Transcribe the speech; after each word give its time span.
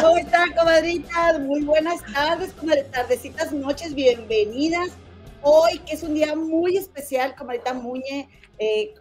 ¿Cómo 0.00 0.18
están, 0.18 0.52
comadritas? 0.52 1.40
Muy 1.40 1.62
buenas 1.62 2.00
tardes, 2.12 2.52
comadritas, 2.52 2.90
tardecitas, 2.92 3.52
noches, 3.52 3.94
bienvenidas. 3.94 4.90
Hoy, 5.46 5.78
que 5.80 5.92
es 5.92 6.02
un 6.02 6.14
día 6.14 6.34
muy 6.34 6.78
especial, 6.78 7.36
comadrita 7.36 7.74
Muñe, 7.74 8.30
eh, 8.58 8.94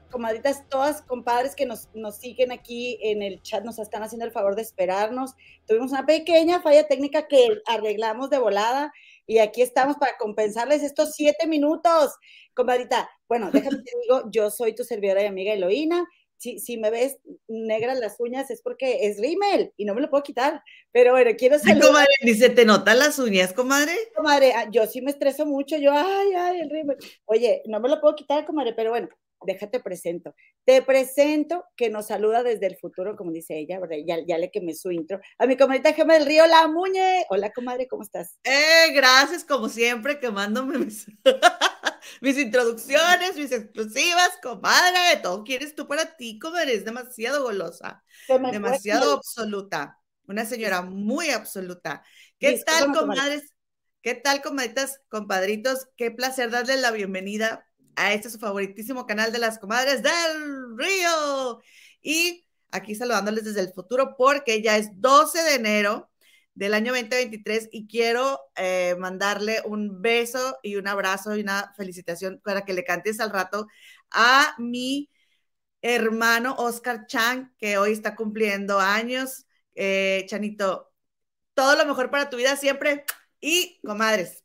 todas 0.69 1.01
compadres 1.03 1.55
que 1.55 1.65
nos, 1.65 1.87
nos 1.93 2.17
siguen 2.17 2.51
aquí 2.51 2.99
en 3.01 3.21
el 3.21 3.41
chat, 3.41 3.63
nos 3.63 3.79
están 3.79 4.03
haciendo 4.03 4.25
el 4.25 4.33
favor 4.33 4.57
de 4.57 4.61
esperarnos. 4.61 5.35
Tuvimos 5.65 5.91
una 5.91 6.05
pequeña 6.05 6.61
falla 6.61 6.85
técnica 6.85 7.29
que 7.29 7.61
arreglamos 7.65 8.29
de 8.29 8.39
volada 8.39 8.91
y 9.25 9.37
aquí 9.37 9.61
estamos 9.61 9.95
para 9.95 10.17
compensarles 10.17 10.83
estos 10.83 11.13
siete 11.13 11.47
minutos. 11.47 12.11
Comadrita, 12.53 13.09
bueno, 13.29 13.49
déjame 13.49 13.77
te 13.77 13.91
digo, 14.01 14.29
yo 14.29 14.51
soy 14.51 14.75
tu 14.75 14.83
servidora 14.83 15.23
y 15.23 15.27
amiga 15.27 15.53
Eloína 15.53 16.05
si, 16.43 16.77
me 16.77 16.89
ves 16.89 17.17
negras 17.47 17.99
las 17.99 18.19
uñas 18.19 18.49
es 18.51 18.61
porque 18.61 19.07
es 19.07 19.17
rímel 19.19 19.73
y 19.77 19.85
no 19.85 19.95
me 19.95 20.01
lo 20.01 20.09
puedo 20.09 20.23
quitar. 20.23 20.61
Pero 20.91 21.11
bueno, 21.11 21.31
quiero 21.37 21.57
ser. 21.59 21.79
comadre, 21.79 22.13
ni 22.21 22.33
se 22.33 22.49
te 22.49 22.65
notan 22.65 22.99
las 22.99 23.17
uñas, 23.19 23.53
comadre. 23.53 23.93
Comadre, 24.15 24.53
ah, 24.53 24.67
yo 24.71 24.85
sí 24.87 25.01
me 25.01 25.11
estreso 25.11 25.45
mucho. 25.45 25.77
Yo, 25.77 25.91
ay, 25.93 26.33
ay, 26.33 26.61
el 26.61 26.69
rímel. 26.69 26.97
Oye, 27.25 27.61
no 27.65 27.79
me 27.79 27.89
lo 27.89 28.01
puedo 28.01 28.15
quitar, 28.15 28.45
comadre, 28.45 28.73
pero 28.73 28.89
bueno, 28.89 29.09
déjate 29.45 29.79
presento. 29.79 30.35
Te 30.65 30.81
presento 30.81 31.65
que 31.75 31.89
nos 31.89 32.07
saluda 32.07 32.43
desde 32.43 32.67
el 32.67 32.77
futuro, 32.77 33.15
como 33.15 33.31
dice 33.31 33.57
ella, 33.57 33.79
ya, 34.05 34.17
ya 34.25 34.37
le 34.37 34.51
quemé 34.51 34.73
su 34.73 34.91
intro. 34.91 35.19
A 35.37 35.45
mi 35.45 35.57
comadrita 35.57 35.93
Gemma 35.93 36.15
del 36.15 36.25
Río, 36.25 36.45
la 36.47 36.67
Muñe. 36.67 37.25
Hola, 37.29 37.51
comadre, 37.51 37.87
¿cómo 37.87 38.03
estás? 38.03 38.37
Eh, 38.43 38.91
gracias, 38.93 39.43
como 39.43 39.69
siempre, 39.69 40.19
quemándome 40.19 40.77
mis, 40.77 41.05
mis 42.21 42.37
introducciones, 42.37 43.35
mis 43.35 43.51
exclusivas, 43.51 44.31
comadre. 44.41 45.19
Todo 45.21 45.43
quieres 45.43 45.75
tú 45.75 45.87
para 45.87 46.15
ti, 46.15 46.39
comadre. 46.39 46.75
Es 46.75 46.85
demasiado 46.85 47.43
golosa, 47.43 48.03
demasiado 48.51 49.13
absoluta. 49.13 49.99
Una 50.27 50.45
señora 50.45 50.81
muy 50.81 51.29
absoluta. 51.29 52.03
¿Qué 52.39 52.61
tal, 52.65 52.93
comadres? 52.93 53.53
¿Qué 54.01 54.15
tal, 54.15 54.41
comadritas, 54.41 54.99
compadritos? 55.09 55.87
Qué 55.95 56.11
placer 56.11 56.49
darles 56.49 56.81
la 56.81 56.91
bienvenida 56.91 57.65
a 57.95 58.13
este 58.13 58.29
su 58.29 58.39
favoritísimo 58.39 59.05
canal 59.05 59.31
de 59.31 59.39
las 59.39 59.59
comadres 59.59 60.03
del 60.03 60.77
río. 60.77 61.61
Y 62.01 62.45
aquí 62.71 62.95
saludándoles 62.95 63.45
desde 63.45 63.61
el 63.61 63.73
futuro 63.73 64.15
porque 64.17 64.61
ya 64.61 64.77
es 64.77 64.89
12 64.99 65.43
de 65.43 65.55
enero 65.55 66.09
del 66.55 66.73
año 66.73 66.93
2023 66.93 67.69
y 67.71 67.87
quiero 67.87 68.39
eh, 68.55 68.95
mandarle 68.99 69.61
un 69.65 70.01
beso 70.01 70.57
y 70.61 70.75
un 70.75 70.87
abrazo 70.87 71.35
y 71.35 71.41
una 71.41 71.73
felicitación 71.75 72.39
para 72.43 72.63
que 72.63 72.73
le 72.73 72.83
cantes 72.83 73.19
al 73.19 73.31
rato 73.31 73.67
a 74.11 74.55
mi 74.57 75.09
hermano 75.81 76.55
Oscar 76.57 77.07
Chang, 77.07 77.53
que 77.57 77.77
hoy 77.77 77.91
está 77.91 78.15
cumpliendo 78.15 78.79
años. 78.79 79.45
Eh, 79.75 80.25
Chanito, 80.27 80.91
todo 81.53 81.75
lo 81.75 81.85
mejor 81.85 82.11
para 82.11 82.29
tu 82.29 82.37
vida 82.37 82.55
siempre 82.55 83.05
y 83.41 83.79
comadres, 83.83 84.43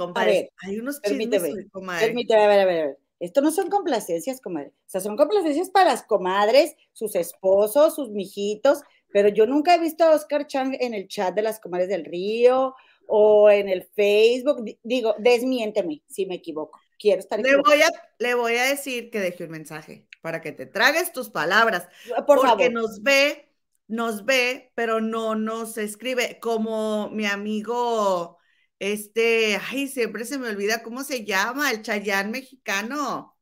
Compadre, 0.00 0.50
hay 0.62 0.78
unos 0.78 0.98
permíteme, 1.00 1.52
Permíteme, 2.00 2.42
a 2.42 2.48
ver, 2.48 2.60
a 2.60 2.64
ver, 2.64 2.82
a 2.82 2.86
ver. 2.86 2.98
Esto 3.18 3.42
no 3.42 3.50
son 3.50 3.68
complacencias, 3.68 4.40
comadre. 4.40 4.68
O 4.68 4.88
sea, 4.88 5.02
son 5.02 5.14
complacencias 5.14 5.68
para 5.68 5.90
las 5.90 6.04
comadres, 6.04 6.74
sus 6.94 7.14
esposos, 7.16 7.96
sus 7.96 8.08
mijitos, 8.08 8.80
pero 9.12 9.28
yo 9.28 9.46
nunca 9.46 9.74
he 9.74 9.78
visto 9.78 10.04
a 10.04 10.10
Oscar 10.10 10.46
Chang 10.46 10.76
en 10.78 10.94
el 10.94 11.08
chat 11.08 11.34
de 11.34 11.42
las 11.42 11.60
comadres 11.60 11.88
del 11.88 12.04
río 12.04 12.74
o 13.06 13.50
en 13.50 13.68
el 13.68 13.84
Facebook. 13.94 14.64
Digo, 14.82 15.14
desmiénteme 15.18 16.02
si 16.08 16.26
me 16.26 16.36
equivoco. 16.36 16.80
Quiero 16.98 17.20
estar 17.20 17.40
le 17.40 17.56
voy, 17.56 17.82
a, 17.82 17.88
le 18.18 18.34
voy 18.34 18.56
a 18.56 18.64
decir 18.64 19.10
que 19.10 19.20
deje 19.20 19.44
un 19.44 19.50
mensaje 19.50 20.06
para 20.20 20.40
que 20.40 20.52
te 20.52 20.66
tragues 20.66 21.12
tus 21.12 21.30
palabras. 21.30 21.88
Por 22.26 22.40
porque 22.40 22.70
nos 22.70 23.02
ve, 23.02 23.50
nos 23.88 24.24
ve, 24.24 24.70
pero 24.74 25.00
no 25.00 25.34
nos 25.34 25.78
escribe 25.78 26.38
como 26.40 27.08
mi 27.10 27.26
amigo 27.26 28.38
este, 28.80 29.60
ay, 29.70 29.88
siempre 29.88 30.24
se 30.24 30.38
me 30.38 30.48
olvida 30.48 30.82
cómo 30.82 31.04
se 31.04 31.24
llama, 31.24 31.70
el 31.70 31.82
Chayán 31.82 32.30
mexicano. 32.30 33.36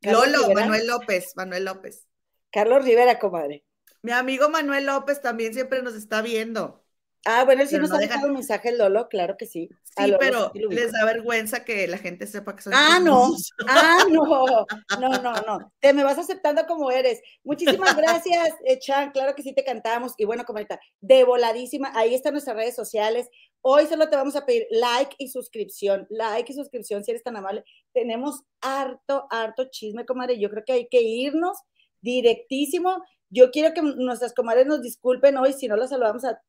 Lolo, 0.00 0.50
Manuel 0.54 0.86
López, 0.86 1.34
Manuel 1.36 1.66
López. 1.66 2.08
Carlos 2.50 2.84
Rivera, 2.84 3.18
comadre. 3.18 3.64
Mi 4.04 4.12
amigo 4.12 4.50
Manuel 4.50 4.84
López 4.84 5.22
también 5.22 5.54
siempre 5.54 5.80
nos 5.80 5.94
está 5.94 6.20
viendo. 6.20 6.84
Ah, 7.24 7.44
bueno, 7.46 7.64
sí 7.64 7.78
nos 7.78 7.90
ha 7.90 7.96
dejado 7.96 8.26
un 8.26 8.34
mensaje, 8.34 8.70
Lolo, 8.76 9.08
claro 9.08 9.38
que 9.38 9.46
sí. 9.46 9.70
Sí, 9.82 10.12
pero 10.20 10.52
les 10.54 10.92
da 10.92 11.06
vergüenza 11.06 11.64
que 11.64 11.88
la 11.88 11.96
gente 11.96 12.26
sepa 12.26 12.54
que 12.54 12.60
son. 12.64 12.74
Ah, 12.74 13.00
no, 13.02 13.30
ah, 13.66 14.04
no, 14.10 14.66
no, 15.00 15.22
no, 15.22 15.32
no. 15.46 15.72
Te 15.80 15.94
me 15.94 16.04
vas 16.04 16.18
aceptando 16.18 16.66
como 16.66 16.90
eres. 16.90 17.22
Muchísimas 17.44 17.96
gracias, 17.96 18.52
eh, 18.66 18.78
Chan, 18.78 19.12
claro 19.12 19.34
que 19.34 19.42
sí 19.42 19.54
te 19.54 19.64
cantamos. 19.64 20.12
Y 20.18 20.26
bueno, 20.26 20.44
comadre, 20.44 20.78
de 21.00 21.24
voladísima, 21.24 21.90
ahí 21.94 22.14
están 22.14 22.34
nuestras 22.34 22.56
redes 22.56 22.76
sociales. 22.76 23.30
Hoy 23.62 23.86
solo 23.86 24.10
te 24.10 24.16
vamos 24.16 24.36
a 24.36 24.44
pedir 24.44 24.66
like 24.70 25.16
y 25.16 25.28
suscripción, 25.28 26.06
like 26.10 26.52
y 26.52 26.54
suscripción 26.54 27.04
si 27.04 27.12
eres 27.12 27.22
tan 27.22 27.38
amable. 27.38 27.64
Tenemos 27.94 28.42
harto, 28.60 29.26
harto 29.30 29.70
chisme, 29.70 30.04
comadre. 30.04 30.38
Yo 30.38 30.50
creo 30.50 30.62
que 30.62 30.74
hay 30.74 30.88
que 30.88 31.00
irnos 31.00 31.56
directísimo. 32.02 33.02
Yo 33.34 33.50
quiero 33.50 33.74
que 33.74 33.82
nuestras 33.82 34.32
comadres 34.32 34.66
nos 34.66 34.80
disculpen 34.80 35.36
hoy 35.36 35.52
si 35.52 35.66
no 35.66 35.76
las 35.76 35.90
saludamos 35.90 36.24
a, 36.24 36.40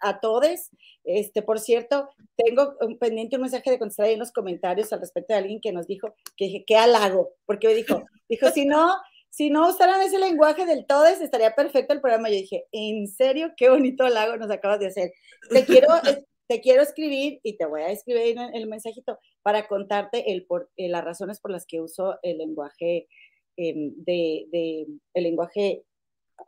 a 0.00 0.20
todos. 0.20 0.70
Este, 1.02 1.42
por 1.42 1.58
cierto, 1.58 2.08
tengo 2.36 2.76
un 2.80 2.98
pendiente 2.98 3.36
un 3.36 3.42
mensaje 3.42 3.70
de 3.70 3.78
contestar 3.78 4.06
ahí 4.06 4.12
en 4.12 4.18
los 4.18 4.32
comentarios 4.32 4.92
al 4.92 5.00
respecto 5.00 5.32
de 5.32 5.38
alguien 5.38 5.60
que 5.60 5.72
nos 5.72 5.86
dijo 5.86 6.14
que 6.36 6.46
dije, 6.46 6.64
qué 6.66 6.76
halago, 6.76 7.30
porque 7.46 7.68
me 7.68 7.74
dijo, 7.74 8.04
dijo, 8.28 8.50
si 8.50 8.66
no, 8.66 8.94
si 9.30 9.48
no 9.50 9.68
usaran 9.68 10.02
ese 10.02 10.18
lenguaje 10.18 10.66
del 10.66 10.86
todes, 10.86 11.20
estaría 11.20 11.54
perfecto 11.54 11.94
el 11.94 12.02
programa. 12.02 12.28
Yo 12.28 12.36
dije, 12.36 12.66
en 12.72 13.08
serio, 13.08 13.52
qué 13.56 13.70
bonito 13.70 14.04
halago 14.04 14.36
nos 14.36 14.50
acabas 14.50 14.80
de 14.80 14.86
hacer. 14.86 15.12
Te 15.50 15.64
quiero, 15.64 15.88
te 16.48 16.60
quiero 16.60 16.82
escribir 16.82 17.40
y 17.42 17.56
te 17.56 17.64
voy 17.64 17.80
a 17.80 17.90
escribir 17.90 18.36
el 18.52 18.66
mensajito 18.66 19.18
para 19.42 19.66
contarte 19.66 20.32
el 20.32 20.44
por, 20.44 20.70
eh, 20.76 20.88
las 20.88 21.04
razones 21.04 21.40
por 21.40 21.50
las 21.50 21.64
que 21.66 21.80
uso 21.80 22.18
el 22.22 22.38
lenguaje 22.38 23.08
em, 23.56 23.94
de, 24.04 24.46
de, 24.52 24.86
el 25.14 25.22
lenguaje 25.24 25.84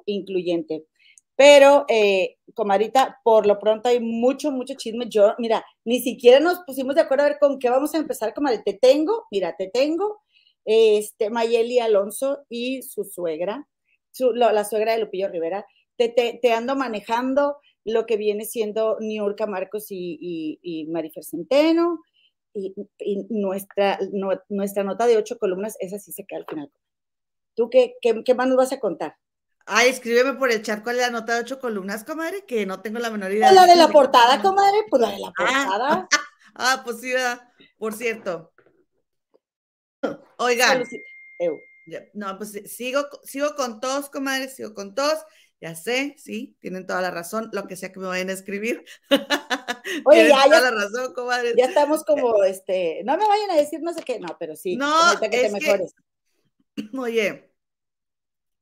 incluyente. 0.07 0.85
Pero, 1.37 1.85
eh, 1.89 2.37
comadita, 2.55 3.21
por 3.23 3.47
lo 3.47 3.59
pronto 3.59 3.89
hay 3.89 4.01
mucho, 4.01 4.51
mucho 4.51 4.75
chisme. 4.75 5.07
Yo, 5.09 5.35
mira, 5.39 5.65
ni 5.85 6.01
siquiera 6.01 6.41
nos 6.41 6.61
pusimos 6.61 6.95
de 6.95 7.03
acuerdo 7.03 7.25
a 7.25 7.29
ver 7.29 7.39
con 7.39 7.59
qué 7.59 7.69
vamos 7.69 7.95
a 7.95 7.99
empezar, 7.99 8.33
comadre. 8.35 8.63
Te 8.65 8.75
tengo, 8.75 9.27
mira, 9.31 9.55
te 9.57 9.69
tengo, 9.69 10.23
este, 10.65 11.31
Mayeli 11.31 11.79
Alonso 11.79 12.45
y 12.49 12.83
su 12.83 13.05
suegra, 13.05 13.69
la 14.35 14.65
suegra 14.65 14.93
de 14.93 15.01
Lupillo 15.01 15.29
Rivera. 15.29 15.67
Te, 15.97 16.09
te, 16.09 16.39
te 16.41 16.53
ando 16.53 16.75
manejando 16.75 17.59
lo 17.85 18.07
que 18.07 18.17
viene 18.17 18.45
siendo 18.45 18.97
Niurka 19.01 19.47
Marcos 19.47 19.91
y, 19.91 20.19
y, 20.21 20.59
y 20.63 20.87
Marifer 20.87 21.25
Centeno, 21.25 22.01
y, 22.53 22.75
nuestra, 23.29 23.99
nuestra 24.49 24.83
nota 24.83 25.07
de 25.07 25.17
ocho 25.17 25.39
columnas, 25.39 25.77
esa 25.81 25.99
sí 25.99 26.13
se 26.13 26.25
queda 26.25 26.41
al 26.41 26.47
final. 26.47 26.71
¿Tú 27.55 27.71
qué, 27.71 27.95
qué, 28.01 28.23
qué 28.25 28.35
más 28.35 28.49
nos 28.49 28.57
vas 28.57 28.73
a 28.73 28.81
contar? 28.81 29.17
Ay, 29.67 29.91
escríbeme 29.91 30.35
por 30.35 30.51
el 30.51 30.63
chat 30.63 30.83
cuál 30.83 30.97
es 30.97 31.03
la 31.03 31.11
nota 31.11 31.35
de 31.35 31.41
ocho 31.41 31.59
columnas, 31.59 32.05
comadre, 32.05 32.45
que 32.47 32.65
no 32.67 32.81
tengo 32.81 33.01
la 33.01 33.11
menor 33.11 33.33
idea. 33.33 33.51
la 33.51 33.67
de 33.67 33.75
la 33.75 33.89
portada, 33.89 34.41
comadre, 34.41 34.79
pues 34.89 35.03
la 35.03 35.11
de 35.11 35.19
la 35.19 35.33
portada. 35.33 36.09
Ah, 36.59 36.81
pues 36.87 37.01
sí, 37.01 37.13
por 37.77 37.93
cierto. 37.93 38.51
Oigan. 40.39 40.85
No, 42.15 42.39
pues 42.39 42.53
sigo, 42.65 43.07
sigo 43.25 43.55
con 43.57 43.79
todos, 43.79 44.09
comadre, 44.09 44.49
sigo 44.49 44.73
con 44.73 44.95
todos. 44.95 45.19
Ya 45.61 45.75
sé, 45.75 46.15
sí, 46.19 46.57
tienen 46.61 46.87
toda 46.87 47.03
la 47.03 47.11
razón, 47.11 47.51
lo 47.53 47.67
que 47.67 47.77
sea 47.77 47.93
que 47.93 48.01
me 48.01 48.07
vayan 48.07 48.31
a 48.31 48.35
escribir. 48.35 48.85
Oye, 50.07 50.29
ya, 50.29 50.45
toda 50.45 50.61
la 50.61 50.71
razón, 50.71 51.13
comadre. 51.13 51.53
Ya 51.59 51.67
estamos 51.67 52.05
como, 52.05 52.43
este, 52.45 53.03
no 53.05 53.19
me 53.19 53.27
vayan 53.27 53.51
a 53.51 53.57
decir 53.57 53.81
no 53.83 53.93
sé 53.93 54.03
qué, 54.03 54.19
no, 54.19 54.37
pero 54.39 54.57
sí, 54.57 54.77
no, 54.77 54.89
que 55.21 55.29
te 55.29 55.51
mejores. 55.51 55.95
oye, 56.99 57.46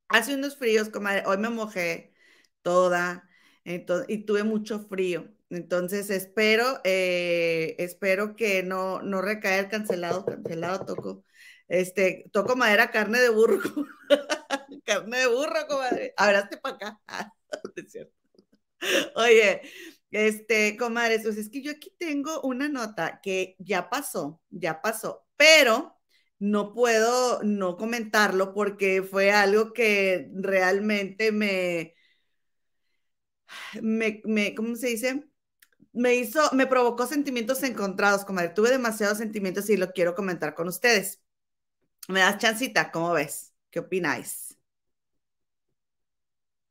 hace 0.09 0.35
unos 0.35 0.57
fríos, 0.57 0.89
comadre, 0.91 1.25
hoy 1.27 1.39
me 1.39 1.51
mojé 1.51 2.15
toda 2.63 3.29
y 3.65 4.25
tuve 4.25 4.45
mucho 4.45 4.81
frío. 4.81 5.29
Entonces 5.51 6.11
espero, 6.11 6.81
eh, 6.85 7.77
espero 7.79 8.35
que 8.37 8.63
no, 8.63 9.03
no 9.03 9.23
recae 9.23 9.59
el 9.61 9.69
cancelado, 9.69 10.25
cancelado 10.25 10.85
toco, 10.85 11.25
este, 11.69 12.25
toco 12.33 12.57
madera, 12.57 12.91
carne 12.91 13.21
de 13.21 13.29
burro. 13.31 13.61
Carne 14.85 15.19
de 15.19 15.27
burro, 15.29 15.67
comadre. 15.67 16.13
Abraste 16.17 16.59
para 16.59 16.75
acá. 16.77 17.01
Ah. 17.09 17.33
Oye, 19.17 19.63
este, 20.11 20.77
comadres, 20.77 21.23
pues 21.23 21.39
es 21.39 21.49
que 21.49 21.63
yo 21.63 21.73
aquí 21.73 21.93
tengo 21.99 22.41
una 22.43 22.69
nota 22.69 23.21
que 23.23 23.57
ya 23.59 23.89
pasó, 23.89 24.41
ya 24.51 24.83
pasó, 24.83 25.27
pero 25.37 25.94
no 26.39 26.73
puedo 26.75 27.43
no 27.43 27.77
comentarlo 27.77 28.53
porque 28.55 29.03
fue 29.03 29.33
algo 29.33 29.73
que 29.73 30.31
realmente 30.35 31.33
me, 31.33 31.95
me, 33.83 34.23
me 34.25 34.55
¿cómo 34.55 34.77
se 34.77 34.89
dice? 34.89 35.25
Me 35.93 36.15
hizo, 36.17 36.41
me 36.55 36.67
provocó 36.67 37.07
sentimientos 37.07 37.63
encontrados, 37.65 38.25
comadre. 38.25 38.51
Tuve 38.51 38.71
demasiados 38.71 39.19
sentimientos 39.19 39.71
y 39.71 39.77
lo 39.77 39.93
quiero 39.93 40.15
comentar 40.15 40.55
con 40.55 40.69
ustedes. 40.69 41.23
¿Me 42.09 42.21
das 42.21 42.39
chancita? 42.39 42.93
¿Cómo 42.93 43.13
ves? 43.13 43.55
¿Qué 43.71 43.81
opináis? 43.81 44.59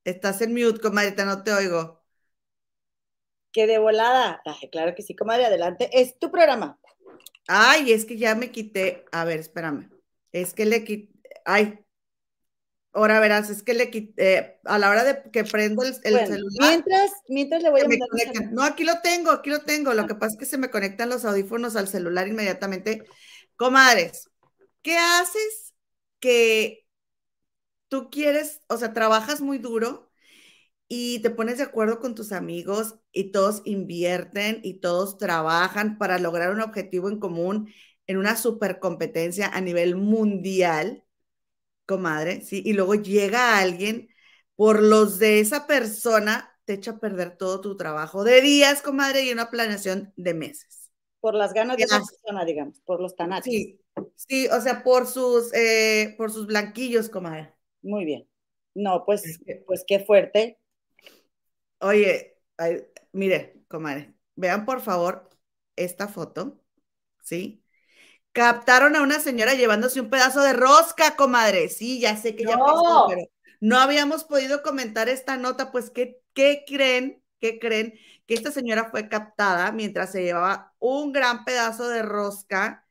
Estás 0.06 0.40
en 0.42 0.54
mute, 0.54 0.80
comadre, 0.80 1.26
no 1.26 1.44
te 1.44 1.52
oigo. 1.54 1.84
Que 3.54 3.68
de 3.68 3.78
volada. 3.80 4.42
claro 4.72 4.94
que 4.96 5.02
sí, 5.04 5.16
comadre, 5.16 5.46
adelante. 5.46 5.90
Es 5.94 6.20
tu 6.20 6.32
programa. 6.32 6.80
Ay, 7.48 7.92
es 7.92 8.06
que 8.06 8.18
ya 8.18 8.36
me 8.36 8.52
quité. 8.52 9.06
A 9.12 9.26
ver, 9.26 9.40
espérame. 9.40 9.90
Es 10.32 10.54
que 10.54 10.66
le 10.66 10.84
quité. 10.84 11.14
Ay. 11.46 11.80
Ahora 12.96 13.20
verás, 13.20 13.50
es 13.50 13.64
que 13.64 13.74
le 13.74 13.90
quité. 13.90 14.60
A 14.66 14.78
la 14.78 14.90
hora 14.90 15.04
de 15.04 15.32
que 15.32 15.44
prendo 15.44 15.84
el, 15.84 15.96
celular. 15.96 16.44
Mientras, 16.60 17.12
mientras 17.28 17.64
le 17.64 17.70
voy 17.70 17.82
a 17.82 17.88
mandar. 17.88 18.52
No, 18.52 18.64
aquí 18.64 18.84
lo 18.84 19.02
tengo, 19.02 19.32
aquí 19.32 19.50
lo 19.50 19.62
tengo. 19.62 19.94
Lo 19.94 20.04
ah. 20.04 20.08
que 20.08 20.16
pasa 20.16 20.34
es 20.34 20.40
que 20.40 20.46
se 20.46 20.58
me 20.58 20.70
conectan 20.70 21.10
los 21.10 21.26
audífonos 21.26 21.76
al 21.76 21.88
celular 21.88 22.28
inmediatamente. 22.28 23.04
Comadres, 23.56 24.30
¿qué 24.82 24.98
haces 24.98 25.74
que 26.20 26.84
tú 27.94 28.10
quieres, 28.10 28.62
o 28.70 28.78
sea, 28.78 28.92
trabajas 28.92 29.40
muy 29.42 29.60
duro 29.60 30.10
y 30.88 31.20
te 31.22 31.30
pones 31.30 31.58
de 31.58 31.64
acuerdo 31.66 32.00
con 32.00 32.16
tus 32.16 32.32
amigos 32.32 32.96
y 33.14 33.32
todos 33.32 33.62
invierten 33.66 34.60
y 34.64 34.76
todos 34.80 35.18
trabajan 35.18 35.98
para 35.98 36.20
lograr 36.20 36.52
un 36.52 36.62
objetivo 36.62 37.10
en 37.10 37.20
común 37.20 37.72
en 38.08 38.18
una 38.18 38.36
supercompetencia 38.36 39.48
a 39.48 39.62
nivel 39.62 39.96
mundial, 39.96 41.06
comadre, 41.86 42.42
¿sí? 42.42 42.62
Y 42.66 42.74
luego 42.74 42.96
llega 42.96 43.60
alguien 43.60 44.10
por 44.56 44.82
los 44.82 45.20
de 45.20 45.40
esa 45.40 45.68
persona, 45.68 46.58
te 46.66 46.74
echa 46.74 46.92
a 46.92 47.00
perder 47.00 47.38
todo 47.38 47.62
tu 47.62 47.78
trabajo 47.78 48.24
de 48.24 48.42
días, 48.42 48.82
comadre, 48.82 49.24
y 49.24 49.32
una 49.32 49.50
planeación 49.50 50.14
de 50.16 50.34
meses. 50.34 50.92
Por 51.22 51.36
las 51.36 51.54
ganas 51.54 51.78
de 51.78 51.84
esa 51.84 52.00
persona, 52.00 52.44
digamos, 52.46 52.80
por 52.82 53.02
los 53.02 53.16
tanates. 53.16 53.52
Sí, 53.52 53.80
sí, 54.16 54.48
o 54.48 54.60
sea, 54.60 54.84
por 54.84 55.08
sus, 55.08 55.54
eh, 55.54 56.16
por 56.18 56.32
sus 56.32 56.48
blanquillos, 56.48 57.10
comadre. 57.10 57.54
Muy 57.82 58.06
bien. 58.06 58.28
No, 58.76 59.06
pues, 59.06 59.40
pues 59.66 59.84
qué 59.88 60.00
fuerte. 60.00 60.58
Oye, 61.80 62.38
mire, 63.14 63.64
comadre, 63.70 64.14
vean 64.36 64.66
por 64.66 64.82
favor 64.82 65.30
esta 65.76 66.08
foto, 66.08 66.62
¿sí? 67.24 67.64
Captaron 68.34 68.96
a 68.96 69.02
una 69.04 69.20
señora 69.20 69.54
llevándose 69.54 70.02
un 70.02 70.10
pedazo 70.10 70.42
de 70.42 70.54
rosca, 70.54 71.16
comadre. 71.16 71.70
Sí, 71.70 72.00
ya 72.00 72.18
sé 72.18 72.36
que 72.36 72.44
ya 72.44 72.58
pasó, 72.58 73.06
pero 73.08 73.22
no 73.62 73.78
habíamos 73.78 74.24
podido 74.26 74.64
comentar 74.64 75.08
esta 75.08 75.38
nota, 75.38 75.72
pues, 75.72 75.90
¿qué, 75.92 76.20
¿qué 76.34 76.66
creen? 76.68 77.24
¿Qué 77.40 77.60
creen? 77.60 77.94
Que 78.26 78.34
esta 78.34 78.52
señora 78.52 78.90
fue 78.90 79.08
captada 79.08 79.72
mientras 79.72 80.12
se 80.12 80.24
llevaba 80.24 80.74
un 80.80 81.12
gran 81.12 81.46
pedazo 81.46 81.88
de 81.90 82.02
rosca 82.02 82.86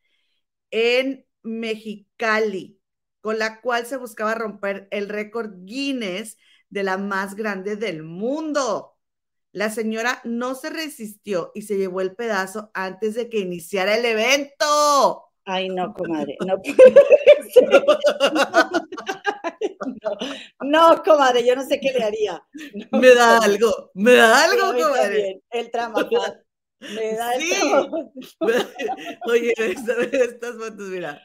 en 0.71 1.27
Mexicali, 1.43 2.81
con 3.21 3.39
la 3.39 3.61
cual 3.61 3.87
se 3.87 3.97
buscaba 3.97 4.35
romper 4.35 4.89
el 4.91 5.09
récord 5.09 5.53
Guinness 5.65 6.37
de 6.71 6.83
la 6.85 6.99
más 6.99 7.35
grande 7.35 7.77
del 7.77 8.03
mundo. 8.03 8.92
La 9.53 9.71
señora 9.71 10.21
no 10.25 10.55
se 10.55 10.71
resistió 10.71 11.53
y 11.55 11.63
se 11.63 11.77
llevó 11.77 12.01
el 12.01 12.15
pedazo 12.15 12.71
antes 12.75 13.15
de 13.15 13.29
que 13.29 13.39
iniciara 13.39 13.97
el 13.97 14.05
evento. 14.05 15.29
Ay, 15.45 15.69
no, 15.69 15.93
comadre, 15.95 16.37
no 16.47 16.61
no, 20.61 21.03
comadre, 21.03 21.45
yo 21.45 21.55
no 21.57 21.65
sé 21.65 21.81
qué 21.81 21.93
le 21.93 22.03
haría. 22.03 22.43
me 22.93 23.15
da 23.15 23.39
algo, 23.39 23.91
me 23.95 24.15
da 24.15 24.45
algo, 24.45 24.73
comadre. 24.73 25.43
el 25.51 25.71
trama. 25.71 26.09
Me 26.81 27.15
da 27.15 27.33
sí. 27.39 27.53
Oye, 29.27 29.55
estas 29.57 30.57
fotos, 30.57 30.89
mira. 30.89 31.21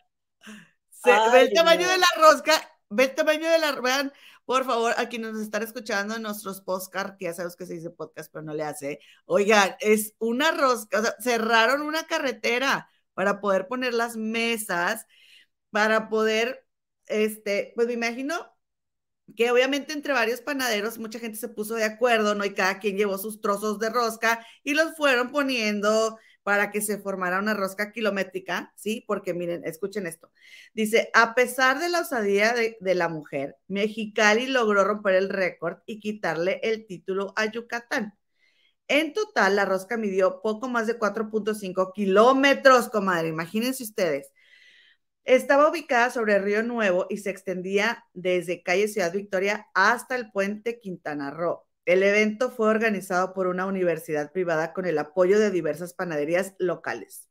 ve 1.31 1.41
el 1.41 1.53
tamaño 1.53 1.88
de 1.88 1.97
la 1.97 2.07
rosca, 2.18 2.53
ve 2.89 3.06
el 3.06 3.15
tamaño 3.15 3.50
de 3.50 3.59
la, 3.59 3.71
vean, 3.81 4.13
por 4.47 4.65
favor, 4.65 4.94
a 4.97 5.09
quienes 5.09 5.33
nos 5.33 5.41
están 5.41 5.61
escuchando 5.63 6.15
en 6.15 6.21
nuestros 6.21 6.61
podcast, 6.61 7.17
que 7.17 7.25
ya 7.25 7.33
sabemos 7.33 7.57
que 7.57 7.65
se 7.65 7.73
dice 7.73 7.89
podcast, 7.89 8.31
pero 8.31 8.44
no 8.45 8.53
le 8.53 8.63
hace, 8.63 8.99
oigan, 9.25 9.75
es 9.81 10.15
una 10.19 10.51
rosca, 10.51 10.99
o 10.99 11.03
sea, 11.03 11.15
cerraron 11.19 11.81
una 11.81 12.07
carretera 12.07 12.89
para 13.13 13.41
poder 13.41 13.67
poner 13.67 13.94
las 13.94 14.15
mesas, 14.15 15.05
para 15.69 16.07
poder, 16.09 16.65
este, 17.07 17.73
pues 17.75 17.88
me 17.88 17.94
imagino 17.94 18.35
que 19.35 19.51
obviamente 19.51 19.91
entre 19.91 20.13
varios 20.13 20.39
panaderos 20.39 20.97
mucha 20.97 21.19
gente 21.19 21.38
se 21.38 21.49
puso 21.49 21.75
de 21.75 21.83
acuerdo, 21.83 22.33
¿no? 22.33 22.45
Y 22.45 22.53
cada 22.53 22.79
quien 22.79 22.95
llevó 22.95 23.17
sus 23.17 23.41
trozos 23.41 23.79
de 23.79 23.89
rosca 23.89 24.45
y 24.63 24.75
los 24.75 24.95
fueron 24.95 25.29
poniendo 25.31 26.17
para 26.47 26.71
que 26.71 26.79
se 26.79 26.97
formara 26.97 27.39
una 27.39 27.53
rosca 27.53 27.91
kilométrica, 27.91 28.71
¿sí? 28.77 29.03
Porque 29.05 29.33
miren, 29.33 29.65
escuchen 29.65 30.07
esto. 30.07 30.31
Dice, 30.73 31.09
a 31.13 31.35
pesar 31.35 31.77
de 31.79 31.89
la 31.89 31.99
osadía 31.99 32.53
de, 32.53 32.95
la 32.95 33.09
mujer, 33.09 33.57
Mexicali 33.67 34.47
logró 34.47 34.85
romper 34.85 35.15
el 35.15 35.27
récord 35.27 35.79
y 35.85 35.99
quitarle 35.99 36.61
el 36.63 36.85
título 36.88 37.33
a 37.35 37.47
Yucatán. 37.51 38.17
En 38.88 39.13
total, 39.13 39.57
la 39.57 39.65
rosca 39.65 39.97
midió 39.97 40.41
poco 40.41 40.69
más 40.69 40.88
de 40.88 40.97
4.5 40.97 41.91
kilómetros, 41.94 42.88
comadre. 42.89 43.27
Imagínense 43.27 43.83
ustedes. 43.83 44.31
Estaba 45.25 45.69
ubicada 45.69 46.11
sobre 46.11 46.35
el 46.38 46.44
Río 46.44 46.63
Nuevo 46.63 47.07
y 47.09 47.17
se 47.17 47.29
extendía 47.29 48.05
desde 48.13 48.63
calle 48.63 48.88
Ciudad 48.88 49.11
Victoria 49.11 49.67
hasta 49.73 50.15
el 50.15 50.31
puente 50.31 50.79
Quintana 50.79 51.29
Roo. 51.29 51.66
El 51.87 52.03
evento 52.03 52.51
fue 52.51 52.67
organizado 52.67 53.33
por 53.33 53.47
una 53.47 53.65
universidad 53.65 54.33
privada 54.33 54.73
con 54.73 54.85
el 54.85 54.97
apoyo 54.97 55.39
de 55.39 55.51
diversas 55.51 55.93
panaderías 55.93 56.53
locales. 56.59 57.29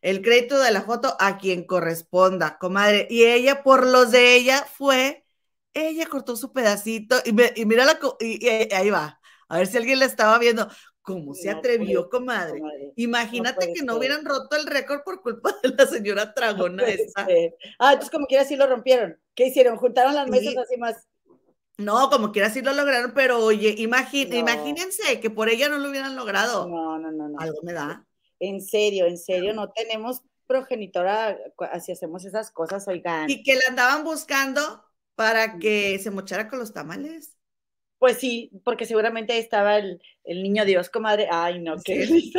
El 0.00 0.22
crédito 0.22 0.60
de 0.60 0.70
la 0.70 0.82
foto 0.82 1.16
a 1.18 1.38
quien 1.38 1.64
corresponda, 1.66 2.56
comadre. 2.58 3.08
Y 3.10 3.24
ella, 3.24 3.64
por 3.64 3.84
los 3.84 4.12
de 4.12 4.36
ella, 4.36 4.58
fue, 4.62 5.26
ella 5.74 6.06
cortó 6.06 6.36
su 6.36 6.52
pedacito 6.52 7.16
y, 7.24 7.32
mira 7.32 7.84
la, 7.84 7.98
y, 8.20 8.48
ahí 8.72 8.90
va. 8.90 9.20
A 9.48 9.58
ver 9.58 9.66
si 9.66 9.76
alguien 9.76 9.98
la 9.98 10.04
estaba 10.04 10.38
viendo. 10.38 10.68
¿Cómo 11.02 11.34
se 11.34 11.50
atrevió, 11.50 12.08
comadre? 12.08 12.62
Imagínate 12.94 13.72
que 13.72 13.82
no 13.82 13.96
hubieran 13.96 14.24
roto 14.24 14.56
el 14.56 14.66
récord 14.66 15.02
por 15.02 15.20
culpa 15.20 15.52
de 15.64 15.70
la 15.70 15.86
señora 15.86 16.32
Tragona 16.32 16.84
esa. 16.84 17.26
Ah, 17.80 17.94
entonces 17.94 18.10
como 18.10 18.28
quiera 18.28 18.44
sí 18.44 18.54
lo 18.54 18.68
rompieron. 18.68 19.18
¿Qué 19.34 19.48
hicieron? 19.48 19.76
¿Juntaron 19.78 20.14
las 20.14 20.28
mesas 20.28 20.56
así 20.58 20.76
más 20.76 21.08
no, 21.78 22.08
como 22.10 22.32
quiera 22.32 22.50
sí 22.50 22.62
lo 22.62 22.72
lograron, 22.72 23.12
pero 23.14 23.44
oye, 23.44 23.74
imagínense 23.78 25.20
que 25.20 25.30
por 25.30 25.48
ella 25.48 25.68
no 25.68 25.78
lo 25.78 25.90
hubieran 25.90 26.16
logrado. 26.16 26.68
No, 26.68 26.98
no, 26.98 27.12
no, 27.12 27.28
no. 27.28 27.38
Algo 27.38 27.60
me 27.62 27.72
da. 27.72 28.06
En 28.40 28.60
serio, 28.60 29.06
en 29.06 29.18
serio, 29.18 29.54
no 29.54 29.70
tenemos 29.70 30.22
progenitora 30.46 31.36
así 31.72 31.92
hacemos 31.92 32.24
esas 32.24 32.50
cosas, 32.50 32.86
oigan. 32.88 33.28
Y 33.28 33.42
que 33.42 33.54
la 33.56 33.68
andaban 33.68 34.04
buscando 34.04 34.84
para 35.14 35.58
que 35.58 35.98
se 35.98 36.10
mochara 36.10 36.48
con 36.48 36.58
los 36.58 36.72
tamales. 36.72 37.36
Pues 37.98 38.18
sí, 38.18 38.50
porque 38.62 38.84
seguramente 38.84 39.38
estaba 39.38 39.78
el, 39.78 40.00
niño 40.24 40.64
Dios, 40.66 40.90
comadre. 40.90 41.28
Ay, 41.30 41.60
no, 41.60 41.76
qué 41.82 42.06
sí. 42.06 42.32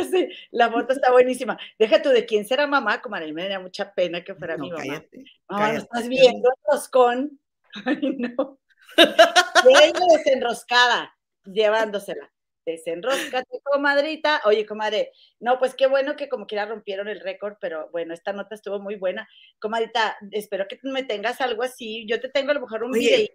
La 0.50 0.70
foto 0.70 0.92
está 0.92 1.10
buenísima. 1.10 1.58
Deja 1.78 2.00
tú 2.00 2.10
de 2.10 2.24
quién 2.26 2.46
será 2.46 2.66
mamá, 2.66 3.02
comadre. 3.02 3.32
Me 3.32 3.48
da 3.48 3.58
mucha 3.58 3.92
pena 3.92 4.22
que 4.22 4.34
fuera 4.36 4.56
mi 4.56 4.70
mamá. 4.70 4.82
Cállate, 4.84 5.24
ah, 5.48 5.74
estás 5.74 6.08
viendo 6.08 6.48
con. 6.92 7.40
Ay, 7.84 8.16
no. 8.18 8.58
Ella 8.98 10.00
desenroscada, 10.16 11.16
llevándosela. 11.44 12.30
Desenroscate, 12.66 13.60
comadrita. 13.62 14.42
Oye, 14.44 14.66
comadre, 14.66 15.10
no, 15.40 15.58
pues 15.58 15.74
qué 15.74 15.86
bueno 15.86 16.16
que 16.16 16.28
como 16.28 16.46
quiera 16.46 16.66
rompieron 16.66 17.08
el 17.08 17.20
récord, 17.20 17.54
pero 17.60 17.88
bueno, 17.92 18.12
esta 18.12 18.34
nota 18.34 18.54
estuvo 18.54 18.78
muy 18.78 18.96
buena. 18.96 19.26
Comadrita, 19.58 20.18
espero 20.32 20.66
que 20.68 20.78
me 20.82 21.02
tengas 21.02 21.40
algo 21.40 21.62
así. 21.62 22.06
Yo 22.06 22.20
te 22.20 22.28
tengo 22.28 22.50
a 22.50 22.54
lo 22.54 22.60
mejor 22.60 22.84
un 22.84 22.92
video 22.92 23.26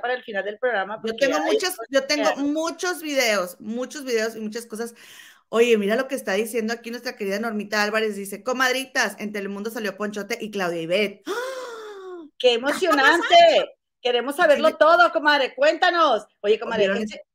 para 0.00 0.14
el 0.14 0.22
final 0.22 0.44
del 0.44 0.58
programa. 0.58 1.00
Yo 1.04 1.16
tengo 1.16 1.38
muchos, 1.40 1.74
yo 1.90 2.04
tengo 2.04 2.36
muchos 2.36 3.02
videos, 3.02 3.58
muchos 3.60 4.04
videos 4.04 4.36
y 4.36 4.40
muchas 4.40 4.66
cosas. 4.66 4.94
Oye, 5.48 5.76
mira 5.76 5.96
lo 5.96 6.08
que 6.08 6.14
está 6.14 6.32
diciendo 6.32 6.72
aquí 6.72 6.90
nuestra 6.90 7.16
querida 7.16 7.38
Normita 7.38 7.82
Álvarez. 7.82 8.16
Dice, 8.16 8.42
comadritas, 8.42 9.16
en 9.18 9.32
Telemundo 9.32 9.70
salió 9.70 9.96
Ponchote 9.96 10.38
y 10.40 10.50
Claudia 10.50 10.82
Ibet. 10.82 11.22
¡Ah! 11.26 12.24
¡Qué 12.38 12.54
emocionante! 12.54 13.74
Queremos 14.02 14.34
saberlo 14.34 14.76
todo, 14.76 15.12
comadre. 15.12 15.54
Cuéntanos. 15.54 16.26
Oye, 16.40 16.58
comadre. 16.58 16.88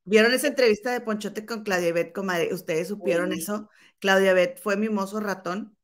¿Vieron, 0.03 0.33
esa 0.33 0.47
entrevista 0.47 0.91
de 0.91 1.00
Ponchote 1.00 1.45
con 1.45 1.63
Claudia 1.63 1.93
Bet, 1.93 2.13
comadre? 2.13 2.53
¿Ustedes 2.53 2.89
supieron 2.89 3.31
eso? 3.31 3.69
Claudia 4.00 4.33
Bet 4.33 4.59
fue 4.59 4.75
mi 4.75 4.89
mozo 4.89 5.21
ratón. 5.21 5.77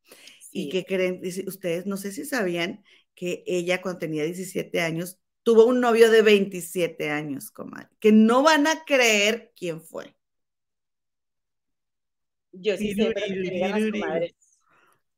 Y 0.52 0.70
que 0.70 0.86
creen, 0.86 1.22
ustedes 1.48 1.88
no 1.88 1.98
sé 1.98 2.12
si 2.12 2.26
sabían 2.26 2.84
que 3.16 3.44
ella 3.48 3.82
cuando 3.82 4.00
tenía 4.00 4.24
17 4.24 4.82
años 4.82 5.18
tuvo 5.42 5.66
un 5.66 5.80
novio 5.80 6.12
de 6.12 6.22
27 6.22 7.10
años, 7.10 7.50
comadre. 7.52 7.90
Que 8.00 8.12
no 8.12 8.44
van 8.44 8.68
a 8.68 8.84
creer 8.86 9.52
quién 9.56 9.82
fue. 9.82 10.16
Yo 12.52 12.78
sí 12.78 12.94
sé, 12.94 13.14
pero 13.14 14.28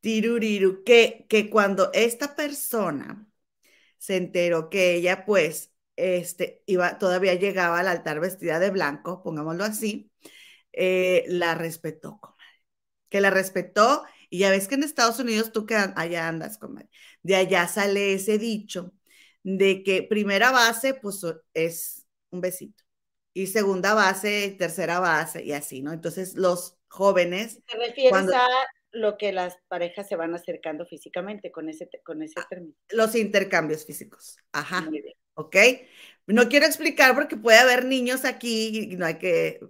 Tiruriru, 0.00 0.84
que, 0.84 1.26
que 1.28 1.50
cuando 1.50 1.90
esta 1.92 2.36
persona 2.36 3.28
se 3.98 4.16
enteró 4.16 4.68
que 4.70 4.94
ella, 4.94 5.24
pues, 5.24 5.72
este, 5.96 6.62
iba, 6.66 6.98
todavía 6.98 7.34
llegaba 7.34 7.80
al 7.80 7.88
altar 7.88 8.20
vestida 8.20 8.58
de 8.58 8.70
blanco, 8.70 9.22
pongámoslo 9.22 9.64
así, 9.64 10.10
eh, 10.72 11.24
la 11.28 11.54
respetó, 11.54 12.18
comadre. 12.20 12.44
Que 13.08 13.20
la 13.20 13.30
respetó, 13.30 14.04
y 14.30 14.40
ya 14.40 14.50
ves 14.50 14.68
que 14.68 14.74
en 14.74 14.82
Estados 14.82 15.18
Unidos 15.18 15.52
tú 15.52 15.64
que 15.66 15.74
allá 15.74 16.28
andas, 16.28 16.58
comadre, 16.58 16.88
de 17.22 17.36
allá 17.36 17.68
sale 17.68 18.14
ese 18.14 18.38
dicho 18.38 18.92
de 19.42 19.82
que 19.82 20.02
primera 20.02 20.50
base, 20.50 20.94
pues, 20.94 21.22
es 21.54 22.06
un 22.30 22.40
besito, 22.40 22.84
y 23.32 23.46
segunda 23.46 23.94
base, 23.94 24.54
tercera 24.58 24.98
base, 25.00 25.44
y 25.44 25.52
así, 25.52 25.82
¿no? 25.82 25.92
Entonces, 25.92 26.34
los 26.34 26.76
jóvenes... 26.88 27.62
¿Te 27.66 27.78
refieres 27.78 28.32
a 28.32 28.48
lo 28.96 29.16
que 29.16 29.32
las 29.32 29.56
parejas 29.68 30.08
se 30.08 30.16
van 30.16 30.34
acercando 30.34 30.86
físicamente 30.86 31.50
con 31.50 31.68
ese, 31.68 31.88
con 32.04 32.22
ese 32.22 32.34
ah, 32.38 32.46
término. 32.48 32.74
Los 32.90 33.14
intercambios 33.14 33.84
físicos. 33.84 34.36
Ajá. 34.52 34.88
¿Ok? 35.34 35.56
No 36.26 36.48
quiero 36.48 36.66
explicar 36.66 37.14
porque 37.14 37.36
puede 37.36 37.58
haber 37.58 37.84
niños 37.84 38.24
aquí 38.24 38.90
y 38.90 38.96
no 38.96 39.06
hay 39.06 39.18
que, 39.18 39.60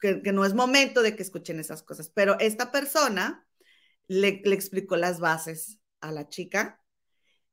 que, 0.00 0.32
no 0.32 0.44
es 0.44 0.54
momento 0.54 1.02
de 1.02 1.14
que 1.14 1.22
escuchen 1.22 1.60
esas 1.60 1.82
cosas, 1.82 2.10
pero 2.10 2.38
esta 2.40 2.72
persona 2.72 3.46
le, 4.08 4.40
le 4.44 4.54
explicó 4.54 4.96
las 4.96 5.20
bases 5.20 5.78
a 6.00 6.10
la 6.10 6.28
chica 6.28 6.82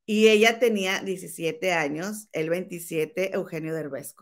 y 0.06 0.30
ella 0.30 0.60
tenía 0.60 1.00
17 1.00 1.74
años, 1.74 2.28
el 2.34 2.50
27, 2.50 3.36
Eugenio 3.36 3.74
Derbez. 3.74 4.16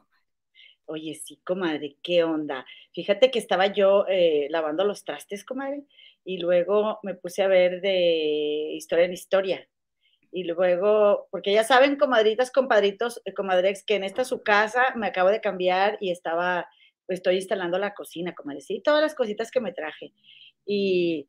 Oye, 0.86 1.13
sí, 1.13 1.39
comadre, 1.46 1.98
¿qué 2.01 2.24
onda? 2.24 2.65
Fíjate 2.93 3.29
que 3.29 3.38
estaba 3.38 3.67
yo 3.67 4.05
eh, 4.08 4.48
lavando 4.50 4.84
los 4.86 5.03
trastes, 5.03 5.46
comadre, 5.46 5.84
y 6.24 6.38
luego 6.38 7.00
me 7.04 7.16
puse 7.16 7.44
a 7.44 7.48
ver 7.48 7.82
de 7.82 8.74
historia 8.76 9.06
en 9.06 9.14
historia. 9.14 9.68
Y 10.32 10.44
luego, 10.44 11.28
porque 11.32 11.54
ya 11.54 11.64
saben, 11.64 11.96
comadritas, 11.96 12.52
compadritos, 12.52 13.22
eh, 13.26 13.34
comadrex, 13.34 13.84
que 13.84 13.96
en 13.96 14.04
esta 14.04 14.24
su 14.24 14.44
casa 14.44 14.94
me 14.96 15.08
acabo 15.08 15.30
de 15.30 15.42
cambiar 15.42 15.98
y 16.00 16.12
estaba, 16.12 16.68
pues 17.08 17.20
estoy 17.20 17.36
instalando 17.36 17.80
la 17.80 17.96
cocina, 17.96 18.36
comadre, 18.36 18.62
sí, 18.62 18.82
todas 18.84 19.02
las 19.02 19.16
cositas 19.16 19.50
que 19.50 19.60
me 19.60 19.74
traje. 19.74 20.14
Y, 20.66 21.28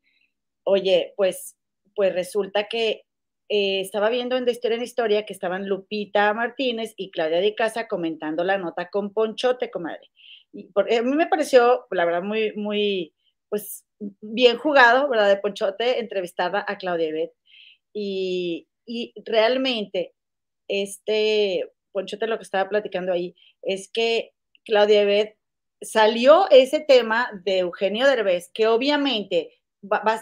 oye, 0.63 1.13
pues, 1.17 1.57
pues 1.95 2.13
resulta 2.13 2.67
que 2.67 3.03
eh, 3.49 3.81
estaba 3.81 4.09
viendo 4.09 4.37
en 4.37 4.45
de 4.45 4.51
historia 4.51 4.77
en 4.77 4.83
historia 4.83 5.25
que 5.25 5.33
estaban 5.33 5.67
Lupita 5.67 6.33
Martínez 6.33 6.93
y 6.95 7.11
Claudia 7.11 7.41
de 7.41 7.55
Casa 7.55 7.87
comentando 7.87 8.43
la 8.43 8.57
nota 8.57 8.89
con 8.89 9.13
Ponchote, 9.13 9.71
comadre. 9.71 10.09
Y 10.53 10.69
a 10.77 11.01
mí 11.01 11.15
me 11.15 11.27
pareció, 11.27 11.85
la 11.91 12.05
verdad, 12.05 12.23
muy, 12.23 12.53
muy, 12.55 13.13
pues 13.51 13.85
bien 14.21 14.57
jugado, 14.57 15.09
¿verdad? 15.09 15.27
De 15.29 15.37
Ponchote, 15.37 15.99
entrevistada 15.99 16.65
a 16.67 16.77
Claudia 16.77 17.09
Ebet. 17.09 17.31
Y, 17.93 18.69
y 18.87 19.13
realmente, 19.25 20.13
este, 20.69 21.69
Ponchote 21.91 22.27
lo 22.27 22.37
que 22.37 22.43
estaba 22.43 22.69
platicando 22.69 23.11
ahí 23.11 23.35
es 23.61 23.91
que 23.91 24.31
Claudia 24.63 25.01
Ebet 25.01 25.37
salió 25.81 26.49
ese 26.49 26.79
tema 26.79 27.29
de 27.43 27.59
Eugenio 27.59 28.07
Derbez, 28.07 28.49
que 28.53 28.67
obviamente 28.67 29.59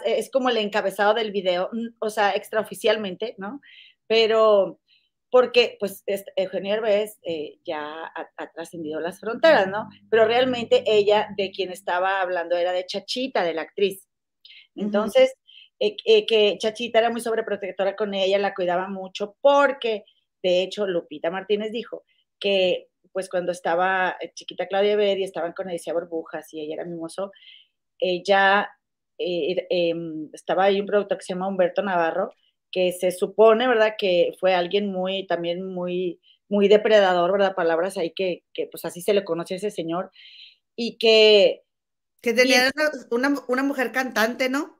es 0.04 0.30
como 0.30 0.48
el 0.48 0.56
encabezado 0.56 1.14
del 1.14 1.30
video, 1.30 1.70
o 2.00 2.10
sea, 2.10 2.32
extraoficialmente, 2.32 3.36
¿no? 3.38 3.60
Pero 4.08 4.80
porque 5.30 5.76
pues 5.78 6.02
Eugenio 6.36 6.74
Herbes 6.74 7.18
eh, 7.22 7.58
ya 7.64 8.04
ha, 8.06 8.50
trascendido 8.52 9.00
las 9.00 9.20
fronteras, 9.20 9.68
¿no? 9.68 9.88
Pero 10.10 10.24
realmente 10.24 10.82
ella 10.86 11.28
de 11.36 11.52
quien 11.52 11.70
estaba 11.70 12.20
hablando 12.20 12.56
era 12.56 12.72
de 12.72 12.84
Chachita, 12.84 13.44
de 13.44 13.54
la 13.54 13.62
actriz. 13.62 14.08
Entonces, 14.74 15.34
eh, 15.78 15.96
eh, 16.04 16.26
que 16.26 16.58
Chachita 16.58 16.98
era 16.98 17.10
muy 17.10 17.20
sobreprotectora 17.20 17.94
con 17.94 18.12
ella, 18.14 18.38
la 18.38 18.54
cuidaba 18.54 18.88
mucho, 18.88 19.36
porque 19.40 20.04
de 20.42 20.62
hecho 20.62 20.86
Lupita 20.86 21.30
Martínez 21.30 21.70
dijo 21.70 22.04
que 22.38 22.88
pues 23.12 23.28
cuando 23.28 23.52
estaba 23.52 24.16
chiquita 24.34 24.66
Claudia 24.66 24.96
Ver 24.96 25.18
y 25.18 25.24
estaban 25.24 25.52
con 25.52 25.68
Alicia 25.68 25.92
Burbujas 25.92 26.52
y 26.54 26.60
ella 26.60 26.74
era 26.74 26.84
mimoso, 26.84 27.32
ella 27.98 28.70
em, 29.18 30.28
estaba 30.32 30.64
ahí 30.64 30.80
un 30.80 30.86
productor 30.86 31.18
que 31.18 31.24
se 31.24 31.34
llama 31.34 31.48
Humberto 31.48 31.82
Navarro, 31.82 32.32
que 32.70 32.92
se 32.92 33.12
supone, 33.12 33.68
¿verdad? 33.68 33.94
Que 33.98 34.34
fue 34.38 34.54
alguien 34.54 34.90
muy, 34.90 35.26
también 35.26 35.64
muy, 35.64 36.20
muy 36.48 36.68
depredador, 36.68 37.32
¿verdad? 37.32 37.54
Palabras 37.54 37.96
ahí 37.96 38.12
que, 38.12 38.44
que 38.52 38.66
pues 38.66 38.84
así 38.84 39.00
se 39.02 39.14
le 39.14 39.24
conoce 39.24 39.54
a 39.54 39.56
ese 39.58 39.70
señor. 39.70 40.10
Y 40.76 40.98
que... 40.98 41.62
Que 42.20 42.34
tenía 42.34 42.70
una, 43.10 43.34
una, 43.48 43.62
mujer 43.62 43.92
cantante, 43.92 44.50
¿no? 44.50 44.78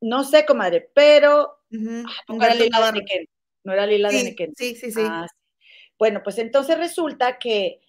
No 0.00 0.24
sé, 0.24 0.44
comadre, 0.44 0.90
pero... 0.94 1.60
no, 1.70 2.44
era 2.44 2.54
Lila 2.54 2.92
de 2.92 3.28
no 3.64 3.72
era 3.72 3.86
Lila 3.86 4.10
sí, 4.10 4.34
de 4.34 4.52
Sí, 4.56 4.74
sí, 4.74 4.92
ah, 4.98 5.26
sí. 5.28 5.36
Bueno, 5.98 6.22
pues 6.22 6.38
entonces 6.38 6.76
resulta 6.78 7.38
que, 7.38 7.80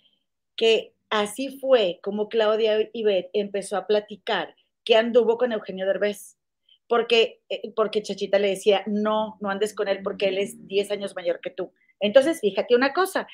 que 0.55 0.93
así 1.09 1.59
fue 1.59 1.99
como 2.03 2.29
Claudia 2.29 2.89
Ibet 2.93 3.29
empezó 3.33 3.75
a 3.75 3.87
platicar 3.87 4.55
que 4.83 4.95
anduvo 4.95 5.37
con 5.37 5.51
Eugenio 5.51 5.85
Derbez 5.85 6.37
porque, 6.87 7.41
eh, 7.49 7.73
porque 7.75 8.01
Chachita 8.01 8.39
le 8.39 8.49
decía, 8.49 8.83
no, 8.87 9.37
no 9.41 9.49
andes 9.49 9.73
con 9.73 9.87
él 9.87 10.01
porque 10.03 10.27
él 10.27 10.37
es 10.37 10.67
10 10.67 10.91
años 10.91 11.15
mayor 11.15 11.39
que 11.41 11.49
tú. 11.49 11.73
Entonces, 11.99 12.39
fíjate 12.41 12.75
una 12.75 12.93
cosa, 12.93 13.27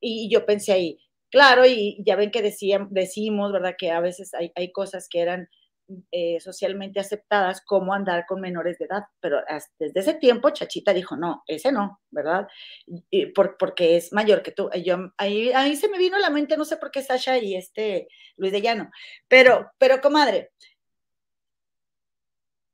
y 0.00 0.30
yo 0.30 0.46
pensé 0.46 0.72
ahí, 0.72 0.98
claro, 1.30 1.66
y 1.66 2.02
ya 2.06 2.16
ven 2.16 2.30
que 2.30 2.42
decían, 2.42 2.88
decimos, 2.90 3.52
¿verdad? 3.52 3.74
Que 3.78 3.90
a 3.90 4.00
veces 4.00 4.32
hay, 4.34 4.52
hay 4.54 4.72
cosas 4.72 5.08
que 5.10 5.20
eran 5.20 5.48
eh, 6.12 6.38
socialmente 6.40 7.00
aceptadas 7.00 7.62
como 7.64 7.94
andar 7.94 8.26
con 8.26 8.42
menores 8.42 8.76
de 8.78 8.84
edad, 8.84 9.04
pero 9.20 9.40
desde 9.78 10.00
ese 10.00 10.14
tiempo 10.14 10.50
Chachita 10.50 10.92
dijo, 10.92 11.16
no, 11.16 11.42
ese 11.46 11.72
no, 11.72 12.00
¿verdad? 12.10 12.46
Y 13.10 13.26
por, 13.32 13.56
porque 13.56 13.96
es 13.96 14.12
mayor 14.12 14.42
que 14.42 14.52
tú. 14.52 14.68
Yo, 14.84 15.12
ahí, 15.16 15.50
ahí 15.52 15.76
se 15.76 15.88
me 15.88 15.96
vino 15.96 16.16
a 16.16 16.20
la 16.20 16.28
mente, 16.28 16.58
no 16.58 16.66
sé 16.66 16.76
por 16.76 16.90
qué 16.90 17.00
Sasha 17.00 17.38
y 17.38 17.56
este 17.56 18.08
Luis 18.36 18.52
de 18.52 18.60
Llano, 18.60 18.90
pero, 19.28 19.70
pero 19.78 20.02
comadre, 20.02 20.50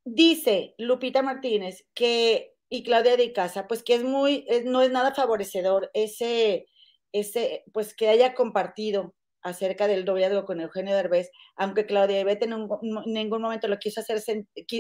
Dice 0.05 0.75
Lupita 0.79 1.23
Martínez 1.23 1.87
que, 1.95 2.55
y 2.69 2.83
Claudia 2.83 3.17
de 3.17 3.33
Casa, 3.33 3.67
pues 3.67 3.83
que 3.83 3.95
es 3.95 4.05
muy, 4.05 4.47
no 4.65 4.83
es 4.83 4.91
nada 4.91 5.15
favorecedor 5.15 5.91
ese, 5.95 6.67
ese, 7.13 7.65
pues 7.73 7.95
que 7.95 8.09
haya 8.09 8.35
compartido 8.35 9.15
acerca 9.43 9.87
del 9.89 10.05
noviazgo 10.05 10.45
con 10.45 10.61
Eugenio 10.61 10.95
Derbez, 10.95 11.31
aunque 11.57 11.87
Claudia 11.87 12.21
Ibete 12.21 12.47
en 12.47 12.69
ningún 13.07 13.43
momento 13.43 13.69
lo 13.69 13.79
quiso 13.79 14.01
hacer, 14.01 14.23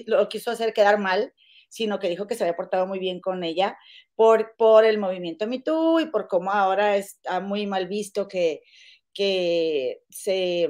lo 0.06 0.28
quiso 0.28 0.50
hacer 0.50 0.72
quedar 0.72 0.98
mal, 0.98 1.32
sino 1.68 1.98
que 1.98 2.08
dijo 2.08 2.26
que 2.26 2.34
se 2.34 2.44
había 2.44 2.56
portado 2.56 2.86
muy 2.86 2.98
bien 2.98 3.20
con 3.20 3.44
ella 3.44 3.76
por, 4.14 4.54
por 4.56 4.84
el 4.84 4.98
movimiento 4.98 5.46
MeToo 5.46 6.00
y 6.00 6.06
por 6.06 6.28
cómo 6.28 6.50
ahora 6.52 6.96
está 6.96 7.40
muy 7.40 7.66
mal 7.66 7.88
visto 7.88 8.28
que, 8.28 8.62
que 9.12 10.00
se, 10.08 10.68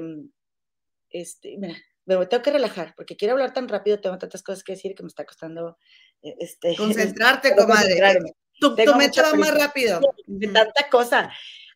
este, 1.09 1.57
mira, 1.57 1.75
me 2.05 2.25
tengo 2.27 2.43
que 2.43 2.51
relajar, 2.51 2.93
porque 2.95 3.15
quiero 3.15 3.33
hablar 3.33 3.53
tan 3.53 3.67
rápido, 3.67 3.99
tengo 3.99 4.17
tantas 4.17 4.43
cosas 4.43 4.63
que 4.63 4.73
decir 4.73 4.95
que 4.95 5.03
me 5.03 5.07
está 5.07 5.25
costando 5.25 5.77
eh, 6.21 6.35
este, 6.39 6.75
concentrarte, 6.77 7.55
comadre. 7.55 8.19
Tu, 8.59 8.75
tu 8.75 8.95
mente 8.95 9.21
va 9.21 9.33
más 9.33 9.53
rápido. 9.53 9.99
De 10.25 10.47
tanta 10.47 10.89
cosa, 10.89 11.31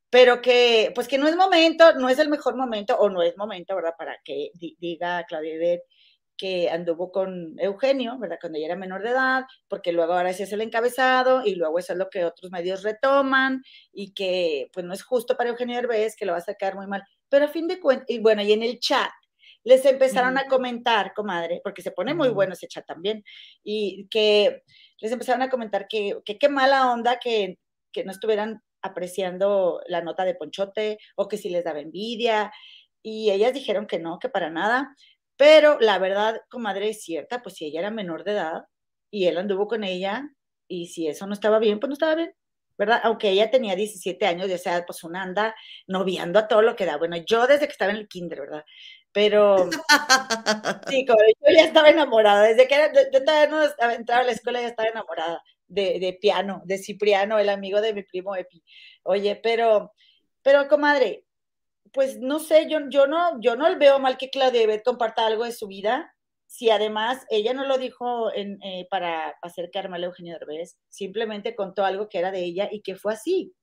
pero 0.09 0.41
que, 0.41 0.91
pues 0.95 1.07
que 1.07 1.17
no 1.17 1.27
es 1.27 1.35
momento, 1.35 1.93
no 1.95 2.09
es 2.09 2.19
el 2.19 2.29
mejor 2.29 2.55
momento, 2.55 2.95
o 2.97 3.09
no 3.09 3.21
es 3.21 3.37
momento, 3.37 3.75
¿verdad? 3.75 3.95
Para 3.97 4.17
que 4.23 4.51
diga 4.79 5.25
Claudia 5.27 5.55
Ibet 5.55 5.81
que 6.39 6.69
anduvo 6.69 7.11
con 7.11 7.59
Eugenio, 7.59 8.17
¿verdad? 8.17 8.37
Cuando 8.39 8.57
ella 8.57 8.67
era 8.67 8.75
menor 8.77 9.03
de 9.03 9.09
edad, 9.09 9.43
porque 9.67 9.91
luego 9.91 10.13
ahora 10.13 10.29
ese 10.29 10.43
es 10.43 10.53
el 10.53 10.61
encabezado 10.61 11.41
y 11.45 11.55
luego 11.55 11.77
eso 11.79 11.91
es 11.91 11.99
lo 11.99 12.09
que 12.09 12.23
otros 12.23 12.49
medios 12.49 12.81
retoman 12.81 13.61
y 13.91 14.13
que 14.13 14.69
pues 14.73 14.85
no 14.85 14.93
es 14.93 15.03
justo 15.03 15.35
para 15.35 15.49
Eugenio 15.49 15.77
Herbés, 15.77 16.15
que 16.15 16.25
lo 16.25 16.31
va 16.31 16.37
a 16.37 16.41
sacar 16.41 16.75
muy 16.75 16.87
mal. 16.87 17.03
Pero 17.27 17.45
a 17.45 17.49
fin 17.49 17.67
de 17.67 17.81
cuentas, 17.81 18.05
y 18.09 18.19
bueno, 18.19 18.41
y 18.41 18.53
en 18.53 18.63
el 18.63 18.79
chat 18.79 19.11
les 19.63 19.85
empezaron 19.85 20.37
a 20.37 20.45
comentar, 20.45 21.13
comadre, 21.13 21.61
porque 21.63 21.81
se 21.81 21.91
pone 21.91 22.13
muy 22.13 22.29
bueno 22.29 22.53
ese 22.53 22.67
chat 22.67 22.85
también, 22.85 23.23
y 23.63 24.07
que 24.09 24.63
les 24.99 25.11
empezaron 25.11 25.41
a 25.41 25.49
comentar 25.49 25.87
que 25.87 26.21
qué 26.25 26.49
mala 26.49 26.91
onda 26.91 27.19
que, 27.19 27.59
que 27.91 28.03
no 28.03 28.11
estuvieran 28.11 28.61
apreciando 28.81 29.81
la 29.87 30.01
nota 30.01 30.25
de 30.25 30.35
Ponchote 30.35 30.99
o 31.15 31.27
que 31.27 31.37
si 31.37 31.49
les 31.49 31.63
daba 31.63 31.79
envidia. 31.79 32.51
Y 33.01 33.31
ellas 33.31 33.53
dijeron 33.53 33.87
que 33.87 33.99
no, 33.99 34.19
que 34.19 34.29
para 34.29 34.49
nada. 34.49 34.95
Pero 35.37 35.79
la 35.79 35.99
verdad, 35.99 36.41
comadre, 36.49 36.89
es 36.89 37.01
cierta, 37.03 37.41
pues 37.41 37.55
si 37.55 37.65
ella 37.65 37.79
era 37.79 37.91
menor 37.91 38.23
de 38.23 38.33
edad 38.33 38.63
y 39.11 39.25
él 39.27 39.37
anduvo 39.37 39.67
con 39.67 39.83
ella 39.83 40.29
y 40.67 40.87
si 40.87 41.07
eso 41.07 41.27
no 41.27 41.33
estaba 41.33 41.59
bien, 41.59 41.79
pues 41.79 41.89
no 41.89 41.93
estaba 41.93 42.15
bien. 42.15 42.33
¿verdad? 42.77 43.01
Aunque 43.03 43.29
ella 43.29 43.51
tenía 43.51 43.75
17 43.75 44.25
años, 44.25 44.47
ya 44.47 44.57
sea, 44.57 44.85
pues 44.85 45.03
una 45.03 45.21
anda 45.21 45.53
noviando 45.85 46.39
a 46.39 46.47
todo 46.47 46.61
lo 46.61 46.77
que 46.77 46.85
da. 46.85 46.95
Bueno, 46.97 47.17
yo 47.17 47.45
desde 47.45 47.65
que 47.65 47.73
estaba 47.73 47.91
en 47.91 47.97
el 47.97 48.07
kinder, 48.07 48.39
¿verdad? 48.39 48.63
Pero 49.11 49.69
sí, 50.89 51.05
yo 51.05 51.15
ya 51.55 51.63
estaba 51.63 51.89
enamorada, 51.89 52.43
desde 52.43 52.67
que 52.67 52.75
era, 52.75 52.91
yo 53.11 53.23
todavía 53.23 53.47
no 53.47 53.91
entraba 53.91 54.21
a 54.21 54.25
la 54.25 54.31
escuela, 54.31 54.61
ya 54.61 54.67
estaba 54.67 54.89
enamorada 54.89 55.41
de, 55.67 55.99
de, 55.99 56.13
piano, 56.13 56.61
de 56.65 56.77
Cipriano, 56.77 57.39
el 57.39 57.49
amigo 57.49 57.81
de 57.81 57.93
mi 57.93 58.03
primo 58.03 58.35
Epi. 58.35 58.63
Oye, 59.03 59.35
pero, 59.35 59.93
pero 60.43 60.67
comadre, 60.67 61.25
pues 61.91 62.19
no 62.19 62.39
sé, 62.39 62.67
yo, 62.69 62.79
yo 62.89 63.07
no, 63.07 63.39
yo 63.41 63.55
no 63.55 63.77
veo 63.77 63.99
mal 63.99 64.17
que 64.17 64.29
Claudia 64.29 64.63
Ibet 64.63 64.83
comparta 64.83 65.25
algo 65.25 65.45
de 65.45 65.53
su 65.53 65.67
vida, 65.67 66.13
si 66.49 66.71
además 66.71 67.25
ella 67.29 67.53
no 67.53 67.65
lo 67.65 67.77
dijo 67.77 68.33
en, 68.33 68.61
eh, 68.63 68.87
para 68.89 69.35
hacer 69.43 69.69
a 69.73 69.97
Eugenio 69.99 70.33
Derbez, 70.39 70.79
simplemente 70.89 71.55
contó 71.55 71.85
algo 71.85 72.09
que 72.09 72.17
era 72.17 72.31
de 72.31 72.43
ella 72.43 72.69
y 72.71 72.81
que 72.81 72.95
fue 72.95 73.13
así. 73.13 73.53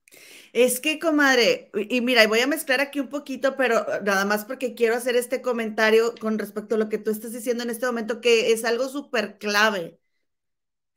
Es 0.53 0.79
que, 0.79 0.99
comadre, 0.99 1.71
y 1.89 2.01
mira, 2.01 2.27
voy 2.27 2.39
a 2.39 2.47
mezclar 2.47 2.81
aquí 2.81 2.99
un 2.99 3.09
poquito, 3.09 3.55
pero 3.57 3.85
nada 4.03 4.25
más 4.25 4.45
porque 4.45 4.75
quiero 4.75 4.95
hacer 4.95 5.15
este 5.15 5.41
comentario 5.41 6.13
con 6.19 6.39
respecto 6.39 6.75
a 6.75 6.77
lo 6.77 6.89
que 6.89 6.97
tú 6.97 7.11
estás 7.11 7.33
diciendo 7.33 7.63
en 7.63 7.69
este 7.69 7.85
momento, 7.85 8.21
que 8.21 8.51
es 8.51 8.65
algo 8.65 8.89
súper 8.89 9.37
clave, 9.37 9.99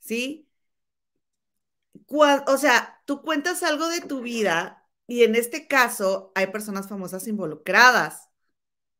¿sí? 0.00 0.48
o 2.46 2.56
sea, 2.58 3.02
tú 3.06 3.22
cuentas 3.22 3.62
algo 3.62 3.88
de 3.88 4.00
tu 4.00 4.20
vida 4.22 4.88
y 5.06 5.24
en 5.24 5.34
este 5.34 5.66
caso 5.66 6.32
hay 6.34 6.48
personas 6.48 6.88
famosas 6.88 7.26
involucradas, 7.28 8.28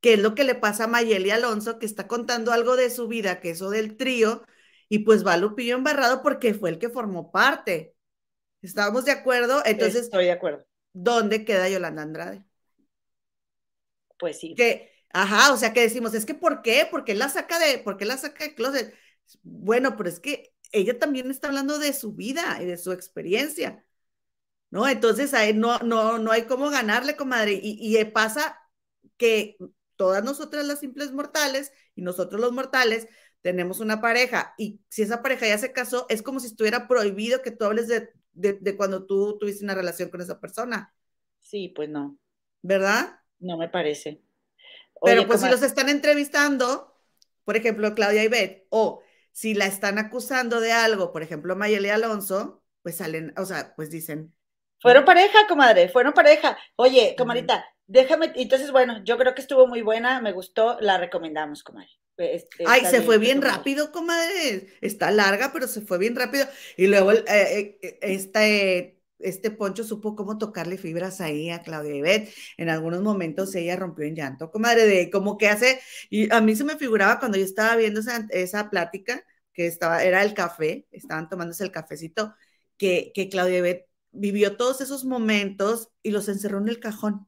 que 0.00 0.14
es 0.14 0.20
lo 0.20 0.34
que 0.36 0.44
le 0.44 0.56
pasa 0.56 0.84
a 0.84 0.86
Mayeli 0.88 1.30
Alonso, 1.30 1.78
que 1.78 1.86
está 1.86 2.08
contando 2.08 2.52
algo 2.52 2.76
de 2.76 2.90
su 2.90 3.08
vida, 3.08 3.40
que 3.40 3.50
eso 3.50 3.70
del 3.70 3.96
trío, 3.98 4.44
y 4.88 5.00
pues 5.00 5.26
va 5.26 5.36
Lupillo 5.38 5.76
embarrado 5.76 6.22
porque 6.22 6.54
fue 6.54 6.70
el 6.70 6.78
que 6.78 6.90
formó 6.90 7.32
parte. 7.32 7.96
¿Estábamos 8.62 9.04
de 9.04 9.12
acuerdo? 9.12 9.62
Entonces, 9.64 10.02
estoy 10.02 10.26
de 10.26 10.32
acuerdo. 10.32 10.66
¿Dónde 10.92 11.44
queda 11.44 11.68
Yolanda 11.68 12.02
Andrade? 12.02 12.44
Pues 14.18 14.38
sí. 14.38 14.54
Que, 14.54 14.90
ajá, 15.12 15.52
o 15.52 15.56
sea, 15.56 15.72
que 15.72 15.80
decimos, 15.80 16.14
es 16.14 16.26
que 16.26 16.34
¿por 16.34 16.62
qué? 16.62 16.86
¿Por 16.90 17.04
qué 17.04 17.14
la 17.14 17.28
saca 17.28 17.58
de, 17.58 17.78
por 17.78 17.96
qué 17.96 18.04
la 18.04 18.18
saca 18.18 18.44
de 18.44 18.54
closet? 18.54 18.94
Bueno, 19.42 19.96
pero 19.96 20.08
es 20.08 20.20
que 20.20 20.54
ella 20.72 20.98
también 20.98 21.30
está 21.30 21.48
hablando 21.48 21.78
de 21.78 21.92
su 21.92 22.12
vida 22.12 22.58
y 22.60 22.66
de 22.66 22.76
su 22.76 22.92
experiencia, 22.92 23.84
¿no? 24.70 24.88
Entonces, 24.88 25.34
ahí 25.34 25.54
no, 25.54 25.78
no, 25.78 26.18
no 26.18 26.32
hay 26.32 26.42
cómo 26.42 26.70
ganarle, 26.70 27.16
comadre. 27.16 27.58
Y, 27.62 27.96
y 27.96 28.04
pasa 28.06 28.58
que 29.16 29.56
todas 29.96 30.24
nosotras 30.24 30.64
las 30.64 30.80
simples 30.80 31.12
mortales 31.12 31.72
y 31.94 32.02
nosotros 32.02 32.40
los 32.40 32.52
mortales 32.52 33.08
tenemos 33.42 33.80
una 33.80 34.00
pareja 34.00 34.54
y 34.58 34.80
si 34.88 35.02
esa 35.02 35.22
pareja 35.22 35.46
ya 35.46 35.58
se 35.58 35.72
casó, 35.72 36.06
es 36.08 36.22
como 36.22 36.40
si 36.40 36.46
estuviera 36.46 36.88
prohibido 36.88 37.42
que 37.42 37.50
tú 37.50 37.64
hables 37.64 37.88
de, 37.88 38.10
de, 38.32 38.76
cuando 38.76 39.06
tú 39.06 39.38
tuviste 39.38 39.64
una 39.64 39.74
relación 39.74 40.08
con 40.08 40.20
esa 40.20 40.40
persona. 40.40 40.94
Sí, 41.38 41.68
pues 41.68 41.88
no. 41.88 42.18
¿Verdad? 42.62 43.20
No 43.38 43.56
me 43.56 43.68
parece. 43.68 44.22
Pero 45.02 45.26
pues 45.26 45.40
si 45.40 45.48
los 45.48 45.62
están 45.62 45.88
entrevistando, 45.88 46.94
por 47.44 47.56
ejemplo, 47.56 47.94
Claudia 47.94 48.22
y 48.22 48.28
Beth, 48.28 48.66
o 48.68 49.02
si 49.32 49.54
la 49.54 49.66
están 49.66 49.98
acusando 49.98 50.60
de 50.60 50.72
algo, 50.72 51.12
por 51.12 51.22
ejemplo, 51.22 51.56
Mayeli 51.56 51.88
Alonso, 51.88 52.62
pues 52.82 52.96
salen, 52.96 53.32
o 53.36 53.44
sea, 53.44 53.74
pues 53.76 53.90
dicen. 53.90 54.34
Fueron 54.80 55.04
pareja, 55.04 55.46
comadre, 55.48 55.88
fueron 55.88 56.12
pareja. 56.12 56.58
Oye, 56.76 57.14
comadita, 57.16 57.64
déjame, 57.86 58.32
entonces, 58.36 58.70
bueno, 58.70 59.02
yo 59.04 59.18
creo 59.18 59.34
que 59.34 59.40
estuvo 59.40 59.66
muy 59.66 59.82
buena, 59.82 60.20
me 60.20 60.32
gustó, 60.32 60.78
la 60.80 60.98
recomendamos, 60.98 61.62
comadre. 61.62 61.90
Este, 62.20 62.64
Ay, 62.66 62.84
se 62.84 63.02
fue 63.02 63.18
bien 63.18 63.42
rápido, 63.42 63.92
comadre. 63.92 64.68
Está 64.80 65.10
larga, 65.10 65.52
pero 65.52 65.66
se 65.66 65.80
fue 65.80 65.98
bien 65.98 66.16
rápido. 66.16 66.46
Y 66.76 66.86
luego 66.86 67.12
eh, 67.12 67.24
eh, 67.26 67.98
este 68.02 69.00
este 69.22 69.50
Poncho 69.50 69.84
supo 69.84 70.16
cómo 70.16 70.38
tocarle 70.38 70.78
fibras 70.78 71.20
ahí 71.20 71.50
a 71.50 71.62
Claudia 71.62 71.94
Ibet. 71.94 72.30
En 72.56 72.68
algunos 72.68 73.02
momentos 73.02 73.54
ella 73.54 73.76
rompió 73.76 74.04
en 74.06 74.16
llanto, 74.16 74.50
comadre, 74.50 74.86
de 74.86 75.10
como 75.10 75.38
que 75.38 75.48
hace, 75.48 75.80
y 76.08 76.32
a 76.32 76.40
mí 76.40 76.56
se 76.56 76.64
me 76.64 76.76
figuraba 76.76 77.18
cuando 77.18 77.38
yo 77.38 77.44
estaba 77.44 77.76
viendo 77.76 78.00
esa, 78.00 78.26
esa 78.30 78.70
plática, 78.70 79.24
que 79.52 79.66
estaba, 79.66 80.04
era 80.04 80.22
el 80.22 80.34
café, 80.34 80.86
estaban 80.90 81.28
tomándose 81.28 81.64
el 81.64 81.72
cafecito, 81.72 82.34
que, 82.76 83.12
que 83.14 83.28
Claudia 83.28 83.58
Ibet 83.58 83.86
vivió 84.12 84.56
todos 84.56 84.80
esos 84.80 85.04
momentos 85.04 85.90
y 86.02 86.10
los 86.10 86.28
encerró 86.28 86.58
en 86.58 86.68
el 86.68 86.80
cajón. 86.80 87.26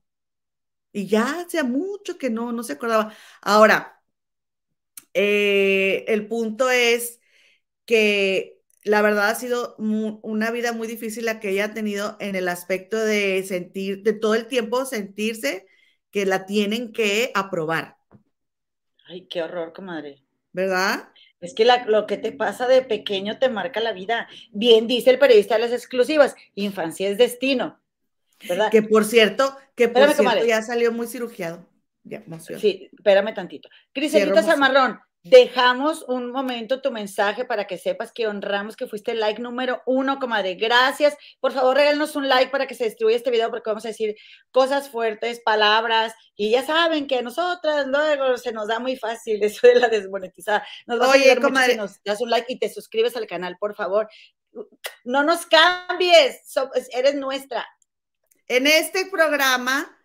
Y 0.93 1.07
ya 1.07 1.41
hacía 1.41 1.65
mucho 1.65 2.19
que 2.19 2.31
no, 2.31 2.53
no 2.53 2.63
se 2.63 2.75
acordaba. 2.75 3.15
Ahora, 3.41 4.02
eh, 5.15 6.05
el 6.09 6.27
punto 6.27 6.71
es 6.71 7.21
que 7.85 8.61
la 8.85 9.03
verdad 9.03 9.31
ha 9.31 9.35
sido 9.35 9.77
una 9.79 10.51
vida 10.51 10.73
muy 10.73 10.89
difícil 10.89 11.25
la 11.25 11.39
que 11.41 11.51
ella 11.51 11.67
ha 11.67 11.75
tenido 11.75 12.17
en 12.21 12.35
el 12.35 12.49
aspecto 12.49 12.99
de 12.99 13.43
sentir, 13.45 14.03
de 14.03 14.13
todo 14.13 14.35
el 14.35 14.47
tiempo 14.47 14.85
sentirse 14.85 15.67
que 16.11 16.27
la 16.27 16.47
tienen 16.47 16.93
que 16.93 17.31
aprobar. 17.35 17.97
Ay, 19.07 19.27
qué 19.29 19.43
horror, 19.43 19.73
comadre. 19.73 20.23
¿Verdad? 20.53 21.09
Es 21.41 21.55
que 21.55 21.65
lo 21.65 22.07
que 22.07 22.19
te 22.19 22.33
pasa 22.33 22.69
de 22.69 22.83
pequeño 22.83 23.39
te 23.39 23.49
marca 23.49 23.81
la 23.81 23.93
vida. 23.93 24.29
Bien 24.53 24.87
dice 24.87 25.11
el 25.11 25.19
periodista 25.19 25.55
de 25.55 25.63
las 25.63 25.73
exclusivas, 25.73 26.35
infancia 26.55 27.09
es 27.09 27.19
destino. 27.19 27.81
¿verdad? 28.49 28.71
Que 28.71 28.83
por 28.83 29.05
cierto, 29.05 29.57
que 29.75 29.89
por 29.89 30.09
cierto 30.13 30.45
ya 30.45 30.63
salió 30.63 30.93
muy 30.93 31.07
cirugiado. 31.07 31.67
Ya, 32.05 32.23
Sí, 32.59 32.91
espérame 32.93 33.35
tantito. 33.35 33.69
Criselita 33.93 34.43
Zamarrón, 34.43 34.99
Dejamos 35.25 36.03
un 36.09 36.33
momento 36.33 36.81
tu 36.83 36.91
mensaje 36.91 37.45
para 37.45 37.69
que 37.69 37.79
sepas 37.79 38.11
que 38.11 38.27
honramos 38.27 38.75
que 38.75 38.89
fuiste 38.89 39.13
el 39.13 39.21
like 39.21 39.41
número 39.41 39.81
uno, 39.87 40.19
comadre. 40.19 40.57
Gracias. 40.57 41.17
Por 41.39 41.53
favor, 41.53 41.77
regálanos 41.77 42.17
un 42.17 42.29
like 42.29 42.51
para 42.51 42.67
que 42.67 42.75
se 42.75 42.87
distribuya 42.87 43.17
este 43.19 43.31
video 43.31 43.49
porque 43.49 43.71
vamos 43.71 43.85
a 43.85 43.89
decir 43.89 44.17
cosas 44.51 44.91
fuertes, 44.91 45.41
palabras. 45.45 46.13
Y 46.35 46.51
ya 46.51 46.67
saben 46.67 47.07
que 47.07 47.19
a 47.19 47.23
nosotras 47.23 47.87
luego 47.87 48.37
se 48.37 48.51
nos 48.51 48.67
da 48.67 48.81
muy 48.81 48.97
fácil 48.97 49.41
eso 49.45 49.65
de 49.69 49.77
la 49.77 49.89
desmonetizada. 49.89 50.67
Nos 50.87 51.01
va 51.01 51.11
Oye, 51.11 51.31
a 51.31 51.37
comadre. 51.41 51.73
Si 51.75 51.79
nos 51.79 52.03
das 52.03 52.21
un 52.21 52.31
like 52.31 52.53
y 52.53 52.59
te 52.59 52.69
suscribes 52.69 53.15
al 53.15 53.29
canal, 53.29 53.57
por 53.61 53.77
favor. 53.77 54.09
No 55.05 55.23
nos 55.23 55.47
cambies. 55.47 56.53
eres 56.91 57.15
nuestra. 57.15 57.65
En 58.49 58.67
este 58.67 59.07
programa 59.07 59.97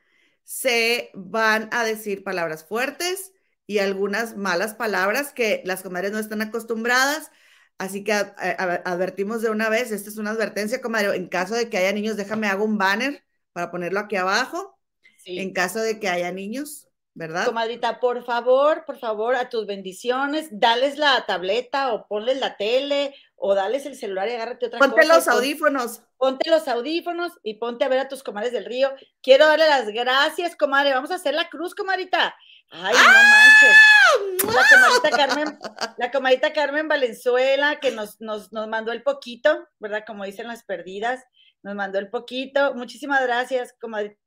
se 0.47 1.11
van 1.13 1.67
a 1.73 1.83
decir 1.83 2.23
palabras 2.23 2.63
fuertes 2.63 3.33
y 3.65 3.79
algunas 3.79 4.37
malas 4.37 4.75
palabras 4.75 5.33
que 5.33 5.61
las 5.65 5.83
comadres 5.83 6.13
no 6.13 6.19
están 6.19 6.41
acostumbradas. 6.41 7.31
Así 7.77 8.05
que 8.05 8.13
advertimos 8.13 9.41
de 9.41 9.49
una 9.49 9.67
vez, 9.67 9.91
esta 9.91 10.09
es 10.09 10.15
una 10.15 10.31
advertencia, 10.31 10.81
comadre, 10.81 11.17
en 11.17 11.27
caso 11.27 11.53
de 11.53 11.69
que 11.69 11.77
haya 11.77 11.91
niños, 11.91 12.15
déjame 12.15 12.47
hago 12.47 12.63
un 12.63 12.77
banner 12.77 13.25
para 13.51 13.71
ponerlo 13.71 13.99
aquí 13.99 14.15
abajo. 14.15 14.79
En 15.25 15.51
caso 15.51 15.81
de 15.81 15.99
que 15.99 16.07
haya 16.07 16.31
niños, 16.31 16.87
¿verdad? 17.13 17.45
Comadrita, 17.45 17.99
por 17.99 18.23
favor, 18.23 18.85
por 18.85 18.97
favor, 18.99 19.35
a 19.35 19.49
tus 19.49 19.67
bendiciones, 19.67 20.47
dales 20.49 20.97
la 20.97 21.25
tableta 21.27 21.93
o 21.93 22.07
ponles 22.07 22.39
la 22.39 22.55
tele 22.55 23.13
o 23.37 23.53
dales 23.53 23.85
el 23.85 23.95
celular 23.95 24.27
y 24.27 24.33
agárrate 24.33 24.65
otra 24.65 24.79
cosa. 24.79 24.91
Ponte 24.91 25.07
los 25.07 25.27
audífonos. 25.27 26.01
Ponte 26.17 26.49
los 26.49 26.67
audífonos 26.67 27.33
y 27.43 27.55
ponte 27.55 27.85
a 27.85 27.87
ver 27.87 27.99
a 27.99 28.09
tus 28.09 28.23
comadres 28.23 28.51
del 28.51 28.65
río. 28.65 28.91
Quiero 29.21 29.45
darle 29.45 29.67
las 29.67 29.87
gracias, 29.87 30.55
comadre. 30.55 30.93
Vamos 30.93 31.11
a 31.11 31.15
hacer 31.15 31.35
la 31.35 31.47
cruz, 31.47 31.75
comadrita. 31.75 32.35
Ay, 32.71 32.93
no 32.93 34.43
manches. 34.43 34.55
La 34.55 34.63
comadita 34.69 35.09
Carmen, 35.17 35.59
la 35.97 36.11
comadita 36.11 36.53
Carmen 36.53 36.87
Valenzuela, 36.87 37.79
que 37.79 37.91
nos, 37.91 38.19
nos, 38.19 38.51
nos 38.51 38.67
mandó 38.67 38.91
el 38.91 39.03
poquito, 39.03 39.67
¿verdad? 39.79 40.03
Como 40.05 40.25
dicen 40.25 40.47
las 40.47 40.63
perdidas, 40.63 41.23
nos 41.63 41.75
mandó 41.75 41.99
el 41.99 42.09
poquito. 42.09 42.73
Muchísimas 42.73 43.21
gracias, 43.21 43.73
comadita 43.79 44.17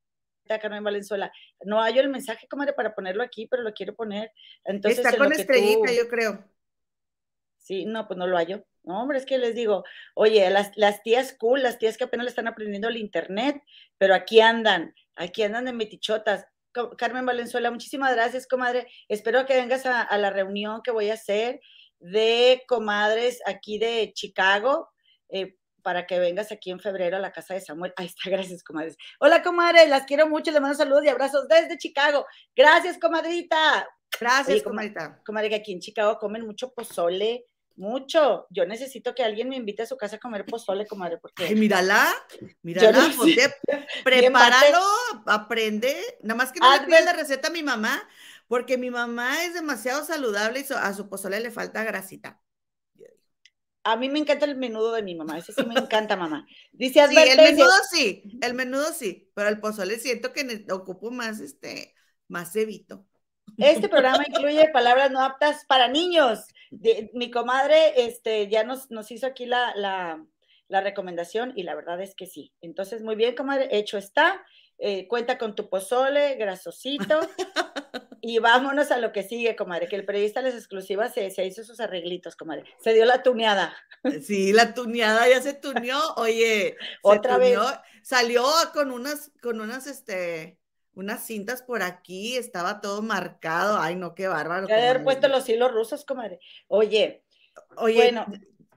Carmen 0.61 0.85
Valenzuela. 0.85 1.33
No 1.64 1.81
hallo 1.83 2.01
el 2.01 2.09
mensaje, 2.09 2.49
comadre, 2.49 2.73
para 2.73 2.94
ponerlo 2.94 3.23
aquí, 3.23 3.46
pero 3.46 3.62
lo 3.62 3.75
quiero 3.75 3.94
poner. 3.94 4.33
Entonces, 4.64 5.05
Está 5.05 5.18
con 5.18 5.33
estrellita, 5.33 5.92
yo 5.92 6.09
creo. 6.09 6.44
Sí, 7.59 7.85
no, 7.85 8.07
pues 8.07 8.16
no 8.16 8.27
lo 8.27 8.37
hallo. 8.37 8.64
No, 8.83 9.03
hombre, 9.03 9.19
es 9.19 9.27
que 9.27 9.38
les 9.38 9.55
digo, 9.55 9.85
oye, 10.14 10.49
las, 10.51 10.73
las 10.77 11.03
tías 11.03 11.35
cool, 11.38 11.62
las 11.62 11.79
tías 11.79 11.97
que 11.97 12.05
apenas 12.05 12.25
le 12.25 12.31
están 12.31 12.49
aprendiendo 12.49 12.88
el 12.88 12.97
internet, 12.97 13.62
pero 13.99 14.14
aquí 14.14 14.40
andan, 14.40 14.95
aquí 15.16 15.43
andan 15.43 15.66
de 15.66 15.73
metichotas. 15.73 16.47
Carmen 16.97 17.27
Valenzuela, 17.27 17.71
muchísimas 17.71 18.14
gracias, 18.14 18.47
comadre. 18.47 18.87
Espero 19.09 19.45
que 19.45 19.57
vengas 19.57 19.85
a, 19.87 20.16
la 20.16 20.31
reunión 20.31 20.83
que 20.83 20.93
voy 20.93 21.11
a 21.11 21.14
hacer 21.14 21.61
de 21.99 22.62
comadres 22.69 23.43
aquí 23.45 23.79
de 23.79 24.12
Chicago. 24.14 24.88
Eh, 25.29 25.57
para 25.83 26.07
que 26.07 26.19
vengas 26.19 26.53
aquí 26.53 26.71
en 26.71 26.81
febrero 26.81 27.16
a 27.16 27.21
la 27.21 27.33
casa 27.33 27.55
de 27.55 27.61
Samuel. 27.61 27.93
Ahí 27.97 28.07
está, 28.07 28.29
gracias, 28.31 28.62
comadres. 28.62 28.97
Hola, 29.19 29.43
comadre, 29.43 29.87
las 29.88 30.05
quiero 30.05 30.29
mucho, 30.29 30.51
les 30.51 30.61
mando 30.61 30.77
saludos 30.77 31.05
y 31.05 31.09
abrazos 31.09 31.49
desde 31.49 31.79
Chicago. 31.79 32.27
Gracias, 32.55 32.99
comadrita. 32.99 33.88
Gracias, 34.19 34.62
comadrita. 34.62 35.21
Comadre, 35.25 35.49
que 35.49 35.55
aquí 35.57 35.73
en 35.73 35.81
Chicago 35.81 36.19
comen 36.19 36.45
mucho 36.45 36.73
pozole, 36.73 37.47
mucho. 37.81 38.47
Yo 38.51 38.66
necesito 38.66 39.14
que 39.14 39.25
alguien 39.25 39.49
me 39.49 39.57
invite 39.57 39.83
a 39.83 39.87
su 39.87 39.97
casa 39.97 40.16
a 40.16 40.21
comer 40.21 40.45
pozole, 40.45 40.87
comadre, 40.87 41.19
porque... 41.19 41.47
Ay, 41.47 41.55
mírala, 41.55 42.14
mírala, 42.62 43.11
prepáralo, 44.05 44.85
aprende. 45.27 45.97
Nada 46.23 46.37
más 46.37 46.53
que 46.53 46.61
no 46.61 46.73
le 46.73 46.87
pidas 46.87 47.05
la 47.05 47.14
receta 47.14 47.49
a 47.49 47.51
mi 47.51 47.62
mamá, 47.62 48.07
porque 48.47 48.79
mi 48.79 48.90
mamá 48.90 49.45
es 49.45 49.55
demasiado 49.55 50.05
saludable 50.05 50.61
y 50.61 50.73
a 50.73 50.93
su 50.93 51.09
pozole 51.09 51.40
le 51.40 51.51
falta 51.51 51.83
grasita. 51.83 52.40
A 53.83 53.97
mí 53.97 54.11
me 54.11 54.19
encanta 54.19 54.45
el 54.45 54.57
menudo 54.57 54.93
de 54.93 55.03
mi 55.03 55.14
mamá, 55.14 55.38
ese 55.38 55.55
sí 55.55 55.64
me 55.64 55.75
encanta, 55.81 56.14
mamá. 56.16 56.47
Dice 56.73 57.09
Sí, 57.09 57.16
el 57.16 57.37
menudo 57.38 57.73
sí, 57.90 58.23
el 58.43 58.55
menudo 58.55 58.93
sí, 58.93 59.31
pero 59.35 59.49
el 59.49 59.59
pozole 59.59 59.99
siento 59.99 60.33
que 60.33 60.66
ocupo 60.71 61.11
más, 61.11 61.40
este, 61.40 61.95
más 62.29 62.53
cebito. 62.53 63.07
Este 63.57 63.88
programa 63.88 64.25
incluye 64.29 64.69
palabras 64.69 65.11
no 65.11 65.23
aptas 65.23 65.64
para 65.66 65.88
niños. 65.88 66.45
Mi 66.70 67.30
comadre 67.30 68.04
este, 68.06 68.48
ya 68.48 68.64
nos, 68.64 68.90
nos 68.90 69.11
hizo 69.11 69.26
aquí 69.26 69.46
la, 69.46 69.72
la, 69.74 70.24
la, 70.68 70.80
recomendación 70.80 71.52
y 71.56 71.64
la 71.64 71.74
verdad 71.74 72.00
es 72.00 72.14
que 72.14 72.26
sí. 72.26 72.52
Entonces, 72.61 73.02
muy 73.02 73.16
bien, 73.16 73.35
comadre, 73.35 73.68
hecho 73.72 73.98
está. 73.98 74.44
Eh, 74.78 75.06
cuenta 75.09 75.37
con 75.37 75.54
tu 75.54 75.68
pozole, 75.68 76.37
grasosito. 76.37 77.20
Y 78.22 78.38
vámonos 78.38 78.90
a 78.90 78.98
lo 78.98 79.12
que 79.12 79.22
sigue, 79.22 79.56
comadre, 79.56 79.88
que 79.88 79.96
el 79.96 80.04
periodista 80.04 80.42
de 80.42 80.50
las 80.50 80.59
exclusivas 80.59 81.14
se, 81.14 81.46
hizo 81.46 81.64
sus 81.64 81.80
arreglitos, 81.80 82.37
comadre. 82.37 82.64
Se 82.78 82.92
dio 82.92 83.06
la 83.06 83.22
tuneada. 83.22 83.74
Sí, 84.22 84.52
la 84.52 84.74
tuneada 84.74 85.26
ya 85.26 85.40
se 85.40 85.54
tuneó. 85.54 85.98
Oye, 86.16 86.76
otra 87.02 87.38
vez. 87.38 87.59
Salió 88.02 88.44
con 88.74 88.90
unas, 88.90 89.33
con 89.42 89.61
unas, 89.61 89.87
este, 89.87 90.60
unas 90.94 91.24
cintas 91.24 91.62
por 91.62 91.83
aquí, 91.83 92.37
estaba 92.37 92.81
todo 92.81 93.03
marcado. 93.03 93.79
Ay, 93.79 93.96
no, 93.96 94.14
qué 94.14 94.29
bárbaro. 94.29 94.68
Ya 94.68 94.76
haber 94.76 95.05
puesto 95.05 95.29
los 95.29 95.48
hilos 95.48 95.72
rusos, 95.72 96.05
comadre. 96.05 96.40
Oye, 96.68 97.24
Oye, 97.76 97.96
bueno. 97.96 98.26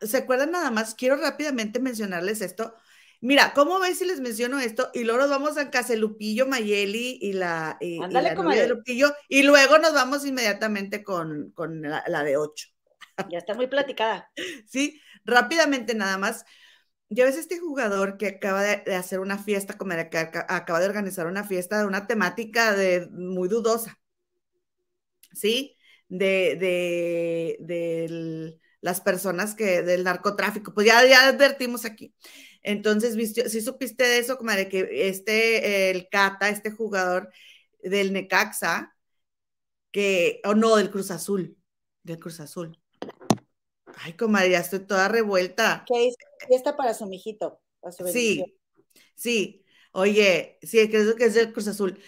¿se 0.02 0.18
acuerdan 0.18 0.52
nada 0.52 0.72
más? 0.72 0.96
Quiero 0.96 1.16
rápidamente 1.18 1.80
mencionarles 1.80 2.42
esto. 2.42 2.76
Mira, 3.22 3.54
¿cómo 3.54 3.80
ves 3.80 4.00
si 4.00 4.06
les 4.06 4.20
menciono 4.20 4.60
esto? 4.60 4.90
Y 4.94 5.06
luego 5.06 5.22
nos 5.22 5.30
vamos 5.30 5.58
a 5.58 5.72
Caselupillo, 5.72 6.46
Mayeli 6.46 7.20
y 7.22 7.32
la, 7.32 7.78
y, 7.80 8.02
Ándale, 8.04 8.36
de 8.36 8.68
Lupillo, 8.68 9.14
y 9.30 9.44
luego 9.44 9.78
nos 9.78 9.94
vamos 9.94 10.26
inmediatamente 10.26 11.06
con, 11.06 11.52
con 11.52 11.82
la, 11.82 12.24
de 12.24 12.36
ocho. 12.36 12.68
Ya 13.30 13.38
está 13.38 13.54
muy 13.54 13.68
platicada. 13.68 14.30
sí, 14.68 15.00
rápidamente 15.24 15.96
nada 15.96 16.18
más. 16.18 16.44
Ya 17.14 17.26
ves 17.26 17.38
este 17.38 17.60
jugador 17.60 18.18
que 18.18 18.28
acaba 18.28 18.64
de, 18.64 18.96
hacer 18.96 19.20
una 19.20 19.38
fiesta, 19.38 19.78
como 19.78 19.92
que 20.10 20.18
acaba 20.18 20.80
de 20.80 20.88
organizar 20.88 21.28
una 21.28 21.44
fiesta 21.44 21.80
de 21.80 21.86
una 21.86 22.08
temática 22.08 22.74
de, 22.74 23.08
muy 23.12 23.48
dudosa. 23.50 24.00
¿Sí? 25.34 25.78
De, 26.10 26.58
de, 26.60 27.58
de 27.60 28.60
las 28.82 29.02
personas 29.02 29.56
que, 29.56 29.82
del 29.84 30.04
narcotráfico. 30.04 30.74
Pues 30.74 30.88
ya, 30.88 31.06
ya 31.08 31.28
advertimos 31.28 31.86
aquí. 31.86 32.14
Entonces, 32.64 33.16
si 33.52 33.62
supiste 33.62 34.04
de 34.04 34.20
eso, 34.20 34.38
comadre, 34.38 34.70
que 34.70 35.08
este, 35.10 35.92
el 35.92 36.08
Cata, 36.10 36.50
este 36.50 36.72
jugador 36.72 37.30
del 37.82 38.14
Necaxa, 38.14 38.96
que, 39.92 40.42
o 40.46 40.56
no, 40.56 40.76
del 40.78 40.92
Cruz 40.92 41.12
Azul, 41.12 41.58
del 42.04 42.20
Cruz 42.20 42.40
Azul. 42.40 42.83
Ay, 43.98 44.14
comadre, 44.14 44.52
ya 44.52 44.60
estoy 44.60 44.80
toda 44.80 45.08
revuelta. 45.08 45.84
¿Qué 45.88 46.08
es 46.08 46.16
fiesta 46.48 46.76
para 46.76 46.94
su 46.94 47.06
mijito? 47.06 47.60
sí, 48.12 48.44
sí. 49.16 49.66
Oye, 49.92 50.58
sí, 50.62 50.90
creo 50.90 51.16
que 51.16 51.26
es 51.26 51.36
del 51.36 51.54
Cruz 51.54 51.68
Azul. 51.68 52.00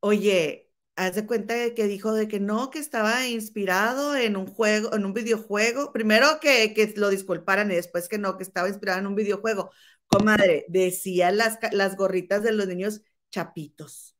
Oye, 0.00 0.70
haz 0.96 1.14
de 1.14 1.26
cuenta 1.26 1.54
que 1.74 1.86
dijo 1.86 2.12
de 2.12 2.28
que 2.28 2.40
no, 2.40 2.70
que 2.70 2.78
estaba 2.78 3.26
inspirado 3.26 4.14
en 4.16 4.36
un 4.36 4.46
juego, 4.46 4.94
en 4.94 5.06
un 5.06 5.14
videojuego. 5.14 5.92
Primero 5.92 6.40
que, 6.40 6.74
que 6.74 6.92
lo 6.96 7.08
disculparan 7.08 7.70
y 7.70 7.76
después 7.76 8.08
que 8.08 8.18
no, 8.18 8.36
que 8.36 8.42
estaba 8.42 8.68
inspirado 8.68 9.00
en 9.00 9.06
un 9.06 9.14
videojuego. 9.14 9.70
Comadre, 10.06 10.66
decía 10.68 11.30
las, 11.30 11.58
las 11.72 11.96
gorritas 11.96 12.42
de 12.42 12.52
los 12.52 12.66
niños 12.66 13.00
chapitos. 13.30 14.14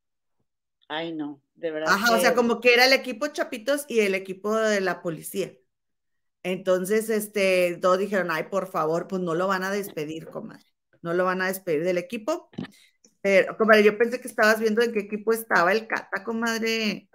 Ay, 0.89 1.13
no, 1.13 1.41
de 1.55 1.71
verdad. 1.71 1.93
Ajá, 1.93 2.17
o 2.17 2.21
sea, 2.21 2.35
como 2.35 2.61
que 2.61 2.73
era 2.75 2.87
el 2.87 2.93
equipo 2.93 3.27
chapitos 3.29 3.85
y 3.89 4.01
el 4.01 4.15
equipo 4.15 4.55
de 4.57 4.81
la 4.81 5.03
policía. 5.03 5.53
Entonces, 6.43 7.09
este, 7.09 7.79
todos 7.81 7.99
dijeron, 7.99 8.31
ay, 8.31 8.45
por 8.45 8.69
favor, 8.69 9.07
pues 9.07 9.23
no 9.23 9.35
lo 9.35 9.47
van 9.47 9.63
a 9.63 9.71
despedir, 9.71 10.27
comadre. 10.27 10.65
No 11.01 11.15
lo 11.15 11.25
van 11.25 11.43
a 11.43 11.49
despedir 11.49 11.85
del 11.85 11.99
equipo. 11.99 12.51
Pero, 13.21 13.57
comadre, 13.57 13.85
yo 13.85 13.97
pensé 13.97 14.21
que 14.21 14.29
estabas 14.29 14.59
viendo 14.59 14.83
en 14.83 14.93
qué 14.93 15.01
equipo 15.01 15.33
estaba 15.33 15.73
el 15.73 15.87
Cata, 15.87 16.25
comadre. 16.25 17.09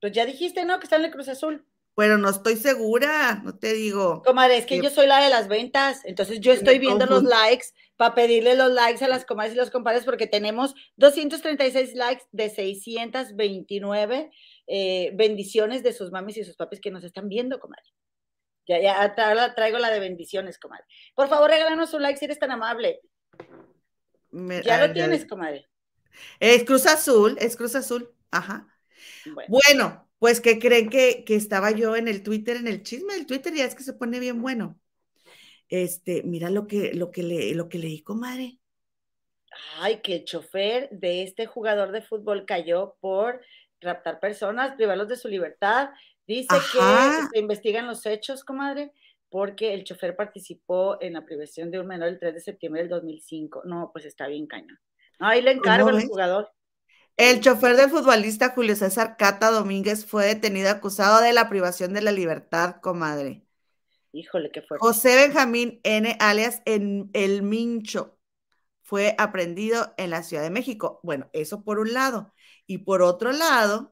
Pues 0.00 0.12
ya 0.12 0.24
dijiste, 0.24 0.64
¿no? 0.64 0.78
Que 0.78 0.84
está 0.84 0.96
en 0.96 1.04
el 1.04 1.10
Cruz 1.10 1.28
Azul. 1.28 1.66
Pero 1.94 2.16
no 2.16 2.30
estoy 2.30 2.56
segura, 2.56 3.42
no 3.44 3.58
te 3.58 3.74
digo. 3.74 4.22
Comadre, 4.24 4.56
es 4.56 4.66
que 4.66 4.80
yo 4.80 4.88
soy 4.88 5.06
la 5.06 5.22
de 5.22 5.28
las 5.28 5.46
ventas, 5.48 6.00
entonces 6.04 6.40
yo 6.40 6.52
estoy 6.52 6.78
viendo 6.78 7.04
los 7.04 7.22
likes 7.22 7.66
para 7.96 8.14
pedirle 8.14 8.56
los 8.56 8.72
likes 8.72 9.04
a 9.04 9.08
las 9.08 9.26
comadres 9.26 9.54
y 9.54 9.58
los 9.58 9.70
compadres 9.70 10.04
porque 10.04 10.26
tenemos 10.26 10.74
236 10.96 11.94
likes 11.94 12.24
de 12.32 12.48
629 12.48 14.30
eh, 14.66 15.12
bendiciones 15.14 15.82
de 15.82 15.92
sus 15.92 16.10
mamis 16.10 16.38
y 16.38 16.44
sus 16.44 16.56
papis 16.56 16.80
que 16.80 16.90
nos 16.90 17.04
están 17.04 17.28
viendo, 17.28 17.60
comadre. 17.60 17.84
Ya, 18.66 18.80
ya 18.80 19.14
traigo 19.54 19.78
la 19.78 19.90
de 19.90 20.00
bendiciones, 20.00 20.58
comadre. 20.58 20.84
Por 21.14 21.28
favor, 21.28 21.50
regálanos 21.50 21.92
un 21.94 22.02
like 22.02 22.18
si 22.18 22.26
eres 22.26 22.38
tan 22.38 22.50
amable. 22.50 23.00
ya 24.30 24.86
lo 24.86 24.92
tienes, 24.92 25.26
comadre. 25.26 25.68
Es 26.38 26.64
Cruz 26.64 26.86
Azul, 26.86 27.36
es 27.40 27.56
Cruz 27.56 27.74
Azul, 27.74 28.14
ajá. 28.30 28.68
bueno 29.48 30.08
pues 30.22 30.40
que 30.40 30.60
creen 30.60 30.88
que, 30.88 31.24
estaba 31.26 31.72
yo 31.72 31.96
en 31.96 32.06
el 32.06 32.22
Twitter, 32.22 32.56
en 32.56 32.68
el 32.68 32.84
chisme 32.84 33.14
del 33.14 33.26
Twitter, 33.26 33.52
ya 33.52 33.64
es 33.64 33.74
que 33.74 33.82
se 33.82 33.92
pone 33.92 34.20
bien 34.20 34.40
bueno. 34.40 34.78
Este, 35.68 36.22
mira 36.22 36.48
lo 36.48 36.68
que, 36.68 36.94
lo 36.94 37.10
que, 37.10 37.24
le, 37.24 37.56
lo 37.56 37.68
que 37.68 37.80
leí, 37.80 38.02
comadre. 38.02 38.60
Ay, 39.80 40.00
que 40.00 40.14
el 40.14 40.24
chofer 40.24 40.90
de 40.92 41.24
este 41.24 41.46
jugador 41.46 41.90
de 41.90 42.02
fútbol 42.02 42.46
cayó 42.46 42.94
por 43.00 43.40
raptar 43.80 44.20
personas, 44.20 44.76
privarlos 44.76 45.08
de 45.08 45.16
su 45.16 45.26
libertad. 45.26 45.90
Dice 46.26 46.54
que 46.72 47.26
se 47.32 47.38
investigan 47.38 47.86
los 47.86 48.06
hechos, 48.06 48.44
comadre, 48.44 48.92
porque 49.28 49.74
el 49.74 49.84
chofer 49.84 50.14
participó 50.14 50.98
en 51.00 51.14
la 51.14 51.24
privación 51.24 51.70
de 51.70 51.80
un 51.80 51.86
menor 51.86 52.08
el 52.08 52.18
3 52.18 52.34
de 52.34 52.40
septiembre 52.40 52.82
del 52.82 52.90
2005. 52.90 53.62
No, 53.64 53.90
pues 53.92 54.04
está 54.04 54.26
bien 54.28 54.46
cañón. 54.46 54.78
Ahí 55.18 55.42
le 55.42 55.52
encargo 55.52 55.88
al 55.88 56.06
jugador. 56.06 56.52
El 57.16 57.40
chofer 57.40 57.76
del 57.76 57.90
futbolista 57.90 58.50
Julio 58.50 58.74
César 58.74 59.16
Cata 59.16 59.50
Domínguez 59.50 60.06
fue 60.06 60.26
detenido 60.26 60.70
acusado 60.70 61.20
de 61.20 61.32
la 61.32 61.48
privación 61.48 61.92
de 61.92 62.02
la 62.02 62.10
libertad, 62.10 62.76
comadre. 62.80 63.44
Híjole, 64.12 64.50
qué 64.50 64.62
fuerte. 64.62 64.84
José 64.84 65.16
Benjamín 65.16 65.80
N. 65.82 66.16
alias 66.20 66.62
en 66.64 67.10
El 67.12 67.42
Mincho 67.42 68.18
fue 68.82 69.14
aprendido 69.18 69.94
en 69.96 70.10
la 70.10 70.22
Ciudad 70.22 70.42
de 70.42 70.50
México. 70.50 71.00
Bueno, 71.02 71.30
eso 71.32 71.64
por 71.64 71.78
un 71.78 71.92
lado. 71.94 72.34
Y 72.66 72.78
por 72.78 73.02
otro 73.02 73.32
lado, 73.32 73.91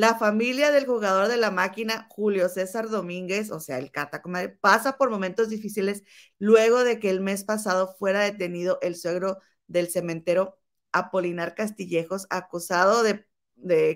la 0.00 0.14
familia 0.14 0.70
del 0.70 0.86
jugador 0.86 1.28
de 1.28 1.36
la 1.36 1.50
máquina, 1.50 2.06
Julio 2.08 2.48
César 2.48 2.88
Domínguez, 2.88 3.50
o 3.50 3.60
sea, 3.60 3.76
el 3.76 3.90
Cata, 3.90 4.22
comadre, 4.22 4.48
pasa 4.48 4.96
por 4.96 5.10
momentos 5.10 5.50
difíciles 5.50 6.04
luego 6.38 6.84
de 6.84 6.98
que 6.98 7.10
el 7.10 7.20
mes 7.20 7.44
pasado 7.44 7.94
fuera 7.98 8.20
detenido 8.20 8.78
el 8.80 8.96
suegro 8.96 9.40
del 9.66 9.90
cementero 9.90 10.58
Apolinar 10.90 11.54
Castillejos, 11.54 12.26
acusado 12.30 13.02
de, 13.02 13.26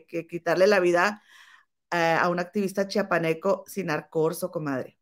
que 0.06 0.26
quitarle 0.26 0.66
la 0.66 0.78
vida 0.78 1.22
eh, 1.90 2.18
a 2.20 2.28
un 2.28 2.38
activista 2.38 2.86
chiapaneco 2.86 3.64
sin 3.66 3.88
arcorso, 3.88 4.50
comadre. 4.50 4.98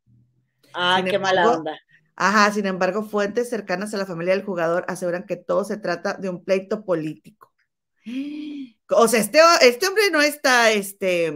Ah, 0.73 1.03
qué 1.05 1.19
mala 1.19 1.51
onda. 1.51 1.81
Ajá, 2.15 2.53
sin 2.53 2.67
embargo, 2.67 3.03
fuentes 3.03 3.51
cercanas 3.51 3.93
a 3.93 3.97
la 3.97 4.07
familia 4.07 4.35
del 4.37 4.45
jugador 4.45 4.85
aseguran 4.87 5.27
que 5.27 5.35
todo 5.35 5.65
se 5.65 5.79
trata 5.79 6.15
de 6.15 6.29
un 6.29 6.45
pleito 6.45 6.85
político. 6.85 7.52
O 8.05 9.09
sea, 9.09 9.21
este, 9.21 9.39
este 9.63 9.87
hombre 9.87 10.11
no 10.11 10.21
está, 10.21 10.71
este, 10.73 11.33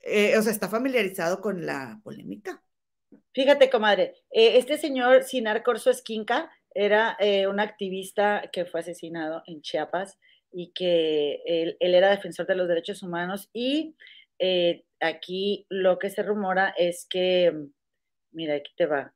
eh, 0.00 0.36
o 0.38 0.42
sea, 0.42 0.52
está 0.52 0.68
familiarizado 0.68 1.40
con 1.40 1.64
la 1.66 2.00
polémica. 2.04 2.62
Fíjate, 3.32 3.70
comadre, 3.70 4.14
eh, 4.30 4.56
este 4.56 4.78
señor 4.78 5.24
Sinar 5.24 5.62
Corso 5.62 5.90
Esquinca 5.90 6.50
era 6.74 7.16
eh, 7.18 7.46
un 7.46 7.60
activista 7.60 8.48
que 8.52 8.64
fue 8.64 8.80
asesinado 8.80 9.42
en 9.46 9.62
Chiapas 9.62 10.18
y 10.52 10.72
que 10.72 11.42
él, 11.44 11.76
era 11.80 12.10
defensor 12.10 12.46
de 12.46 12.54
los 12.54 12.68
derechos 12.68 13.02
humanos 13.02 13.50
y 13.52 13.96
aquí 15.00 15.66
lo 15.68 15.98
que 15.98 16.10
se 16.10 16.22
rumora 16.22 16.74
es 16.76 17.06
que, 17.08 17.52
mira, 18.30 18.54
aquí 18.54 18.72
te 18.76 18.86
va, 18.86 19.14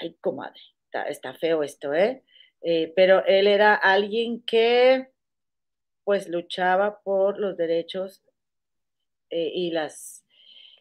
ay, 0.00 0.16
comadre, 0.20 0.60
está, 1.08 1.34
feo 1.34 1.62
esto. 1.62 1.94
¿eh? 1.94 2.24
Pero 2.96 3.24
él 3.26 3.46
era 3.46 3.74
alguien 3.74 4.42
que 4.42 5.13
pues 6.04 6.28
luchaba 6.28 7.00
por 7.00 7.38
los 7.38 7.56
derechos 7.56 8.22
y, 9.30 9.70
las, 9.72 10.24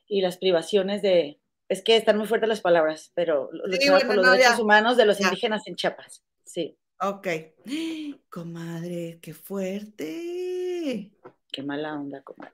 y 0.07 0.21
las 0.21 0.37
privaciones 0.37 1.01
de, 1.01 1.39
es 1.69 1.81
que 1.81 1.95
están 1.95 2.17
muy 2.17 2.27
fuertes 2.27 2.49
las 2.49 2.61
palabras, 2.61 3.11
pero 3.15 3.49
luchaba 3.51 3.99
por 4.01 4.15
los 4.17 4.31
derechos 4.31 4.59
humanos 4.59 4.97
de 4.97 5.05
los 5.05 5.19
indígenas 5.19 5.65
en 5.67 5.75
Chiapas. 5.75 6.23
Sí. 6.45 6.77
Ok. 6.99 7.27
Comadre, 8.29 9.19
qué 9.21 9.33
fuerte. 9.33 11.11
Qué 11.51 11.61
mala 11.61 11.93
onda, 11.93 12.23
comadre. 12.23 12.53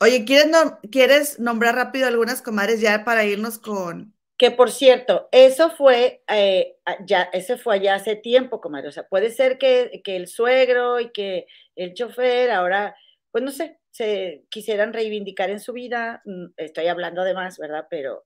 Oye, 0.00 0.24
¿quieres, 0.24 0.50
¿quieres 0.90 1.38
nombrar 1.38 1.76
rápido 1.76 2.08
algunas 2.08 2.42
comadres 2.42 2.80
ya 2.80 3.04
para 3.04 3.24
irnos 3.24 3.58
con... 3.58 4.12
Que 4.42 4.50
por 4.50 4.72
cierto, 4.72 5.28
eso 5.30 5.70
fue, 5.70 6.24
eh, 6.26 6.74
ya, 7.06 7.30
ese 7.32 7.56
fue 7.56 7.76
allá 7.76 7.94
hace 7.94 8.16
tiempo, 8.16 8.60
comadre. 8.60 8.88
O 8.88 8.90
sea, 8.90 9.06
puede 9.06 9.30
ser 9.30 9.56
que, 9.56 10.02
que 10.02 10.16
el 10.16 10.26
suegro 10.26 10.98
y 10.98 11.12
que 11.12 11.46
el 11.76 11.94
chofer 11.94 12.50
ahora, 12.50 12.96
pues 13.30 13.44
no 13.44 13.52
sé, 13.52 13.78
se 13.92 14.44
quisieran 14.48 14.92
reivindicar 14.92 15.48
en 15.50 15.60
su 15.60 15.72
vida, 15.72 16.22
mm, 16.24 16.46
estoy 16.56 16.88
hablando 16.88 17.22
de 17.22 17.34
más, 17.34 17.56
¿verdad? 17.56 17.86
Pero, 17.88 18.24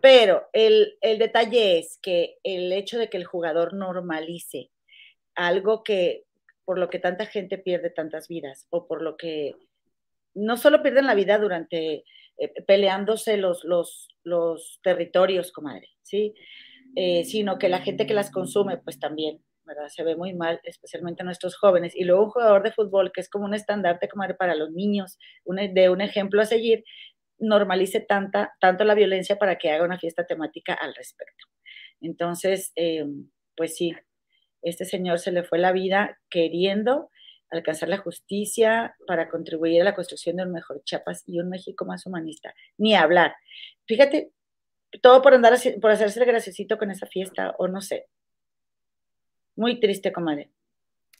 pero 0.00 0.48
el, 0.54 0.96
detalle 1.02 1.78
es 1.80 1.98
que 2.00 2.38
el 2.44 2.72
hecho 2.72 2.98
de 2.98 3.10
que 3.10 3.18
el 3.18 3.26
jugador 3.26 3.74
normalice 3.74 4.70
algo 5.34 5.84
que 5.84 6.24
por 6.64 6.78
lo 6.78 6.88
que 6.88 6.98
tanta 6.98 7.26
gente 7.26 7.58
pierde 7.58 7.90
tantas 7.90 8.26
vidas 8.26 8.68
o 8.70 8.86
por 8.86 9.02
lo 9.02 9.18
que 9.18 9.54
no 10.32 10.56
solo 10.56 10.82
pierden 10.82 11.04
la 11.04 11.14
vida 11.14 11.36
durante 11.36 12.04
eh, 12.38 12.52
peleándose 12.66 13.36
los, 13.36 13.64
los, 13.64 14.08
los, 14.24 14.80
territorios, 14.82 15.52
comadre, 15.52 15.88
¿sí? 16.02 16.34
Eh, 16.96 17.24
sino 17.24 17.58
que 17.58 17.68
la 17.68 17.80
gente 17.80 18.06
que 18.06 18.14
las 18.14 18.30
consume, 18.30 18.78
pues 18.78 18.98
también 18.98 19.42
¿verdad? 19.64 19.88
Se 19.88 20.02
ve 20.02 20.16
muy 20.16 20.34
mal, 20.34 20.60
especialmente 20.64 21.24
nuestros 21.24 21.56
jóvenes. 21.56 21.94
Y 21.94 22.04
luego 22.04 22.24
un 22.24 22.30
jugador 22.30 22.62
de 22.62 22.72
fútbol, 22.72 23.12
que 23.12 23.20
es 23.20 23.28
como 23.28 23.44
un 23.44 23.54
estandarte 23.54 24.08
comadre, 24.08 24.34
para 24.34 24.54
los 24.54 24.70
niños, 24.72 25.18
de 25.44 25.88
un 25.88 26.00
ejemplo 26.00 26.42
a 26.42 26.46
seguir, 26.46 26.84
normalice 27.38 28.00
tanta, 28.00 28.54
tanto 28.60 28.84
la 28.84 28.94
violencia 28.94 29.36
para 29.36 29.58
que 29.58 29.70
haga 29.70 29.84
una 29.84 29.98
fiesta 29.98 30.26
temática 30.26 30.74
al 30.74 30.94
respecto. 30.94 31.46
Entonces, 32.00 32.72
eh, 32.76 33.04
pues 33.56 33.76
sí, 33.76 33.92
este 34.62 34.84
señor 34.84 35.18
se 35.18 35.32
le 35.32 35.42
fue 35.42 35.58
la 35.58 35.72
vida 35.72 36.18
queriendo 36.30 37.10
alcanzar 37.52 37.88
la 37.88 37.98
justicia 37.98 38.96
para 39.06 39.28
contribuir 39.28 39.82
a 39.82 39.84
la 39.84 39.94
construcción 39.94 40.36
de 40.36 40.44
un 40.44 40.52
mejor 40.52 40.82
Chiapas 40.84 41.22
y 41.26 41.38
un 41.38 41.48
México 41.48 41.84
más 41.84 42.06
humanista. 42.06 42.54
Ni 42.78 42.94
hablar. 42.94 43.34
Fíjate, 43.86 44.32
todo 45.00 45.22
por 45.22 45.34
andar 45.34 45.54
por 45.80 45.90
hacerse 45.90 46.20
el 46.20 46.26
graciosito 46.26 46.78
con 46.78 46.90
esa 46.90 47.06
fiesta, 47.06 47.54
o 47.58 47.68
no 47.68 47.80
sé. 47.80 48.06
Muy 49.54 49.80
triste, 49.80 50.12
comadre. 50.12 50.50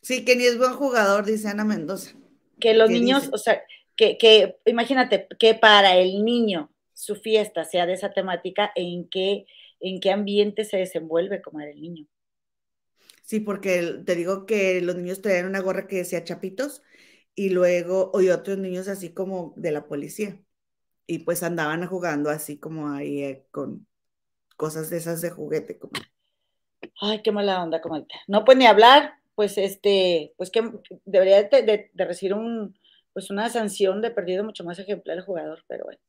Sí, 0.01 0.25
que 0.25 0.37
ni 0.37 0.45
es 0.45 0.59
buen 0.59 0.73
jugador, 0.73 1.25
dice 1.25 1.49
Ana 1.49 1.65
Mendoza. 1.65 2.17
Que 2.59 2.75
los 2.75 2.91
niños, 2.91 3.31
o 3.33 3.39
sea, 3.39 3.63
que, 3.97 4.19
que, 4.19 4.57
imagínate, 4.67 5.29
que 5.39 5.55
para 5.55 5.97
el 5.97 6.25
niño 6.25 6.73
su 6.95 7.17
fiesta 7.17 7.65
sea 7.65 7.87
de 7.87 7.95
esa 7.95 8.11
temática, 8.11 8.73
¿en 8.75 9.09
qué, 9.09 9.47
en 9.81 10.01
qué 10.01 10.11
ambiente 10.11 10.65
se 10.65 10.79
desenvuelve, 10.79 11.43
comadre, 11.43 11.73
el 11.73 11.83
niño? 11.83 12.07
Sí, 13.23 13.41
porque 13.41 14.03
te 14.05 14.15
digo 14.15 14.47
que 14.47 14.81
los 14.83 14.97
niños 14.97 15.23
traían 15.23 15.47
una 15.47 15.61
gorra 15.61 15.87
que 15.87 15.97
decía 15.97 16.25
Chapitos 16.25 16.83
y 17.35 17.51
luego, 17.51 18.13
y 18.21 18.29
otros 18.29 18.59
niños 18.59 18.89
así 18.89 19.13
como 19.13 19.55
de 19.57 19.73
la 19.73 19.87
policía. 19.87 20.41
Y 21.07 21.21
pues 21.21 21.43
andaban 21.43 21.87
jugando 21.87 22.31
así 22.31 22.59
como 22.59 22.91
ahí 22.91 23.23
eh, 23.23 23.47
con 23.51 23.87
cosas 24.57 24.91
de 24.91 24.99
esas 24.99 25.21
de 25.21 25.31
juguete. 25.31 25.79
Como. 25.79 25.93
Ay, 27.01 27.23
qué 27.23 27.33
mala 27.33 27.63
onda, 27.63 27.81
como 27.81 28.07
No 28.27 28.45
puede 28.45 28.59
ni 28.59 28.67
hablar, 28.67 29.15
pues 29.35 29.59
este, 29.59 30.35
pues 30.37 30.51
que 30.51 30.71
debería 31.05 31.43
de, 31.43 31.91
recibir 31.95 32.35
un, 32.35 32.79
pues 33.13 33.31
una 33.31 33.49
sanción 33.49 34.03
de 34.03 34.11
perdido 34.11 34.45
mucho 34.45 34.65
más 34.65 34.79
ejemplar 34.79 35.17
el 35.17 35.25
jugador, 35.25 35.65
pero 35.69 35.85
bueno, 35.85 36.01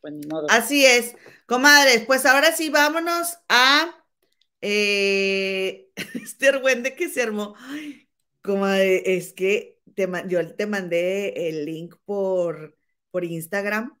pues 0.00 0.14
ni 0.14 0.26
modo. 0.26 0.46
Así 0.50 0.84
es, 0.84 1.16
comadres, 1.46 2.04
pues 2.06 2.26
ahora 2.26 2.52
sí 2.52 2.68
vámonos 2.70 3.38
a 3.48 4.01
eh, 4.62 5.90
este 6.14 6.48
argüende 6.48 6.94
que 6.94 7.08
se 7.08 7.22
armó, 7.22 7.54
como 8.42 8.66
es 8.68 9.32
que 9.32 9.80
te, 9.94 10.08
yo 10.28 10.54
te 10.54 10.66
mandé 10.66 11.48
el 11.48 11.66
link 11.66 11.96
por, 12.04 12.76
por 13.10 13.24
Instagram, 13.24 13.98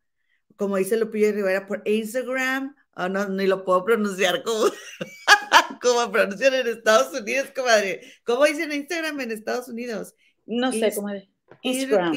como 0.56 0.76
dice 0.76 0.96
Lupillo 0.96 1.32
Rivera, 1.32 1.66
por 1.66 1.82
Instagram, 1.86 2.74
oh, 2.94 3.08
no, 3.08 3.28
ni 3.28 3.46
lo 3.46 3.64
puedo 3.64 3.84
pronunciar 3.84 4.42
como, 4.44 4.66
como 5.82 6.10
pronuncian 6.12 6.54
en 6.54 6.68
Estados 6.68 7.18
Unidos, 7.20 7.50
comadre. 7.54 8.00
¿Cómo 8.24 8.44
dicen 8.44 8.72
Instagram 8.72 9.20
en 9.20 9.32
Estados 9.32 9.68
Unidos? 9.68 10.14
No 10.46 10.72
sé, 10.72 10.94
comadre. 10.94 11.28
Instagram. 11.62 12.14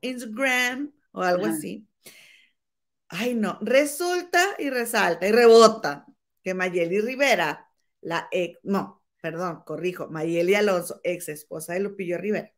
Instagram 0.00 0.92
o 1.12 1.22
algo 1.22 1.46
así. 1.46 1.86
Ay, 3.08 3.34
no, 3.34 3.58
resulta 3.60 4.42
y 4.58 4.70
resalta 4.70 5.28
y 5.28 5.32
rebota 5.32 6.06
que 6.42 6.54
Mayeli 6.54 7.00
Rivera 7.00 7.71
la 8.02 8.28
ex, 8.30 8.58
no, 8.62 9.02
perdón, 9.22 9.62
corrijo, 9.64 10.08
Mayeli 10.08 10.54
Alonso, 10.54 11.00
ex 11.04 11.28
esposa 11.28 11.74
de 11.74 11.80
Lupillo 11.80 12.18
Rivera, 12.18 12.52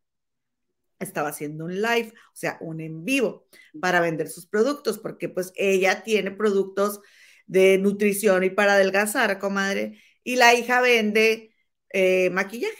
estaba 0.99 1.29
haciendo 1.29 1.65
un 1.67 1.81
live, 1.81 2.13
o 2.33 2.37
sea, 2.37 2.59
un 2.61 2.81
en 2.81 3.05
vivo 3.05 3.47
para 3.81 4.01
vender 4.01 4.29
sus 4.29 4.47
productos, 4.47 4.99
porque 4.99 5.29
pues 5.29 5.53
ella 5.57 6.03
tiene 6.03 6.31
productos 6.31 7.01
de 7.47 7.79
nutrición 7.79 8.45
y 8.45 8.51
para 8.51 8.75
adelgazar, 8.75 9.39
comadre, 9.39 10.03
y 10.25 10.37
la 10.37 10.55
hija 10.55 10.81
vende 10.81 11.55
eh, 11.91 12.31
maquillaje 12.31 12.77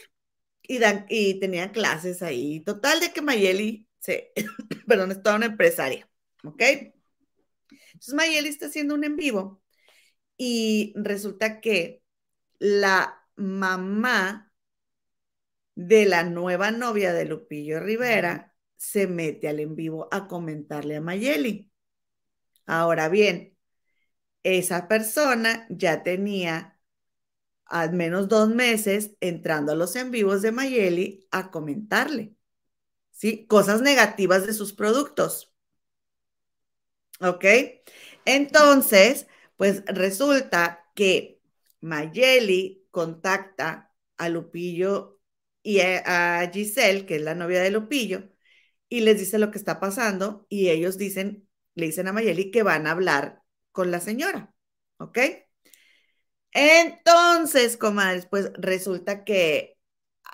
y, 0.63 0.79
dan, 0.79 1.05
y 1.09 1.39
tenían 1.39 1.69
clases 1.71 2.21
ahí. 2.21 2.61
Total 2.61 2.99
de 2.99 3.11
que 3.13 3.21
Mayeli, 3.21 3.87
se, 3.99 4.33
perdón, 4.87 5.11
es 5.11 5.21
toda 5.21 5.35
una 5.37 5.45
empresaria, 5.47 6.09
¿ok? 6.43 6.61
Entonces 7.93 8.13
Mayeli 8.13 8.49
está 8.49 8.67
haciendo 8.67 8.95
un 8.95 9.03
en 9.03 9.15
vivo 9.15 9.61
y 10.37 10.93
resulta 10.95 11.61
que 11.61 12.01
la 12.65 13.27
mamá 13.35 14.51
de 15.75 16.05
la 16.05 16.23
nueva 16.23 16.71
novia 16.71 17.13
de 17.13 17.25
Lupillo 17.25 17.79
Rivera 17.79 18.55
se 18.75 19.05
mete 19.05 19.47
al 19.47 19.59
en 19.59 19.75
vivo 19.75 20.07
a 20.11 20.27
comentarle 20.27 20.95
a 20.95 21.01
Mayeli. 21.01 21.71
Ahora 22.65 23.07
bien, 23.07 23.55
esa 24.41 24.87
persona 24.87 25.67
ya 25.69 26.01
tenía 26.01 26.79
al 27.65 27.93
menos 27.93 28.29
dos 28.29 28.49
meses 28.49 29.11
entrando 29.19 29.73
a 29.73 29.75
los 29.75 29.95
en 29.95 30.09
vivos 30.09 30.41
de 30.41 30.51
Mayeli 30.51 31.27
a 31.29 31.51
comentarle, 31.51 32.35
¿sí? 33.11 33.45
Cosas 33.45 33.81
negativas 33.81 34.47
de 34.47 34.53
sus 34.53 34.73
productos. 34.73 35.53
¿Ok? 37.19 37.45
Entonces, 38.25 39.27
pues 39.55 39.83
resulta 39.85 40.89
que 40.95 41.34
Mayeli 41.85 42.87
contacta 42.91 43.93
a 44.17 44.29
Lupillo 44.29 45.19
y 45.63 45.79
a 45.81 46.49
Giselle, 46.53 47.05
que 47.05 47.17
es 47.17 47.21
la 47.21 47.35
novia 47.35 47.61
de 47.61 47.71
Lupillo, 47.71 48.29
y 48.89 49.01
les 49.01 49.19
dice 49.19 49.39
lo 49.39 49.51
que 49.51 49.57
está 49.57 49.79
pasando 49.79 50.45
y 50.49 50.69
ellos 50.69 50.97
dicen, 50.97 51.47
le 51.75 51.87
dicen 51.87 52.07
a 52.07 52.13
Mayeli 52.13 52.51
que 52.51 52.63
van 52.63 52.87
a 52.87 52.91
hablar 52.91 53.41
con 53.71 53.91
la 53.91 53.99
señora, 53.99 54.53
¿ok? 54.97 55.19
Entonces, 56.51 57.77
comadres, 57.77 58.27
pues 58.27 58.51
resulta 58.55 59.23
que 59.25 59.77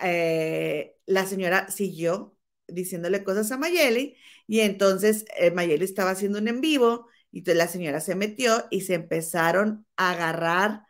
eh, 0.01 0.95
la 1.05 1.25
señora 1.25 1.69
siguió 1.71 2.37
diciéndole 2.67 3.23
cosas 3.23 3.51
a 3.51 3.57
Mayeli 3.57 4.17
y 4.47 4.61
entonces 4.61 5.25
eh, 5.37 5.51
Mayeli 5.51 5.83
estaba 5.83 6.11
haciendo 6.11 6.39
un 6.39 6.47
en 6.47 6.61
vivo 6.61 7.07
y 7.31 7.39
entonces 7.39 7.57
la 7.57 7.67
señora 7.67 7.99
se 8.01 8.15
metió 8.15 8.67
y 8.69 8.81
se 8.81 8.93
empezaron 8.95 9.87
a 9.97 10.11
agarrar 10.11 10.83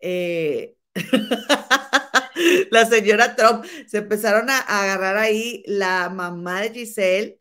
eh, 0.00 0.76
la 2.70 2.86
señora 2.86 3.36
Trump, 3.36 3.64
se 3.86 3.98
empezaron 3.98 4.50
a, 4.50 4.58
agarrar 4.58 5.16
ahí 5.16 5.62
la 5.66 6.08
mamá 6.08 6.62
de 6.62 6.70
Giselle 6.70 7.40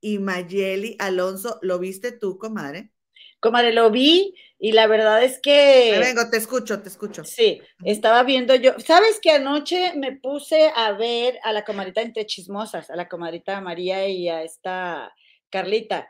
y 0.00 0.18
Mayeli 0.18 0.96
Alonso. 0.98 1.58
¿Lo 1.62 1.78
viste 1.78 2.12
tú, 2.12 2.38
comadre? 2.38 2.92
Comadre, 3.40 3.72
lo 3.72 3.90
vi 3.90 4.34
y 4.58 4.72
la 4.72 4.88
verdad 4.88 5.22
es 5.22 5.38
que... 5.40 5.96
vengo, 6.00 6.28
te 6.30 6.36
escucho, 6.36 6.82
te 6.82 6.88
escucho. 6.88 7.24
Sí, 7.24 7.60
estaba 7.84 8.24
viendo 8.24 8.54
yo. 8.56 8.72
¿Sabes 8.78 9.20
que 9.20 9.30
anoche 9.30 9.94
me 9.94 10.16
puse 10.16 10.72
a 10.74 10.92
ver 10.92 11.38
a 11.44 11.52
la 11.52 11.64
comadrita 11.64 12.00
entre 12.00 12.26
chismosas, 12.26 12.90
a 12.90 12.96
la 12.96 13.08
comadrita 13.08 13.60
María 13.60 14.08
y 14.08 14.28
a 14.28 14.42
esta 14.42 15.14
Carlita? 15.50 16.08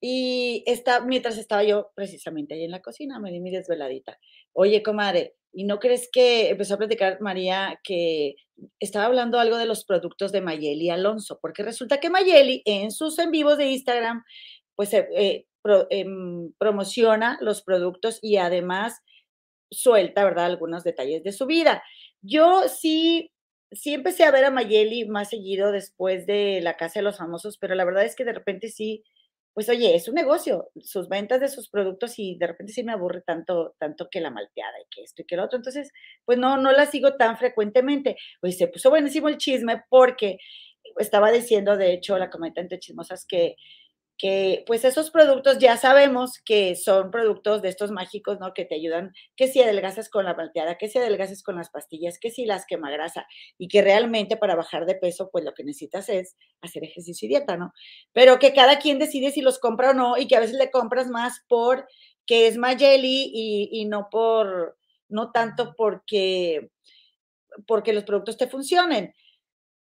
Y 0.00 0.64
está, 0.66 1.00
mientras 1.00 1.36
estaba 1.36 1.62
yo 1.62 1.92
precisamente 1.94 2.54
ahí 2.54 2.64
en 2.64 2.70
la 2.70 2.82
cocina, 2.82 3.20
me 3.20 3.30
di 3.30 3.40
mi 3.40 3.50
desveladita. 3.50 4.18
Oye, 4.54 4.82
comadre, 4.82 5.34
¿y 5.52 5.64
no 5.64 5.78
crees 5.78 6.08
que 6.12 6.50
empezó 6.50 6.74
a 6.74 6.78
platicar 6.78 7.20
María 7.20 7.80
que 7.84 8.36
estaba 8.80 9.06
hablando 9.06 9.38
algo 9.38 9.56
de 9.56 9.66
los 9.66 9.84
productos 9.84 10.32
de 10.32 10.40
Mayeli 10.42 10.90
Alonso? 10.90 11.38
Porque 11.40 11.62
resulta 11.62 12.00
que 12.00 12.10
Mayeli 12.10 12.62
en 12.66 12.90
sus 12.90 13.18
en 13.18 13.30
vivos 13.30 13.58
de 13.58 13.66
Instagram, 13.70 14.24
pues 14.76 14.92
eh, 14.94 15.08
eh, 15.16 15.46
em, 15.90 16.52
promociona 16.58 17.38
los 17.40 17.62
productos 17.62 18.18
y 18.22 18.36
además 18.36 19.00
suelta, 19.70 20.24
¿verdad?, 20.24 20.46
algunos 20.46 20.84
detalles 20.84 21.22
de 21.24 21.32
su 21.32 21.46
vida. 21.46 21.82
Yo 22.22 22.68
sí 22.68 23.30
sí 23.72 23.94
empecé 23.94 24.24
a 24.24 24.30
ver 24.30 24.44
a 24.44 24.50
Mayeli 24.50 25.06
más 25.08 25.30
seguido 25.30 25.72
después 25.72 26.26
de 26.26 26.60
la 26.62 26.76
Casa 26.76 27.00
de 27.00 27.04
los 27.04 27.18
Famosos, 27.18 27.58
pero 27.58 27.74
la 27.74 27.84
verdad 27.86 28.04
es 28.04 28.14
que 28.16 28.24
de 28.24 28.34
repente 28.34 28.68
sí 28.68 29.02
pues 29.54 29.68
oye, 29.68 29.94
es 29.94 30.08
un 30.08 30.14
negocio, 30.14 30.70
sus 30.80 31.08
ventas 31.08 31.40
de 31.40 31.48
sus 31.48 31.68
productos 31.68 32.18
y 32.18 32.36
de 32.38 32.46
repente 32.46 32.72
sí 32.72 32.82
me 32.84 32.92
aburre 32.92 33.22
tanto, 33.22 33.74
tanto 33.78 34.08
que 34.10 34.20
la 34.20 34.30
malteada 34.30 34.80
y 34.80 34.86
que 34.90 35.02
esto 35.02 35.22
y 35.22 35.26
que 35.26 35.36
lo 35.36 35.44
otro. 35.44 35.58
Entonces, 35.58 35.92
pues 36.24 36.38
no, 36.38 36.56
no 36.56 36.72
la 36.72 36.86
sigo 36.86 37.16
tan 37.16 37.36
frecuentemente. 37.36 38.16
Pues 38.40 38.56
se 38.58 38.68
puso 38.68 38.90
buenísimo 38.90 39.28
el 39.28 39.38
chisme 39.38 39.82
porque 39.90 40.38
estaba 40.98 41.30
diciendo, 41.30 41.76
de 41.76 41.92
hecho, 41.92 42.18
la 42.18 42.30
comentante 42.30 42.78
chismosas 42.78 43.26
que 43.26 43.56
que 44.22 44.62
pues 44.68 44.84
esos 44.84 45.10
productos 45.10 45.58
ya 45.58 45.76
sabemos 45.76 46.40
que 46.44 46.76
son 46.76 47.10
productos 47.10 47.60
de 47.60 47.68
estos 47.70 47.90
mágicos, 47.90 48.38
¿no? 48.38 48.54
Que 48.54 48.64
te 48.64 48.76
ayudan, 48.76 49.12
que 49.34 49.48
si 49.48 49.60
adelgazas 49.60 50.08
con 50.08 50.24
la 50.24 50.32
malteada, 50.32 50.78
que 50.78 50.88
si 50.88 50.98
adelgazas 50.98 51.42
con 51.42 51.56
las 51.56 51.70
pastillas, 51.70 52.20
que 52.20 52.30
si 52.30 52.46
las 52.46 52.64
quemagrasa 52.64 53.26
y 53.58 53.66
que 53.66 53.82
realmente 53.82 54.36
para 54.36 54.54
bajar 54.54 54.86
de 54.86 54.94
peso, 54.94 55.28
pues 55.32 55.44
lo 55.44 55.54
que 55.54 55.64
necesitas 55.64 56.08
es 56.08 56.36
hacer 56.60 56.84
ejercicio 56.84 57.26
y 57.26 57.30
dieta, 57.30 57.56
¿no? 57.56 57.72
Pero 58.12 58.38
que 58.38 58.54
cada 58.54 58.78
quien 58.78 59.00
decide 59.00 59.32
si 59.32 59.40
los 59.40 59.58
compra 59.58 59.90
o 59.90 59.94
no 59.94 60.16
y 60.16 60.28
que 60.28 60.36
a 60.36 60.40
veces 60.40 60.56
le 60.56 60.70
compras 60.70 61.08
más 61.08 61.42
por 61.48 61.88
que 62.24 62.46
es 62.46 62.56
Mayeli 62.56 63.28
y, 63.34 63.70
y 63.72 63.86
no 63.86 64.06
por, 64.08 64.78
no 65.08 65.32
tanto 65.32 65.74
porque, 65.76 66.70
porque 67.66 67.92
los 67.92 68.04
productos 68.04 68.36
te 68.36 68.46
funcionen. 68.46 69.12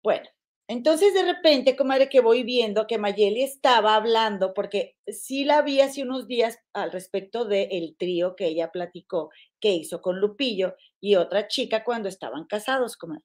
Bueno, 0.04 0.28
Entonces, 0.70 1.12
de 1.14 1.24
repente, 1.24 1.74
comadre, 1.74 2.08
que 2.08 2.20
voy 2.20 2.44
viendo 2.44 2.86
que 2.86 2.96
Mayeli 2.96 3.42
estaba 3.42 3.96
hablando, 3.96 4.54
porque 4.54 4.94
sí 5.08 5.44
la 5.44 5.62
vi 5.62 5.80
hace 5.80 6.04
unos 6.04 6.28
días 6.28 6.60
al 6.72 6.92
respecto 6.92 7.44
del 7.44 7.96
trío 7.98 8.36
que 8.36 8.46
ella 8.46 8.70
platicó 8.70 9.30
que 9.58 9.72
hizo 9.72 10.00
con 10.00 10.20
Lupillo 10.20 10.76
y 11.00 11.16
otra 11.16 11.48
chica 11.48 11.82
cuando 11.82 12.08
estaban 12.08 12.44
casados, 12.46 12.96
comadre. 12.96 13.24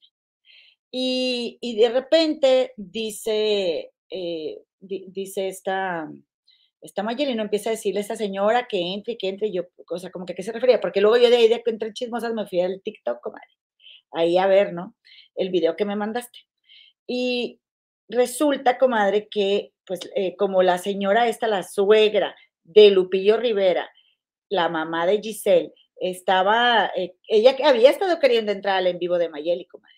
Y, 0.89 1.59
y 1.61 1.75
de 1.75 1.89
repente 1.89 2.73
dice, 2.77 3.91
eh, 4.09 4.63
dice 4.79 5.47
esta, 5.47 6.09
esta 6.81 7.03
Mayeli, 7.03 7.35
no 7.35 7.43
empieza 7.43 7.69
a 7.69 7.73
decirle 7.73 7.99
a 7.99 8.01
esta 8.01 8.15
señora 8.15 8.67
que 8.67 8.79
entre, 8.79 9.17
que 9.19 9.29
entre, 9.29 9.51
yo, 9.51 9.65
o 9.87 9.99
sea, 9.99 10.09
como 10.09 10.25
que 10.25 10.33
qué 10.33 10.41
se 10.41 10.51
refería, 10.51 10.81
porque 10.81 10.99
luego 10.99 11.17
yo 11.17 11.29
de 11.29 11.37
ahí 11.37 11.47
de 11.47 11.61
entre 11.63 11.93
chismosas 11.93 12.33
me 12.33 12.47
fui 12.47 12.61
al 12.61 12.81
TikTok, 12.83 13.21
comadre, 13.21 13.53
ahí 14.13 14.39
a 14.39 14.47
ver, 14.47 14.73
¿no? 14.73 14.95
El 15.35 15.51
video 15.51 15.75
que 15.75 15.85
me 15.85 15.95
mandaste. 15.95 16.39
Y 17.07 17.59
resulta, 18.09 18.77
comadre, 18.77 19.27
que 19.29 19.73
pues 19.85 19.99
eh, 20.15 20.35
como 20.35 20.63
la 20.63 20.77
señora 20.77 21.27
esta, 21.27 21.47
la 21.47 21.63
suegra 21.63 22.35
de 22.63 22.89
Lupillo 22.89 23.37
Rivera, 23.37 23.89
la 24.49 24.69
mamá 24.69 25.05
de 25.05 25.21
Giselle, 25.21 25.73
estaba, 25.97 26.91
eh, 26.95 27.15
ella 27.27 27.55
había 27.63 27.89
estado 27.89 28.19
queriendo 28.19 28.51
entrar 28.51 28.77
al 28.77 28.87
en 28.87 28.99
vivo 28.99 29.17
de 29.17 29.29
Mayeli, 29.29 29.65
comadre. 29.65 29.95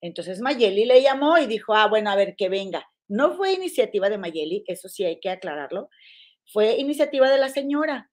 Entonces 0.00 0.40
Mayeli 0.40 0.84
le 0.84 1.02
llamó 1.02 1.38
y 1.38 1.46
dijo, 1.46 1.74
ah, 1.74 1.86
bueno, 1.86 2.10
a 2.10 2.16
ver, 2.16 2.36
que 2.36 2.48
venga. 2.48 2.86
No 3.08 3.36
fue 3.36 3.52
iniciativa 3.52 4.08
de 4.08 4.18
Mayeli, 4.18 4.64
eso 4.66 4.88
sí 4.88 5.04
hay 5.04 5.20
que 5.20 5.30
aclararlo, 5.30 5.90
fue 6.52 6.76
iniciativa 6.78 7.30
de 7.30 7.38
la 7.38 7.48
señora. 7.48 8.10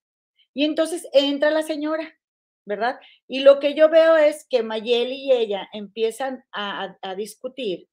Y 0.53 0.65
entonces 0.65 1.07
entra 1.13 1.51
la 1.51 1.61
señora, 1.61 2.17
¿verdad? 2.65 2.99
Y 3.27 3.41
lo 3.41 3.59
que 3.59 3.75
yo 3.75 3.89
veo 3.89 4.17
es 4.17 4.45
que 4.49 4.63
Mayeli 4.63 5.15
y 5.15 5.31
ella 5.31 5.69
empiezan 5.73 6.43
a, 6.51 6.97
a 7.01 7.15
discutir 7.15 7.87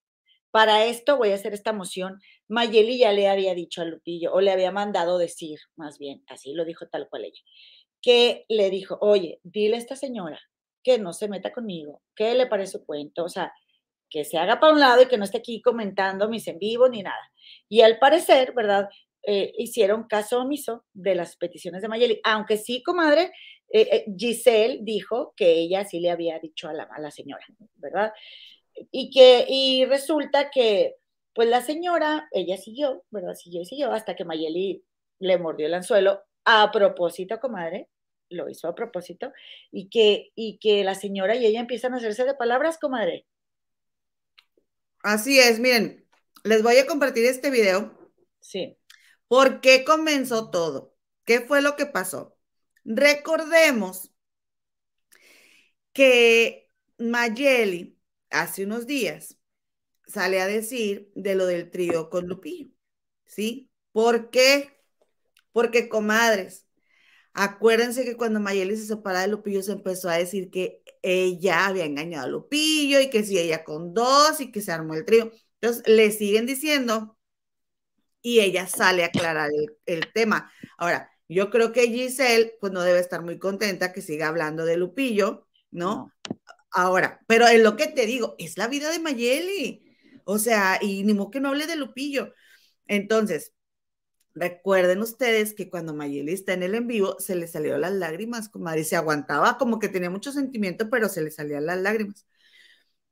para 0.56 0.86
esto 0.86 1.18
voy 1.18 1.32
a 1.32 1.34
hacer 1.34 1.52
esta 1.52 1.74
moción. 1.74 2.18
Mayeli 2.48 2.96
ya 2.96 3.12
le 3.12 3.28
había 3.28 3.54
dicho 3.54 3.82
a 3.82 3.84
Lupillo, 3.84 4.32
o 4.32 4.40
le 4.40 4.50
había 4.50 4.72
mandado 4.72 5.18
decir, 5.18 5.58
más 5.76 5.98
bien, 5.98 6.24
así 6.28 6.54
lo 6.54 6.64
dijo 6.64 6.88
tal 6.88 7.10
cual 7.10 7.26
ella, 7.26 7.42
que 8.00 8.46
le 8.48 8.70
dijo, 8.70 8.96
oye, 9.02 9.38
dile 9.42 9.76
a 9.76 9.78
esta 9.78 9.96
señora 9.96 10.40
que 10.82 10.96
no 10.98 11.12
se 11.12 11.28
meta 11.28 11.52
conmigo, 11.52 12.00
que 12.14 12.32
le 12.32 12.46
parece 12.46 12.82
cuento, 12.82 13.24
o 13.24 13.28
sea, 13.28 13.52
que 14.08 14.24
se 14.24 14.38
haga 14.38 14.58
para 14.58 14.72
un 14.72 14.80
lado 14.80 15.02
y 15.02 15.08
que 15.08 15.18
no 15.18 15.24
esté 15.24 15.36
aquí 15.36 15.60
comentando 15.60 16.26
mis 16.30 16.48
en 16.48 16.58
vivo 16.58 16.88
ni 16.88 17.02
nada. 17.02 17.30
Y 17.68 17.82
al 17.82 17.98
parecer, 17.98 18.54
¿verdad? 18.56 18.88
Eh, 19.24 19.52
hicieron 19.58 20.04
caso 20.04 20.40
omiso 20.40 20.86
de 20.94 21.16
las 21.16 21.36
peticiones 21.36 21.82
de 21.82 21.88
Mayeli, 21.88 22.18
aunque 22.24 22.56
sí, 22.56 22.82
comadre, 22.82 23.30
eh, 23.68 23.88
eh, 23.92 24.04
Giselle 24.16 24.78
dijo 24.80 25.34
que 25.36 25.52
ella 25.52 25.84
sí 25.84 26.00
le 26.00 26.10
había 26.10 26.38
dicho 26.38 26.66
a 26.66 26.72
la, 26.72 26.84
a 26.84 26.98
la 26.98 27.10
señora, 27.10 27.44
¿verdad? 27.74 28.10
Y 28.90 29.10
que, 29.10 29.46
y 29.48 29.84
resulta 29.86 30.50
que, 30.50 30.96
pues 31.34 31.48
la 31.48 31.62
señora, 31.62 32.28
ella 32.32 32.56
siguió, 32.56 33.04
¿verdad? 33.10 33.34
Siguió 33.34 33.62
y 33.62 33.66
siguió 33.66 33.92
hasta 33.92 34.16
que 34.16 34.24
Mayeli 34.24 34.84
le 35.18 35.38
mordió 35.38 35.66
el 35.66 35.74
anzuelo 35.74 36.22
a 36.44 36.70
propósito, 36.70 37.40
comadre, 37.40 37.88
lo 38.28 38.48
hizo 38.48 38.68
a 38.68 38.74
propósito, 38.74 39.32
y 39.70 39.88
que, 39.88 40.30
y 40.34 40.58
que 40.58 40.84
la 40.84 40.94
señora 40.94 41.36
y 41.36 41.46
ella 41.46 41.60
empiezan 41.60 41.94
a 41.94 41.98
hacerse 41.98 42.24
de 42.24 42.34
palabras, 42.34 42.78
comadre. 42.78 43.26
Así 45.02 45.38
es, 45.38 45.60
miren, 45.60 46.06
les 46.44 46.62
voy 46.62 46.76
a 46.78 46.86
compartir 46.86 47.24
este 47.26 47.50
video. 47.50 47.96
Sí. 48.40 48.76
¿Por 49.28 49.60
qué 49.60 49.84
comenzó 49.84 50.50
todo? 50.50 50.94
¿Qué 51.24 51.40
fue 51.40 51.62
lo 51.62 51.76
que 51.76 51.86
pasó? 51.86 52.36
Recordemos 52.84 54.12
que 55.92 56.70
Mayeli 56.98 57.95
hace 58.30 58.64
unos 58.64 58.86
días 58.86 59.38
sale 60.06 60.40
a 60.40 60.46
decir 60.46 61.10
de 61.14 61.34
lo 61.34 61.46
del 61.46 61.70
trío 61.70 62.10
con 62.10 62.26
Lupillo, 62.26 62.70
¿sí? 63.24 63.70
¿Por 63.92 64.30
qué? 64.30 64.76
Porque, 65.52 65.88
comadres, 65.88 66.66
acuérdense 67.32 68.04
que 68.04 68.16
cuando 68.16 68.40
Mayeli 68.40 68.76
se 68.76 68.86
separa 68.86 69.22
de 69.22 69.28
Lupillo 69.28 69.62
se 69.62 69.72
empezó 69.72 70.08
a 70.10 70.16
decir 70.18 70.50
que 70.50 70.82
ella 71.02 71.66
había 71.66 71.84
engañado 71.84 72.26
a 72.26 72.28
Lupillo 72.28 73.00
y 73.00 73.10
que 73.10 73.24
si 73.24 73.38
ella 73.38 73.64
con 73.64 73.94
dos 73.94 74.40
y 74.40 74.52
que 74.52 74.60
se 74.62 74.72
armó 74.72 74.94
el 74.94 75.04
trío. 75.04 75.32
Entonces, 75.60 75.82
le 75.86 76.10
siguen 76.12 76.46
diciendo 76.46 77.16
y 78.22 78.40
ella 78.40 78.66
sale 78.66 79.04
a 79.04 79.06
aclarar 79.06 79.50
el, 79.86 80.12
tema. 80.12 80.50
Ahora, 80.78 81.10
yo 81.28 81.48
creo 81.50 81.72
que 81.72 81.88
Giselle, 81.88 82.56
pues 82.60 82.72
no 82.72 82.82
debe 82.82 82.98
estar 82.98 83.22
muy 83.22 83.38
contenta 83.38 83.92
que 83.92 84.02
siga 84.02 84.28
hablando 84.28 84.64
de 84.64 84.76
Lupillo, 84.76 85.46
no. 85.70 86.12
Ahora, 86.70 87.20
pero 87.26 87.48
en 87.48 87.62
lo 87.62 87.76
que 87.76 87.86
te 87.88 88.06
digo, 88.06 88.34
es 88.38 88.58
la 88.58 88.68
vida 88.68 88.90
de 88.90 88.98
Mayeli. 88.98 89.84
O 90.24 90.38
sea, 90.38 90.78
y 90.80 91.04
ni 91.04 91.14
modo 91.14 91.30
que 91.30 91.40
no 91.40 91.48
hable 91.50 91.66
de 91.66 91.76
Lupillo. 91.76 92.34
Entonces, 92.86 93.52
recuerden 94.34 95.00
ustedes 95.02 95.54
que 95.54 95.70
cuando 95.70 95.94
Mayeli 95.94 96.32
está 96.32 96.52
en 96.54 96.62
el 96.64 96.74
en 96.74 96.86
vivo, 96.88 97.16
se 97.20 97.36
le 97.36 97.48
salieron 97.48 97.80
las 97.82 97.92
lágrimas, 97.92 98.48
comadre, 98.48 98.84
se 98.84 98.96
aguantaba 98.96 99.58
como 99.58 99.78
que 99.78 99.88
tenía 99.88 100.10
mucho 100.10 100.32
sentimiento, 100.32 100.90
pero 100.90 101.08
se 101.08 101.22
le 101.22 101.30
salían 101.30 101.66
las 101.66 101.78
lágrimas. 101.80 102.26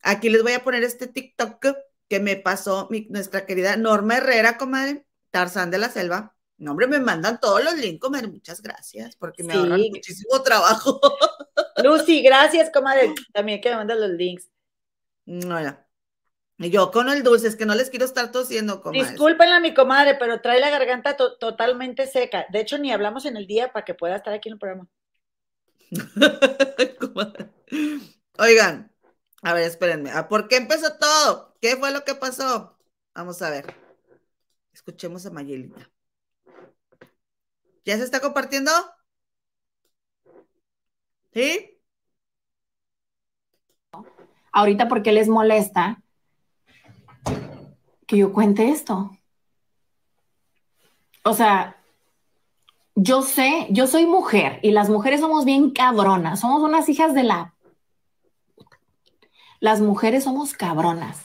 Aquí 0.02 0.28
les 0.30 0.42
voy 0.42 0.52
a 0.52 0.64
poner 0.64 0.84
este 0.84 1.06
TikTok 1.08 1.64
que 2.08 2.20
me 2.20 2.36
pasó 2.36 2.88
nuestra 3.10 3.46
querida 3.46 3.76
Norma 3.76 4.18
Herrera, 4.18 4.58
comadre, 4.58 5.06
Tarzán 5.30 5.70
de 5.70 5.78
la 5.78 5.90
Selva. 5.90 6.33
No, 6.64 6.70
hombre, 6.70 6.86
me 6.86 6.98
mandan 6.98 7.38
todos 7.38 7.62
los 7.62 7.74
links, 7.74 8.00
comadre. 8.00 8.26
Muchas 8.26 8.62
gracias, 8.62 9.16
porque 9.16 9.44
me 9.44 9.52
ahorran 9.52 9.82
muchísimo 9.90 10.42
trabajo. 10.42 10.98
Lucy, 11.84 12.22
gracias, 12.22 12.70
comadre. 12.70 13.14
También 13.34 13.60
que 13.60 13.68
me 13.68 13.76
mandan 13.76 14.00
los 14.00 14.10
links. 14.12 14.48
Y 16.56 16.70
yo 16.70 16.90
con 16.90 17.10
el 17.10 17.22
dulce, 17.22 17.48
es 17.48 17.56
que 17.56 17.66
no 17.66 17.74
les 17.74 17.90
quiero 17.90 18.06
estar 18.06 18.32
tosiendo, 18.32 18.80
comadre. 18.80 19.10
Discúlpenla, 19.10 19.60
mi 19.60 19.74
comadre, 19.74 20.14
pero 20.14 20.40
trae 20.40 20.58
la 20.58 20.70
garganta 20.70 21.18
totalmente 21.18 22.06
seca. 22.06 22.46
De 22.50 22.60
hecho, 22.60 22.78
ni 22.78 22.92
hablamos 22.92 23.26
en 23.26 23.36
el 23.36 23.46
día 23.46 23.70
para 23.70 23.84
que 23.84 23.92
pueda 23.92 24.16
estar 24.16 24.32
aquí 24.32 24.48
en 24.48 24.54
el 24.54 24.58
programa. 24.58 24.88
Oigan, 28.38 28.90
a 29.42 29.52
ver, 29.52 29.64
espérenme. 29.64 30.10
¿Por 30.30 30.48
qué 30.48 30.56
empezó 30.56 30.96
todo? 30.96 31.54
¿Qué 31.60 31.76
fue 31.76 31.90
lo 31.92 32.04
que 32.04 32.14
pasó? 32.14 32.78
Vamos 33.14 33.42
a 33.42 33.50
ver. 33.50 33.74
Escuchemos 34.72 35.26
a 35.26 35.30
Mayelita. 35.30 35.90
¿Ya 37.84 37.98
se 37.98 38.04
está 38.04 38.20
compartiendo? 38.20 38.70
¿Sí? 41.32 41.78
Ahorita, 44.52 44.88
¿por 44.88 45.02
qué 45.02 45.12
les 45.12 45.28
molesta 45.28 46.00
que 48.06 48.16
yo 48.16 48.32
cuente 48.32 48.70
esto? 48.70 49.10
O 51.24 51.34
sea, 51.34 51.82
yo 52.94 53.22
sé, 53.22 53.66
yo 53.70 53.86
soy 53.86 54.06
mujer 54.06 54.60
y 54.62 54.70
las 54.70 54.88
mujeres 54.88 55.20
somos 55.20 55.44
bien 55.44 55.70
cabronas, 55.70 56.40
somos 56.40 56.62
unas 56.62 56.88
hijas 56.88 57.14
de 57.14 57.24
la... 57.24 57.54
Las 59.60 59.80
mujeres 59.80 60.24
somos 60.24 60.52
cabronas. 60.52 61.22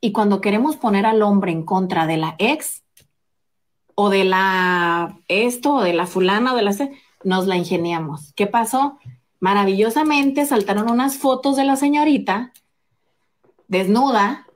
Y 0.00 0.12
cuando 0.12 0.40
queremos 0.40 0.76
poner 0.76 1.06
al 1.06 1.22
hombre 1.22 1.52
en 1.52 1.64
contra 1.64 2.06
de 2.06 2.16
la 2.16 2.34
ex 2.38 2.82
o 4.00 4.10
de 4.10 4.24
la 4.24 5.18
esto 5.26 5.74
o 5.74 5.82
de 5.82 5.92
la 5.92 6.06
fulana 6.06 6.52
o 6.52 6.56
de 6.56 6.62
la... 6.62 6.74
Nos 7.24 7.46
la 7.46 7.56
ingeniamos. 7.56 8.32
¿Qué 8.36 8.46
pasó? 8.46 8.98
maravillosamente 9.40 10.46
saltaron 10.46 10.90
unas 10.90 11.16
fotos 11.16 11.56
de 11.56 11.64
la 11.64 11.76
señorita 11.76 12.52
desnuda, 13.68 14.46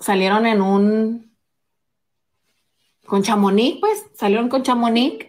salieron 0.00 0.46
en 0.46 0.62
un 0.62 1.36
con 3.06 3.22
Chamonix, 3.22 3.78
pues, 3.78 4.04
salieron 4.14 4.48
con 4.48 4.62
Chamonix. 4.62 5.26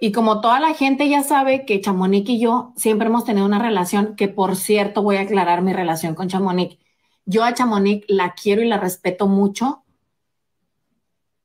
Y 0.00 0.10
como 0.10 0.40
toda 0.40 0.58
la 0.58 0.74
gente 0.74 1.08
ya 1.08 1.22
sabe 1.22 1.66
que 1.66 1.80
Chamonix 1.80 2.28
y 2.30 2.40
yo 2.40 2.72
siempre 2.76 3.08
hemos 3.08 3.24
tenido 3.24 3.46
una 3.46 3.58
relación, 3.58 4.16
que 4.16 4.28
por 4.28 4.56
cierto 4.56 5.02
voy 5.02 5.16
a 5.16 5.20
aclarar 5.20 5.62
mi 5.62 5.72
relación 5.72 6.14
con 6.14 6.28
Chamonix. 6.28 6.78
Yo 7.26 7.44
a 7.44 7.54
Chamonix 7.54 8.04
la 8.08 8.34
quiero 8.34 8.62
y 8.62 8.68
la 8.68 8.78
respeto 8.78 9.28
mucho. 9.28 9.84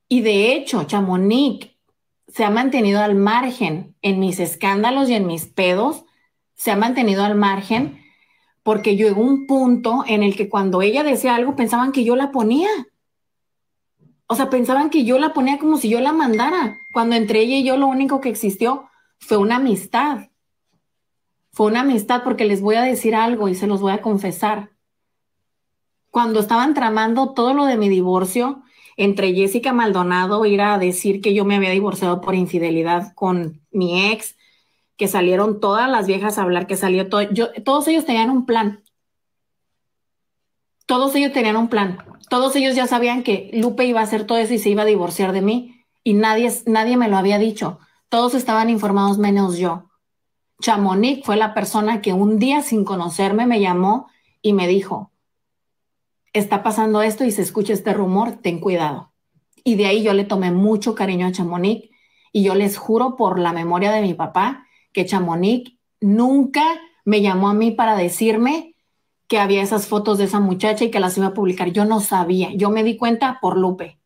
Y 0.08 0.22
de 0.22 0.54
hecho, 0.54 0.84
Chamonix 0.84 1.68
se 2.28 2.44
ha 2.44 2.50
mantenido 2.50 3.00
al 3.00 3.14
margen 3.14 3.94
en 4.02 4.18
mis 4.20 4.40
escándalos 4.40 5.08
y 5.08 5.14
en 5.14 5.26
mis 5.26 5.46
pedos, 5.46 6.04
se 6.54 6.70
ha 6.70 6.76
mantenido 6.76 7.24
al 7.24 7.34
margen 7.34 8.02
porque 8.62 8.96
llegó 8.96 9.22
un 9.22 9.46
punto 9.46 10.04
en 10.06 10.22
el 10.22 10.36
que 10.36 10.48
cuando 10.48 10.82
ella 10.82 11.02
decía 11.02 11.34
algo 11.34 11.56
pensaban 11.56 11.92
que 11.92 12.04
yo 12.04 12.16
la 12.16 12.30
ponía. 12.30 12.68
O 14.26 14.34
sea, 14.34 14.50
pensaban 14.50 14.90
que 14.90 15.04
yo 15.04 15.18
la 15.18 15.32
ponía 15.32 15.58
como 15.58 15.78
si 15.78 15.88
yo 15.88 16.00
la 16.00 16.12
mandara, 16.12 16.78
cuando 16.92 17.16
entre 17.16 17.40
ella 17.40 17.56
y 17.56 17.64
yo 17.64 17.78
lo 17.78 17.86
único 17.86 18.20
que 18.20 18.28
existió 18.28 18.88
fue 19.18 19.38
una 19.38 19.56
amistad. 19.56 20.28
Fue 21.50 21.66
una 21.66 21.80
amistad 21.80 22.22
porque 22.22 22.44
les 22.44 22.60
voy 22.60 22.76
a 22.76 22.82
decir 22.82 23.14
algo 23.14 23.48
y 23.48 23.54
se 23.54 23.66
los 23.66 23.80
voy 23.80 23.92
a 23.92 24.02
confesar. 24.02 24.70
Cuando 26.10 26.40
estaban 26.40 26.74
tramando 26.74 27.32
todo 27.32 27.54
lo 27.54 27.64
de 27.64 27.76
mi 27.76 27.88
divorcio, 27.88 28.62
entre 28.98 29.32
Jessica 29.32 29.72
Maldonado 29.72 30.44
ir 30.44 30.60
a 30.60 30.76
decir 30.76 31.22
que 31.22 31.32
yo 31.32 31.44
me 31.44 31.56
había 31.56 31.70
divorciado 31.70 32.20
por 32.20 32.34
infidelidad 32.34 33.14
con 33.14 33.62
mi 33.70 34.10
ex, 34.10 34.36
que 34.96 35.06
salieron 35.06 35.60
todas 35.60 35.88
las 35.88 36.08
viejas 36.08 36.36
a 36.36 36.42
hablar, 36.42 36.66
que 36.66 36.76
salió 36.76 37.08
todo, 37.08 37.22
todos 37.64 37.86
ellos 37.86 38.04
tenían 38.04 38.28
un 38.28 38.44
plan. 38.44 38.82
Todos 40.84 41.14
ellos 41.14 41.32
tenían 41.32 41.56
un 41.56 41.68
plan. 41.68 41.98
todos 42.28 42.56
ellos 42.56 42.74
ya 42.74 42.86
sabían 42.86 43.22
que 43.22 43.50
Lupe 43.54 43.86
iba 43.86 44.00
a 44.00 44.02
hacer 44.02 44.26
todo 44.26 44.38
eso 44.38 44.52
y 44.52 44.58
se 44.58 44.70
iba 44.70 44.82
a 44.82 44.86
divorciar 44.86 45.32
de 45.32 45.42
mí 45.42 45.84
y 46.02 46.14
nadie, 46.14 46.52
nadie 46.66 46.96
me 46.96 47.08
lo 47.08 47.16
había 47.16 47.38
dicho. 47.38 47.78
Todos 48.08 48.34
estaban 48.34 48.68
informados 48.68 49.18
menos 49.18 49.58
yo. 49.58 49.90
Chamonix 50.60 51.24
fue 51.24 51.36
la 51.36 51.54
persona 51.54 52.02
que 52.02 52.12
un 52.12 52.40
día 52.40 52.62
sin 52.62 52.84
conocerme 52.84 53.46
me 53.46 53.60
llamó 53.60 54.08
y 54.42 54.54
me 54.54 54.66
dijo, 54.66 55.12
está 56.32 56.62
pasando 56.62 57.02
esto 57.02 57.24
y 57.24 57.32
se 57.32 57.42
escucha 57.42 57.72
este 57.72 57.92
rumor, 57.92 58.32
ten 58.42 58.60
cuidado. 58.60 59.12
Y 59.64 59.76
de 59.76 59.86
ahí 59.86 60.02
yo 60.02 60.12
le 60.12 60.24
tomé 60.24 60.50
mucho 60.50 60.94
cariño 60.94 61.26
a 61.26 61.32
Chamonix 61.32 61.88
y 62.32 62.42
yo 62.42 62.54
les 62.54 62.76
juro 62.76 63.16
por 63.16 63.38
la 63.38 63.52
memoria 63.52 63.92
de 63.92 64.02
mi 64.02 64.14
papá 64.14 64.66
que 64.92 65.06
Chamonix 65.06 65.72
nunca 66.00 66.62
me 67.04 67.20
llamó 67.20 67.48
a 67.48 67.54
mí 67.54 67.70
para 67.70 67.96
decirme 67.96 68.74
que 69.28 69.38
había 69.38 69.62
esas 69.62 69.86
fotos 69.86 70.18
de 70.18 70.24
esa 70.24 70.40
muchacha 70.40 70.84
y 70.84 70.90
que 70.90 71.00
las 71.00 71.16
iba 71.18 71.28
a 71.28 71.34
publicar. 71.34 71.70
Yo 71.70 71.84
no 71.84 72.00
sabía, 72.00 72.52
yo 72.54 72.70
me 72.70 72.82
di 72.82 72.96
cuenta 72.96 73.38
por 73.40 73.58
Lupe, 73.58 73.98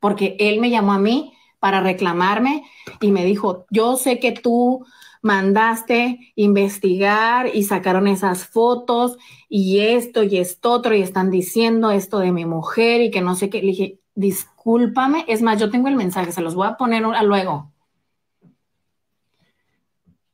porque 0.00 0.36
él 0.40 0.60
me 0.60 0.70
llamó 0.70 0.92
a 0.92 0.98
mí 0.98 1.32
para 1.60 1.80
reclamarme 1.80 2.64
y 3.00 3.12
me 3.12 3.24
dijo, 3.24 3.66
yo 3.70 3.96
sé 3.96 4.18
que 4.18 4.32
tú 4.32 4.84
mandaste 5.26 6.32
investigar 6.36 7.54
y 7.54 7.64
sacaron 7.64 8.06
esas 8.06 8.46
fotos 8.46 9.18
y 9.48 9.80
esto 9.80 10.22
y 10.22 10.38
esto 10.38 10.70
otro 10.70 10.94
y 10.94 11.02
están 11.02 11.30
diciendo 11.30 11.90
esto 11.90 12.20
de 12.20 12.32
mi 12.32 12.46
mujer 12.46 13.02
y 13.02 13.10
que 13.10 13.20
no 13.20 13.34
sé 13.34 13.50
qué. 13.50 13.60
Le 13.60 13.66
dije, 13.66 14.00
discúlpame, 14.14 15.24
es 15.28 15.42
más, 15.42 15.60
yo 15.60 15.70
tengo 15.70 15.88
el 15.88 15.96
mensaje, 15.96 16.32
se 16.32 16.40
los 16.40 16.54
voy 16.54 16.68
a 16.68 16.76
poner 16.76 17.04
a 17.04 17.22
luego. 17.22 17.72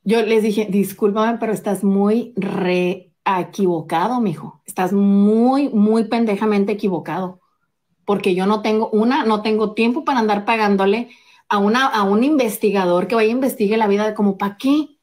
Yo 0.03 0.21
les 0.21 0.43
dije, 0.43 0.67
discúlpame, 0.69 1.37
pero 1.39 1.53
estás 1.53 1.83
muy 1.83 2.33
re 2.35 3.11
equivocado, 3.25 4.21
mijo. 4.21 4.61
Estás 4.65 4.93
muy, 4.93 5.69
muy 5.69 6.05
pendejamente 6.05 6.73
equivocado. 6.73 7.39
Porque 8.05 8.35
yo 8.35 8.45
no 8.45 8.61
tengo, 8.61 8.89
una, 8.89 9.25
no 9.25 9.41
tengo 9.41 9.73
tiempo 9.73 10.03
para 10.03 10.19
andar 10.19 10.45
pagándole 10.45 11.09
a, 11.53 11.59
una, 11.59 11.85
a 11.85 12.01
un 12.01 12.23
investigador 12.23 13.07
que 13.07 13.13
vaya 13.13 13.29
a 13.29 13.31
investigue 13.31 13.77
la 13.77 13.87
vida 13.87 14.07
de 14.07 14.15
como, 14.15 14.39
¿para 14.39 14.57
qué? 14.57 14.97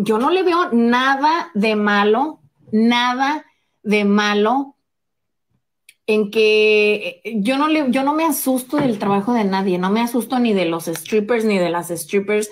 Yo 0.00 0.18
no 0.18 0.28
le 0.28 0.42
veo 0.42 0.70
nada 0.72 1.50
de 1.54 1.76
malo, 1.76 2.40
nada 2.72 3.46
de 3.82 4.04
malo 4.04 4.76
en 6.06 6.30
que 6.30 7.20
eh, 7.24 7.36
yo 7.36 7.56
no, 7.56 7.68
le, 7.68 7.90
yo 7.90 8.02
no 8.02 8.12
me 8.12 8.24
asusto 8.24 8.76
del 8.76 8.98
trabajo 8.98 9.32
de 9.32 9.44
nadie, 9.44 9.78
no 9.78 9.90
me 9.90 10.02
asusto 10.02 10.38
ni 10.38 10.52
de 10.52 10.66
los 10.66 10.84
strippers 10.84 11.46
ni 11.46 11.58
de 11.58 11.70
las 11.70 11.88
strippers 11.88 12.50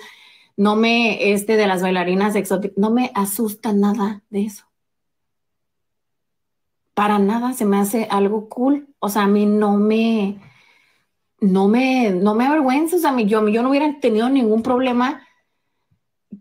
no 0.57 0.75
me, 0.75 1.31
este 1.31 1.57
de 1.57 1.67
las 1.67 1.83
bailarinas 1.83 2.35
exóticas, 2.35 2.77
no 2.77 2.89
me 2.89 3.11
asusta 3.13 3.71
nada 3.71 4.23
de 4.31 4.45
eso. 4.45 4.65
Para 6.95 7.19
nada 7.19 7.53
se 7.53 7.65
me 7.65 7.77
hace 7.77 8.07
algo 8.09 8.47
cool. 8.47 8.87
O 8.99 9.09
sea, 9.09 9.23
a 9.23 9.27
mí 9.27 9.45
no 9.45 9.73
me, 9.77 10.39
no 11.39 11.67
me, 11.67 12.11
no 12.11 12.35
me 12.35 12.45
avergüenza. 12.45 12.95
O 12.97 12.99
sea, 12.99 13.15
yo, 13.21 13.47
yo 13.47 13.63
no 13.63 13.69
hubiera 13.69 13.99
tenido 13.99 14.29
ningún 14.29 14.63
problema 14.63 15.25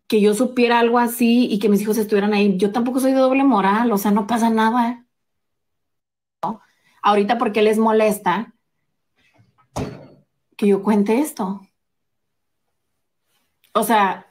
que 0.06 0.20
yo 0.20 0.34
supiera 0.34 0.78
algo 0.78 0.98
así 0.98 1.46
y 1.50 1.58
que 1.58 1.68
mis 1.68 1.80
hijos 1.82 1.98
estuvieran 1.98 2.34
ahí. 2.34 2.56
Yo 2.56 2.72
tampoco 2.72 3.00
soy 3.00 3.12
de 3.12 3.18
doble 3.18 3.44
moral, 3.44 3.90
o 3.92 3.98
sea, 3.98 4.10
no 4.10 4.26
pasa 4.26 4.50
nada. 4.50 5.06
Ahorita, 7.02 7.38
¿por 7.38 7.52
qué 7.52 7.62
les 7.62 7.78
molesta 7.78 8.54
que 10.56 10.66
yo 10.68 10.82
cuente 10.82 11.18
esto? 11.20 11.60
o 13.74 13.82
sea, 13.82 14.26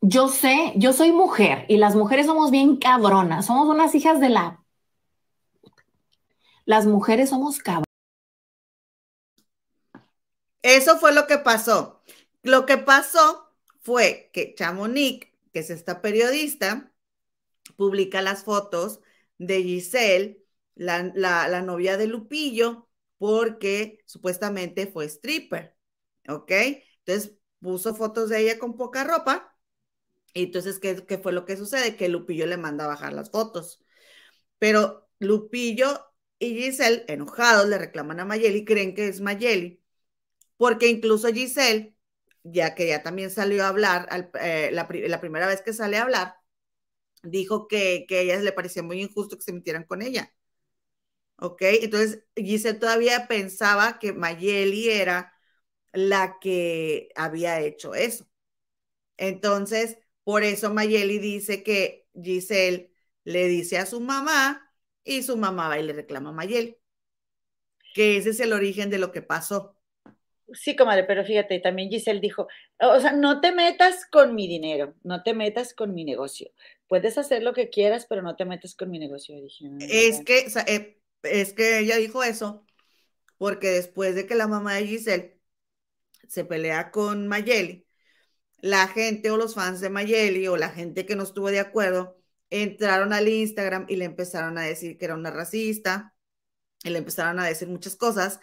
yo 0.00 0.28
sé, 0.28 0.72
yo 0.76 0.92
soy 0.92 1.12
mujer 1.12 1.66
y 1.68 1.76
las 1.76 1.94
mujeres 1.96 2.26
somos 2.26 2.50
bien 2.50 2.76
cabronas, 2.76 3.46
somos 3.46 3.68
unas 3.68 3.94
hijas 3.94 4.20
de 4.20 4.30
la... 4.30 4.64
Las 6.64 6.86
mujeres 6.86 7.30
somos 7.30 7.58
cabronas. 7.58 7.89
Eso 10.62 10.98
fue 10.98 11.12
lo 11.12 11.26
que 11.26 11.38
pasó. 11.38 12.02
Lo 12.42 12.66
que 12.66 12.78
pasó 12.78 13.52
fue 13.80 14.30
que 14.32 14.54
Chamonix, 14.54 15.26
que 15.52 15.60
es 15.60 15.70
esta 15.70 16.02
periodista, 16.02 16.92
publica 17.76 18.22
las 18.22 18.44
fotos 18.44 19.00
de 19.38 19.62
Giselle, 19.62 20.44
la, 20.74 21.02
la 21.14 21.62
novia 21.62 21.96
de 21.96 22.06
Lupillo, 22.06 22.88
porque 23.18 24.00
supuestamente 24.06 24.86
fue 24.86 25.06
stripper. 25.06 25.76
¿Ok? 26.28 26.52
Entonces 27.04 27.36
puso 27.60 27.94
fotos 27.94 28.28
de 28.30 28.40
ella 28.40 28.58
con 28.58 28.76
poca 28.76 29.04
ropa. 29.04 29.56
Y 30.34 30.44
entonces, 30.44 30.78
¿qué, 30.78 31.04
¿qué, 31.06 31.18
fue 31.18 31.32
lo 31.32 31.44
que 31.44 31.56
sucede? 31.56 31.96
Que 31.96 32.08
Lupillo 32.08 32.46
le 32.46 32.56
manda 32.56 32.84
a 32.84 32.88
bajar 32.88 33.12
las 33.12 33.30
fotos. 33.30 33.84
Pero 34.58 35.08
Lupillo 35.18 36.14
y 36.38 36.54
Giselle, 36.56 37.04
enojados, 37.08 37.68
le 37.68 37.78
reclaman 37.78 38.20
a 38.20 38.24
Mayeli, 38.24 38.64
creen 38.64 38.94
que 38.94 39.08
es 39.08 39.20
Mayeli, 39.20 39.79
porque 40.60 40.88
incluso 40.88 41.28
Giselle, 41.32 41.96
ya 42.44 42.74
que 42.74 42.88
ya 42.88 43.02
también 43.02 43.30
salió 43.30 43.64
a 43.64 43.68
hablar, 43.68 44.08
eh, 44.40 44.70
la, 44.72 44.86
primera 45.20 45.46
vez 45.46 45.62
que 45.62 45.72
sale 45.72 45.96
a 45.96 46.02
hablar, 46.02 46.36
dijo 47.22 47.68
que, 47.68 48.06
que 48.08 48.18
a 48.18 48.20
ella 48.22 48.40
le 48.40 48.52
parecía 48.52 48.82
muy 48.82 49.00
injusto 49.02 49.38
que 49.38 49.44
se 49.44 49.54
metieran 49.54 49.84
con 49.84 50.02
ella. 50.02 50.34
¿Ok? 51.36 51.62
Entonces, 51.62 52.24
Giselle 52.36 52.78
todavía 52.78 53.26
pensaba 53.28 53.98
que 53.98 54.12
Mayeli 54.12 54.90
era 54.90 55.32
la 55.92 56.38
que 56.40 57.10
había 57.16 57.60
hecho 57.60 57.94
eso. 57.94 58.28
Entonces, 59.18 59.98
por 60.24 60.44
eso 60.44 60.72
Mayeli 60.74 61.18
dice 61.18 61.62
que 61.62 62.08
Giselle 62.14 62.92
le 63.24 63.48
dice 63.48 63.78
a 63.78 63.86
su 63.86 64.00
mamá 64.00 64.74
y 65.04 65.22
su 65.22 65.36
mamá 65.38 65.68
va 65.68 65.78
y 65.80 65.84
le 65.84 65.94
reclama 65.94 66.30
a 66.30 66.32
Mayeli. 66.34 66.78
Que 67.94 68.16
ese 68.16 68.30
es 68.30 68.40
el 68.40 68.52
origen 68.52 68.90
de 68.90 68.98
lo 68.98 69.12
que 69.12 69.22
pasó. 69.22 69.79
Sí, 70.52 70.76
comadre, 70.76 71.04
pero 71.04 71.24
fíjate, 71.24 71.60
también 71.60 71.90
Giselle 71.90 72.20
dijo, 72.20 72.48
o 72.80 73.00
sea, 73.00 73.12
no 73.12 73.40
te 73.40 73.52
metas 73.52 74.06
con 74.10 74.34
mi 74.34 74.48
dinero, 74.48 74.94
no 75.02 75.22
te 75.22 75.34
metas 75.34 75.74
con 75.74 75.94
mi 75.94 76.04
negocio. 76.04 76.50
Puedes 76.88 77.18
hacer 77.18 77.42
lo 77.42 77.52
que 77.52 77.70
quieras, 77.70 78.06
pero 78.08 78.22
no 78.22 78.36
te 78.36 78.44
metas 78.44 78.74
con 78.74 78.90
mi 78.90 78.98
negocio. 78.98 79.36
es 79.80 80.24
que, 80.24 80.46
eh, 80.66 81.00
es 81.22 81.52
que 81.52 81.78
ella 81.78 81.96
dijo 81.96 82.22
eso 82.22 82.64
porque 83.38 83.70
después 83.70 84.14
de 84.14 84.26
que 84.26 84.34
la 84.34 84.48
mamá 84.48 84.74
de 84.74 84.86
Giselle 84.86 85.40
se 86.28 86.44
pelea 86.44 86.90
con 86.90 87.26
Mayeli, 87.26 87.86
la 88.58 88.86
gente 88.88 89.30
o 89.30 89.36
los 89.36 89.54
fans 89.54 89.80
de 89.80 89.90
Mayeli 89.90 90.46
o 90.48 90.56
la 90.56 90.70
gente 90.70 91.06
que 91.06 91.16
no 91.16 91.22
estuvo 91.22 91.50
de 91.50 91.60
acuerdo 91.60 92.18
entraron 92.50 93.12
al 93.12 93.28
Instagram 93.28 93.86
y 93.88 93.96
le 93.96 94.04
empezaron 94.04 94.58
a 94.58 94.62
decir 94.62 94.98
que 94.98 95.06
era 95.06 95.14
una 95.14 95.30
racista, 95.30 96.14
y 96.82 96.90
le 96.90 96.98
empezaron 96.98 97.38
a 97.38 97.46
decir 97.46 97.68
muchas 97.68 97.96
cosas 97.96 98.40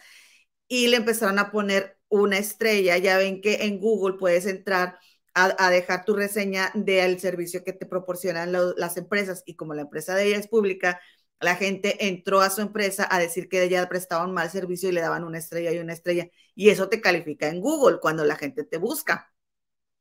y 0.68 0.88
le 0.88 0.96
empezaron 0.96 1.38
a 1.38 1.50
poner 1.50 1.97
una 2.08 2.38
estrella. 2.38 2.98
Ya 2.98 3.18
ven 3.18 3.40
que 3.40 3.64
en 3.64 3.80
Google 3.80 4.18
puedes 4.18 4.46
entrar 4.46 4.98
a, 5.34 5.70
dejar 5.70 6.04
tu 6.04 6.14
reseña 6.14 6.72
del 6.74 7.20
servicio 7.20 7.62
que 7.62 7.72
te 7.72 7.86
proporcionan 7.86 8.52
las 8.76 8.96
empresas 8.96 9.42
y 9.46 9.54
como 9.54 9.74
la 9.74 9.82
empresa 9.82 10.14
de 10.14 10.26
ella 10.26 10.38
es 10.38 10.48
pública, 10.48 11.00
la 11.40 11.54
gente 11.54 12.08
entró 12.08 12.40
a 12.40 12.50
su 12.50 12.60
empresa 12.60 13.06
a 13.10 13.20
decir 13.20 13.48
que 13.48 13.62
ella 13.62 13.88
prestaba 13.88 14.24
un 14.24 14.34
mal 14.34 14.50
servicio 14.50 14.88
y 14.88 14.92
le 14.92 15.00
daban 15.00 15.24
una 15.24 15.38
estrella 15.38 15.72
y 15.72 15.78
una 15.78 15.92
estrella. 15.92 16.28
Y 16.54 16.70
eso 16.70 16.88
te 16.88 17.00
califica 17.00 17.48
en 17.48 17.60
Google 17.60 17.98
cuando 18.00 18.24
la 18.24 18.36
gente 18.36 18.64
te 18.64 18.78
busca, 18.78 19.32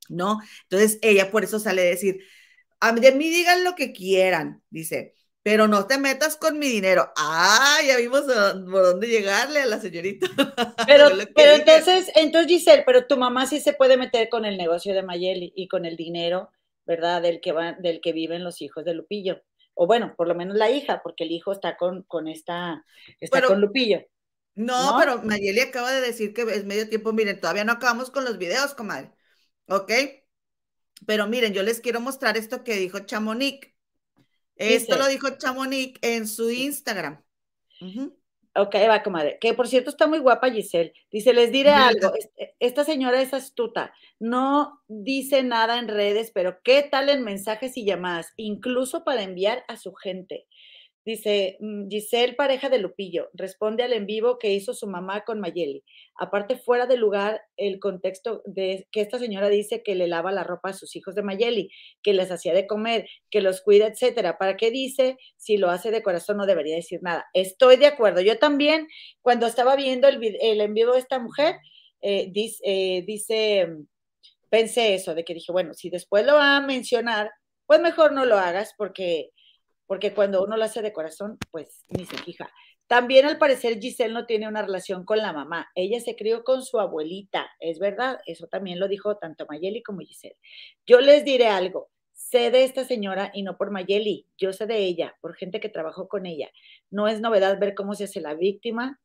¿no? 0.09 0.39
Entonces 0.63 0.99
ella 1.01 1.31
por 1.31 1.43
eso 1.43 1.59
sale 1.59 1.81
a 1.83 1.85
decir, 1.85 2.23
a 2.79 2.91
de 2.93 3.11
mí 3.11 3.29
digan 3.29 3.63
lo 3.63 3.75
que 3.75 3.93
quieran, 3.93 4.63
dice, 4.69 5.15
pero 5.47 5.69
no 5.69 5.87
te 5.87 5.97
metas 5.97 6.35
con 6.35 6.59
mi 6.59 6.67
dinero. 6.67 7.09
Ah, 7.15 7.77
ya 7.87 7.95
vimos 7.95 8.23
por 8.23 8.83
dónde 8.83 9.07
llegarle 9.07 9.61
a 9.61 9.65
la 9.65 9.79
señorita. 9.79 10.27
Pero, 10.85 11.07
pero 11.33 11.51
entonces, 11.53 12.11
entonces 12.15 12.51
Giselle, 12.51 12.83
pero 12.85 13.07
tu 13.07 13.15
mamá 13.15 13.45
sí 13.45 13.61
se 13.61 13.71
puede 13.71 13.95
meter 13.95 14.27
con 14.27 14.43
el 14.43 14.57
negocio 14.57 14.93
de 14.93 15.03
Mayeli 15.03 15.53
y 15.55 15.69
con 15.69 15.85
el 15.85 15.95
dinero, 15.95 16.51
¿verdad? 16.85 17.21
Del 17.21 17.39
que, 17.39 17.53
va, 17.53 17.73
del 17.73 18.01
que 18.01 18.11
viven 18.11 18.43
los 18.43 18.61
hijos 18.61 18.83
de 18.83 18.93
Lupillo 18.93 19.41
o 19.73 19.87
bueno, 19.87 20.15
por 20.17 20.27
lo 20.27 20.35
menos 20.35 20.57
la 20.57 20.69
hija, 20.69 21.01
porque 21.01 21.23
el 21.23 21.31
hijo 21.31 21.53
está 21.53 21.77
con, 21.77 22.03
con 22.03 22.27
esta, 22.27 22.83
está 23.21 23.41
con 23.41 23.61
Lupillo. 23.61 24.01
No, 24.55 24.97
pero 24.99 25.21
Mayeli 25.21 25.61
acaba 25.61 25.93
de 25.93 26.01
decir 26.01 26.33
que 26.33 26.41
es 26.41 26.65
medio 26.65 26.89
tiempo. 26.89 27.13
Miren, 27.13 27.39
todavía 27.39 27.63
no 27.63 27.73
acabamos 27.73 28.11
con 28.11 28.25
los 28.25 28.37
videos, 28.37 28.73
comadre. 28.73 29.11
¿Ok? 29.69 29.91
Pero 31.05 31.27
miren, 31.27 31.53
yo 31.53 31.63
les 31.63 31.79
quiero 31.79 32.01
mostrar 32.01 32.35
esto 32.35 32.65
que 32.65 32.75
dijo 32.75 32.99
Chamonix. 32.99 33.76
Esto 34.57 34.97
lo 34.97 35.07
dijo 35.07 35.29
Chamonix 35.37 35.99
en 36.01 36.27
su 36.27 36.49
Instagram. 36.49 37.21
Ok, 38.55 38.75
va, 38.89 39.03
comadre. 39.03 39.37
Que 39.39 39.53
por 39.53 39.67
cierto 39.67 39.91
está 39.91 40.07
muy 40.07 40.17
guapa 40.17 40.49
Giselle. 40.49 40.91
Dice, 41.11 41.31
les 41.31 41.51
diré 41.51 41.69
algo. 41.69 42.11
E, 42.35 42.55
esta 42.59 42.83
señora 42.83 43.21
es 43.21 43.33
astuta. 43.33 43.93
No 44.19 44.81
dice 44.87 45.43
nada 45.43 45.77
en 45.77 45.87
redes, 45.87 46.31
pero 46.33 46.57
¿qué 46.63 46.81
tal 46.81 47.09
en 47.09 47.23
mensajes 47.23 47.77
y 47.77 47.85
llamadas? 47.85 48.33
Incluso 48.35 49.03
para 49.03 49.21
enviar 49.21 49.63
a 49.67 49.77
su 49.77 49.93
gente. 49.93 50.46
Dice 51.07 51.55
mm, 51.61 51.87
Giselle, 51.87 52.33
pareja 52.33 52.67
de 52.67 52.79
Lupillo, 52.79 53.29
responde 53.33 53.81
al 53.81 53.93
en 53.93 54.05
vivo 54.05 54.37
que 54.37 54.51
hizo 54.51 54.73
su 54.73 54.87
mamá 54.87 55.23
con 55.23 55.39
Mayeli. 55.39 55.81
Aparte, 56.15 56.57
fuera 56.57 56.85
de 56.85 56.97
lugar, 56.97 57.43
el 57.55 57.79
contexto 57.79 58.41
de 58.45 58.89
que 58.91 58.99
esta 58.99 59.17
señora 59.17 59.47
dice 59.47 59.83
que 59.83 59.95
le 59.95 60.09
lava 60.09 60.33
la 60.33 60.43
ropa 60.43 60.71
a 60.71 60.73
sus 60.73 60.97
hijos 60.97 61.15
de 61.15 61.23
Mayeli, 61.23 61.71
que 62.03 62.11
les 62.11 62.29
hacía 62.29 62.53
de 62.53 62.67
comer, 62.67 63.07
que 63.31 63.39
los 63.39 63.61
cuida, 63.61 63.87
etcétera. 63.87 64.37
¿Para 64.37 64.57
qué 64.57 64.69
dice? 64.69 65.15
Si 65.37 65.55
lo 65.55 65.69
hace 65.69 65.91
de 65.91 66.03
corazón, 66.03 66.35
no 66.35 66.45
debería 66.45 66.75
decir 66.75 66.99
nada. 67.01 67.25
Estoy 67.33 67.77
de 67.77 67.85
acuerdo. 67.85 68.19
Yo 68.19 68.37
también, 68.37 68.89
cuando 69.21 69.47
estaba 69.47 69.77
viendo 69.77 70.09
el, 70.09 70.21
el 70.41 70.59
en 70.59 70.73
vivo 70.73 70.91
de 70.91 70.99
esta 70.99 71.19
mujer, 71.19 71.55
eh, 72.01 72.27
dice, 72.33 72.61
eh, 72.65 73.03
dice, 73.07 73.69
pensé 74.49 74.93
eso, 74.95 75.15
de 75.15 75.23
que 75.23 75.35
dije, 75.35 75.53
bueno, 75.53 75.73
si 75.73 75.89
después 75.89 76.25
lo 76.25 76.33
va 76.33 76.57
a 76.57 76.61
mencionar, 76.61 77.31
pues 77.65 77.79
mejor 77.79 78.11
no 78.11 78.25
lo 78.25 78.37
hagas 78.37 78.73
porque 78.77 79.31
porque 79.87 80.13
cuando 80.13 80.43
uno 80.43 80.57
lo 80.57 80.65
hace 80.65 80.81
de 80.81 80.93
corazón, 80.93 81.37
pues 81.49 81.83
ni 81.89 82.05
se 82.05 82.17
fija. 82.17 82.51
También 82.87 83.25
al 83.25 83.37
parecer 83.37 83.79
Giselle 83.79 84.13
no 84.13 84.25
tiene 84.25 84.47
una 84.47 84.61
relación 84.61 85.03
con 85.03 85.17
la 85.17 85.33
mamá. 85.33 85.69
Ella 85.75 85.99
se 85.99 86.15
crió 86.15 86.43
con 86.43 86.61
su 86.63 86.79
abuelita, 86.79 87.49
es 87.59 87.79
verdad. 87.79 88.19
Eso 88.25 88.47
también 88.47 88.79
lo 88.79 88.87
dijo 88.87 89.17
tanto 89.17 89.45
Mayeli 89.49 89.81
como 89.81 89.99
Giselle. 89.99 90.37
Yo 90.85 91.01
les 91.01 91.25
diré 91.25 91.47
algo. 91.47 91.89
Sé 92.13 92.51
de 92.51 92.63
esta 92.63 92.83
señora 92.83 93.31
y 93.33 93.43
no 93.43 93.57
por 93.57 93.71
Mayeli. 93.71 94.25
Yo 94.37 94.53
sé 94.53 94.67
de 94.67 94.77
ella, 94.79 95.15
por 95.21 95.35
gente 95.35 95.59
que 95.59 95.69
trabajó 95.69 96.07
con 96.07 96.25
ella. 96.25 96.49
No 96.89 97.07
es 97.07 97.21
novedad 97.21 97.59
ver 97.59 97.73
cómo 97.73 97.93
se 97.93 98.05
hace 98.05 98.21
la 98.21 98.33
víctima, 98.35 98.99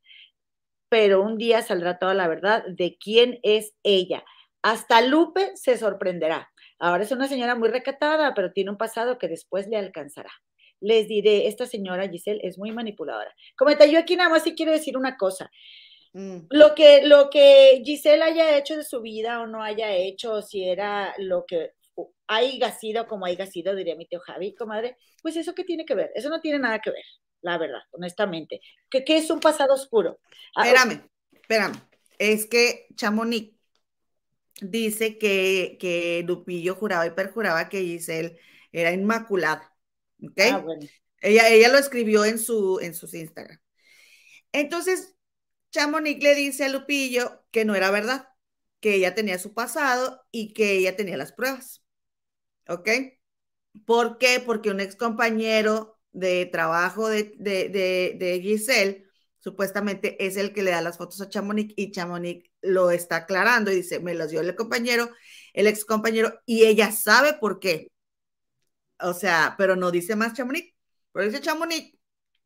pero 0.88 1.22
un 1.22 1.36
día 1.36 1.62
saldrá 1.62 1.98
toda 1.98 2.14
la 2.14 2.28
verdad 2.28 2.64
de 2.66 2.96
quién 2.98 3.38
es 3.42 3.74
ella. 3.82 4.24
Hasta 4.62 5.00
Lupe 5.02 5.56
se 5.56 5.76
sorprenderá. 5.76 6.52
Ahora 6.78 7.02
es 7.02 7.12
una 7.12 7.28
señora 7.28 7.54
muy 7.54 7.68
recatada, 7.68 8.34
pero 8.34 8.52
tiene 8.52 8.70
un 8.70 8.78
pasado 8.78 9.18
que 9.18 9.28
después 9.28 9.66
le 9.68 9.76
alcanzará 9.76 10.30
les 10.82 11.08
diré, 11.08 11.46
esta 11.46 11.66
señora 11.66 12.08
Giselle 12.08 12.40
es 12.42 12.58
muy 12.58 12.72
manipuladora. 12.72 13.34
Comenta, 13.56 13.86
yo 13.86 13.98
aquí 13.98 14.16
nada 14.16 14.28
más 14.28 14.42
sí 14.42 14.54
quiero 14.54 14.72
decir 14.72 14.96
una 14.96 15.16
cosa. 15.16 15.50
Mm. 16.12 16.40
Lo, 16.50 16.74
que, 16.74 17.06
lo 17.06 17.30
que 17.30 17.80
Giselle 17.84 18.22
haya 18.22 18.58
hecho 18.58 18.76
de 18.76 18.84
su 18.84 19.00
vida 19.00 19.40
o 19.40 19.46
no 19.46 19.62
haya 19.62 19.94
hecho, 19.94 20.42
si 20.42 20.64
era 20.64 21.14
lo 21.18 21.46
que 21.46 21.70
haya 22.26 22.72
sido 22.72 23.06
como 23.06 23.26
haya 23.26 23.46
sido, 23.46 23.74
diría 23.74 23.96
mi 23.96 24.06
tío 24.06 24.20
Javi, 24.20 24.54
comadre, 24.54 24.96
pues 25.22 25.36
eso 25.36 25.54
qué 25.54 25.64
tiene 25.64 25.84
que 25.84 25.94
ver, 25.94 26.10
eso 26.14 26.28
no 26.28 26.40
tiene 26.40 26.58
nada 26.58 26.80
que 26.80 26.90
ver, 26.90 27.04
la 27.40 27.58
verdad, 27.58 27.80
honestamente. 27.92 28.60
¿Qué, 28.90 29.04
es 29.06 29.30
un 29.30 29.40
pasado 29.40 29.74
oscuro? 29.74 30.18
Ah, 30.56 30.66
espérame, 30.66 31.08
espérame, 31.32 31.74
es 32.18 32.46
que 32.46 32.86
Chamonix 32.94 33.54
dice 34.60 35.18
que, 35.18 35.76
que 35.80 36.24
Lupillo 36.26 36.74
juraba 36.74 37.06
y 37.06 37.10
perjuraba 37.10 37.68
que 37.68 37.82
Giselle 37.82 38.38
era 38.72 38.92
inmaculada. 38.92 39.71
Ah, 40.38 40.64
ella, 41.20 41.48
ella 41.48 41.68
lo 41.68 41.78
escribió 41.78 42.24
en, 42.24 42.38
su, 42.38 42.78
en 42.80 42.94
sus 42.94 43.14
Instagram. 43.14 43.58
Entonces, 44.52 45.14
Chamonix 45.70 46.22
le 46.22 46.34
dice 46.34 46.64
a 46.64 46.68
Lupillo 46.68 47.44
que 47.50 47.64
no 47.64 47.74
era 47.74 47.90
verdad, 47.90 48.28
que 48.80 48.94
ella 48.94 49.14
tenía 49.14 49.38
su 49.38 49.54
pasado 49.54 50.22
y 50.30 50.52
que 50.52 50.72
ella 50.72 50.96
tenía 50.96 51.16
las 51.16 51.32
pruebas. 51.32 51.82
¿Ok? 52.68 52.88
¿Por 53.86 54.18
qué? 54.18 54.42
Porque 54.44 54.70
un 54.70 54.80
ex 54.80 54.96
compañero 54.96 55.98
de 56.12 56.46
trabajo 56.46 57.08
de, 57.08 57.34
de, 57.38 58.40
Giselle 58.42 59.06
supuestamente 59.38 60.24
es 60.24 60.36
el 60.36 60.52
que 60.52 60.62
le 60.62 60.72
da 60.72 60.82
las 60.82 60.98
fotos 60.98 61.20
a 61.20 61.28
Chamonix 61.28 61.72
y 61.76 61.90
Chamonix 61.90 62.48
lo 62.60 62.90
está 62.90 63.16
aclarando 63.16 63.72
y 63.72 63.76
dice, 63.76 63.98
me 63.98 64.14
las 64.14 64.30
dio 64.30 64.40
el 64.40 64.54
compañero, 64.54 65.10
el 65.52 65.66
ex 65.66 65.84
compañero, 65.84 66.40
y 66.46 66.64
ella 66.64 66.92
sabe 66.92 67.34
por 67.34 67.58
qué. 67.58 67.91
O 69.02 69.14
sea, 69.14 69.54
pero 69.58 69.76
no 69.76 69.90
dice 69.90 70.16
más 70.16 70.34
Chamonix. 70.34 70.74
Pero 71.12 71.26
dice 71.26 71.40
Chamonix, 71.40 71.96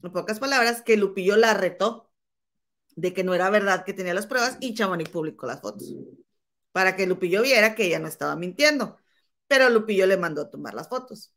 en 0.02 0.12
pocas 0.12 0.40
palabras, 0.40 0.82
que 0.82 0.96
Lupillo 0.96 1.36
la 1.36 1.54
retó 1.54 2.10
de 2.96 3.12
que 3.12 3.24
no 3.24 3.34
era 3.34 3.50
verdad 3.50 3.84
que 3.84 3.92
tenía 3.92 4.14
las 4.14 4.26
pruebas 4.26 4.56
y 4.60 4.74
Chamonix 4.74 5.10
publicó 5.10 5.46
las 5.46 5.60
fotos. 5.60 5.94
Para 6.72 6.96
que 6.96 7.06
Lupillo 7.06 7.42
viera 7.42 7.74
que 7.74 7.84
ella 7.84 7.98
no 7.98 8.08
estaba 8.08 8.36
mintiendo. 8.36 8.98
Pero 9.46 9.70
Lupillo 9.70 10.06
le 10.06 10.16
mandó 10.16 10.42
a 10.42 10.50
tomar 10.50 10.74
las 10.74 10.88
fotos. 10.88 11.32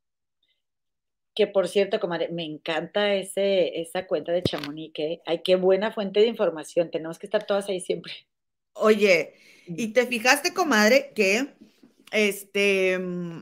Que 1.36 1.48
por 1.48 1.68
cierto, 1.68 2.00
comadre, 2.00 2.30
me 2.30 2.44
encanta 2.44 3.14
ese, 3.14 3.80
esa 3.80 4.08
cuenta 4.08 4.32
de 4.32 4.44
Chamonix. 4.44 5.00
¿eh? 5.00 5.22
Ay, 5.26 5.42
qué 5.44 5.56
buena 5.56 5.94
fuente 5.94 6.20
de 6.20 6.28
información. 6.28 6.92
Tenemos 6.92 7.20
que 7.20 7.28
estar 7.28 7.46
todas 7.46 7.70
ahí 7.70 7.80
siempre. 7.80 8.14
Oye, 8.74 9.36
y 9.68 9.90
te 9.94 10.08
fijaste, 10.08 10.54
comadre, 10.54 11.12
que 11.14 11.54
este 12.12 12.98
mm, 12.98 13.42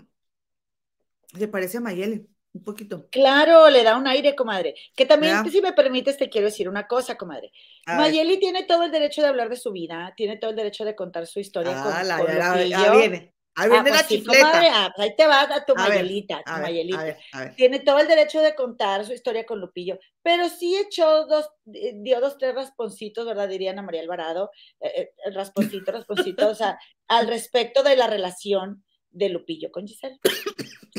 se 1.38 1.48
parece 1.48 1.78
a 1.78 1.82
Mayeli, 1.82 2.28
un 2.54 2.64
poquito. 2.64 3.08
Claro, 3.10 3.70
le 3.70 3.84
da 3.84 3.98
un 3.98 4.08
aire, 4.08 4.36
comadre. 4.36 4.76
Que 4.96 5.06
también, 5.06 5.50
si 5.50 5.62
me 5.62 5.74
permites, 5.74 6.18
te 6.18 6.30
quiero 6.30 6.48
decir 6.48 6.68
una 6.68 6.88
cosa, 6.88 7.16
comadre. 7.16 7.52
Mayeli 7.86 8.40
tiene 8.40 8.64
todo 8.64 8.84
el 8.84 8.92
derecho 8.92 9.22
de 9.22 9.28
hablar 9.28 9.50
de 9.50 9.58
su 9.58 9.72
vida, 9.72 10.14
tiene 10.16 10.38
todo 10.38 10.52
el 10.52 10.56
derecho 10.56 10.86
de 10.86 10.96
contar 10.96 11.28
su 11.28 11.40
historia. 11.40 11.74
Ah, 11.76 12.04
la, 12.04 12.96
viene. 12.98 13.34
Ahí 13.58 13.72
viene 13.72 13.90
ah, 13.90 13.94
la 13.94 14.00
pues 14.00 14.08
chifleta. 14.08 14.62
Ah, 14.72 14.94
pues 14.96 15.10
ahí 15.10 15.16
te 15.16 15.26
vas 15.26 15.50
a 15.50 15.66
tu 15.66 15.74
Mayelita, 15.76 16.44
tu 16.46 16.52
Mayelita. 16.52 17.18
Tiene 17.56 17.80
todo 17.80 17.98
el 17.98 18.08
derecho 18.08 18.40
de 18.40 18.54
contar 18.54 19.04
su 19.04 19.14
historia 19.14 19.48
con 19.48 19.60
Lupillo, 19.60 19.98
pero 20.22 20.48
sí 20.48 20.78
echó 20.78 21.26
dos, 21.26 21.50
eh, 21.74 21.94
dio 21.96 22.22
dos, 22.22 22.38
tres 22.38 22.54
rasponcitos, 22.54 23.26
¿verdad? 23.26 23.48
Dirían 23.50 23.80
a 23.80 23.82
María 23.82 24.02
Alvarado, 24.02 24.52
eh, 24.80 25.10
eh 25.26 25.32
rasponcito, 25.32 25.92
rasponcito, 25.92 26.50
o 26.50 26.54
sea, 26.56 26.78
al 27.08 27.28
respecto 27.28 27.82
de 27.82 27.96
la 27.96 28.06
relación 28.06 28.84
de 29.18 29.30
Lupillo 29.30 29.72
con 29.72 29.88
Giselle. 29.88 30.20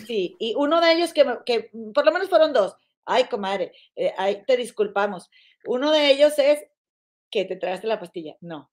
Sí, 0.06 0.36
y 0.38 0.54
uno 0.56 0.80
de 0.80 0.92
ellos 0.92 1.12
que, 1.12 1.24
que 1.44 1.70
por 1.94 2.04
lo 2.04 2.12
menos 2.12 2.28
fueron 2.28 2.52
dos. 2.52 2.74
Ay, 3.04 3.24
comadre, 3.24 3.72
eh, 3.96 4.12
ay, 4.16 4.42
te 4.46 4.56
disculpamos. 4.56 5.30
Uno 5.66 5.90
de 5.92 6.10
ellos 6.10 6.38
es 6.38 6.64
que 7.30 7.44
te 7.44 7.56
tragaste 7.56 7.86
la 7.86 8.00
pastilla. 8.00 8.36
No. 8.40 8.70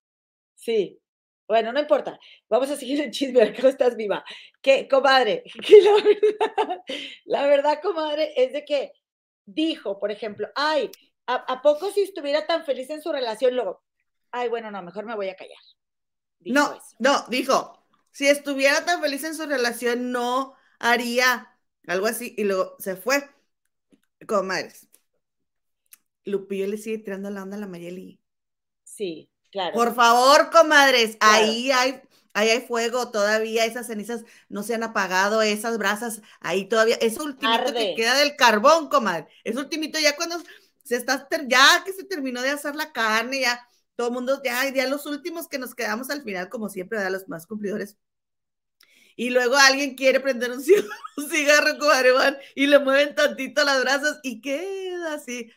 Sí. 0.56 1.00
Bueno, 1.48 1.72
no 1.72 1.80
importa. 1.80 2.20
Vamos 2.50 2.72
a 2.72 2.76
seguir 2.76 3.02
el 3.02 3.12
chisme, 3.12 3.44
a 3.44 3.54
que 3.54 3.62
no 3.62 3.70
estás 3.70 3.96
viva. 3.96 4.26
Que, 4.62 4.88
comadre, 4.88 5.44
que 5.66 5.82
la 5.82 5.94
verdad, 5.94 6.82
la 7.26 7.48
verdad, 7.48 7.82
comadre, 7.82 8.34
es 8.36 8.52
de 8.52 8.66
que 8.66 8.94
dijo, 9.46 10.00
por 10.00 10.12
ejemplo, 10.12 10.50
ay, 10.56 10.90
¿a, 11.28 11.62
poco 11.62 11.92
si 11.92 12.02
estuviera 12.02 12.48
tan 12.48 12.66
feliz 12.66 12.90
en 12.90 13.02
su 13.02 13.12
relación, 13.12 13.56
luego, 13.56 13.84
ay, 14.32 14.50
bueno, 14.50 14.72
no, 14.72 14.82
mejor 14.82 15.06
me 15.06 15.16
voy 15.16 15.30
a 15.30 15.36
callar. 15.36 15.60
no, 16.40 16.80
no, 17.00 17.26
dijo, 17.30 17.85
si 18.16 18.30
estuviera 18.30 18.86
tan 18.86 19.02
feliz 19.02 19.26
en 19.26 19.36
su 19.36 19.46
relación, 19.46 20.14
no 20.14 20.56
haría 20.80 21.54
algo 21.86 22.08
así. 22.08 22.34
Y 22.38 22.46
luego 22.46 22.78
se 22.80 22.96
fue. 22.96 23.30
Comadres. 24.26 24.88
Lupillo 26.24 26.66
le 26.66 26.78
sigue 26.78 27.00
tirando 27.00 27.30
la 27.30 27.44
onda 27.44 27.58
a 27.58 27.60
la 27.60 27.68
Mayeli. 27.68 28.22
Sí, 28.86 29.30
claro. 29.52 29.74
Por 29.74 29.94
favor, 29.94 30.50
comadres, 30.50 31.18
ahí 31.20 31.72
hay 31.72 32.02
ahí 32.32 32.50
hay 32.50 32.62
fuego 32.62 33.12
todavía, 33.12 33.66
esas 33.66 33.88
cenizas 33.88 34.24
no 34.48 34.64
se 34.64 34.76
han 34.76 34.84
apagado, 34.84 35.42
esas 35.42 35.78
brasas 35.78 36.22
ahí 36.40 36.70
todavía, 36.70 36.96
es 36.96 37.18
ultimito 37.18 37.74
que 37.74 37.96
queda 37.96 38.16
del 38.16 38.38
carbón, 38.38 38.88
comadre, 38.90 39.28
es 39.44 39.56
ultimito 39.58 40.00
ya 40.00 40.16
cuando 40.16 40.38
se 40.84 40.96
está, 40.96 41.28
ya 41.48 41.84
que 41.86 41.92
se 41.92 42.06
terminó 42.06 42.42
de 42.42 42.52
hacer 42.52 42.76
la 42.76 42.92
carne, 42.92 43.42
ya 43.42 43.68
todo 43.96 44.08
el 44.08 44.14
mundo, 44.14 44.42
ya, 44.44 44.70
ya 44.74 44.88
los 44.88 45.06
últimos 45.06 45.48
que 45.48 45.60
nos 45.60 45.76
quedamos 45.76 46.10
al 46.10 46.24
final, 46.24 46.50
como 46.50 46.70
siempre, 46.70 47.02
de 47.02 47.10
los 47.10 47.28
más 47.28 47.48
cumplidores, 47.48 47.98
y 49.16 49.30
luego 49.30 49.56
alguien 49.56 49.96
quiere 49.96 50.20
prender 50.20 50.52
un 50.52 50.64
cigarro, 51.30 51.78
con 51.80 51.90
van 52.16 52.38
y 52.56 52.68
le 52.68 52.80
mueven 52.80 53.16
tantito 53.16 53.64
las 53.64 53.82
brazos 53.82 54.20
y 54.24 54.42
queda 54.42 55.16
así. 55.16 55.52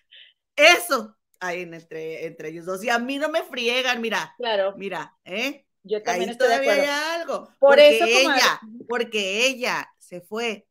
Eso 0.57 1.17
hay 1.41 1.63
entre, 1.63 2.27
entre 2.27 2.49
ellos 2.49 2.67
dos. 2.67 2.83
Y 2.85 2.91
a 2.91 2.99
mí 2.99 3.19
no 3.19 3.29
me 3.29 3.43
friegan, 3.43 4.01
mira. 4.01 4.35
Claro. 4.39 4.75
Mira, 4.77 5.17
¿eh? 5.25 5.67
Yo 5.83 6.03
también 6.03 6.31
estoy 6.31 6.49
de 6.49 6.55
acuerdo. 6.55 6.83
Hay 6.83 6.89
algo. 7.21 7.45
Por 7.59 7.71
porque 7.71 7.97
eso, 7.97 8.05
ella, 8.07 8.61
porque 8.89 9.47
ella 9.47 9.89
se 9.99 10.21
fue 10.21 10.67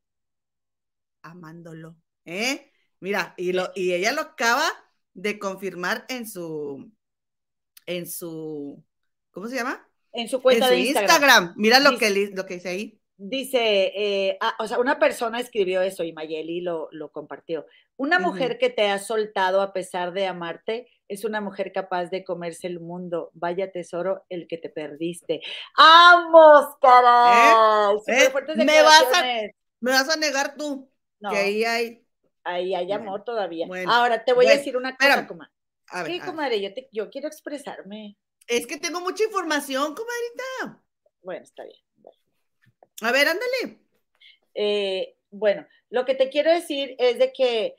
amándolo, 1.22 1.98
¿eh? 2.26 2.72
Mira, 3.00 3.34
y, 3.38 3.52
lo, 3.54 3.72
y 3.76 3.94
ella 3.94 4.12
lo 4.12 4.22
acaba 4.22 4.66
de 5.14 5.40
confirmar 5.40 6.06
en 6.10 6.28
su, 6.28 6.92
en 7.86 8.08
su, 8.08 8.84
¿cómo 9.32 9.48
se 9.48 9.56
llama? 9.56 9.87
En 10.18 10.28
su 10.28 10.42
cuenta 10.42 10.70
de 10.70 10.80
Instagram. 10.80 11.54
Mira 11.56 11.80
lo, 11.80 11.98
que, 11.98 12.32
lo 12.34 12.46
que 12.46 12.56
dice 12.56 12.70
ahí. 12.70 13.00
Dice, 13.18 13.92
eh, 13.96 14.38
ah, 14.42 14.56
o 14.60 14.68
sea, 14.68 14.80
una 14.80 15.00
persona 15.00 15.40
escribió 15.40 15.82
eso 15.82 16.04
y 16.04 16.12
Mayeli 16.12 16.62
lo, 16.62 16.90
lo 16.92 17.12
compartió. 17.12 17.66
Una 17.96 18.20
mujer 18.20 18.58
que 18.58 18.70
te 18.70 18.90
ha 18.90 19.00
soltado 19.00 19.62
a 19.62 19.74
pesar 19.74 20.14
de 20.14 20.26
amarte 20.26 20.88
es 21.08 21.24
una 21.24 21.40
mujer 21.40 21.72
capaz 21.72 22.06
de 22.06 22.24
comerse 22.24 22.68
el 22.68 22.80
mundo. 22.80 23.30
Vaya 23.34 23.72
tesoro 23.72 24.26
el 24.30 24.48
que 24.48 24.58
te 24.58 24.70
perdiste. 24.70 25.42
¡Amos, 25.76 26.76
caray! 26.82 27.96
¿Eh? 28.08 28.26
¿Eh? 28.26 28.66
Me, 28.66 28.82
vas 28.82 29.06
a, 29.14 29.24
me 29.80 29.92
vas 29.92 30.10
a 30.10 30.18
negar 30.18 30.56
tú 30.56 30.90
que 31.30 31.38
ahí 31.38 31.64
hay... 31.64 32.04
Ahí 32.44 32.74
hay 32.74 32.92
amor 32.92 33.24
todavía. 33.24 33.68
Ahora, 33.88 34.24
te 34.24 34.34
voy 34.34 34.48
a 34.48 34.52
decir 34.52 34.78
una 34.78 34.96
cosa, 34.96 35.28
comadre. 35.28 35.52
¿Qué, 36.06 36.20
comadre? 36.22 36.62
Yo, 36.62 36.74
te, 36.74 36.88
yo 36.92 37.10
quiero 37.10 37.28
expresarme. 37.28 38.16
Es 38.48 38.66
que 38.66 38.78
tengo 38.78 39.02
mucha 39.02 39.24
información, 39.26 39.94
comadrita. 39.94 40.84
Bueno, 41.22 41.44
está 41.44 41.64
bien. 41.64 41.80
A 43.02 43.12
ver, 43.12 43.28
ándale. 43.28 43.80
Eh, 44.56 45.16
bueno, 45.30 45.68
lo 45.90 46.06
que 46.06 46.16
te 46.16 46.30
quiero 46.30 46.52
decir 46.52 46.96
es 46.98 47.20
de 47.20 47.32
que 47.34 47.76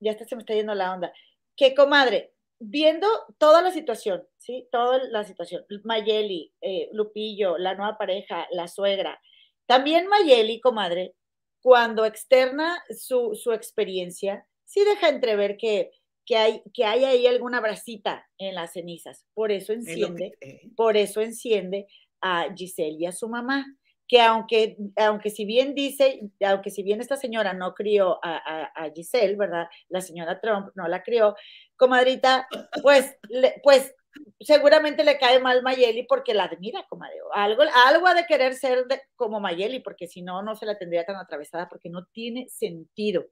ya 0.00 0.12
está, 0.12 0.24
se 0.24 0.36
me 0.36 0.42
está 0.42 0.54
yendo 0.54 0.74
la 0.74 0.92
onda. 0.92 1.12
Que 1.56 1.74
comadre, 1.74 2.32
viendo 2.58 3.06
toda 3.38 3.60
la 3.60 3.72
situación, 3.72 4.26
¿sí? 4.38 4.68
Toda 4.70 4.98
la 5.04 5.24
situación, 5.24 5.64
Mayeli, 5.84 6.52
eh, 6.60 6.88
Lupillo, 6.92 7.58
la 7.58 7.74
nueva 7.74 7.98
pareja, 7.98 8.46
la 8.50 8.68
suegra, 8.68 9.20
también 9.66 10.06
Mayeli, 10.06 10.60
comadre, 10.60 11.14
cuando 11.60 12.04
externa 12.04 12.82
su, 12.90 13.34
su 13.34 13.52
experiencia, 13.52 14.46
sí 14.64 14.84
deja 14.84 15.08
entrever 15.08 15.56
que, 15.56 15.90
que, 16.26 16.36
hay, 16.36 16.62
que 16.72 16.84
hay 16.84 17.04
ahí 17.04 17.26
alguna 17.26 17.60
bracita 17.60 18.26
en 18.38 18.54
las 18.54 18.72
cenizas. 18.72 19.26
Por 19.34 19.52
eso 19.52 19.72
enciende, 19.72 20.32
por 20.76 20.96
eso 20.96 21.20
enciende 21.20 21.86
a 22.20 22.48
Giselle 22.54 22.96
y 22.98 23.06
a 23.06 23.12
su 23.12 23.28
mamá 23.28 23.66
que 24.06 24.20
aunque, 24.20 24.76
aunque 24.96 25.30
si 25.30 25.44
bien 25.44 25.74
dice, 25.74 26.20
aunque 26.44 26.70
si 26.70 26.82
bien 26.82 27.00
esta 27.00 27.16
señora 27.16 27.54
no 27.54 27.74
crió 27.74 28.18
a, 28.22 28.70
a, 28.74 28.90
Giselle, 28.94 29.36
¿verdad? 29.36 29.66
La 29.88 30.00
señora 30.00 30.40
Trump 30.40 30.70
no 30.74 30.86
la 30.88 31.02
crió, 31.02 31.34
comadrita, 31.76 32.46
pues, 32.82 33.16
pues 33.62 33.94
seguramente 34.40 35.04
le 35.04 35.18
cae 35.18 35.40
mal 35.40 35.62
Mayeli 35.62 36.04
porque 36.04 36.34
la 36.34 36.44
admira, 36.44 36.86
comadre. 36.88 37.16
Algo, 37.32 37.62
algo 37.86 38.06
ha 38.06 38.14
de 38.14 38.26
querer 38.26 38.54
ser 38.54 38.86
como 39.16 39.40
Mayeli, 39.40 39.80
porque 39.80 40.06
si 40.06 40.22
no, 40.22 40.42
no 40.42 40.54
se 40.54 40.66
la 40.66 40.78
tendría 40.78 41.04
tan 41.04 41.16
atravesada, 41.16 41.68
porque 41.68 41.88
no 41.88 42.04
tiene 42.06 42.48
sentido. 42.48 43.26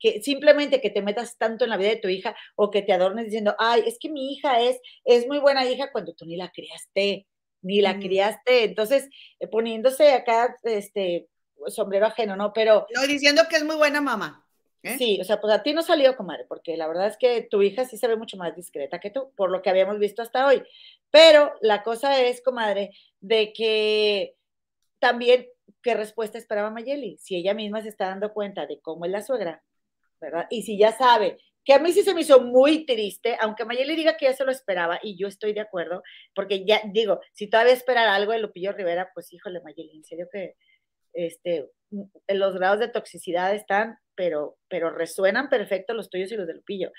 Que 0.00 0.22
simplemente 0.22 0.80
que 0.80 0.90
te 0.90 1.02
metas 1.02 1.36
tanto 1.38 1.64
en 1.64 1.70
la 1.70 1.76
vida 1.76 1.90
de 1.90 1.96
tu 1.96 2.08
hija 2.08 2.36
o 2.56 2.70
que 2.70 2.82
te 2.82 2.92
adornes 2.92 3.26
diciendo, 3.26 3.54
ay, 3.58 3.82
es 3.86 3.98
que 3.98 4.08
mi 4.10 4.32
hija 4.32 4.60
es, 4.60 4.80
es 5.04 5.26
muy 5.26 5.38
buena 5.38 5.68
hija 5.68 5.90
cuando 5.92 6.14
tú 6.14 6.24
ni 6.26 6.36
la 6.36 6.50
criaste 6.50 7.26
ni 7.62 7.80
la 7.80 7.98
criaste, 7.98 8.64
entonces 8.64 9.08
eh, 9.40 9.48
poniéndose 9.48 10.12
acá 10.12 10.56
este 10.62 11.28
sombrero 11.66 12.06
ajeno, 12.06 12.36
¿no? 12.36 12.52
Pero... 12.52 12.86
No, 12.94 13.06
diciendo 13.06 13.42
que 13.48 13.56
es 13.56 13.64
muy 13.64 13.76
buena 13.76 14.00
mamá. 14.00 14.46
¿eh? 14.82 14.96
Sí, 14.96 15.18
o 15.20 15.24
sea, 15.24 15.40
pues 15.40 15.52
a 15.52 15.62
ti 15.62 15.72
no 15.72 15.82
salió, 15.82 16.16
comadre, 16.16 16.44
porque 16.48 16.76
la 16.76 16.86
verdad 16.86 17.08
es 17.08 17.16
que 17.16 17.42
tu 17.42 17.62
hija 17.62 17.84
sí 17.84 17.96
se 17.96 18.08
ve 18.08 18.16
mucho 18.16 18.36
más 18.36 18.54
discreta 18.54 19.00
que 19.00 19.10
tú, 19.10 19.32
por 19.36 19.50
lo 19.50 19.60
que 19.60 19.70
habíamos 19.70 19.98
visto 19.98 20.22
hasta 20.22 20.46
hoy. 20.46 20.62
Pero 21.10 21.52
la 21.60 21.82
cosa 21.82 22.20
es, 22.20 22.42
comadre, 22.42 22.90
de 23.20 23.52
que 23.52 24.36
también, 24.98 25.48
¿qué 25.82 25.94
respuesta 25.94 26.38
esperaba 26.38 26.70
Mayeli? 26.70 27.18
Si 27.18 27.36
ella 27.36 27.54
misma 27.54 27.82
se 27.82 27.88
está 27.88 28.06
dando 28.06 28.32
cuenta 28.32 28.66
de 28.66 28.80
cómo 28.80 29.04
es 29.04 29.10
la 29.10 29.22
suegra, 29.22 29.62
¿verdad? 30.20 30.46
Y 30.50 30.62
si 30.62 30.78
ya 30.78 30.92
sabe 30.92 31.38
que 31.64 31.74
a 31.74 31.78
mí 31.78 31.92
sí 31.92 32.02
se 32.02 32.14
me 32.14 32.22
hizo 32.22 32.40
muy 32.40 32.86
triste, 32.86 33.36
aunque 33.40 33.66
Mayeli 33.66 33.94
diga 33.94 34.16
que 34.16 34.24
ya 34.24 34.32
se 34.32 34.44
lo 34.44 34.50
esperaba, 34.50 34.98
y 35.02 35.18
yo 35.18 35.28
estoy 35.28 35.52
de 35.52 35.60
acuerdo, 35.60 36.02
porque 36.34 36.64
ya 36.64 36.80
digo, 36.92 37.20
si 37.32 37.48
todavía 37.48 37.74
esperara 37.74 38.14
algo 38.14 38.32
de 38.32 38.38
Lupillo 38.38 38.72
Rivera, 38.72 39.10
pues 39.12 39.30
híjole, 39.32 39.60
Mayeli, 39.60 39.96
en 39.96 40.04
serio 40.04 40.28
que 40.32 40.56
este, 41.12 41.68
los 42.28 42.54
grados 42.54 42.80
de 42.80 42.88
toxicidad 42.88 43.54
están, 43.54 43.98
pero, 44.14 44.56
pero 44.68 44.90
resuenan 44.90 45.50
perfecto 45.50 45.92
los 45.92 46.08
tuyos 46.08 46.32
y 46.32 46.36
los 46.36 46.46
de 46.46 46.54
Lupillo. 46.54 46.90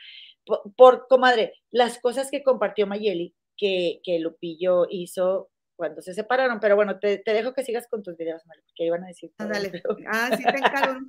Por, 0.77 1.07
comadre, 1.07 1.53
las 1.71 1.99
cosas 1.99 2.29
que 2.29 2.43
compartió 2.43 2.85
Mayeli, 2.85 3.35
que, 3.57 4.01
que 4.03 4.19
Lupillo 4.19 4.85
hizo 4.89 5.49
cuando 5.75 6.01
se 6.01 6.13
separaron, 6.13 6.59
pero 6.59 6.75
bueno, 6.75 6.99
te, 6.99 7.23
dejo 7.25 7.53
que 7.53 7.63
sigas 7.63 7.87
con 7.87 8.03
tus 8.03 8.17
videos, 8.17 8.45
Mali, 8.45 8.61
porque 8.63 8.85
iban 8.85 9.03
a 9.03 9.07
decir. 9.07 9.31
Ándale. 9.37 9.81
Ah, 10.11 10.29
sí, 10.35 10.43
te 10.43 10.57
encargo, 10.57 10.99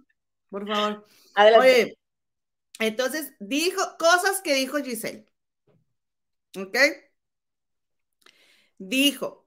por 0.49 0.67
favor. 0.67 1.07
Adelante. 1.35 2.00
Entonces, 2.79 3.33
dijo 3.41 3.83
cosas 3.99 4.41
que 4.43 4.55
dijo 4.55 4.79
Giselle. 4.79 5.27
¿Ok? 6.57 6.77
Dijo, 8.79 9.47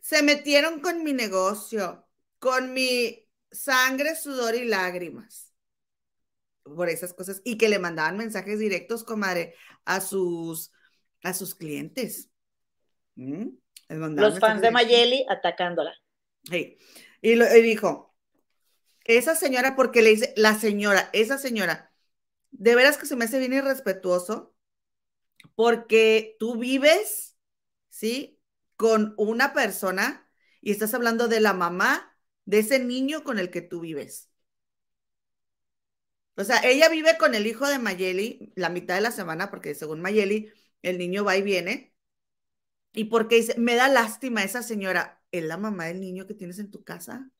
se 0.00 0.22
metieron 0.22 0.80
con 0.80 1.02
mi 1.02 1.12
negocio, 1.12 2.08
con 2.38 2.72
mi 2.72 3.28
sangre, 3.50 4.14
sudor 4.14 4.54
y 4.54 4.64
lágrimas. 4.64 5.52
Por 6.62 6.88
esas 6.88 7.12
cosas. 7.14 7.40
Y 7.44 7.58
que 7.58 7.68
le 7.68 7.78
mandaban 7.78 8.16
mensajes 8.16 8.58
directos, 8.58 9.04
comadre, 9.04 9.54
a 9.84 10.00
sus, 10.00 10.72
a 11.22 11.34
sus 11.34 11.54
clientes. 11.54 12.30
¿Mm? 13.16 13.48
Los 13.88 14.38
fans 14.38 14.60
de 14.60 14.70
Mayeli 14.70 15.24
atacándola. 15.28 15.94
Sí. 16.44 16.78
Y, 17.20 17.34
lo, 17.34 17.52
y 17.54 17.62
dijo, 17.62 18.14
esa 19.04 19.34
señora, 19.34 19.74
porque 19.74 20.02
le 20.02 20.10
dice, 20.10 20.34
la 20.36 20.54
señora, 20.54 21.10
esa 21.12 21.38
señora, 21.38 21.87
de 22.50 22.74
veras 22.76 22.98
que 22.98 23.06
se 23.06 23.16
me 23.16 23.24
hace 23.26 23.38
bien 23.38 23.52
irrespetuoso 23.52 24.54
porque 25.54 26.36
tú 26.38 26.56
vives, 26.58 27.36
¿sí? 27.88 28.40
Con 28.76 29.14
una 29.18 29.52
persona 29.52 30.30
y 30.60 30.70
estás 30.72 30.94
hablando 30.94 31.28
de 31.28 31.40
la 31.40 31.52
mamá 31.54 32.16
de 32.44 32.60
ese 32.60 32.78
niño 32.78 33.24
con 33.24 33.38
el 33.38 33.50
que 33.50 33.62
tú 33.62 33.80
vives. 33.80 34.30
O 36.36 36.44
sea, 36.44 36.60
ella 36.64 36.88
vive 36.88 37.18
con 37.18 37.34
el 37.34 37.46
hijo 37.46 37.66
de 37.68 37.78
Mayeli 37.78 38.52
la 38.56 38.70
mitad 38.70 38.94
de 38.94 39.00
la 39.02 39.10
semana 39.10 39.50
porque 39.50 39.74
según 39.74 40.00
Mayeli 40.00 40.50
el 40.82 40.96
niño 40.98 41.24
va 41.24 41.36
y 41.36 41.42
viene. 41.42 41.94
Y 42.92 43.04
porque 43.06 43.36
dice, 43.36 43.54
me 43.58 43.76
da 43.76 43.88
lástima 43.88 44.42
esa 44.44 44.62
señora, 44.62 45.22
¿es 45.32 45.42
la 45.44 45.56
mamá 45.56 45.86
del 45.86 46.00
niño 46.00 46.26
que 46.26 46.34
tienes 46.34 46.58
en 46.58 46.70
tu 46.70 46.84
casa? 46.84 47.30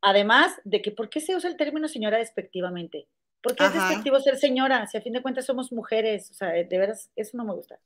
Además 0.00 0.60
de 0.64 0.82
que, 0.82 0.90
¿por 0.90 1.08
qué 1.08 1.20
se 1.20 1.36
usa 1.36 1.48
el 1.48 1.56
término 1.56 1.86
señora 1.86 2.18
despectivamente? 2.18 3.06
Porque 3.42 3.64
es 3.64 3.72
despectivo 3.72 4.20
ser 4.20 4.36
señora, 4.36 4.86
si 4.86 4.96
a 4.98 5.00
fin 5.00 5.12
de 5.12 5.22
cuentas 5.22 5.46
somos 5.46 5.72
mujeres, 5.72 6.30
o 6.30 6.34
sea, 6.34 6.48
de 6.48 6.78
veras, 6.78 7.10
eso 7.16 7.36
no 7.36 7.44
me 7.44 7.54
gusta. 7.54 7.78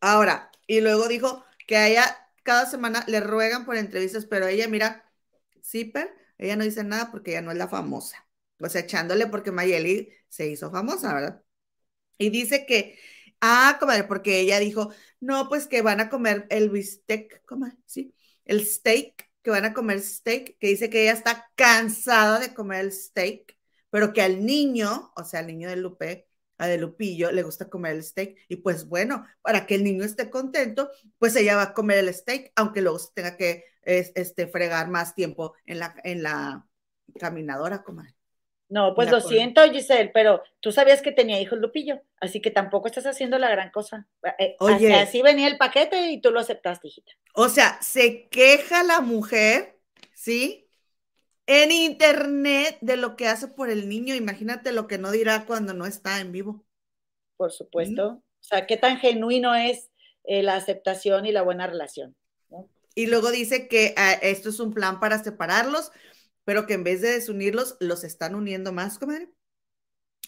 Ahora, 0.00 0.50
y 0.66 0.80
luego 0.80 1.08
dijo 1.08 1.44
que 1.66 1.76
a 1.76 1.88
ella 1.88 2.04
cada 2.42 2.66
semana 2.66 3.04
le 3.06 3.20
ruegan 3.20 3.64
por 3.64 3.76
entrevistas, 3.76 4.26
pero 4.26 4.46
ella, 4.46 4.68
mira, 4.68 5.04
Zipper, 5.64 6.12
ella 6.38 6.56
no 6.56 6.64
dice 6.64 6.84
nada 6.84 7.10
porque 7.10 7.32
ella 7.32 7.42
no 7.42 7.52
es 7.52 7.58
la 7.58 7.68
famosa. 7.68 8.26
O 8.60 8.68
sea, 8.68 8.82
echándole 8.82 9.26
porque 9.26 9.52
Mayeli 9.52 10.12
se 10.28 10.48
hizo 10.48 10.70
famosa, 10.70 11.14
¿verdad? 11.14 11.42
Y 12.18 12.30
dice 12.30 12.66
que, 12.66 12.98
ah, 13.40 13.76
comadre, 13.80 14.04
porque 14.04 14.40
ella 14.40 14.58
dijo, 14.58 14.92
no, 15.20 15.48
pues 15.48 15.66
que 15.66 15.82
van 15.82 16.00
a 16.00 16.08
comer 16.08 16.46
el 16.50 16.70
bistec, 16.70 17.44
comadre, 17.44 17.76
sí, 17.86 18.14
el 18.44 18.64
steak, 18.66 19.30
que 19.42 19.50
van 19.50 19.64
a 19.64 19.74
comer 19.74 20.00
steak, 20.00 20.58
que 20.58 20.68
dice 20.68 20.90
que 20.90 21.02
ella 21.02 21.12
está 21.12 21.50
cansada 21.56 22.38
de 22.38 22.54
comer 22.54 22.80
el 22.86 22.92
steak 22.92 23.56
pero 23.92 24.14
que 24.14 24.22
al 24.22 24.46
niño, 24.46 25.12
o 25.14 25.22
sea, 25.22 25.40
al 25.40 25.48
niño 25.48 25.68
de 25.68 25.76
Lupe, 25.76 26.26
a 26.56 26.66
de 26.66 26.78
Lupillo, 26.78 27.30
le 27.30 27.42
gusta 27.42 27.68
comer 27.68 27.92
el 27.92 28.02
steak. 28.02 28.38
Y 28.48 28.56
pues 28.56 28.88
bueno, 28.88 29.26
para 29.42 29.66
que 29.66 29.74
el 29.74 29.84
niño 29.84 30.02
esté 30.02 30.30
contento, 30.30 30.90
pues 31.18 31.36
ella 31.36 31.56
va 31.56 31.62
a 31.62 31.74
comer 31.74 31.98
el 31.98 32.14
steak, 32.14 32.52
aunque 32.56 32.80
luego 32.80 32.98
tenga 33.14 33.36
que 33.36 33.64
este, 33.82 34.46
fregar 34.46 34.88
más 34.88 35.14
tiempo 35.14 35.52
en 35.66 35.78
la, 35.78 35.94
en 36.04 36.22
la 36.22 36.66
caminadora, 37.20 37.82
comadre. 37.82 38.14
No, 38.70 38.94
pues 38.94 39.10
lo 39.10 39.20
siento, 39.20 39.62
Giselle, 39.70 40.12
pero 40.14 40.42
tú 40.60 40.72
sabías 40.72 41.02
que 41.02 41.12
tenía 41.12 41.38
hijos 41.38 41.58
Lupillo, 41.58 42.00
así 42.22 42.40
que 42.40 42.50
tampoco 42.50 42.86
estás 42.86 43.04
haciendo 43.04 43.38
la 43.38 43.50
gran 43.50 43.70
cosa. 43.70 44.08
Eh, 44.38 44.56
Oye, 44.60 44.94
así 44.94 45.20
venía 45.20 45.48
el 45.48 45.58
paquete 45.58 46.10
y 46.10 46.22
tú 46.22 46.30
lo 46.30 46.40
aceptaste, 46.40 46.88
hijita. 46.88 47.12
O 47.34 47.50
sea, 47.50 47.78
se 47.82 48.30
queja 48.30 48.82
la 48.82 49.02
mujer, 49.02 49.78
¿sí? 50.14 50.70
En 51.46 51.70
internet 51.70 52.78
de 52.80 52.96
lo 52.96 53.16
que 53.16 53.28
hace 53.28 53.48
por 53.48 53.70
el 53.70 53.88
niño. 53.88 54.14
Imagínate 54.14 54.72
lo 54.72 54.86
que 54.86 54.98
no 54.98 55.10
dirá 55.10 55.44
cuando 55.46 55.74
no 55.74 55.86
está 55.86 56.20
en 56.20 56.32
vivo. 56.32 56.64
Por 57.36 57.52
supuesto. 57.52 58.08
O 58.08 58.44
sea, 58.44 58.66
qué 58.66 58.76
tan 58.76 58.98
genuino 58.98 59.54
es 59.54 59.90
eh, 60.24 60.42
la 60.42 60.56
aceptación 60.56 61.26
y 61.26 61.32
la 61.32 61.42
buena 61.42 61.66
relación. 61.66 62.16
Y 62.94 63.06
luego 63.06 63.30
dice 63.30 63.68
que 63.68 63.94
ah, 63.96 64.12
esto 64.12 64.50
es 64.50 64.60
un 64.60 64.74
plan 64.74 65.00
para 65.00 65.22
separarlos, 65.22 65.90
pero 66.44 66.66
que 66.66 66.74
en 66.74 66.84
vez 66.84 67.00
de 67.00 67.12
desunirlos, 67.12 67.76
los 67.80 68.04
están 68.04 68.34
uniendo 68.34 68.72
más, 68.72 68.98
comadre. 68.98 69.30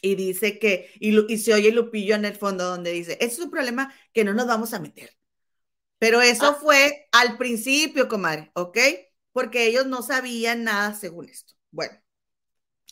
Y 0.00 0.14
dice 0.16 0.58
que, 0.58 0.90
y, 0.98 1.32
y 1.32 1.38
se 1.38 1.54
oye 1.54 1.72
Lupillo 1.72 2.14
en 2.14 2.24
el 2.24 2.36
fondo 2.36 2.64
donde 2.64 2.92
dice, 2.92 3.12
este 3.12 3.26
es 3.26 3.38
un 3.38 3.50
problema 3.50 3.94
que 4.12 4.24
no 4.24 4.34
nos 4.34 4.46
vamos 4.46 4.72
a 4.74 4.80
meter. 4.80 5.10
Pero 5.98 6.20
eso 6.20 6.46
ah. 6.46 6.58
fue 6.60 7.08
al 7.12 7.38
principio, 7.38 8.08
comadre, 8.08 8.50
¿ok? 8.54 8.78
Porque 9.35 9.66
ellos 9.66 9.87
no 9.87 10.01
sabían 10.01 10.62
nada 10.62 10.95
según 10.95 11.28
esto. 11.28 11.55
Bueno, 11.72 12.01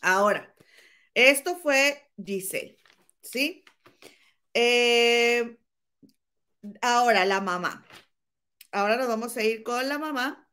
ahora, 0.03 0.53
esto 1.15 1.57
fue 1.57 2.11
Giselle, 2.23 2.77
¿sí? 3.21 3.65
Eh, 4.53 5.57
ahora, 6.83 7.25
la 7.25 7.41
mamá. 7.41 7.87
Ahora 8.73 8.97
nos 8.97 9.07
vamos 9.07 9.37
a 9.37 9.43
ir 9.45 9.63
con 9.63 9.89
la 9.89 9.99
mamá 9.99 10.49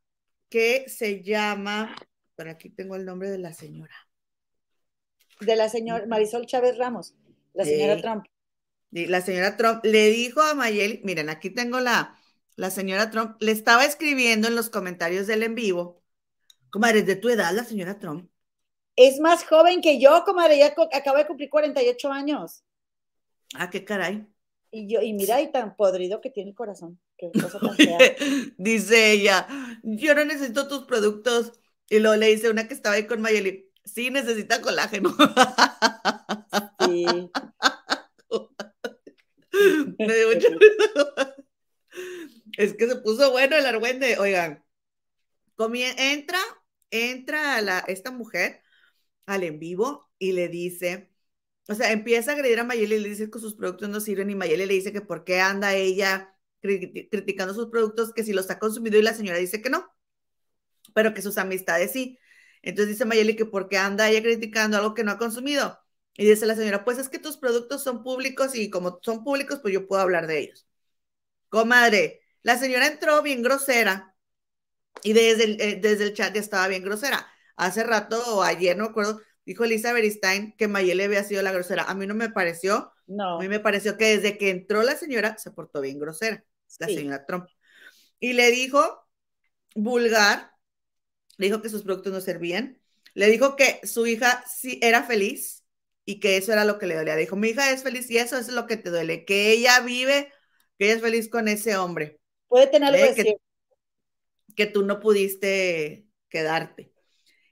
que 0.47 0.87
se 0.89 1.23
llama, 1.23 1.95
por 2.35 2.47
aquí 2.49 2.69
tengo 2.69 2.95
el 2.95 3.05
nombre 3.05 3.31
de 3.31 3.39
la 3.39 3.53
señora. 3.53 3.95
De 5.41 5.55
la 5.55 5.69
señora 5.69 6.05
Marisol 6.05 6.45
Chávez 6.45 6.77
Ramos, 6.77 7.15
la 7.53 7.65
señora 7.65 7.99
Trump. 7.99 8.25
La 8.91 9.21
señora 9.21 9.57
Trump 9.57 9.83
le 9.83 10.09
dijo 10.09 10.41
a 10.41 10.53
Mayeli, 10.53 11.01
miren, 11.03 11.29
aquí 11.29 11.49
tengo 11.49 11.79
la, 11.79 12.18
la 12.59 12.69
señora 12.71 13.09
Trump, 13.09 13.37
le 13.39 13.53
estaba 13.53 13.85
escribiendo 13.85 14.49
en 14.49 14.55
los 14.55 14.69
comentarios 14.69 15.27
del 15.27 15.43
en 15.43 15.55
vivo, 15.55 16.03
comadre, 16.69 17.03
¿de 17.03 17.15
tu 17.15 17.29
edad 17.29 17.53
la 17.53 17.63
señora 17.63 17.99
Trump? 17.99 18.29
Es 18.97 19.21
más 19.21 19.45
joven 19.45 19.79
que 19.79 19.97
yo, 19.97 20.25
comadre, 20.25 20.57
ya 20.57 20.75
acaba 20.91 21.19
de 21.19 21.27
cumplir 21.27 21.49
48 21.49 22.11
años. 22.11 22.65
Ah, 23.55 23.69
qué 23.69 23.85
caray. 23.85 24.27
Y 24.71 24.93
yo, 24.93 25.01
y 25.01 25.13
mira, 25.13 25.39
y 25.39 25.53
tan 25.53 25.77
podrido 25.77 26.19
que 26.19 26.31
tiene 26.31 26.49
el 26.49 26.55
corazón. 26.55 26.99
Qué 27.17 27.31
cosa 27.41 27.61
tan 27.61 27.77
dice 28.57 29.13
ella, 29.13 29.47
yo 29.81 30.13
no 30.13 30.25
necesito 30.25 30.67
tus 30.67 30.83
productos. 30.83 31.53
Y 31.89 31.99
luego 31.99 32.17
le 32.17 32.27
dice 32.27 32.49
una 32.49 32.67
que 32.67 32.73
estaba 32.73 32.95
ahí 32.95 33.07
con 33.07 33.21
Mayeli, 33.21 33.71
sí 33.85 34.11
necesita 34.11 34.61
colágeno. 34.61 35.15
Sí. 36.85 37.05
Me 39.97 40.13
dio 40.13 40.29
risa. 40.31 41.35
Es 42.59 42.75
que 42.75 42.87
se 42.87 42.95
puso 42.97 43.31
bueno 43.31 43.55
el 43.55 43.65
argüende. 43.65 44.17
Oigan, 44.19 44.63
entra, 45.97 46.39
entra 46.91 47.79
esta 47.87 48.11
mujer 48.11 48.63
al 49.25 49.43
en 49.43 49.59
vivo 49.59 50.11
y 50.19 50.33
le 50.33 50.49
dice, 50.49 51.11
o 51.69 51.75
sea, 51.75 51.91
empieza 51.91 52.31
a 52.31 52.35
agredir 52.35 52.59
a 52.59 52.63
Mayeli 52.65 52.95
y 52.95 52.99
le 53.01 53.09
dice 53.09 53.31
que 53.31 53.39
sus 53.39 53.55
productos 53.55 53.89
no 53.89 54.01
sirven 54.01 54.29
y 54.29 54.35
Mayeli 54.35 54.65
le 54.65 54.73
dice 54.75 54.93
que 54.93 55.01
por 55.01 55.23
qué 55.25 55.41
anda 55.41 55.75
ella 55.75 56.35
criticando 56.61 57.53
sus 57.53 57.67
productos, 57.69 58.13
que 58.13 58.23
si 58.23 58.33
los 58.33 58.49
ha 58.51 58.59
consumido 58.59 58.97
y 58.99 59.03
la 59.03 59.13
señora 59.13 59.37
dice 59.39 59.61
que 59.61 59.69
no, 59.69 59.89
pero 60.93 61.13
que 61.13 61.21
sus 61.21 61.37
amistades 61.37 61.91
sí. 61.91 62.19
Entonces 62.61 62.89
dice 62.95 63.05
Mayeli 63.05 63.35
que 63.35 63.45
por 63.45 63.69
qué 63.69 63.77
anda 63.77 64.09
ella 64.09 64.21
criticando 64.21 64.77
algo 64.77 64.93
que 64.93 65.03
no 65.03 65.11
ha 65.11 65.17
consumido. 65.17 65.79
Y 66.17 66.25
dice 66.25 66.45
la 66.45 66.55
señora, 66.55 66.83
pues 66.83 66.97
es 66.97 67.09
que 67.09 67.19
tus 67.19 67.37
productos 67.37 67.83
son 67.83 68.03
públicos 68.03 68.55
y 68.55 68.69
como 68.69 68.99
son 69.01 69.23
públicos, 69.23 69.59
pues 69.61 69.73
yo 69.73 69.87
puedo 69.87 70.01
hablar 70.01 70.27
de 70.27 70.39
ellos. 70.39 70.67
Comadre, 71.49 72.21
la 72.43 72.57
señora 72.57 72.87
entró 72.87 73.21
bien 73.21 73.41
grosera 73.41 74.15
y 75.03 75.13
desde 75.13 75.43
el, 75.45 75.61
eh, 75.61 75.79
desde 75.81 76.05
el 76.05 76.13
chat 76.13 76.33
ya 76.33 76.41
estaba 76.41 76.67
bien 76.67 76.83
grosera. 76.83 77.27
Hace 77.55 77.83
rato 77.83 78.21
o 78.35 78.43
ayer, 78.43 78.77
no 78.77 78.85
me 78.85 78.89
acuerdo, 78.89 79.21
dijo 79.45 79.63
Elisa 79.63 79.93
Beristain 79.93 80.55
que 80.57 80.67
Mayeli 80.67 81.03
había 81.03 81.23
sido 81.23 81.41
la 81.41 81.51
grosera. 81.51 81.83
A 81.83 81.93
mí 81.93 82.07
no 82.07 82.15
me 82.15 82.29
pareció. 82.29 82.91
No. 83.07 83.37
A 83.37 83.39
mí 83.39 83.49
me 83.49 83.59
pareció 83.59 83.97
que 83.97 84.17
desde 84.17 84.37
que 84.37 84.49
entró 84.49 84.83
la 84.83 84.95
señora 84.95 85.37
se 85.37 85.51
portó 85.51 85.81
bien 85.81 85.99
grosera, 85.99 86.43
la 86.79 86.87
señora 86.87 87.25
Trump. 87.25 87.47
Y 88.19 88.33
le 88.33 88.51
dijo 88.51 89.07
vulgar, 89.75 90.51
le 91.37 91.47
dijo 91.47 91.61
que 91.61 91.69
sus 91.69 91.83
productos 91.83 92.13
no 92.13 92.21
servían, 92.21 92.79
le 93.13 93.27
dijo 93.27 93.55
que 93.55 93.79
su 93.83 94.05
hija 94.05 94.43
sí 94.47 94.79
era 94.81 95.03
feliz 95.03 95.65
y 96.05 96.19
que 96.19 96.37
eso 96.37 96.53
era 96.53 96.65
lo 96.65 96.77
que 96.79 96.87
le 96.87 96.95
dolía. 96.95 97.15
Dijo, 97.15 97.35
mi 97.35 97.49
hija 97.49 97.71
es 97.71 97.83
feliz 97.83 98.09
y 98.09 98.17
eso 98.17 98.37
es 98.37 98.49
lo 98.49 98.67
que 98.67 98.77
te 98.77 98.89
duele, 98.89 99.25
que 99.25 99.51
ella 99.51 99.79
vive, 99.81 100.31
que 100.77 100.85
ella 100.85 100.95
es 100.95 101.01
feliz 101.01 101.29
con 101.29 101.47
ese 101.47 101.77
hombre. 101.77 102.18
Puede 102.49 102.67
tener 102.67 102.93
algo 102.93 103.15
que, 103.15 103.37
que 104.55 104.65
tú 104.65 104.83
no 104.83 104.99
pudiste 104.99 106.05
quedarte. 106.27 106.91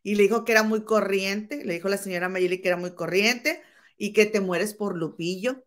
Y 0.03 0.15
le 0.15 0.23
dijo 0.23 0.43
que 0.43 0.51
era 0.51 0.63
muy 0.63 0.83
corriente, 0.83 1.63
le 1.63 1.75
dijo 1.75 1.87
la 1.87 1.97
señora 1.97 2.29
Mayeli 2.29 2.61
que 2.61 2.67
era 2.67 2.77
muy 2.77 2.95
corriente 2.95 3.61
y 3.97 4.13
que 4.13 4.25
te 4.25 4.41
mueres 4.41 4.73
por 4.73 4.95
Lupillo. 4.95 5.65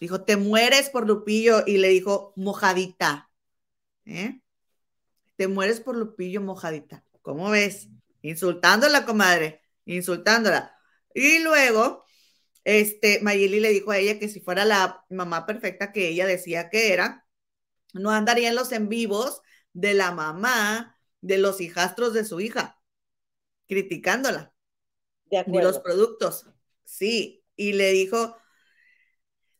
Dijo, 0.00 0.24
te 0.24 0.36
mueres 0.36 0.90
por 0.90 1.06
Lupillo 1.06 1.62
y 1.66 1.78
le 1.78 1.88
dijo, 1.88 2.32
mojadita. 2.36 3.30
¿Eh? 4.04 4.40
Te 5.36 5.48
mueres 5.48 5.80
por 5.80 5.96
Lupillo, 5.96 6.40
mojadita. 6.40 7.04
¿Cómo 7.22 7.50
ves? 7.50 7.88
Insultándola, 8.20 9.04
comadre, 9.04 9.62
insultándola. 9.84 10.76
Y 11.14 11.38
luego, 11.38 12.04
este, 12.64 13.20
Mayeli 13.22 13.60
le 13.60 13.70
dijo 13.70 13.90
a 13.90 13.98
ella 13.98 14.18
que 14.18 14.28
si 14.28 14.40
fuera 14.40 14.64
la 14.64 15.04
mamá 15.08 15.46
perfecta 15.46 15.92
que 15.92 16.08
ella 16.08 16.26
decía 16.26 16.68
que 16.68 16.92
era, 16.92 17.21
no 17.92 18.10
andaría 18.10 18.48
en 18.48 18.54
los 18.54 18.72
en 18.72 18.88
vivos 18.88 19.42
de 19.72 19.94
la 19.94 20.12
mamá, 20.12 20.98
de 21.20 21.38
los 21.38 21.60
hijastros 21.60 22.12
de 22.12 22.24
su 22.24 22.40
hija, 22.40 22.80
criticándola. 23.68 24.54
De 25.26 25.38
acuerdo. 25.38 25.58
Ni 25.58 25.64
los 25.64 25.78
productos. 25.80 26.46
Sí, 26.84 27.44
y 27.56 27.72
le 27.72 27.90
dijo, 27.90 28.36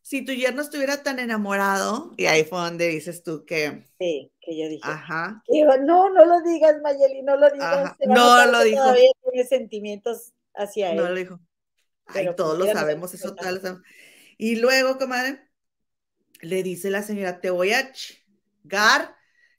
si 0.03 0.25
tu 0.25 0.33
yerno 0.33 0.61
estuviera 0.61 1.03
tan 1.03 1.19
enamorado, 1.19 2.13
y 2.17 2.27
ahí 2.27 2.45
fue 2.45 2.59
donde 2.59 2.89
dices 2.89 3.23
tú 3.23 3.45
que... 3.47 3.87
Sí, 3.99 4.33
que 4.41 4.59
yo 4.59 4.69
dije. 4.69 4.83
Ajá. 4.85 5.43
no, 5.49 6.11
no 6.11 6.25
lo 6.27 6.43
digas, 6.43 6.77
Mayeli, 6.83 7.23
no 7.23 7.37
lo 7.37 7.51
digas. 7.51 7.97
No 8.07 8.47
lo 8.47 8.63
dijo. 8.65 8.83
Todavía 8.83 9.11
tiene 9.31 9.49
sentimientos 9.49 10.33
hacia 10.55 10.91
él. 10.91 10.97
No 10.97 11.09
lo 11.09 11.15
dijo. 11.15 11.41
Ay, 12.07 12.29
todos 12.37 12.59
lo 12.59 12.67
sabemos, 12.67 13.15
eso 13.15 13.35
tal. 13.35 13.83
Y 14.37 14.57
luego, 14.57 14.99
comadre, 14.99 15.49
le 16.41 16.63
dice 16.63 16.91
la 16.91 17.03
señora, 17.03 17.41
te 17.41 17.51
voy 17.51 17.73
a 17.73 17.93
chingar 18.63 19.15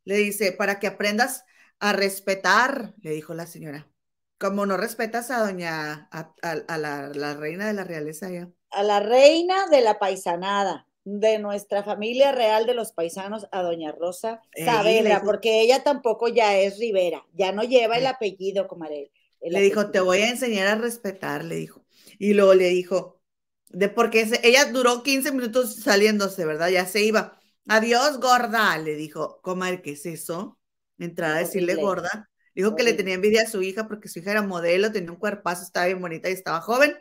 le 0.05 0.17
dice, 0.17 0.51
para 0.51 0.79
que 0.79 0.87
aprendas 0.87 1.45
a 1.79 1.93
respetar, 1.93 2.93
le 3.01 3.11
dijo 3.11 3.33
la 3.33 3.45
señora. 3.45 3.89
Como 4.37 4.65
no 4.65 4.77
respetas 4.77 5.31
a 5.31 5.39
doña, 5.39 6.09
a, 6.11 6.77
la, 6.77 7.33
reina 7.35 7.67
de 7.67 7.73
la 7.73 7.83
realeza 7.83 8.29
ya. 8.29 8.49
A 8.71 8.83
la 8.83 8.99
reina 8.99 9.67
de 9.67 9.81
la 9.81 9.99
paisanada, 9.99 10.87
de 11.05 11.39
nuestra 11.39 11.83
familia 11.83 12.31
real 12.31 12.65
de 12.65 12.73
los 12.73 12.91
paisanos, 12.91 13.47
a 13.51 13.61
doña 13.61 13.91
Rosa 13.91 14.41
Saavedra, 14.55 15.21
porque 15.23 15.61
ella 15.61 15.83
tampoco 15.83 16.27
ya 16.27 16.57
es 16.57 16.77
Rivera, 16.79 17.25
ya 17.33 17.51
no 17.51 17.63
lleva 17.63 17.97
el 17.97 18.07
apellido, 18.07 18.67
comadre. 18.67 19.11
Le 19.41 19.61
dijo, 19.61 19.91
te 19.91 19.99
voy 19.99 20.19
a 20.19 20.29
enseñar 20.29 20.67
a 20.67 20.75
respetar, 20.75 21.43
le 21.43 21.55
dijo. 21.55 21.85
Y 22.17 22.33
luego 22.33 22.53
le 22.53 22.69
dijo, 22.69 23.21
de 23.69 23.89
porque 23.89 24.27
ella 24.43 24.65
duró 24.65 25.03
15 25.03 25.31
minutos 25.31 25.75
saliéndose, 25.75 26.45
¿verdad? 26.45 26.69
Ya 26.69 26.85
se 26.85 27.03
iba. 27.03 27.39
Adiós, 27.67 28.19
gorda, 28.19 28.77
le 28.77 28.95
dijo, 28.95 29.39
comadre, 29.41 29.81
¿qué 29.81 29.91
es 29.91 30.05
eso? 30.05 30.59
Entrar 30.97 31.31
a 31.31 31.39
decirle 31.39 31.75
gorda. 31.75 32.29
Dijo 32.55 32.75
que 32.75 32.83
le 32.83 32.93
tenía 32.93 33.15
envidia 33.15 33.43
a 33.43 33.49
su 33.49 33.61
hija 33.61 33.87
porque 33.87 34.09
su 34.09 34.19
hija 34.19 34.31
era 34.31 34.41
modelo, 34.41 34.91
tenía 34.91 35.11
un 35.11 35.17
cuerpazo, 35.17 35.63
estaba 35.63 35.87
bien 35.87 36.01
bonita 36.01 36.29
y 36.29 36.33
estaba 36.33 36.61
joven. 36.61 36.95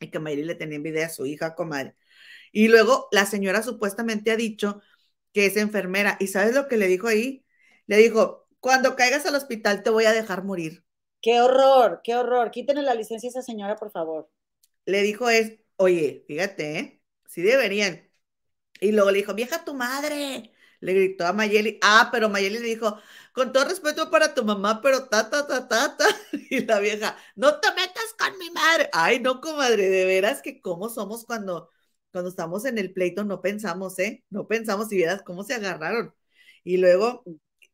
Y 0.00 0.10
que 0.10 0.18
Mayri 0.18 0.44
le 0.44 0.54
tenía 0.54 0.76
envidia 0.76 1.06
a 1.06 1.10
su 1.10 1.26
hija, 1.26 1.54
comadre. 1.54 1.94
Y 2.52 2.68
luego 2.68 3.08
la 3.12 3.26
señora 3.26 3.62
supuestamente 3.62 4.30
ha 4.30 4.36
dicho 4.36 4.80
que 5.32 5.46
es 5.46 5.56
enfermera. 5.56 6.16
¿Y 6.20 6.28
sabes 6.28 6.54
lo 6.54 6.68
que 6.68 6.76
le 6.76 6.86
dijo 6.86 7.08
ahí? 7.08 7.44
Le 7.86 7.98
dijo, 7.98 8.48
cuando 8.60 8.96
caigas 8.96 9.26
al 9.26 9.34
hospital 9.34 9.82
te 9.82 9.90
voy 9.90 10.06
a 10.06 10.12
dejar 10.12 10.44
morir. 10.44 10.84
Qué 11.20 11.40
horror, 11.40 12.00
qué 12.02 12.16
horror. 12.16 12.50
Quítenle 12.50 12.82
la 12.82 12.94
licencia 12.94 13.28
a 13.28 13.30
esa 13.30 13.42
señora, 13.42 13.76
por 13.76 13.90
favor. 13.90 14.30
Le 14.86 15.02
dijo 15.02 15.28
es, 15.30 15.58
oye, 15.76 16.24
fíjate, 16.26 16.78
¿eh? 16.78 17.02
Sí 17.26 17.42
deberían. 17.42 18.03
Y 18.84 18.92
luego 18.92 19.10
le 19.10 19.18
dijo, 19.18 19.34
vieja 19.34 19.64
tu 19.64 19.74
madre. 19.74 20.52
Le 20.80 20.92
gritó 20.92 21.26
a 21.26 21.32
Mayeli. 21.32 21.78
Ah, 21.82 22.10
pero 22.12 22.28
Mayeli 22.28 22.58
le 22.58 22.66
dijo, 22.66 22.98
con 23.32 23.50
todo 23.52 23.64
respeto 23.64 24.10
para 24.10 24.34
tu 24.34 24.44
mamá, 24.44 24.82
pero 24.82 25.08
ta, 25.08 25.30
ta, 25.30 25.46
ta, 25.46 25.66
ta, 25.68 25.96
ta. 25.96 26.04
Y 26.50 26.64
la 26.66 26.78
vieja, 26.80 27.16
no 27.34 27.60
te 27.60 27.68
metas 27.74 28.14
con 28.18 28.38
mi 28.38 28.50
madre. 28.50 28.90
Ay, 28.92 29.20
no, 29.20 29.40
comadre, 29.40 29.88
de 29.88 30.04
veras 30.04 30.42
que 30.42 30.60
cómo 30.60 30.90
somos 30.90 31.24
cuando, 31.24 31.70
cuando 32.12 32.28
estamos 32.28 32.66
en 32.66 32.76
el 32.78 32.92
pleito, 32.92 33.24
no 33.24 33.40
pensamos, 33.40 33.98
¿eh? 33.98 34.22
No 34.28 34.46
pensamos 34.48 34.92
y 34.92 34.96
vieras 34.96 35.22
cómo 35.22 35.44
se 35.44 35.54
agarraron. 35.54 36.14
Y 36.62 36.76
luego, 36.76 37.24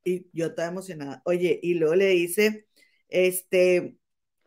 y 0.04 0.28
yo 0.32 0.46
estaba 0.46 0.68
emocionada. 0.68 1.22
Oye, 1.24 1.58
y 1.62 1.74
luego 1.74 1.96
le 1.96 2.06
dice, 2.10 2.68
este, 3.08 3.96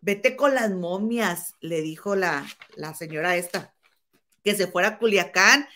vete 0.02 0.36
con 0.38 0.56
las 0.56 0.72
momias, 0.72 1.56
le 1.60 1.82
dijo 1.82 2.16
la, 2.16 2.48
la 2.78 2.94
señora 2.94 3.36
esta, 3.36 3.76
que 4.44 4.56
se 4.56 4.68
fuera 4.68 4.90
a 4.90 5.00
Culiacán 5.00 5.68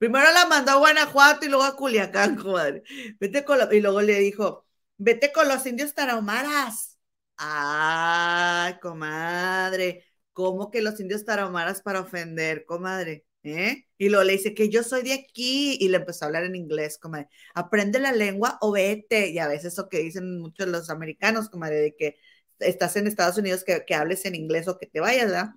Primero 0.00 0.32
la 0.32 0.46
mandó 0.46 0.72
a 0.72 0.76
Guanajuato 0.76 1.44
y 1.44 1.50
luego 1.50 1.64
a 1.64 1.76
Culiacán, 1.76 2.34
comadre. 2.36 2.82
Vete 3.20 3.44
con 3.44 3.58
y 3.70 3.80
luego 3.82 4.00
le 4.00 4.18
dijo, 4.18 4.64
vete 4.96 5.30
con 5.30 5.46
los 5.46 5.66
indios 5.66 5.92
tarahumaras. 5.94 6.98
Ay, 7.36 8.78
comadre, 8.80 10.06
¿cómo 10.32 10.70
que 10.70 10.80
los 10.80 10.98
indios 11.00 11.26
tarahumaras 11.26 11.82
para 11.82 12.00
ofender, 12.00 12.64
comadre? 12.64 13.26
¿Eh? 13.42 13.88
Y 13.98 14.08
luego 14.08 14.24
le 14.24 14.32
dice 14.32 14.54
que 14.54 14.70
yo 14.70 14.82
soy 14.82 15.02
de 15.02 15.12
aquí 15.12 15.76
y 15.78 15.88
le 15.88 15.98
empezó 15.98 16.24
a 16.24 16.28
hablar 16.28 16.44
en 16.44 16.56
inglés, 16.56 16.96
comadre. 16.98 17.28
Aprende 17.54 17.98
la 17.98 18.12
lengua 18.12 18.56
o 18.62 18.72
vete. 18.72 19.28
Y 19.28 19.38
a 19.38 19.48
veces 19.48 19.74
eso 19.74 19.90
que 19.90 19.98
dicen 19.98 20.40
muchos 20.40 20.66
los 20.68 20.88
americanos, 20.88 21.50
comadre, 21.50 21.76
de 21.76 21.94
que 21.96 22.16
estás 22.58 22.96
en 22.96 23.06
Estados 23.06 23.36
Unidos, 23.36 23.64
que, 23.64 23.84
que 23.86 23.94
hables 23.94 24.24
en 24.24 24.34
inglés 24.34 24.66
o 24.68 24.78
que 24.78 24.86
te 24.86 25.00
vayas, 25.00 25.26
¿verdad? 25.26 25.50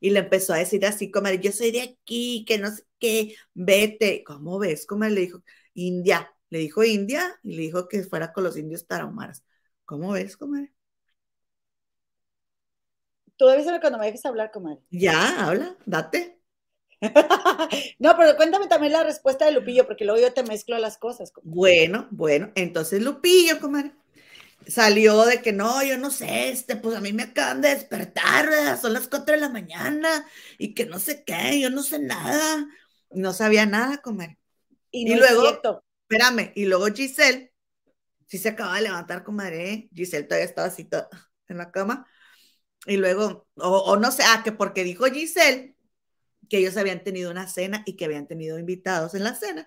Y 0.00 0.10
le 0.10 0.20
empezó 0.20 0.52
a 0.52 0.58
decir 0.58 0.84
así, 0.86 1.10
como 1.10 1.30
yo 1.30 1.52
soy 1.52 1.70
de 1.72 1.82
aquí, 1.82 2.44
que 2.46 2.58
no 2.58 2.70
sé 2.70 2.84
qué, 2.98 3.34
vete. 3.54 4.24
¿Cómo 4.24 4.58
ves? 4.58 4.86
Como 4.86 5.04
le 5.04 5.20
dijo, 5.20 5.42
India. 5.74 6.32
Le 6.48 6.60
dijo 6.60 6.84
India 6.84 7.38
y 7.42 7.56
le 7.56 7.62
dijo 7.62 7.88
que 7.88 8.02
fuera 8.04 8.32
con 8.32 8.44
los 8.44 8.56
indios 8.56 8.86
tarahumaras. 8.86 9.44
¿Cómo 9.84 10.12
ves, 10.12 10.36
comadre? 10.36 10.72
Tú 13.36 13.48
avísame 13.48 13.80
cuando 13.80 13.98
me 13.98 14.06
dejes 14.06 14.24
hablar, 14.24 14.50
comadre. 14.50 14.80
Ya, 14.90 15.46
habla, 15.46 15.76
date. 15.84 16.40
no, 17.98 18.16
pero 18.16 18.36
cuéntame 18.36 18.68
también 18.68 18.92
la 18.92 19.04
respuesta 19.04 19.44
de 19.44 19.52
Lupillo, 19.52 19.86
porque 19.86 20.04
luego 20.04 20.20
yo 20.20 20.32
te 20.32 20.42
mezclo 20.44 20.78
las 20.78 20.96
cosas. 20.96 21.32
Bueno, 21.42 22.08
bueno, 22.10 22.50
entonces 22.54 23.02
Lupillo, 23.02 23.60
comadre 23.60 23.92
salió 24.66 25.24
de 25.24 25.42
que 25.42 25.52
no, 25.52 25.82
yo 25.82 25.98
no 25.98 26.10
sé, 26.10 26.50
este, 26.50 26.76
pues 26.76 26.96
a 26.96 27.00
mí 27.00 27.12
me 27.12 27.24
acaban 27.24 27.60
de 27.60 27.70
despertar, 27.70 28.78
son 28.78 28.92
las 28.92 29.08
4 29.08 29.34
de 29.34 29.40
la 29.40 29.48
mañana 29.48 30.26
y 30.58 30.74
que 30.74 30.86
no 30.86 30.98
sé 30.98 31.24
qué, 31.24 31.60
yo 31.60 31.70
no 31.70 31.82
sé 31.82 31.98
nada, 31.98 32.66
no 33.10 33.32
sabía 33.32 33.66
nada 33.66 33.98
comer. 33.98 34.38
Y, 34.90 35.14
luego, 35.14 35.60
espérame, 36.08 36.52
y 36.54 36.64
luego 36.64 36.86
Giselle, 36.86 37.52
sí 38.26 38.38
se 38.38 38.50
acaba 38.50 38.76
de 38.76 38.82
levantar, 38.82 39.22
comadre, 39.24 39.72
¿eh? 39.72 39.88
Giselle 39.94 40.24
todavía 40.24 40.46
estaba 40.46 40.68
así 40.68 40.88
en 41.48 41.58
la 41.58 41.70
cama, 41.70 42.06
y 42.86 42.96
luego, 42.96 43.48
o, 43.56 43.68
o 43.68 43.96
no 43.96 44.10
sé, 44.10 44.22
ah, 44.24 44.42
que 44.44 44.52
porque 44.52 44.84
dijo 44.84 45.04
Giselle 45.06 45.76
que 46.48 46.58
ellos 46.58 46.76
habían 46.76 47.02
tenido 47.02 47.30
una 47.30 47.48
cena 47.48 47.82
y 47.86 47.96
que 47.96 48.04
habían 48.04 48.26
tenido 48.26 48.58
invitados 48.58 49.14
en 49.14 49.24
la 49.24 49.34
cena, 49.34 49.66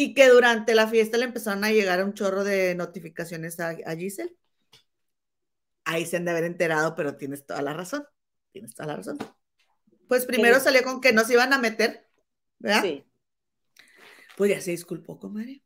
y 0.00 0.14
que 0.14 0.28
durante 0.28 0.76
la 0.76 0.86
fiesta 0.86 1.18
le 1.18 1.24
empezaron 1.24 1.64
a 1.64 1.72
llegar 1.72 2.04
un 2.04 2.14
chorro 2.14 2.44
de 2.44 2.76
notificaciones 2.76 3.58
a, 3.58 3.74
Giselle. 3.96 4.32
Ahí 5.84 6.06
se 6.06 6.18
han 6.18 6.24
de 6.24 6.30
haber 6.30 6.44
enterado, 6.44 6.94
pero 6.94 7.16
tienes 7.16 7.44
toda 7.44 7.62
la 7.62 7.72
razón. 7.72 8.06
Tienes 8.52 8.76
toda 8.76 8.86
la 8.86 8.96
razón. 8.98 9.18
Pues 10.06 10.24
primero 10.24 10.60
salió 10.60 10.84
con 10.84 11.00
que 11.00 11.12
no 11.12 11.24
se 11.24 11.32
iban 11.32 11.52
a 11.52 11.58
meter, 11.58 12.08
¿verdad? 12.60 12.82
Sí. 12.82 13.04
Pues 14.36 14.52
ya 14.52 14.60
se 14.60 14.70
disculpó, 14.70 15.18
comadre. 15.18 15.64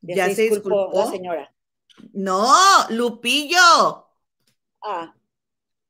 Ya, 0.00 0.34
se, 0.34 0.48
disculpó, 0.48 0.90
la 0.94 1.10
señora. 1.10 1.54
No, 2.14 2.54
Lupillo. 2.88 4.08
Ah. 4.80 5.14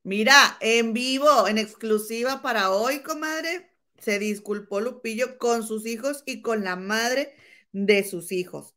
Mira, 0.02 0.56
en 0.58 0.94
vivo, 0.94 1.46
en 1.46 1.58
exclusiva 1.58 2.42
para 2.42 2.72
hoy, 2.72 3.04
comadre, 3.04 3.71
se 4.02 4.18
disculpó 4.18 4.80
Lupillo 4.80 5.38
con 5.38 5.66
sus 5.66 5.86
hijos 5.86 6.22
y 6.26 6.42
con 6.42 6.64
la 6.64 6.76
madre 6.76 7.34
de 7.72 8.04
sus 8.04 8.32
hijos. 8.32 8.74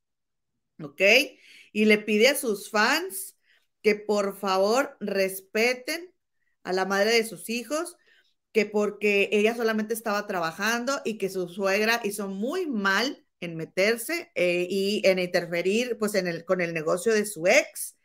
¿Ok? 0.81 1.01
Y 1.73 1.85
le 1.85 1.97
pide 1.97 2.29
a 2.29 2.35
sus 2.35 2.69
fans 2.69 3.37
que 3.81 3.95
por 3.95 4.37
favor 4.37 4.97
respeten 4.99 6.13
a 6.63 6.73
la 6.73 6.85
madre 6.85 7.11
de 7.11 7.25
sus 7.25 7.49
hijos, 7.49 7.97
que 8.51 8.65
porque 8.65 9.29
ella 9.31 9.55
solamente 9.55 9.93
estaba 9.93 10.27
trabajando 10.27 11.01
y 11.05 11.17
que 11.17 11.29
su 11.29 11.47
suegra 11.49 12.01
hizo 12.03 12.27
muy 12.27 12.67
mal 12.67 13.25
en 13.41 13.55
meterse 13.55 14.31
eh, 14.35 14.67
y 14.69 15.01
en 15.05 15.19
interferir 15.19 15.97
pues 15.99 16.15
en 16.15 16.27
el, 16.27 16.45
con 16.45 16.61
el 16.61 16.73
negocio 16.73 17.13
de 17.13 17.25
su 17.25 17.47
ex 17.47 17.97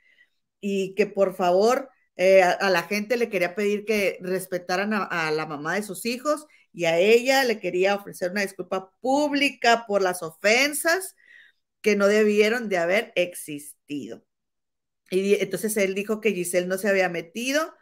y 0.60 0.94
que 0.94 1.06
por 1.06 1.34
favor 1.34 1.88
eh, 2.16 2.42
a, 2.42 2.68
la 2.70 2.82
gente 2.82 3.16
le 3.16 3.30
quería 3.30 3.54
pedir 3.54 3.84
que 3.84 4.18
respetaran 4.20 4.92
a, 4.92 5.30
la 5.30 5.46
mamá 5.46 5.76
de 5.76 5.82
sus 5.82 6.04
hijos 6.04 6.46
y 6.72 6.84
a 6.86 6.98
ella 6.98 7.44
le 7.44 7.60
quería 7.60 7.94
ofrecer 7.96 8.30
una 8.32 8.42
disculpa 8.42 8.92
pública 9.00 9.84
por 9.86 10.02
las 10.02 10.22
ofensas 10.22 11.16
que 11.82 11.96
no 11.96 12.06
debieron 12.08 12.68
de 12.68 12.78
haber 12.78 13.12
existido. 13.16 14.24
Y 15.10 15.34
entonces 15.42 15.76
él 15.76 15.94
dijo 15.94 16.20
que 16.20 16.32
Giselle 16.32 16.66
no 16.68 16.78
se 16.78 16.88
había 16.88 17.08
metido 17.08 17.74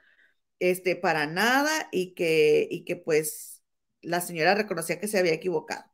este, 0.60 0.96
para 0.96 1.26
nada 1.26 1.88
y 1.92 2.14
que, 2.14 2.68
y 2.70 2.84
que 2.84 2.96
pues 2.96 3.62
la 4.02 4.20
señora 4.20 4.54
reconocía 4.54 5.00
que 5.00 5.08
se 5.08 5.18
había 5.18 5.34
equivocado 5.34 5.84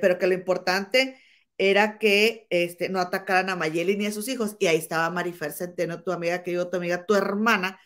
pero 0.00 0.18
que 0.18 0.26
lo 0.26 0.34
importante 0.34 1.20
era 1.58 1.98
que 1.98 2.46
este, 2.50 2.88
no 2.88 3.00
atacaran 3.00 3.50
a 3.50 3.56
Mayeli 3.56 3.96
ni 3.96 4.06
a 4.06 4.12
sus 4.12 4.28
hijos. 4.28 4.56
Y 4.58 4.66
ahí 4.66 4.76
estaba 4.76 5.10
Marifer 5.10 5.52
Centeno, 5.52 6.02
tu 6.02 6.12
amiga, 6.12 6.42
que 6.42 6.52
digo, 6.52 6.68
tu 6.68 6.76
amiga, 6.78 7.06
tu 7.06 7.14
hermana. 7.14 7.78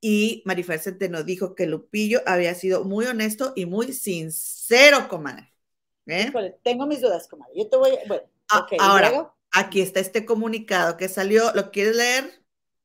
Y 0.00 0.42
Marifer 0.44 0.78
Centeno 0.78 1.24
dijo 1.24 1.54
que 1.54 1.66
Lupillo 1.66 2.20
había 2.26 2.54
sido 2.54 2.84
muy 2.84 3.06
honesto 3.06 3.52
y 3.56 3.66
muy 3.66 3.92
sincero, 3.92 5.08
comadre. 5.08 5.52
¿Eh? 6.06 6.32
tengo 6.62 6.86
mis 6.86 7.02
dudas, 7.02 7.28
comadre. 7.28 7.52
Yo 7.56 7.68
te 7.68 7.76
voy, 7.76 7.90
bueno, 8.06 8.22
ah, 8.50 8.66
ahora, 8.78 9.34
aquí 9.52 9.82
está 9.82 10.00
este 10.00 10.24
comunicado 10.24 10.96
que 10.96 11.08
salió, 11.08 11.52
¿lo 11.54 11.70
quieres 11.70 11.96
leer? 11.96 12.24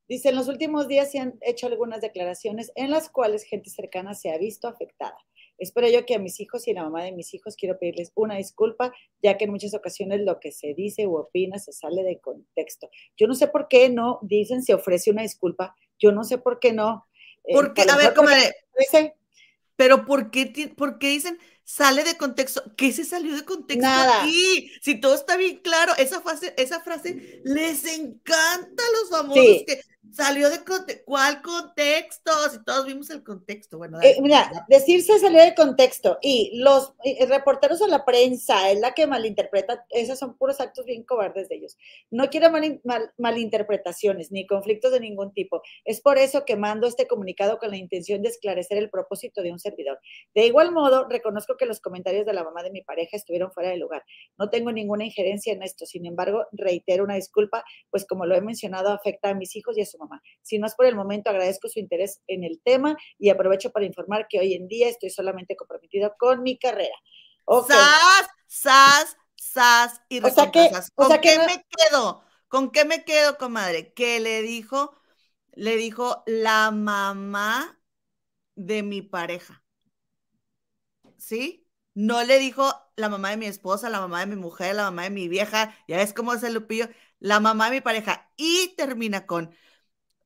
Dice, 0.09 0.29
en 0.29 0.35
los 0.35 0.49
últimos 0.49 0.89
días 0.89 1.11
se 1.11 1.19
han 1.19 1.37
hecho 1.41 1.67
algunas 1.67 2.01
declaraciones 2.01 2.71
en 2.75 2.91
las 2.91 3.09
cuales 3.09 3.43
gente 3.43 3.69
cercana 3.69 4.13
se 4.13 4.31
ha 4.31 4.37
visto 4.37 4.67
afectada. 4.67 5.17
Espero 5.57 5.87
yo 5.87 6.05
que 6.05 6.15
a 6.15 6.19
mis 6.19 6.39
hijos 6.41 6.67
y 6.67 6.71
a 6.71 6.73
la 6.73 6.83
mamá 6.83 7.03
de 7.03 7.13
mis 7.13 7.33
hijos 7.33 7.55
quiero 7.55 7.79
pedirles 7.79 8.11
una 8.15 8.35
disculpa, 8.35 8.91
ya 9.21 9.37
que 9.37 9.45
en 9.45 9.51
muchas 9.51 9.73
ocasiones 9.73 10.21
lo 10.21 10.39
que 10.39 10.51
se 10.51 10.73
dice 10.73 11.07
u 11.07 11.15
opina 11.15 11.57
se 11.57 11.71
sale 11.71 12.03
de 12.03 12.19
contexto. 12.19 12.89
Yo 13.15 13.27
no 13.27 13.35
sé 13.35 13.47
por 13.47 13.67
qué 13.67 13.89
no 13.89 14.19
dicen 14.23 14.63
se 14.63 14.73
ofrece 14.73 15.11
una 15.11 15.21
disculpa, 15.21 15.75
yo 15.99 16.11
no 16.11 16.23
sé 16.23 16.37
por 16.37 16.59
qué 16.59 16.73
no. 16.73 17.07
Eh, 17.43 17.53
porque, 17.53 17.83
a 17.83 17.95
ver, 17.95 18.13
¿cómo 18.13 18.29
dice? 18.77 19.15
Pero 19.75 20.05
¿por 20.05 20.31
qué, 20.31 20.73
¿por 20.75 20.99
qué 20.99 21.09
dicen 21.09 21.39
sale 21.63 22.03
de 22.03 22.17
contexto? 22.17 22.63
¿Qué 22.75 22.91
se 22.91 23.05
salió 23.05 23.35
de 23.35 23.45
contexto 23.45 23.87
Nada. 23.87 24.21
aquí? 24.21 24.71
Si 24.81 24.99
todo 24.99 25.15
está 25.15 25.37
bien 25.37 25.57
claro, 25.57 25.93
esa 25.97 26.21
frase, 26.21 26.53
esa 26.57 26.81
frase 26.81 27.41
les 27.43 27.85
encanta 27.85 28.83
a 28.83 29.01
los 29.01 29.09
famosos 29.09 29.63
que 29.65 29.81
Salió 30.13 30.51
de 30.51 30.59
¿cuál 31.05 31.41
contexto? 31.41 32.31
Si 32.51 32.63
todos 32.63 32.85
vimos 32.85 33.09
el 33.09 33.23
contexto. 33.23 33.79
Bueno, 33.79 33.99
eh, 34.03 34.17
mira, 34.21 34.65
decirse 34.69 35.17
salió 35.17 35.41
de 35.41 35.55
contexto 35.55 36.19
y 36.21 36.59
los 36.59 36.93
reporteros 37.27 37.81
a 37.81 37.87
la 37.87 38.05
prensa 38.05 38.69
es 38.69 38.79
la 38.79 38.91
que 38.91 39.07
malinterpreta, 39.07 39.83
esos 39.89 40.19
son 40.19 40.37
puros 40.37 40.59
actos 40.59 40.85
bien 40.85 41.03
cobardes 41.03 41.49
de 41.49 41.55
ellos. 41.55 41.77
No 42.11 42.29
quiero 42.29 42.51
malinterpretaciones 43.17 44.31
ni 44.31 44.45
conflictos 44.45 44.91
de 44.91 44.99
ningún 44.99 45.33
tipo. 45.33 45.63
Es 45.83 45.99
por 45.99 46.19
eso 46.19 46.45
que 46.45 46.57
mando 46.57 46.85
este 46.85 47.07
comunicado 47.07 47.57
con 47.57 47.71
la 47.71 47.77
intención 47.77 48.21
de 48.21 48.29
esclarecer 48.29 48.77
el 48.77 48.91
propósito 48.91 49.41
de 49.41 49.51
un 49.51 49.57
servidor. 49.57 49.99
De 50.35 50.45
igual 50.45 50.71
modo, 50.71 51.07
reconozco 51.09 51.57
que 51.57 51.65
los 51.65 51.79
comentarios 51.79 52.27
de 52.27 52.33
la 52.33 52.43
mamá 52.43 52.61
de 52.61 52.69
mi 52.69 52.83
pareja 52.83 53.17
estuvieron 53.17 53.51
fuera 53.51 53.71
de 53.71 53.77
lugar. 53.77 54.03
No 54.37 54.51
tengo 54.51 54.71
ninguna 54.71 55.05
injerencia 55.05 55.53
en 55.53 55.63
esto. 55.63 55.87
Sin 55.87 56.05
embargo, 56.05 56.45
reitero 56.51 57.03
una 57.03 57.15
disculpa, 57.15 57.63
pues 57.89 58.05
como 58.05 58.27
lo 58.27 58.35
he 58.35 58.41
mencionado, 58.41 58.91
afecta 58.91 59.29
a 59.29 59.33
mis 59.33 59.55
hijos 59.55 59.75
y 59.75 59.81
a 59.81 59.85
su 59.87 60.02
si 60.41 60.59
no 60.59 60.67
es 60.67 60.75
por 60.75 60.85
el 60.85 60.95
momento, 60.95 61.29
agradezco 61.29 61.67
su 61.67 61.79
interés 61.79 62.21
en 62.27 62.43
el 62.43 62.61
tema 62.61 62.95
y 63.17 63.29
aprovecho 63.29 63.71
para 63.71 63.85
informar 63.85 64.27
que 64.29 64.39
hoy 64.39 64.53
en 64.53 64.67
día 64.67 64.89
estoy 64.89 65.09
solamente 65.09 65.55
comprometido 65.55 66.15
con 66.17 66.43
mi 66.43 66.57
carrera. 66.57 66.95
Sas, 67.67 68.27
sas, 68.47 69.17
sas 69.35 70.01
y 70.09 70.23
o 70.23 70.29
sea 70.29 70.51
que, 70.51 70.71
¿Con 70.95 71.19
qué 71.19 71.37
me 71.39 71.65
quedo? 71.69 72.23
¿Con 72.47 72.71
qué 72.71 72.85
me 72.85 73.03
quedo, 73.03 73.37
comadre? 73.37 73.93
Que 73.93 74.19
le 74.19 74.41
dijo, 74.41 74.95
le 75.53 75.75
dijo 75.75 76.23
la 76.25 76.71
mamá 76.71 77.79
de 78.55 78.83
mi 78.83 79.01
pareja. 79.01 79.63
¿Sí? 81.17 81.67
No 81.93 82.23
le 82.23 82.39
dijo 82.39 82.73
la 82.95 83.09
mamá 83.09 83.31
de 83.31 83.37
mi 83.37 83.45
esposa, 83.45 83.89
la 83.89 83.99
mamá 83.99 84.21
de 84.21 84.27
mi 84.27 84.35
mujer, 84.35 84.75
la 84.75 84.83
mamá 84.83 85.03
de 85.03 85.09
mi 85.09 85.27
vieja, 85.27 85.75
ya 85.87 85.97
ves 85.97 86.13
cómo 86.13 86.33
es 86.33 86.43
el 86.43 86.53
lupillo, 86.53 86.87
la 87.19 87.39
mamá 87.39 87.65
de 87.69 87.77
mi 87.77 87.81
pareja. 87.81 88.31
Y 88.35 88.73
termina 88.75 89.25
con, 89.25 89.55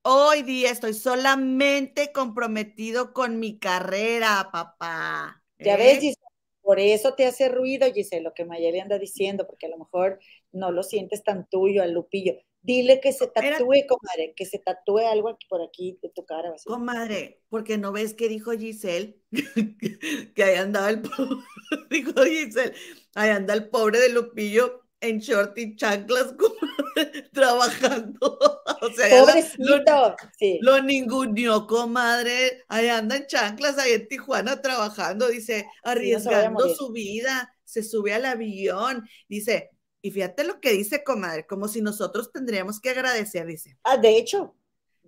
Hoy 0.10 0.42
día 0.44 0.72
estoy 0.72 0.94
solamente 0.94 2.14
comprometido 2.14 3.12
con 3.12 3.42
mi 3.42 3.60
carrera, 3.60 4.48
papá. 4.54 5.44
Ya 5.60 5.76
ves, 5.76 5.98
¿eh? 5.98 6.00
Giselle, 6.00 6.28
por 6.62 6.80
eso 6.80 7.14
te 7.14 7.26
hace 7.26 7.50
ruido, 7.50 7.92
Giselle, 7.92 8.24
lo 8.24 8.34
que 8.34 8.46
Mayeli 8.46 8.80
anda 8.80 8.98
diciendo, 9.00 9.46
porque 9.46 9.66
a 9.66 9.70
lo 9.70 9.78
mejor 9.78 10.20
no 10.54 10.72
lo 10.72 10.84
sientes 10.84 11.24
tan 11.24 11.50
tuyo 11.50 11.84
al 11.84 11.92
lupillo. 11.92 12.36
Dile 12.62 13.02
que 13.02 13.12
se 13.12 13.28
tatúe, 13.28 13.86
comadre, 13.86 14.34
que 14.34 14.46
se 14.46 14.60
tatúe 14.60 15.00
algo 15.00 15.28
aquí 15.28 15.46
por 15.50 15.62
aquí 15.62 16.00
de 16.02 16.08
tu 16.08 16.24
cara. 16.24 16.54
Comadre, 16.66 17.42
porque 17.50 17.78
no 17.78 17.92
ves 17.92 18.14
que 18.14 18.30
dijo 18.30 18.52
Giselle 18.52 19.20
que 20.34 20.44
ahí 20.44 20.56
andaba 20.56 20.90
el 20.90 21.02
pobre, 21.02 21.36
dijo 21.90 22.14
Giselle, 22.24 22.74
ahí 23.14 23.32
anda 23.32 23.54
el 23.54 23.68
pobre 23.68 24.00
de 24.00 24.08
Lupillo 24.08 24.87
en 25.00 25.20
short 25.20 25.58
y 25.58 25.76
chanclas 25.76 26.34
trabajando. 27.34 28.40
O 28.80 28.92
sea, 28.92 29.10
Pobrecito, 29.10 30.16
sí. 30.38 30.60
Lo 30.62 30.80
ninguneó, 30.84 31.66
comadre. 31.66 32.64
Ahí 32.68 32.88
anda 32.90 33.16
en 33.16 33.26
chanclas, 33.26 33.80
ahí 33.80 33.94
en 33.94 34.08
Tijuana 34.08 34.62
trabajando, 34.62 35.28
dice, 35.30 35.66
arriesgando 35.84 36.70
su 36.76 36.92
vida, 36.92 37.52
se 37.64 37.82
sube 37.82 38.14
al 38.14 38.26
avión, 38.26 39.10
dice, 39.28 39.72
y 40.02 40.12
fíjate 40.12 40.44
lo 40.44 40.60
que 40.60 40.74
dice, 40.74 41.04
comadre, 41.04 41.48
como 41.48 41.68
si 41.68 41.82
nosotros 41.82 42.32
tendríamos 42.32 42.80
que 42.80 42.92
agradecer, 42.92 43.48
dice. 43.48 43.80
Ah, 43.84 43.98
de 43.98 44.16
hecho, 44.18 44.56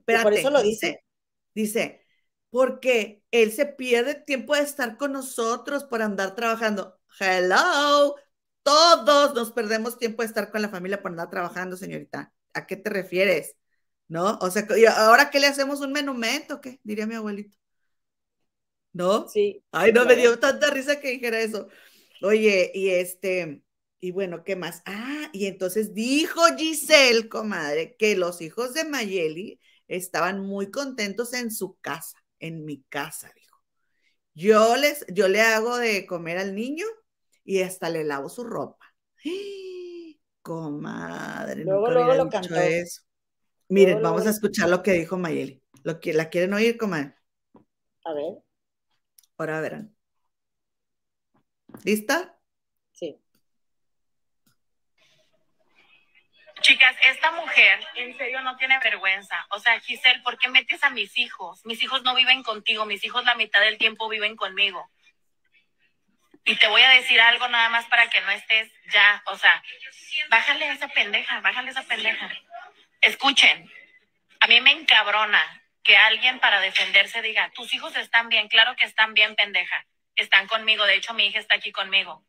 por 0.03 0.33
eso 0.33 0.49
lo 0.49 0.63
dice. 0.63 1.03
Dice, 1.53 2.05
porque 2.49 3.23
él 3.31 3.51
se 3.51 3.65
pierde 3.65 4.15
tiempo 4.15 4.55
de 4.55 4.61
estar 4.61 4.97
con 4.97 5.11
nosotros 5.11 5.83
por 5.83 6.01
andar 6.01 6.35
trabajando. 6.35 6.99
Hello, 7.19 8.15
todos 8.63 9.33
nos 9.33 9.51
perdemos 9.51 9.97
tiempo 9.97 10.21
de 10.21 10.27
estar 10.27 10.51
con 10.51 10.61
la 10.61 10.69
familia 10.69 11.01
por 11.01 11.11
andar 11.11 11.29
trabajando, 11.29 11.77
señorita. 11.77 12.33
¿A 12.53 12.65
qué 12.67 12.75
te 12.75 12.89
refieres? 12.89 13.55
¿No? 14.07 14.37
O 14.41 14.49
sea, 14.49 14.65
¿y 14.77 14.85
ahora 14.85 15.29
qué 15.29 15.39
le 15.39 15.47
hacemos 15.47 15.81
un 15.81 15.91
menumento? 15.91 16.61
¿Qué? 16.61 16.79
Diría 16.83 17.05
mi 17.05 17.15
abuelito. 17.15 17.57
¿No? 18.91 19.27
Sí. 19.27 19.63
Ay, 19.71 19.93
no, 19.93 20.05
me 20.05 20.15
dio 20.15 20.39
tanta 20.39 20.71
risa 20.71 20.99
que 20.99 21.11
dijera 21.11 21.39
eso. 21.39 21.67
Oye, 22.21 22.71
y 22.73 22.89
este, 22.89 23.63
y 23.99 24.11
bueno, 24.11 24.43
¿qué 24.43 24.55
más? 24.55 24.81
Ah, 24.85 25.29
y 25.31 25.45
entonces 25.45 25.93
dijo 25.93 26.41
Giselle, 26.57 27.29
comadre, 27.29 27.95
que 27.97 28.15
los 28.15 28.41
hijos 28.41 28.73
de 28.73 28.83
Mayeli 28.85 29.59
estaban 29.87 30.41
muy 30.41 30.71
contentos 30.71 31.33
en 31.33 31.51
su 31.51 31.77
casa, 31.79 32.17
en 32.39 32.65
mi 32.65 32.83
casa, 32.89 33.31
dijo. 33.35 33.57
Yo 34.33 34.77
les, 34.77 35.05
yo 35.09 35.27
le 35.27 35.41
hago 35.41 35.77
de 35.77 36.05
comer 36.05 36.37
al 36.37 36.55
niño 36.55 36.85
y 37.49 37.63
hasta 37.63 37.89
le 37.89 38.03
lavo 38.03 38.29
su 38.29 38.43
ropa. 38.43 38.93
Comadre, 40.43 41.63
luego, 41.63 41.89
luego 41.89 42.13
lo 42.13 42.29
cantó. 42.29 42.55
Eso. 42.55 43.01
Miren, 43.69 44.03
vamos 44.03 44.27
a 44.27 44.29
escuchar 44.29 44.69
lo 44.69 44.83
que 44.83 44.91
dijo 44.91 45.17
Mayeli. 45.17 45.59
Lo 45.83 45.99
que, 45.99 46.13
¿La 46.13 46.29
quieren 46.29 46.53
oír, 46.53 46.77
comadre? 46.77 47.15
A 48.05 48.13
ver. 48.13 48.43
Ahora 49.37 49.61
verán. 49.61 49.95
¿Lista? 51.83 52.39
Sí. 52.91 53.19
Chicas, 56.61 56.95
esta 57.11 57.31
mujer 57.31 57.79
en 57.95 58.15
serio 58.15 58.41
no 58.41 58.57
tiene 58.57 58.77
vergüenza. 58.83 59.47
O 59.49 59.59
sea, 59.59 59.79
Giselle, 59.79 60.21
¿por 60.21 60.37
qué 60.37 60.49
metes 60.49 60.83
a 60.83 60.91
mis 60.91 61.17
hijos? 61.17 61.65
Mis 61.65 61.81
hijos 61.81 62.03
no 62.03 62.13
viven 62.13 62.43
contigo, 62.43 62.85
mis 62.85 63.03
hijos 63.03 63.25
la 63.25 63.33
mitad 63.33 63.61
del 63.61 63.79
tiempo 63.79 64.07
viven 64.07 64.35
conmigo. 64.35 64.87
Y 66.45 66.55
te 66.55 66.67
voy 66.67 66.81
a 66.81 66.89
decir 66.89 67.19
algo 67.21 67.47
nada 67.47 67.69
más 67.69 67.85
para 67.85 68.09
que 68.09 68.21
no 68.21 68.31
estés 68.31 68.71
ya, 68.91 69.21
o 69.25 69.37
sea, 69.37 69.61
bájale 70.29 70.65
a 70.65 70.73
esa 70.73 70.87
pendeja, 70.87 71.39
bájale 71.41 71.69
a 71.69 71.71
esa 71.71 71.83
pendeja. 71.83 72.31
Escuchen, 73.01 73.71
a 74.39 74.47
mí 74.47 74.59
me 74.61 74.71
encabrona 74.71 75.63
que 75.83 75.97
alguien 75.97 76.39
para 76.39 76.59
defenderse 76.59 77.21
diga, 77.21 77.51
tus 77.53 77.73
hijos 77.73 77.95
están 77.95 78.29
bien, 78.29 78.47
claro 78.47 78.75
que 78.75 78.85
están 78.85 79.13
bien, 79.13 79.35
pendeja, 79.35 79.85
están 80.15 80.47
conmigo, 80.47 80.85
de 80.85 80.95
hecho 80.95 81.13
mi 81.13 81.27
hija 81.27 81.39
está 81.39 81.55
aquí 81.55 81.71
conmigo. 81.71 82.25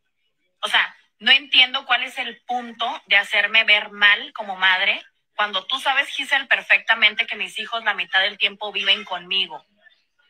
O 0.61 0.68
sea, 0.68 0.94
no 1.18 1.30
entiendo 1.30 1.86
cuál 1.86 2.02
es 2.02 2.18
el 2.18 2.40
punto 2.42 3.02
de 3.06 3.16
hacerme 3.16 3.64
ver 3.64 3.90
mal 3.90 4.32
como 4.32 4.56
madre 4.56 5.02
cuando 5.40 5.64
tú 5.64 5.80
sabes, 5.80 6.08
Giselle, 6.08 6.44
perfectamente 6.48 7.26
que 7.26 7.34
mis 7.34 7.58
hijos 7.58 7.82
la 7.84 7.94
mitad 7.94 8.20
del 8.20 8.36
tiempo 8.36 8.72
viven 8.72 9.04
conmigo. 9.04 9.64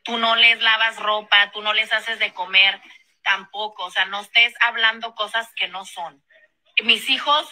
Tú 0.05 0.19
no 0.19 0.37
les 0.37 0.63
lavas 0.63 0.99
ropa, 0.99 1.51
tú 1.51 1.63
no 1.63 1.73
les 1.73 1.93
haces 1.93 2.21
de 2.21 2.33
comer 2.33 2.81
tampoco. 3.23 3.85
O 3.85 3.91
sea, 3.91 4.05
no 4.07 4.21
estés 4.21 4.55
hablando 4.61 5.15
cosas 5.15 5.49
que 5.55 5.69
no 5.69 5.85
son. 5.85 6.23
Mis 6.85 7.09
hijos 7.11 7.49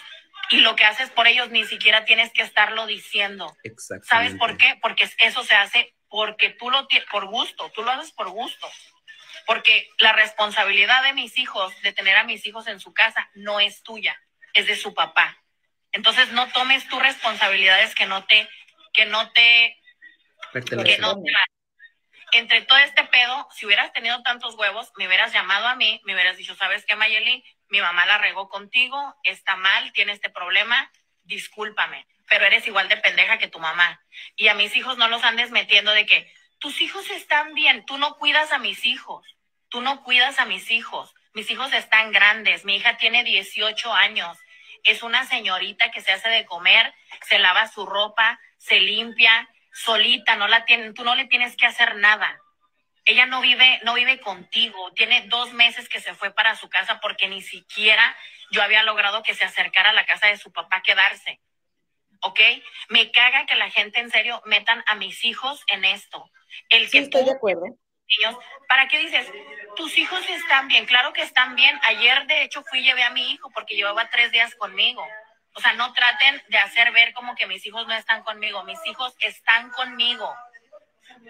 y 0.49 0.61
lo 0.61 0.75
que 0.75 0.85
haces 0.85 1.09
por 1.11 1.27
ellos 1.27 1.49
ni 1.49 1.65
siquiera 1.65 2.05
tienes 2.05 2.31
que 2.33 2.41
estarlo 2.41 2.87
diciendo. 2.87 3.55
¿Sabes 4.03 4.35
por 4.35 4.57
qué? 4.57 4.77
Porque 4.81 5.09
eso 5.19 5.43
se 5.43 5.55
hace 5.55 5.93
porque 6.09 6.49
tú 6.49 6.71
lo 6.71 6.87
tienes 6.87 7.07
por 7.09 7.27
gusto, 7.27 7.71
tú 7.75 7.83
lo 7.83 7.91
haces 7.91 8.11
por 8.11 8.29
gusto. 8.29 8.67
Porque 9.45 9.87
la 9.99 10.13
responsabilidad 10.13 11.03
de 11.03 11.13
mis 11.13 11.37
hijos, 11.37 11.73
de 11.81 11.93
tener 11.93 12.17
a 12.17 12.23
mis 12.23 12.45
hijos 12.45 12.67
en 12.67 12.79
su 12.79 12.93
casa, 12.93 13.29
no 13.35 13.59
es 13.59 13.83
tuya, 13.83 14.19
es 14.53 14.67
de 14.67 14.75
su 14.75 14.93
papá. 14.93 15.37
Entonces 15.91 16.31
no 16.31 16.51
tomes 16.51 16.87
tus 16.87 17.01
responsabilidades 17.01 17.95
que 17.95 18.05
no 18.05 18.25
te, 18.25 18.49
que 18.93 19.05
no 19.05 19.31
te, 19.31 19.77
que 20.53 20.97
no 20.97 21.15
te 21.21 21.31
entre 22.33 22.61
todo 22.61 22.77
este 22.79 23.03
pedo, 23.05 23.47
si 23.51 23.65
hubieras 23.65 23.91
tenido 23.93 24.21
tantos 24.23 24.55
huevos, 24.55 24.91
me 24.97 25.07
hubieras 25.07 25.33
llamado 25.33 25.67
a 25.67 25.75
mí, 25.75 26.01
me 26.05 26.13
hubieras 26.13 26.37
dicho, 26.37 26.55
¿sabes 26.55 26.85
qué, 26.85 26.95
Mayeli? 26.95 27.43
Mi 27.69 27.81
mamá 27.81 28.05
la 28.05 28.17
regó 28.17 28.49
contigo, 28.49 29.15
está 29.23 29.55
mal, 29.55 29.91
tiene 29.93 30.13
este 30.13 30.29
problema, 30.29 30.91
discúlpame, 31.23 32.07
pero 32.27 32.45
eres 32.45 32.65
igual 32.67 32.89
de 32.89 32.97
pendeja 32.97 33.37
que 33.37 33.47
tu 33.47 33.59
mamá. 33.59 34.01
Y 34.35 34.47
a 34.47 34.53
mis 34.53 34.75
hijos 34.75 34.97
no 34.97 35.07
los 35.07 35.23
andes 35.23 35.51
metiendo 35.51 35.91
de 35.91 36.05
que 36.05 36.31
tus 36.59 36.81
hijos 36.81 37.09
están 37.09 37.53
bien, 37.53 37.85
tú 37.85 37.97
no 37.97 38.17
cuidas 38.17 38.51
a 38.51 38.59
mis 38.59 38.85
hijos, 38.85 39.25
tú 39.69 39.81
no 39.81 40.03
cuidas 40.03 40.39
a 40.39 40.45
mis 40.45 40.71
hijos, 40.71 41.13
mis 41.33 41.49
hijos 41.51 41.71
están 41.73 42.11
grandes, 42.11 42.65
mi 42.65 42.75
hija 42.75 42.97
tiene 42.97 43.23
18 43.23 43.93
años, 43.93 44.37
es 44.83 45.03
una 45.03 45.25
señorita 45.25 45.91
que 45.91 46.01
se 46.01 46.11
hace 46.11 46.29
de 46.29 46.45
comer, 46.45 46.93
se 47.27 47.39
lava 47.39 47.67
su 47.67 47.85
ropa, 47.85 48.39
se 48.57 48.79
limpia, 48.79 49.47
solita, 49.71 50.35
no 50.35 50.47
la 50.47 50.65
tienen, 50.65 50.93
tú 50.93 51.03
no 51.03 51.15
le 51.15 51.25
tienes 51.25 51.55
que 51.55 51.65
hacer 51.65 51.95
nada. 51.95 52.39
Ella 53.05 53.25
no 53.25 53.41
vive, 53.41 53.79
no 53.83 53.95
vive 53.95 54.19
contigo. 54.19 54.91
Tiene 54.93 55.27
dos 55.27 55.53
meses 55.53 55.89
que 55.89 55.99
se 55.99 56.13
fue 56.13 56.31
para 56.33 56.55
su 56.55 56.69
casa 56.69 56.99
porque 56.99 57.27
ni 57.27 57.41
siquiera 57.41 58.15
yo 58.51 58.61
había 58.61 58.83
logrado 58.83 59.23
que 59.23 59.33
se 59.33 59.45
acercara 59.45 59.91
a 59.91 59.93
la 59.93 60.05
casa 60.05 60.27
de 60.27 60.37
su 60.37 60.51
papá 60.51 60.77
a 60.77 60.83
quedarse. 60.83 61.39
¿Ok? 62.21 62.39
Me 62.89 63.11
caga 63.11 63.45
que 63.45 63.55
la 63.55 63.69
gente 63.71 63.99
en 63.99 64.11
serio 64.11 64.41
metan 64.45 64.83
a 64.87 64.95
mis 64.95 65.23
hijos 65.23 65.63
en 65.67 65.85
esto. 65.85 66.29
El 66.69 66.89
que 66.89 66.99
estoy 66.99 67.23
de 67.23 67.31
acuerdo. 67.31 67.65
¿Para 68.67 68.87
qué 68.87 68.99
dices? 68.99 69.31
Tus 69.75 69.97
hijos 69.97 70.27
están 70.29 70.67
bien. 70.67 70.85
Claro 70.85 71.13
que 71.13 71.21
están 71.21 71.55
bien. 71.55 71.79
Ayer, 71.83 72.25
de 72.27 72.43
hecho, 72.43 72.63
fui 72.63 72.79
y 72.79 72.83
llevé 72.83 73.03
a 73.03 73.11
mi 73.11 73.31
hijo 73.31 73.49
porque 73.51 73.75
llevaba 73.75 74.09
tres 74.09 74.31
días 74.31 74.55
conmigo. 74.55 75.07
O 75.59 75.61
sea, 75.61 75.73
no 75.73 75.91
traten 75.91 76.41
de 76.47 76.57
hacer 76.57 76.89
ver 76.93 77.11
como 77.11 77.35
que 77.35 77.45
mis 77.45 77.65
hijos 77.65 77.85
no 77.85 77.93
están 77.93 78.23
conmigo. 78.23 78.63
Mis 78.63 78.79
hijos 78.85 79.13
están 79.19 79.71
conmigo 79.71 80.33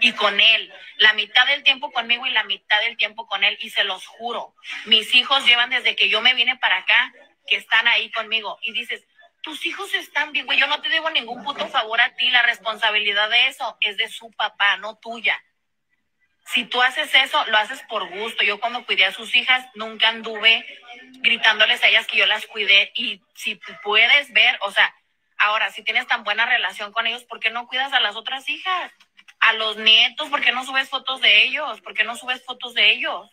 y 0.01 0.11
con 0.11 0.39
él. 0.39 0.71
La 0.97 1.13
mitad 1.13 1.47
del 1.47 1.63
tiempo 1.63 1.91
conmigo 1.91 2.27
y 2.27 2.29
la 2.29 2.43
mitad 2.43 2.79
del 2.81 2.95
tiempo 2.95 3.25
con 3.25 3.43
él. 3.43 3.57
Y 3.59 3.71
se 3.71 3.83
los 3.85 4.05
juro, 4.05 4.53
mis 4.85 5.15
hijos 5.15 5.47
llevan 5.47 5.71
desde 5.71 5.95
que 5.95 6.09
yo 6.09 6.21
me 6.21 6.35
vine 6.35 6.57
para 6.57 6.77
acá 6.77 7.11
que 7.47 7.55
están 7.55 7.87
ahí 7.87 8.11
conmigo. 8.11 8.59
Y 8.61 8.71
dices, 8.71 9.03
tus 9.41 9.65
hijos 9.65 9.91
están 9.95 10.31
bien, 10.31 10.45
güey. 10.45 10.59
Yo 10.59 10.67
no 10.67 10.79
te 10.79 10.89
debo 10.89 11.09
ningún 11.09 11.43
puto 11.43 11.67
favor 11.67 11.99
a 11.99 12.13
ti. 12.13 12.29
La 12.29 12.43
responsabilidad 12.43 13.31
de 13.31 13.47
eso 13.47 13.77
es 13.81 13.97
de 13.97 14.09
su 14.09 14.29
papá, 14.33 14.77
no 14.77 14.99
tuya. 14.99 15.43
Si 16.53 16.65
tú 16.65 16.81
haces 16.81 17.13
eso, 17.13 17.45
lo 17.45 17.57
haces 17.57 17.81
por 17.83 18.09
gusto. 18.09 18.43
Yo 18.43 18.59
cuando 18.59 18.85
cuidé 18.85 19.05
a 19.05 19.11
sus 19.11 19.35
hijas, 19.35 19.67
nunca 19.75 20.09
anduve 20.09 20.65
gritándoles 21.21 21.83
a 21.83 21.89
ellas 21.89 22.07
que 22.07 22.17
yo 22.17 22.25
las 22.25 22.45
cuidé. 22.47 22.91
Y 22.95 23.21
si 23.35 23.59
puedes 23.83 24.33
ver, 24.33 24.57
o 24.61 24.71
sea, 24.71 24.95
ahora, 25.37 25.71
si 25.71 25.83
tienes 25.83 26.07
tan 26.07 26.23
buena 26.23 26.47
relación 26.47 26.91
con 26.91 27.05
ellos, 27.05 27.23
¿por 27.23 27.39
qué 27.39 27.51
no 27.51 27.67
cuidas 27.67 27.93
a 27.93 27.99
las 27.99 28.15
otras 28.15 28.49
hijas? 28.49 28.91
A 29.39 29.53
los 29.53 29.77
nietos, 29.77 30.29
¿por 30.29 30.41
qué 30.41 30.51
no 30.51 30.65
subes 30.65 30.89
fotos 30.89 31.21
de 31.21 31.43
ellos? 31.43 31.81
¿Por 31.81 31.93
qué 31.93 32.03
no 32.03 32.15
subes 32.15 32.43
fotos 32.43 32.73
de 32.73 32.91
ellos? 32.91 33.29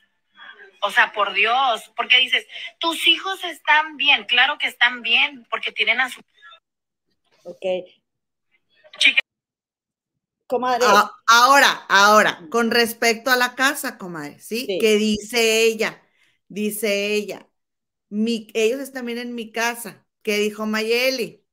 O 0.83 0.91
sea, 0.91 1.13
por 1.13 1.33
Dios, 1.33 1.91
porque 1.97 2.19
dices, 2.19 2.47
tus 2.79 3.07
hijos 3.07 3.43
están 3.45 3.97
bien, 3.97 4.25
claro 4.25 4.59
que 4.59 4.67
están 4.67 5.01
bien, 5.01 5.47
porque 5.49 5.73
tienen 5.73 6.01
a 6.01 6.11
su... 6.11 6.21
Ok. 7.45 7.65
Comadre. 10.47 10.87
Ah, 10.87 11.11
ahora, 11.27 11.87
ahora, 11.89 12.47
con 12.51 12.71
respecto 12.71 13.31
a 13.31 13.37
la 13.37 13.55
casa, 13.55 13.99
comadre, 13.99 14.39
¿sí? 14.41 14.67
¿sí? 14.67 14.79
Que 14.79 14.97
dice 14.97 15.63
ella, 15.65 16.03
dice 16.49 17.15
ella, 17.15 17.49
mi, 18.11 18.49
ellos 18.55 18.81
están 18.81 19.07
bien 19.07 19.19
en 19.19 19.35
mi 19.35 19.53
casa. 19.53 20.07
¿Qué 20.23 20.39
dijo 20.39 20.67
Mayeli? 20.67 21.45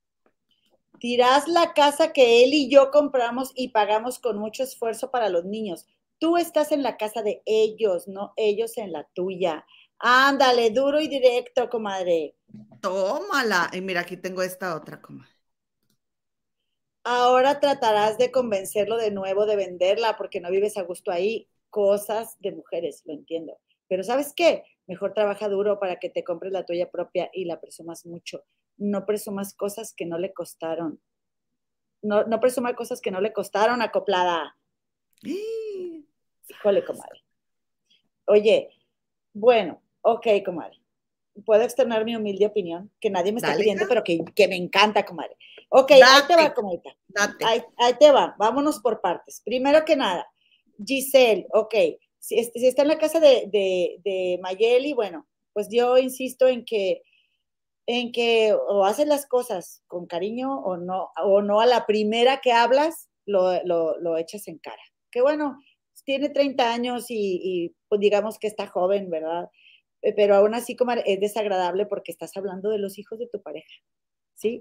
Tirás 0.99 1.47
la 1.47 1.73
casa 1.73 2.13
que 2.13 2.43
él 2.43 2.53
y 2.53 2.69
yo 2.69 2.89
compramos 2.91 3.51
y 3.55 3.69
pagamos 3.69 4.19
con 4.19 4.37
mucho 4.37 4.63
esfuerzo 4.63 5.11
para 5.11 5.29
los 5.29 5.45
niños. 5.45 5.85
Tú 6.19 6.37
estás 6.37 6.71
en 6.71 6.81
la 6.81 6.97
casa 6.97 7.21
de 7.21 7.41
ellos, 7.45 8.07
no 8.07 8.33
ellos 8.37 8.77
en 8.77 8.91
la 8.91 9.03
tuya. 9.13 9.65
Ándale, 9.99 10.71
duro 10.71 10.99
y 10.99 11.07
directo, 11.07 11.69
comadre. 11.69 12.35
Tómala. 12.81 13.69
Y 13.73 13.81
mira, 13.81 14.01
aquí 14.01 14.15
tengo 14.17 14.41
esta 14.43 14.75
otra, 14.75 15.01
comadre. 15.01 15.32
Ahora 17.03 17.59
tratarás 17.59 18.17
de 18.17 18.31
convencerlo 18.31 18.97
de 18.97 19.11
nuevo 19.11 19.45
de 19.45 19.55
venderla 19.55 20.15
porque 20.17 20.39
no 20.39 20.49
vives 20.49 20.77
a 20.77 20.83
gusto 20.83 21.11
ahí. 21.11 21.47
Cosas 21.69 22.37
de 22.39 22.51
mujeres, 22.51 23.01
lo 23.05 23.13
entiendo. 23.13 23.59
Pero 23.87 24.03
¿sabes 24.03 24.33
qué? 24.35 24.63
Mejor 24.87 25.13
trabaja 25.13 25.49
duro 25.49 25.79
para 25.79 25.97
que 25.97 26.09
te 26.09 26.23
compres 26.23 26.51
la 26.51 26.65
tuya 26.65 26.89
propia 26.89 27.29
y 27.33 27.45
la 27.45 27.59
presumas 27.59 28.05
mucho. 28.05 28.43
No 28.77 29.05
presumas 29.05 29.53
cosas 29.53 29.93
que 29.93 30.05
no 30.05 30.17
le 30.17 30.33
costaron. 30.33 31.01
No, 32.01 32.25
no 32.25 32.39
presuma 32.39 32.75
cosas 32.75 33.01
que 33.01 33.11
no 33.11 33.21
le 33.21 33.33
costaron, 33.33 33.81
acoplada. 33.81 34.57
Híjole, 36.49 36.83
comadre. 36.83 37.23
Oye, 38.25 38.69
bueno, 39.33 39.81
ok, 40.01 40.27
comadre. 40.45 40.79
Puedo 41.45 41.63
externar 41.63 42.05
mi 42.05 42.15
humilde 42.15 42.45
opinión, 42.45 42.91
que 42.99 43.09
nadie 43.09 43.31
me 43.31 43.37
está 43.37 43.55
pidiendo, 43.55 43.85
pero 43.87 44.03
que, 44.03 44.47
me 44.47 44.55
encanta, 44.55 45.03
comadre. 45.03 45.35
Ok, 45.75 45.91
ahí 45.91 46.21
te 46.27 46.35
va, 46.35 46.53
comadre. 46.53 46.81
Ahí, 47.43 47.63
ahí, 47.77 47.93
te 47.99 48.11
va, 48.11 48.35
vámonos 48.37 48.79
por 48.79 49.01
partes. 49.01 49.41
Primero 49.43 49.83
que 49.83 49.95
nada, 49.95 50.27
Giselle, 50.85 51.47
ok, 51.51 51.73
si, 52.19 52.37
está 52.37 52.83
en 52.83 52.89
la 52.89 52.99
casa 52.99 53.19
de, 53.19 53.49
de, 53.51 54.39
Mayeli, 54.39 54.93
bueno, 54.93 55.27
pues 55.51 55.69
yo 55.71 55.97
insisto 55.97 56.47
en 56.47 56.63
que, 56.63 57.01
en 57.87 58.11
que 58.11 58.53
o 58.53 58.85
haces 58.85 59.07
las 59.07 59.25
cosas 59.25 59.81
con 59.87 60.05
cariño 60.05 60.59
o 60.59 60.77
no, 60.77 61.09
o 61.23 61.41
no 61.41 61.59
a 61.59 61.65
la 61.65 61.87
primera 61.87 62.39
que 62.39 62.51
hablas 62.51 63.09
lo, 63.25 63.63
lo, 63.63 64.17
echas 64.19 64.47
en 64.47 64.59
cara. 64.59 64.81
Que 65.09 65.21
bueno, 65.21 65.57
tiene 66.05 66.29
30 66.29 66.71
años 66.71 67.09
y, 67.09 67.41
y, 67.43 67.75
pues 67.89 67.99
digamos 67.99 68.37
que 68.37 68.45
está 68.45 68.67
joven, 68.67 69.09
¿verdad? 69.09 69.49
Eh, 70.03 70.13
pero 70.15 70.35
aún 70.35 70.53
así 70.53 70.75
como 70.75 70.91
es 70.91 71.19
desagradable 71.19 71.87
porque 71.87 72.11
estás 72.11 72.37
hablando 72.37 72.69
de 72.69 72.77
los 72.77 72.99
hijos 72.99 73.17
de 73.17 73.27
tu 73.27 73.41
pareja, 73.41 73.73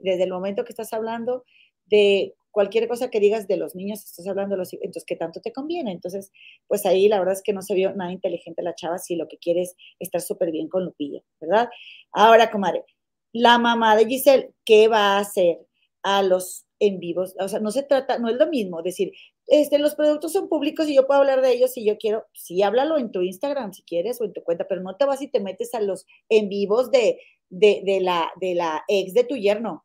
Desde 0.03 0.25
el 0.25 0.31
momento 0.31 0.65
que 0.65 0.73
estás 0.73 0.93
hablando 0.93 1.45
de 1.87 2.35
cualquier 2.51 2.87
cosa 2.87 3.11
que 3.11 3.21
digas 3.21 3.49
de 3.49 3.57
los 3.57 3.75
niños, 3.75 4.05
estás 4.05 4.27
hablando 4.29 4.55
de 4.55 4.59
los 4.59 4.73
entonces, 4.75 5.05
¿qué 5.07 5.17
tanto 5.17 5.41
te 5.41 5.53
conviene? 5.53 5.93
Entonces, 5.93 6.31
pues 6.69 6.87
ahí 6.87 7.09
la 7.09 7.19
verdad 7.19 7.35
es 7.35 7.43
que 7.43 7.53
no 7.53 7.63
se 7.63 7.75
vio 7.75 7.95
nada 7.95 8.13
inteligente 8.13 8.63
la 8.63 8.75
chava 8.75 8.99
si 8.99 9.17
lo 9.17 9.27
que 9.29 9.39
quiere 9.39 9.63
es 9.63 9.75
estar 9.99 10.21
súper 10.21 10.53
bien 10.53 10.69
con 10.69 10.85
Lupillo, 10.85 11.23
¿verdad? 11.41 11.69
Ahora, 12.13 12.51
comadre, 12.51 12.85
la 13.33 13.59
mamá 13.59 13.97
de 13.97 14.07
Giselle, 14.07 14.53
¿qué 14.65 14.89
va 14.89 15.17
a 15.17 15.21
hacer 15.21 15.59
a 16.03 16.23
los 16.23 16.67
en 16.79 17.01
vivos? 17.01 17.35
O 17.41 17.49
sea, 17.49 17.61
no 17.61 17.71
se 17.71 17.83
trata, 17.83 18.19
no 18.19 18.29
es 18.29 18.37
lo 18.37 18.47
mismo 18.49 18.83
decir, 18.83 19.13
este, 19.47 19.79
los 19.79 19.95
productos 19.95 20.33
son 20.33 20.49
públicos 20.49 20.89
y 20.89 20.95
yo 20.95 21.07
puedo 21.07 21.21
hablar 21.21 21.43
de 21.43 21.53
ellos 21.53 21.73
si 21.73 21.85
yo 21.85 21.99
quiero, 21.99 22.27
sí, 22.33 22.63
háblalo 22.63 22.99
en 22.99 23.11
tu 23.11 23.23
Instagram 23.23 23.73
si 23.73 23.83
quieres 23.83 24.21
o 24.21 24.25
en 24.25 24.33
tu 24.33 24.43
cuenta, 24.43 24.69
pero 24.69 24.83
no 24.83 24.97
te 24.97 25.05
vas 25.05 25.21
y 25.23 25.29
te 25.29 25.41
metes 25.41 25.75
a 25.75 25.81
los 25.81 26.07
en 26.29 26.49
vivos 26.49 26.91
de, 26.91 27.19
de, 27.53 27.83
de 27.85 28.01
la, 28.01 28.33
de 28.41 28.55
la 28.55 28.83
ex 28.89 29.13
de 29.13 29.25
tu 29.25 29.37
yerno, 29.37 29.85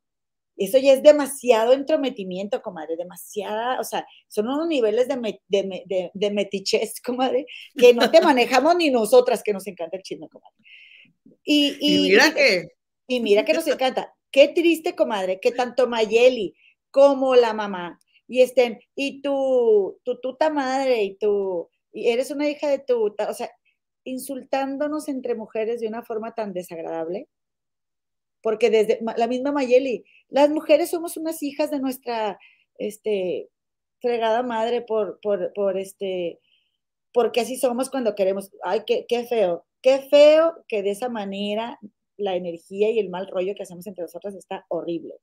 eso 0.56 0.80
ya 0.80 0.94
es 0.94 1.04
demasiado 1.04 1.74
entrometimiento, 1.74 2.62
comadre, 2.64 2.96
demasiada, 2.96 3.80
o 3.80 3.84
sea, 3.84 4.08
son 4.28 4.48
unos 4.48 4.68
niveles 4.68 5.08
de, 5.08 5.40
de, 5.48 6.12
de, 6.14 6.32
metichez, 6.32 7.00
comadre, 7.06 7.46
que 7.78 7.94
no 7.94 8.10
te 8.10 8.22
manejamos 8.22 8.76
ni 8.76 8.90
nosotras, 8.90 9.44
que 9.44 9.54
nos 9.54 9.68
encanta 9.68 9.98
el 9.98 10.04
chisme, 10.04 10.28
comadre. 10.30 10.56
Y, 11.44 11.78
mira 12.10 12.34
que... 12.34 12.70
Y 13.10 13.22
mira 13.22 13.46
que 13.46 13.54
nos 13.54 13.68
encanta. 13.68 14.14
Qué 14.32 14.50
triste, 14.50 14.96
comadre, 14.96 15.40
que 15.40 15.52
tanto 15.52 15.88
Mayeli 15.88 16.56
como 16.92 17.36
la 17.36 17.54
mamá 17.54 18.00
y 18.28 18.42
estén, 18.42 18.80
y 18.96 19.22
tu, 19.22 20.00
tu 20.04 20.20
tuta 20.20 20.50
madre, 20.50 21.04
y 21.04 21.16
tú, 21.16 21.70
y 21.94 22.10
eres 22.10 22.32
una 22.32 22.50
hija 22.50 22.68
de 22.68 22.80
tu, 22.80 23.06
o 23.06 23.34
sea, 23.34 23.50
insultándonos 24.04 25.08
entre 25.08 25.36
mujeres 25.36 25.80
de 25.80 25.88
una 25.88 26.04
forma 26.04 26.34
tan 26.34 26.52
desagradable 26.52 27.30
porque 28.48 28.70
desde 28.70 29.02
la 29.18 29.28
misma 29.28 29.52
Mayeli, 29.52 30.06
las 30.30 30.50
mujeres 30.50 30.90
somos 30.90 31.18
unas 31.18 31.44
hijas 31.44 31.70
de 31.70 31.82
nuestra 31.82 32.40
este, 32.78 33.50
fregada 34.00 34.42
madre 34.42 34.82
por, 34.82 35.20
por, 35.22 35.52
por 35.52 35.78
este, 35.78 36.40
porque 37.12 37.42
así 37.42 37.58
somos 37.58 37.90
cuando 37.90 38.16
queremos. 38.16 38.50
Ay, 38.64 38.84
qué, 38.88 39.06
qué 39.06 39.26
feo, 39.26 39.66
qué 39.82 40.00
feo 40.10 40.64
que 40.70 40.82
de 40.82 40.92
esa 40.92 41.10
manera 41.10 41.78
la 42.16 42.38
energía 42.38 42.90
y 42.90 43.00
el 43.00 43.10
mal 43.10 43.28
rollo 43.28 43.54
que 43.54 43.64
hacemos 43.64 43.86
entre 43.86 44.04
nosotras 44.04 44.34
está 44.34 44.66
horrible. 44.70 45.16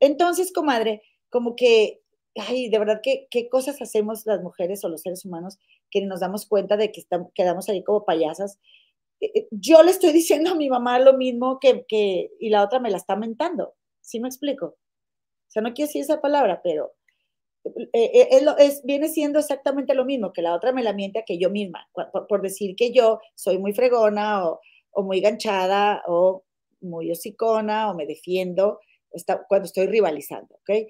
Entonces, 0.00 0.50
comadre, 0.50 1.02
como 1.28 1.56
que, 1.56 2.00
ay, 2.36 2.70
de 2.70 2.78
verdad, 2.78 3.00
¿qué, 3.02 3.26
qué 3.30 3.50
cosas 3.50 3.82
hacemos 3.82 4.24
las 4.24 4.40
mujeres 4.40 4.82
o 4.82 4.88
los 4.88 5.02
seres 5.02 5.26
humanos 5.26 5.58
que 5.90 6.00
nos 6.06 6.20
damos 6.20 6.46
cuenta 6.46 6.78
de 6.78 6.90
que 6.90 7.02
estamos, 7.02 7.32
quedamos 7.34 7.68
ahí 7.68 7.84
como 7.84 8.06
payasas? 8.06 8.58
Eh, 9.20 9.30
eh, 9.34 9.48
yo 9.50 9.82
le 9.82 9.90
estoy 9.90 10.12
diciendo 10.12 10.50
a 10.50 10.54
mi 10.54 10.68
mamá 10.68 10.98
lo 10.98 11.14
mismo 11.14 11.58
que, 11.60 11.84
que 11.86 12.30
y 12.40 12.50
la 12.50 12.62
otra 12.62 12.80
me 12.80 12.90
la 12.90 12.98
está 12.98 13.16
mentando. 13.16 13.74
¿Sí 14.00 14.20
me 14.20 14.28
explico? 14.28 14.66
O 14.66 15.48
sea, 15.48 15.62
no 15.62 15.72
quiero 15.74 15.88
decir 15.88 16.02
esa 16.02 16.20
palabra, 16.20 16.60
pero 16.62 16.92
eh, 17.92 18.28
es, 18.58 18.82
viene 18.84 19.08
siendo 19.08 19.38
exactamente 19.38 19.94
lo 19.94 20.04
mismo, 20.04 20.32
que 20.32 20.42
la 20.42 20.54
otra 20.54 20.72
me 20.72 20.82
la 20.82 20.92
miente 20.92 21.18
a 21.20 21.24
que 21.24 21.38
yo 21.38 21.50
misma, 21.50 21.88
por, 22.28 22.42
decir 22.42 22.76
que 22.76 22.92
yo 22.92 23.20
soy 23.34 23.58
muy 23.58 23.72
fregona 23.72 24.46
o, 24.46 24.60
o, 24.90 25.02
muy 25.02 25.20
ganchada 25.20 26.02
o 26.06 26.44
muy 26.80 27.10
hocicona 27.10 27.90
o 27.90 27.94
me 27.94 28.06
defiendo 28.06 28.80
cuando 29.48 29.66
estoy 29.66 29.86
rivalizando, 29.86 30.56
¿ok? 30.56 30.86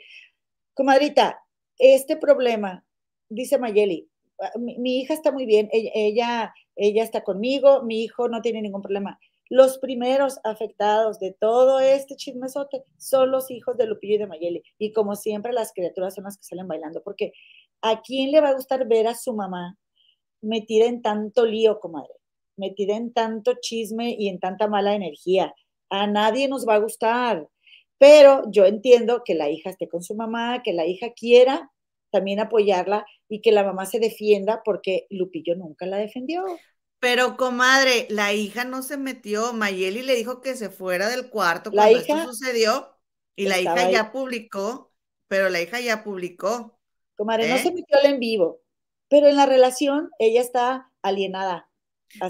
Comadrita, 0.74 1.42
este 1.78 2.16
problema, 2.16 2.84
dice 3.28 3.58
Mayeli, 3.58 4.08
ah, 4.40 4.52
mi, 4.58 5.00
hija 5.00 5.14
está 5.14 5.32
muy 5.32 5.46
bien, 5.46 5.68
ella, 5.72 5.90
ella, 5.94 6.54
está 6.76 7.24
conmigo, 7.24 7.82
mi 7.82 8.02
hijo 8.02 8.28
no 8.28 8.42
tiene 8.42 8.62
ningún 8.62 8.82
problema. 8.82 9.18
Los 9.48 9.78
primeros 9.78 10.38
afectados 10.42 11.20
de 11.20 11.32
todo 11.32 11.78
este 11.78 12.16
chismesote 12.16 12.82
son 12.98 13.30
los 13.30 13.50
hijos 13.50 13.76
de 13.76 13.86
Lupillo 13.86 14.16
y 14.16 14.18
de 14.18 14.26
Mayeli. 14.26 14.62
Y 14.78 14.92
como 14.92 15.14
siempre, 15.14 15.52
las 15.52 15.72
criaturas 15.72 16.14
son 16.14 16.24
las 16.24 16.36
que 16.36 16.44
salen 16.44 16.66
bailando, 16.66 17.02
porque 17.02 17.32
¿a 17.80 18.02
quién 18.02 18.32
le 18.32 18.40
va 18.40 18.48
a 18.48 18.54
gustar 18.54 18.88
ver 18.88 19.06
a 19.06 19.14
su 19.14 19.34
mamá 19.34 19.78
metida 20.42 20.86
en 20.86 21.00
tanto 21.00 21.46
lío, 21.46 21.78
comadre? 21.78 22.14
Metida 22.56 22.96
en 22.96 23.12
tanto 23.12 23.54
chisme 23.60 24.16
y 24.18 24.28
en 24.28 24.40
tanta 24.40 24.66
mala 24.66 24.94
energía. 24.94 25.54
A 25.90 26.06
nadie 26.08 26.48
nos 26.48 26.66
va 26.66 26.74
a 26.74 26.78
gustar. 26.78 27.48
Pero 27.98 28.42
yo 28.50 28.66
entiendo 28.66 29.22
que 29.24 29.34
la 29.34 29.48
hija 29.48 29.70
esté 29.70 29.88
con 29.88 30.02
su 30.02 30.14
mamá, 30.14 30.62
que 30.62 30.72
la 30.72 30.86
hija 30.86 31.12
quiera 31.12 31.70
también 32.10 32.40
apoyarla 32.40 33.06
y 33.28 33.40
que 33.40 33.52
la 33.52 33.64
mamá 33.64 33.86
se 33.86 33.98
defienda 33.98 34.62
porque 34.64 35.06
Lupillo 35.10 35.56
nunca 35.56 35.86
la 35.86 35.98
defendió. 35.98 36.44
Pero, 36.98 37.36
comadre, 37.36 38.06
la 38.10 38.32
hija 38.32 38.64
no 38.64 38.82
se 38.82 38.96
metió. 38.96 39.52
Mayeli 39.52 40.02
le 40.02 40.14
dijo 40.14 40.40
que 40.40 40.54
se 40.54 40.70
fuera 40.70 41.08
del 41.08 41.28
cuarto 41.28 41.70
cuando 41.70 41.98
esto 41.98 42.24
sucedió 42.24 42.96
y 43.34 43.46
la 43.46 43.60
hija 43.60 43.90
ya 43.90 44.12
publicó, 44.12 44.92
pero 45.28 45.48
la 45.48 45.60
hija 45.60 45.80
ya 45.80 46.02
publicó. 46.02 46.78
Comadre, 47.16 47.48
no 47.48 47.58
se 47.58 47.68
¿eh? 47.68 47.72
metió 47.74 47.98
en 48.02 48.18
vivo, 48.18 48.60
pero 49.08 49.28
en 49.28 49.36
la 49.36 49.46
relación 49.46 50.10
ella 50.18 50.40
está 50.40 50.90
alienada. 51.02 51.68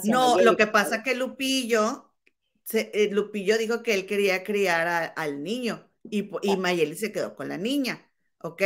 no, 0.04 0.40
lo 0.40 0.56
que 0.56 0.66
pasa 0.66 1.02
que 1.02 1.14
Lupillo 1.14 2.06
eh, 2.72 3.08
Lupillo 3.12 3.58
dijo 3.58 3.82
que 3.82 3.94
él 3.94 4.06
quería 4.06 4.42
criar 4.42 5.12
al 5.16 5.42
niño 5.42 5.88
y, 6.02 6.30
y 6.42 6.56
Mayeli 6.56 6.96
se 6.96 7.12
quedó 7.12 7.36
con 7.36 7.48
la 7.48 7.58
niña, 7.58 8.10
¿ok? 8.38 8.62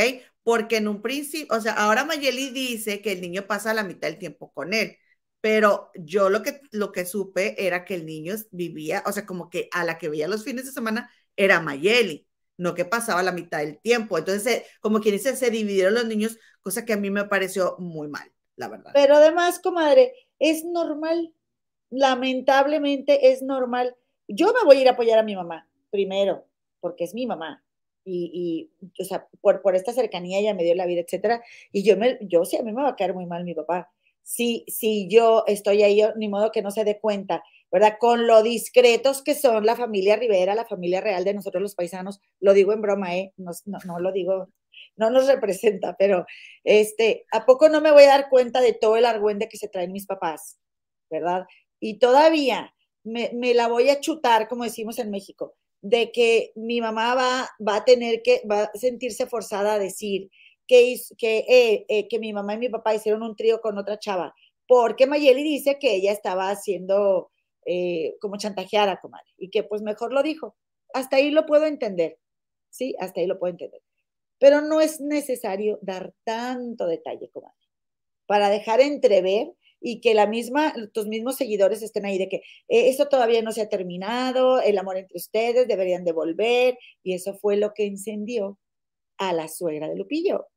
Porque 0.50 0.78
en 0.78 0.88
un 0.88 1.00
principio, 1.00 1.54
o 1.56 1.60
sea, 1.60 1.74
ahora 1.74 2.04
Mayeli 2.04 2.50
dice 2.50 3.00
que 3.00 3.12
el 3.12 3.20
niño 3.20 3.46
pasa 3.46 3.72
la 3.72 3.84
mitad 3.84 4.08
del 4.08 4.18
tiempo 4.18 4.50
con 4.52 4.74
él, 4.74 4.96
pero 5.40 5.90
yo 5.94 6.28
lo 6.28 6.42
que, 6.42 6.60
lo 6.72 6.90
que 6.90 7.06
supe 7.06 7.54
era 7.64 7.84
que 7.84 7.94
el 7.94 8.04
niño 8.04 8.34
vivía, 8.50 9.04
o 9.06 9.12
sea, 9.12 9.24
como 9.24 9.48
que 9.48 9.68
a 9.72 9.84
la 9.84 9.96
que 9.96 10.08
veía 10.08 10.26
los 10.26 10.42
fines 10.42 10.66
de 10.66 10.72
semana 10.72 11.08
era 11.36 11.60
Mayeli, 11.60 12.26
no 12.56 12.74
que 12.74 12.84
pasaba 12.84 13.22
la 13.22 13.30
mitad 13.30 13.58
del 13.58 13.78
tiempo. 13.78 14.18
Entonces, 14.18 14.64
como 14.80 15.00
quien 15.00 15.14
dice, 15.14 15.36
se 15.36 15.50
dividieron 15.50 15.94
los 15.94 16.06
niños, 16.06 16.36
cosa 16.60 16.84
que 16.84 16.94
a 16.94 16.96
mí 16.96 17.10
me 17.10 17.26
pareció 17.26 17.76
muy 17.78 18.08
mal, 18.08 18.32
la 18.56 18.68
verdad. 18.68 18.90
Pero 18.92 19.14
además, 19.14 19.60
comadre, 19.60 20.12
es 20.40 20.64
normal 20.64 21.32
lamentablemente 21.90 23.32
es 23.32 23.42
normal. 23.42 23.96
Yo 24.28 24.52
me 24.52 24.64
voy 24.64 24.78
a 24.78 24.80
ir 24.80 24.88
a 24.88 24.92
apoyar 24.92 25.18
a 25.18 25.24
mi 25.24 25.34
mamá 25.36 25.68
primero, 25.90 26.46
porque 26.80 27.04
es 27.04 27.14
mi 27.14 27.26
mamá. 27.26 27.62
Y, 28.04 28.70
o 28.98 29.04
sea, 29.04 29.28
por, 29.40 29.62
por, 29.62 29.76
esta 29.76 29.92
cercanía 29.92 30.38
ella 30.38 30.54
me 30.54 30.64
dio 30.64 30.74
la 30.74 30.86
vida, 30.86 31.02
etcétera. 31.02 31.42
Y 31.72 31.82
yo, 31.84 31.96
me, 31.96 32.18
yo 32.22 32.44
sí, 32.44 32.56
a 32.56 32.62
mí 32.62 32.72
me 32.72 32.82
va 32.82 32.88
a 32.90 32.96
caer 32.96 33.14
muy 33.14 33.26
mal 33.26 33.44
mi 33.44 33.54
papá. 33.54 33.90
Si, 34.22 34.64
si 34.68 35.08
yo 35.08 35.44
estoy 35.46 35.82
ahí, 35.82 36.02
ni 36.16 36.28
modo 36.28 36.52
que 36.52 36.62
no 36.62 36.70
se 36.70 36.84
dé 36.84 36.98
cuenta, 36.98 37.42
¿verdad? 37.70 37.96
Con 37.98 38.26
lo 38.26 38.42
discretos 38.42 39.22
que 39.22 39.34
son 39.34 39.66
la 39.66 39.76
familia 39.76 40.16
Rivera, 40.16 40.54
la 40.54 40.64
familia 40.66 41.00
real 41.00 41.24
de 41.24 41.34
nosotros 41.34 41.62
los 41.62 41.74
paisanos, 41.74 42.20
lo 42.40 42.52
digo 42.52 42.72
en 42.72 42.82
broma, 42.82 43.16
¿eh? 43.16 43.32
No, 43.36 43.52
no, 43.66 43.78
no 43.86 44.00
lo 44.00 44.12
digo, 44.12 44.48
no 44.96 45.10
nos 45.10 45.26
representa, 45.26 45.96
pero 45.98 46.26
este, 46.64 47.26
¿a 47.32 47.46
poco 47.46 47.68
no 47.68 47.80
me 47.80 47.92
voy 47.92 48.04
a 48.04 48.08
dar 48.08 48.28
cuenta 48.28 48.60
de 48.60 48.72
todo 48.72 48.96
el 48.96 49.06
argüende 49.06 49.48
que 49.48 49.56
se 49.58 49.68
traen 49.68 49.92
mis 49.92 50.06
papás? 50.06 50.58
¿Verdad? 51.10 51.44
y 51.80 51.98
todavía 51.98 52.74
me, 53.02 53.54
la 53.54 53.66
voy 53.66 53.88
a 53.88 54.00
chutar, 54.00 54.46
como 54.46 54.64
decimos 54.64 54.98
en 54.98 55.10
México, 55.10 55.56
de 55.82 56.12
que 56.12 56.52
mi 56.56 56.80
mamá 56.80 57.14
va, 57.14 57.50
va 57.66 57.76
a 57.76 57.84
tener 57.84 58.22
que, 58.22 58.42
va 58.50 58.64
a 58.64 58.78
sentirse 58.78 59.26
forzada 59.26 59.74
a 59.74 59.78
decir 59.78 60.30
que, 60.66 60.96
que, 61.16 61.38
eh, 61.48 61.86
eh, 61.88 62.08
que 62.08 62.18
mi 62.18 62.32
mamá 62.32 62.54
y 62.54 62.58
mi 62.58 62.68
papá 62.68 62.94
hicieron 62.94 63.22
un 63.22 63.36
trío 63.36 63.60
con 63.60 63.78
otra 63.78 63.98
chava, 63.98 64.34
porque 64.68 65.06
Mayeli 65.06 65.42
dice 65.42 65.78
que 65.78 65.94
ella 65.94 66.12
estaba 66.12 66.50
haciendo 66.50 67.30
eh, 67.66 68.16
como 68.20 68.36
chantajeada, 68.36 69.00
comadre, 69.00 69.28
y 69.36 69.50
que 69.50 69.62
pues 69.64 69.82
mejor 69.82 70.12
lo 70.12 70.22
dijo. 70.22 70.56
Hasta 70.94 71.16
ahí 71.16 71.30
lo 71.30 71.46
puedo 71.46 71.66
entender, 71.66 72.18
¿sí? 72.70 72.94
Hasta 72.98 73.20
ahí 73.20 73.26
lo 73.26 73.38
puedo 73.38 73.52
entender. 73.52 73.82
Pero 74.38 74.60
no 74.60 74.80
es 74.80 75.00
necesario 75.00 75.78
dar 75.82 76.14
tanto 76.24 76.86
detalle, 76.86 77.30
comadre, 77.30 77.56
para 78.26 78.48
dejar 78.48 78.80
entrever 78.80 79.52
y 79.80 80.00
que 80.00 80.14
la 80.14 80.26
misma, 80.26 80.74
tus 80.92 81.06
mismos 81.06 81.36
seguidores 81.36 81.82
estén 81.82 82.04
ahí 82.04 82.18
de 82.18 82.28
que 82.28 82.36
eh, 82.68 82.88
eso 82.88 83.06
todavía 83.08 83.42
no 83.42 83.52
se 83.52 83.62
ha 83.62 83.68
terminado, 83.68 84.60
el 84.60 84.78
amor 84.78 84.98
entre 84.98 85.16
ustedes 85.16 85.66
deberían 85.66 86.04
de 86.04 86.12
volver, 86.12 86.78
y 87.02 87.14
eso 87.14 87.34
fue 87.34 87.56
lo 87.56 87.72
que 87.72 87.86
encendió 87.86 88.58
a 89.18 89.32
la 89.32 89.48
suegra 89.48 89.88
de 89.88 89.96
Lupillo. 89.96 90.48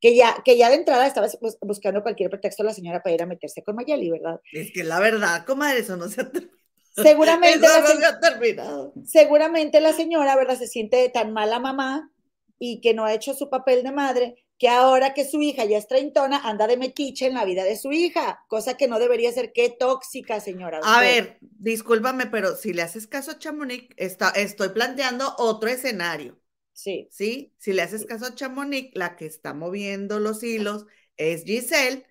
Que 0.00 0.16
ya, 0.16 0.42
que 0.44 0.56
ya 0.56 0.70
de 0.70 0.76
entrada 0.76 1.06
estaba 1.06 1.28
buscando 1.60 2.02
cualquier 2.02 2.30
pretexto 2.30 2.62
a 2.62 2.66
la 2.66 2.74
señora 2.74 3.02
para 3.02 3.14
ir 3.14 3.22
a 3.22 3.26
meterse 3.26 3.62
con 3.62 3.76
Mayeli, 3.76 4.10
¿verdad? 4.10 4.40
Es 4.50 4.72
que 4.72 4.82
la 4.82 4.98
verdad, 4.98 5.44
comadre, 5.44 5.80
eso 5.80 5.96
no 5.96 6.08
se 6.08 6.22
ha 6.22 6.30
terminado. 6.30 6.58
Seguramente, 6.94 7.66
eso 7.66 7.80
no 7.80 8.00
se 8.00 8.06
ha 8.06 8.18
terminado. 8.18 8.94
seguramente 9.04 9.80
la 9.80 9.92
señora, 9.92 10.36
¿verdad? 10.36 10.58
Se 10.58 10.66
siente 10.66 11.08
tan 11.10 11.32
mala 11.32 11.58
mamá 11.58 12.10
y 12.58 12.80
que 12.80 12.94
no 12.94 13.04
ha 13.04 13.12
hecho 13.12 13.34
su 13.34 13.50
papel 13.50 13.82
de 13.82 13.92
madre 13.92 14.44
que 14.60 14.68
ahora 14.68 15.14
que 15.14 15.24
su 15.24 15.40
hija 15.40 15.64
ya 15.64 15.78
es 15.78 15.88
treintona, 15.88 16.38
anda 16.44 16.66
de 16.66 16.76
metiche 16.76 17.26
en 17.26 17.32
la 17.32 17.46
vida 17.46 17.64
de 17.64 17.78
su 17.78 17.92
hija, 17.92 18.44
cosa 18.46 18.76
que 18.76 18.88
no 18.88 18.98
debería 18.98 19.32
ser. 19.32 19.52
Qué 19.54 19.70
tóxica, 19.70 20.38
señora. 20.38 20.80
A 20.82 21.00
ver, 21.00 21.38
discúlpame, 21.40 22.26
pero 22.26 22.54
si 22.54 22.74
le 22.74 22.82
haces 22.82 23.06
caso 23.06 23.30
a 23.30 23.38
Chamonix, 23.38 23.88
está, 23.96 24.28
estoy 24.28 24.68
planteando 24.68 25.34
otro 25.38 25.70
escenario. 25.70 26.38
Sí. 26.74 27.08
Sí, 27.10 27.54
si 27.56 27.72
le 27.72 27.80
haces 27.80 28.04
caso 28.04 28.26
a 28.26 28.34
Chamonix, 28.34 28.90
la 28.92 29.16
que 29.16 29.24
está 29.24 29.54
moviendo 29.54 30.20
los 30.20 30.42
hilos 30.42 30.84
es 31.16 31.44
Giselle, 31.44 32.06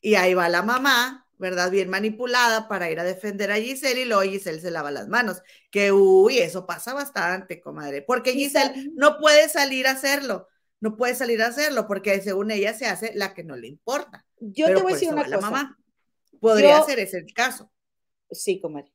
y 0.00 0.16
ahí 0.16 0.34
va 0.34 0.48
la 0.48 0.62
mamá, 0.62 1.28
¿verdad? 1.38 1.70
Bien 1.70 1.88
manipulada 1.88 2.66
para 2.66 2.90
ir 2.90 2.98
a 2.98 3.04
defender 3.04 3.52
a 3.52 3.60
Giselle 3.60 4.00
y 4.00 4.04
luego 4.04 4.22
Giselle 4.22 4.60
se 4.60 4.72
lava 4.72 4.90
las 4.90 5.06
manos. 5.06 5.42
Que, 5.70 5.92
uy, 5.92 6.38
eso 6.38 6.66
pasa 6.66 6.92
bastante, 6.92 7.60
comadre, 7.60 8.02
porque 8.02 8.32
Giselle 8.32 8.90
no 8.96 9.16
puede 9.18 9.48
salir 9.48 9.86
a 9.86 9.92
hacerlo 9.92 10.48
no 10.84 10.98
puede 10.98 11.14
salir 11.14 11.40
a 11.40 11.46
hacerlo 11.46 11.86
porque 11.86 12.20
según 12.20 12.50
ella 12.50 12.74
se 12.74 12.84
hace 12.84 13.14
la 13.14 13.32
que 13.32 13.42
no 13.42 13.56
le 13.56 13.68
importa. 13.68 14.26
Yo 14.38 14.66
te 14.66 14.74
voy 14.74 14.92
a 14.92 14.94
decir 14.94 15.08
una 15.08 15.24
cosa. 15.24 15.40
Mamá. 15.40 15.78
Podría 16.38 16.82
ser 16.82 16.98
ese 16.98 17.16
el 17.16 17.32
caso. 17.32 17.72
Sí, 18.30 18.60
comadre. 18.60 18.92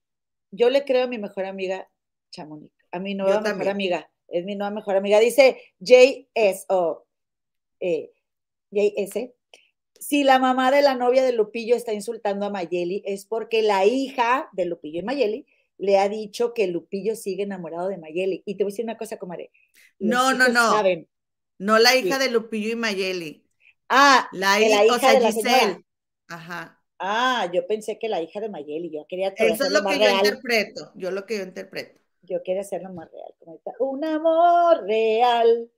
Yo 0.52 0.70
le 0.70 0.86
creo 0.86 1.06
a 1.06 1.08
mi 1.08 1.18
mejor 1.18 1.46
amiga 1.46 1.90
Chamonix, 2.30 2.72
a 2.92 3.00
mi 3.00 3.16
nueva 3.16 3.42
mejor 3.42 3.70
amiga. 3.70 4.08
Es 4.28 4.46
mi 4.46 4.56
nueva 4.56 4.70
mejor 4.70 4.98
amiga. 4.98 5.20
Dice 5.20 5.60
JS 5.80 6.66
o 6.70 7.08
eh, 7.80 8.12
JS. 8.70 9.32
Si 10.00 10.24
la 10.24 10.38
mamá 10.38 10.70
de 10.70 10.84
la 10.84 10.94
novia 10.94 11.24
de 11.24 11.32
Lupillo 11.32 11.76
está 11.76 11.92
insultando 11.92 12.46
a 12.46 12.52
Mayeli, 12.52 13.02
es 13.04 13.26
porque 13.26 13.64
la 13.64 13.88
hija 13.88 14.48
de 14.54 14.66
Lupillo 14.66 15.00
y 15.00 15.04
Mayeli 15.04 15.48
le 15.80 15.98
ha 15.98 16.08
dicho 16.08 16.54
que 16.54 16.68
Lupillo 16.68 17.16
sigue 17.16 17.42
enamorado 17.42 17.90
de 17.90 17.98
Mayeli. 17.98 18.44
Y 18.46 18.58
te 18.58 18.64
voy 18.64 18.70
a 18.70 18.74
decir 18.74 18.86
una 18.86 18.98
cosa, 18.98 19.18
comadre. 19.18 19.50
no, 19.98 20.36
no, 20.36 20.50
no. 20.50 20.72
Saben, 20.72 21.08
no 21.60 21.78
la 21.78 21.96
hija 21.96 22.18
de 22.18 22.32
Lupillo 22.32 22.72
y 22.72 22.76
Mayeli. 22.76 23.46
Ah, 23.90 24.30
la, 24.32 24.60
hija 24.62 24.96
o 24.96 24.98
sea, 24.98 25.14
de 25.14 25.20
la 25.20 25.32
Giselle. 25.32 25.86
Ajá. 26.30 26.82
Ah, 27.00 27.50
yo 27.54 27.68
pensé 27.68 28.00
que 28.00 28.08
la 28.08 28.22
hija 28.22 28.40
de 28.40 28.50
Mayeli. 28.50 28.90
Yo 28.90 29.06
quería 29.08 29.30
Eso 29.30 29.66
es 29.66 29.72
lo 29.72 29.84
que 29.84 30.00
yo 30.00 30.10
interpreto. 30.10 30.92
Yo 30.96 31.12
lo 31.12 31.26
que 31.26 31.38
yo 31.38 31.44
interpreto. 31.44 32.00
Yo 32.22 32.42
quería 32.44 32.62
hacerlo 32.62 32.94
más 32.94 33.10
real. 33.12 33.60
Un 33.80 34.06
amor 34.06 34.84
real. 34.84 35.70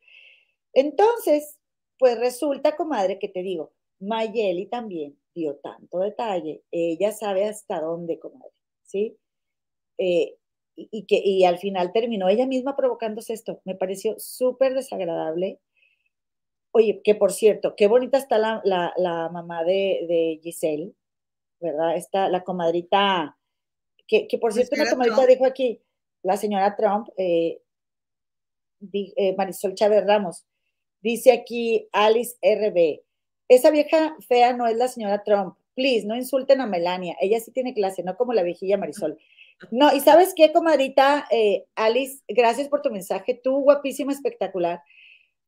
Entonces, 0.74 1.58
pues 1.98 2.18
resulta, 2.20 2.76
comadre, 2.76 3.20
que 3.20 3.28
te 3.28 3.42
digo, 3.42 3.74
Mayeli 4.00 4.68
también 4.68 5.18
dio 5.34 5.56
tanto 5.58 6.00
detalle. 6.00 6.64
Ella 6.72 7.12
sabe 7.12 7.48
hasta 7.48 7.82
dónde, 7.82 8.20
comadre. 8.20 8.52
¿Sí? 8.84 9.18
Eh, 9.98 10.38
y, 10.76 11.06
que, 11.06 11.22
y 11.24 11.46
al 11.46 11.58
final 11.58 11.92
terminó 11.92 12.30
ella 12.30 12.46
misma 12.46 12.76
provocándose 12.76 13.34
esto. 13.34 13.62
Me 13.66 13.76
pareció 13.76 14.16
súper 14.20 14.74
desagradable 14.74 15.60
Oye, 16.72 17.02
que 17.04 17.16
por 17.16 17.34
cierto, 17.34 17.76
qué 17.76 17.88
bonita 17.88 18.18
está 18.18 18.38
la, 18.38 19.30
mamá 19.32 19.64
de, 19.64 20.40
Giselle, 20.42 20.94
¿verdad? 21.60 21.98
Está 21.98 22.30
la 22.30 22.44
comadrita 22.44 23.38
Que, 24.08 24.28
por 24.40 24.54
cierto, 24.54 24.76
una 24.76 24.90
comadita 24.90 25.26
dijo 25.26 25.46
aquí, 25.46 25.82
la 26.24 26.38
señora 26.38 26.76
Trump, 26.76 27.10
eh, 27.18 27.62
eh, 28.94 29.36
Marisol 29.38 29.76
Chávez 29.76 30.06
Ramos, 30.06 30.46
dice 31.02 31.32
aquí 31.32 31.90
Alice 31.92 32.36
RB, 32.42 33.02
esa 33.50 33.70
vieja 33.70 34.16
fea 34.28 34.54
no 34.54 34.66
es 34.68 34.78
la 34.78 34.88
señora 34.88 35.24
Trump, 35.24 35.58
please, 35.76 36.08
no 36.08 36.16
insulten 36.16 36.62
a 36.62 36.68
Melania, 36.68 37.18
ella 37.20 37.40
sí 37.40 37.52
tiene 37.52 37.74
clase, 37.74 38.04
no 38.04 38.16
como 38.16 38.34
la 38.34 38.44
viejilla 38.44 38.78
Marisol. 38.78 39.18
No, 39.70 39.94
y 39.94 40.00
sabes 40.00 40.34
qué, 40.36 40.52
comadrita, 40.52 41.28
eh, 41.30 41.66
Alice, 41.76 42.24
gracias 42.28 42.68
por 42.70 42.82
tu 42.82 42.90
mensaje, 42.90 43.40
tú 43.44 43.62
guapísima, 43.62 44.14
espectacular, 44.14 44.82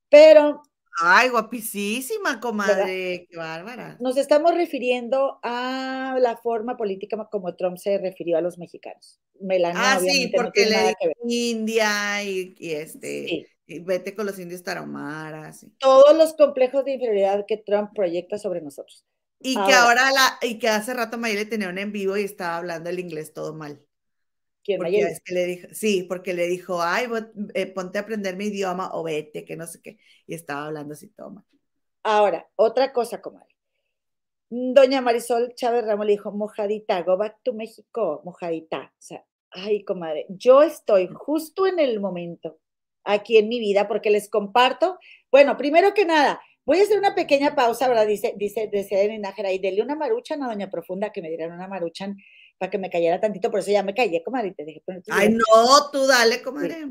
pero... 0.10 0.62
Ay, 1.02 1.30
guapísima, 1.30 2.40
comadre, 2.40 3.28
qué 3.30 3.38
bárbara. 3.38 3.98
Nos 4.00 4.18
estamos 4.18 4.54
refiriendo 4.54 5.40
a 5.42 6.16
la 6.20 6.38
forma 6.38 6.78
política 6.78 7.18
como 7.32 7.56
Trump 7.56 7.78
se 7.78 7.98
refirió 7.98 8.38
a 8.38 8.42
los 8.42 8.58
mexicanos. 8.58 9.20
Melania, 9.40 9.94
ah, 9.94 10.00
sí, 10.00 10.32
porque 10.36 10.66
le 10.66 10.96
India 11.28 12.24
y, 12.24 12.56
este... 12.60 13.48
vete 13.66 14.16
con 14.16 14.26
los 14.26 14.38
indios 14.38 14.64
tarahumaras. 14.64 15.66
Todos 15.80 16.16
los 16.16 16.34
complejos 16.34 16.86
de 16.86 16.94
inferioridad 16.94 17.46
que 17.48 17.58
Trump 17.58 17.92
proyecta 17.96 18.38
sobre 18.38 18.62
nosotros. 18.62 19.06
Y 19.40 19.56
que 19.56 19.74
ahora 19.74 20.10
la, 20.12 20.38
y 20.42 20.58
que 20.58 20.70
hace 20.70 20.94
rato 20.94 21.18
Mayeli 21.18 21.46
tenía 21.46 21.68
un 21.68 21.78
en 21.78 21.92
vivo 21.92 22.16
y 22.16 22.24
estaba 22.24 22.58
hablando 22.58 22.90
el 22.90 23.00
inglés 23.00 23.34
todo 23.34 23.54
mal. 23.54 23.86
¿Quién 24.64 24.80
porque 24.80 25.00
es 25.00 25.22
que 25.22 25.34
le 25.34 25.46
dijo, 25.46 25.68
sí, 25.72 26.04
porque 26.04 26.34
le 26.34 26.48
dijo, 26.48 26.82
ay, 26.82 27.08
eh, 27.54 27.68
ponte 27.68 27.98
a 27.98 28.02
aprender 28.02 28.38
mi 28.38 28.46
idioma 28.46 28.92
o 28.94 29.04
vete, 29.04 29.44
que 29.44 29.56
no 29.56 29.68
sé 29.68 29.82
qué. 29.82 29.98
Y 30.26 30.36
estaba 30.36 30.68
hablando 30.68 30.94
así 30.94 31.10
todo 31.10 31.32
mal. 31.32 31.44
Ahora, 32.04 32.48
otra 32.56 32.94
cosa, 32.94 33.22
comadre. 33.22 33.56
Doña 34.50 35.02
Marisol 35.02 35.54
Chávez 35.56 35.86
Ramos 35.86 36.06
le 36.06 36.14
dijo, 36.14 36.32
mojadita, 36.32 37.02
go 37.02 37.18
back 37.18 37.40
to 37.44 37.54
México, 37.54 38.22
mojadita. 38.24 38.94
O 38.98 39.02
sea, 39.02 39.26
ay, 39.52 39.84
comadre, 39.84 40.26
yo 40.30 40.62
estoy 40.62 41.10
justo 41.12 41.68
en 41.68 41.80
el 41.80 42.00
momento 42.00 42.60
aquí 43.04 43.38
en 43.38 43.50
mi 43.50 43.60
vida 43.60 43.88
porque 43.88 44.12
les 44.12 44.30
comparto. 44.30 44.98
Bueno, 45.32 45.58
primero 45.58 45.94
que 45.94 46.06
nada, 46.06 46.40
Voy 46.66 46.80
a 46.80 46.84
hacer 46.84 46.98
una 46.98 47.14
pequeña 47.14 47.56
pausa, 47.56 47.90
¿verdad? 47.90 48.08
Dice, 48.08 48.36
dice, 48.38 48.70
dice 48.72 49.20
Nájera, 49.20 49.52
y 49.52 49.60
dele 49.60 49.82
una 49.82 49.96
maruchan 49.96 50.42
a 50.44 50.48
Doña 50.48 50.70
Profunda 50.70 51.12
que 51.12 51.22
me 51.22 51.28
dieran 51.28 51.52
una 51.52 51.68
maruchan 51.68 52.16
para 52.58 52.70
que 52.70 52.78
me 52.78 52.90
cayera 52.90 53.20
tantito, 53.20 53.52
por 53.52 53.60
eso 53.60 53.72
ya 53.72 53.84
me 53.84 53.94
callé, 53.94 54.24
comadre, 54.24 54.50
y 54.50 54.54
te 54.54 54.66
dije. 54.66 54.84
Ay, 55.10 55.30
no, 55.30 55.92
tú 55.92 56.08
dale, 56.08 56.42
comadre. 56.42 56.88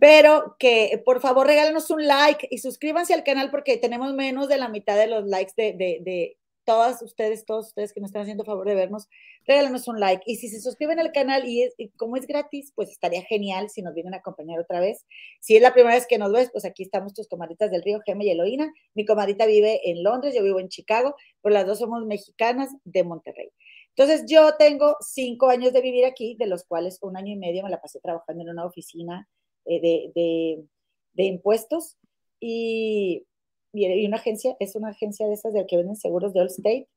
Pero 0.00 0.56
que 0.58 1.02
por 1.04 1.20
favor 1.20 1.46
regálenos 1.46 1.90
un 1.90 2.06
like 2.06 2.48
y 2.50 2.58
suscríbanse 2.58 3.12
al 3.12 3.24
canal 3.24 3.50
porque 3.50 3.76
tenemos 3.76 4.14
menos 4.14 4.48
de 4.48 4.56
la 4.56 4.68
mitad 4.68 4.96
de 4.96 5.06
los 5.06 5.26
likes 5.26 5.52
de, 5.56 5.74
de, 5.76 6.36
todas 6.64 7.02
ustedes, 7.02 7.44
todos 7.44 7.68
ustedes 7.68 7.92
que 7.92 8.00
nos 8.00 8.10
están 8.10 8.22
haciendo 8.22 8.44
favor 8.44 8.66
de 8.66 8.74
vernos, 8.74 9.08
regálenos 9.46 9.88
un 9.88 10.00
like. 10.00 10.22
Y 10.26 10.36
si 10.36 10.48
se 10.48 10.60
suscriben 10.60 11.00
al 11.00 11.12
canal 11.12 11.42
y, 11.46 11.68
como 11.96 12.16
es 12.16 12.26
gratis, 12.26 12.72
pues 12.74 12.90
estaría 12.90 13.22
genial 13.22 13.68
si 13.68 13.82
nos 13.82 13.94
vienen 13.94 14.14
a 14.14 14.18
acompañar 14.18 14.60
otra 14.60 14.80
vez. 14.80 15.04
Si 15.40 15.56
es 15.56 15.62
la 15.62 15.72
primera 15.72 15.94
vez 15.94 16.06
que 16.06 16.18
nos 16.18 16.32
ves, 16.32 16.50
pues 16.52 16.64
aquí 16.64 16.82
estamos 16.84 17.14
tus 17.14 17.28
comadritas 17.28 17.70
del 17.70 17.82
río, 17.82 18.00
Gema 18.04 18.24
y 18.24 18.30
Eloína. 18.30 18.72
Mi 18.94 19.04
comadrita 19.04 19.46
vive 19.46 19.80
en 19.90 20.02
Londres, 20.02 20.34
yo 20.34 20.42
vivo 20.42 20.60
en 20.60 20.68
Chicago, 20.68 21.16
pero 21.42 21.52
las 21.52 21.66
dos 21.66 21.78
somos 21.78 22.04
mexicanas 22.06 22.70
de 22.84 23.04
Monterrey. 23.04 23.50
Entonces, 23.96 24.24
yo 24.26 24.56
tengo 24.56 24.96
cinco 25.00 25.48
años 25.48 25.72
de 25.72 25.82
vivir 25.82 26.04
aquí, 26.04 26.36
de 26.38 26.46
los 26.46 26.64
cuales 26.64 26.98
un 27.02 27.16
año 27.16 27.32
y 27.32 27.36
medio 27.36 27.62
me 27.62 27.70
la 27.70 27.80
pasé 27.80 28.00
trabajando 28.00 28.42
en 28.42 28.50
una 28.50 28.64
oficina 28.64 29.28
eh, 29.66 29.80
de, 29.80 30.64
de 31.12 31.24
impuestos 31.24 31.98
y 32.40 33.26
y 33.72 34.06
una 34.06 34.16
agencia, 34.16 34.56
es 34.60 34.76
una 34.76 34.88
agencia 34.88 35.26
de 35.26 35.34
esas 35.34 35.52
de 35.52 35.66
que 35.66 35.76
venden 35.76 35.96
seguros 35.96 36.32
de 36.34 36.40
All 36.40 36.48
State. 36.48 36.88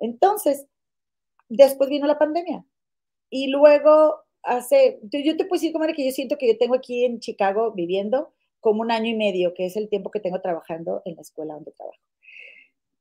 Entonces, 0.00 0.66
después 1.48 1.88
vino 1.88 2.06
la 2.06 2.18
pandemia. 2.18 2.64
Y 3.30 3.48
luego 3.48 4.20
hace, 4.42 4.98
yo 5.02 5.36
te 5.36 5.44
puedo 5.44 5.60
decir, 5.60 5.72
como 5.72 5.86
que 5.86 6.04
yo 6.04 6.10
siento 6.10 6.36
que 6.36 6.48
yo 6.48 6.58
tengo 6.58 6.74
aquí 6.74 7.04
en 7.04 7.20
Chicago 7.20 7.72
viviendo 7.72 8.32
como 8.60 8.80
un 8.80 8.90
año 8.90 9.10
y 9.10 9.14
medio, 9.14 9.54
que 9.54 9.66
es 9.66 9.76
el 9.76 9.88
tiempo 9.88 10.10
que 10.10 10.20
tengo 10.20 10.40
trabajando 10.40 11.02
en 11.04 11.16
la 11.16 11.22
escuela 11.22 11.54
donde 11.54 11.72
trabajo. 11.72 11.98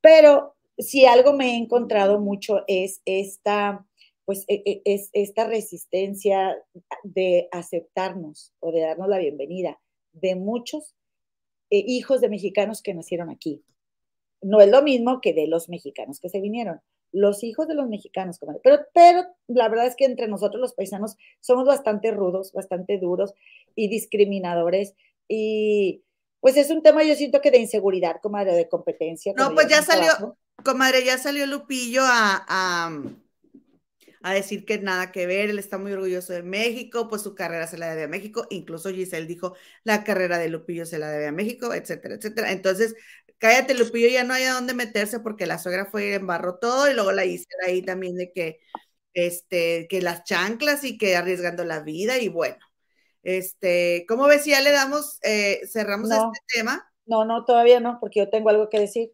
Pero 0.01 0.55
si 0.77 1.05
algo 1.05 1.33
me 1.33 1.51
he 1.51 1.57
encontrado 1.57 2.19
mucho 2.19 2.63
es 2.67 3.01
esta, 3.05 3.85
pues, 4.25 4.45
e, 4.47 4.63
e, 4.65 4.81
es 4.85 5.09
esta 5.13 5.47
resistencia 5.47 6.57
de 7.03 7.47
aceptarnos 7.51 8.53
o 8.59 8.71
de 8.71 8.81
darnos 8.81 9.07
la 9.07 9.19
bienvenida 9.19 9.79
de 10.13 10.35
muchos 10.35 10.95
eh, 11.69 11.83
hijos 11.87 12.21
de 12.21 12.29
mexicanos 12.29 12.81
que 12.81 12.93
nacieron 12.93 13.29
aquí. 13.29 13.63
No 14.41 14.61
es 14.61 14.69
lo 14.69 14.81
mismo 14.81 15.21
que 15.21 15.33
de 15.33 15.47
los 15.47 15.69
mexicanos 15.69 16.19
que 16.19 16.29
se 16.29 16.41
vinieron. 16.41 16.81
Los 17.11 17.43
hijos 17.43 17.67
de 17.67 17.75
los 17.75 17.87
mexicanos, 17.87 18.39
pero, 18.63 18.79
pero 18.93 19.23
la 19.47 19.69
verdad 19.69 19.85
es 19.85 19.95
que 19.95 20.05
entre 20.05 20.27
nosotros 20.27 20.59
los 20.59 20.73
paisanos 20.73 21.15
somos 21.41 21.65
bastante 21.65 22.11
rudos, 22.11 22.51
bastante 22.53 22.97
duros 22.97 23.33
y 23.75 23.87
discriminadores. 23.87 24.95
Y 25.27 26.03
pues 26.39 26.57
es 26.57 26.71
un 26.71 26.81
tema, 26.81 27.03
yo 27.03 27.15
siento 27.15 27.39
que 27.39 27.51
de 27.51 27.59
inseguridad, 27.59 28.19
comadre, 28.21 28.53
de 28.53 28.67
competencia. 28.67 29.33
No, 29.37 29.53
pues 29.53 29.67
ya 29.67 29.81
salió, 29.81 30.37
comadre, 30.63 31.05
ya 31.05 31.17
salió 31.17 31.45
Lupillo 31.45 32.01
a 32.05 32.89
a 34.23 34.34
decir 34.34 34.65
que 34.65 34.80
nada 34.80 35.11
que 35.11 35.27
ver, 35.27 35.49
él 35.49 35.59
está 35.59 35.77
muy 35.77 35.91
orgulloso 35.91 36.31
de 36.34 36.43
México, 36.43 37.09
pues 37.09 37.21
su 37.21 37.35
carrera 37.35 37.67
se 37.67 37.77
la 37.77 37.89
debe 37.89 38.03
a 38.03 38.07
México, 38.07 38.47
incluso 38.49 38.89
Giselle 38.89 39.27
dijo, 39.27 39.53
la 39.84 40.05
carrera 40.05 40.38
de 40.38 40.47
Lupillo 40.47 40.85
se 40.85 40.97
la 40.97 41.11
debe 41.11 41.27
a 41.27 41.34
México, 41.34 41.73
etcétera, 41.73 42.15
etcétera. 42.15 42.53
Entonces, 42.53 42.95
cállate 43.38 43.73
Lupillo, 43.73 44.07
ya 44.07 44.23
no 44.23 44.34
hay 44.34 44.45
a 44.45 44.53
dónde 44.53 44.73
meterse 44.73 45.19
porque 45.19 45.45
la 45.45 45.59
suegra 45.59 45.85
fue 45.85 46.07
y 46.07 46.13
embarró 46.13 46.57
todo 46.57 46.89
y 46.89 46.93
luego 46.93 47.11
la 47.11 47.25
hice 47.25 47.47
ahí 47.67 47.81
también 47.81 48.15
de 48.15 48.31
que, 48.31 48.61
este, 49.13 49.88
que 49.89 50.01
las 50.01 50.23
chanclas 50.23 50.85
y 50.85 50.97
que 50.97 51.17
arriesgando 51.17 51.65
la 51.65 51.81
vida 51.81 52.17
y 52.17 52.30
bueno, 52.30 52.57
este, 53.23 54.05
¿cómo 54.07 54.27
ves 54.27 54.45
ya 54.45 54.61
le 54.61 54.71
damos, 54.71 55.19
eh, 55.23 55.59
cerramos 55.69 56.09
este 56.09 56.39
tema? 56.55 56.89
No, 57.05 57.25
no, 57.25 57.43
todavía 57.43 57.81
no, 57.81 57.97
porque 57.99 58.21
yo 58.21 58.30
tengo 58.30 58.49
algo 58.49 58.69
que 58.69 58.80
decir. 58.80 59.11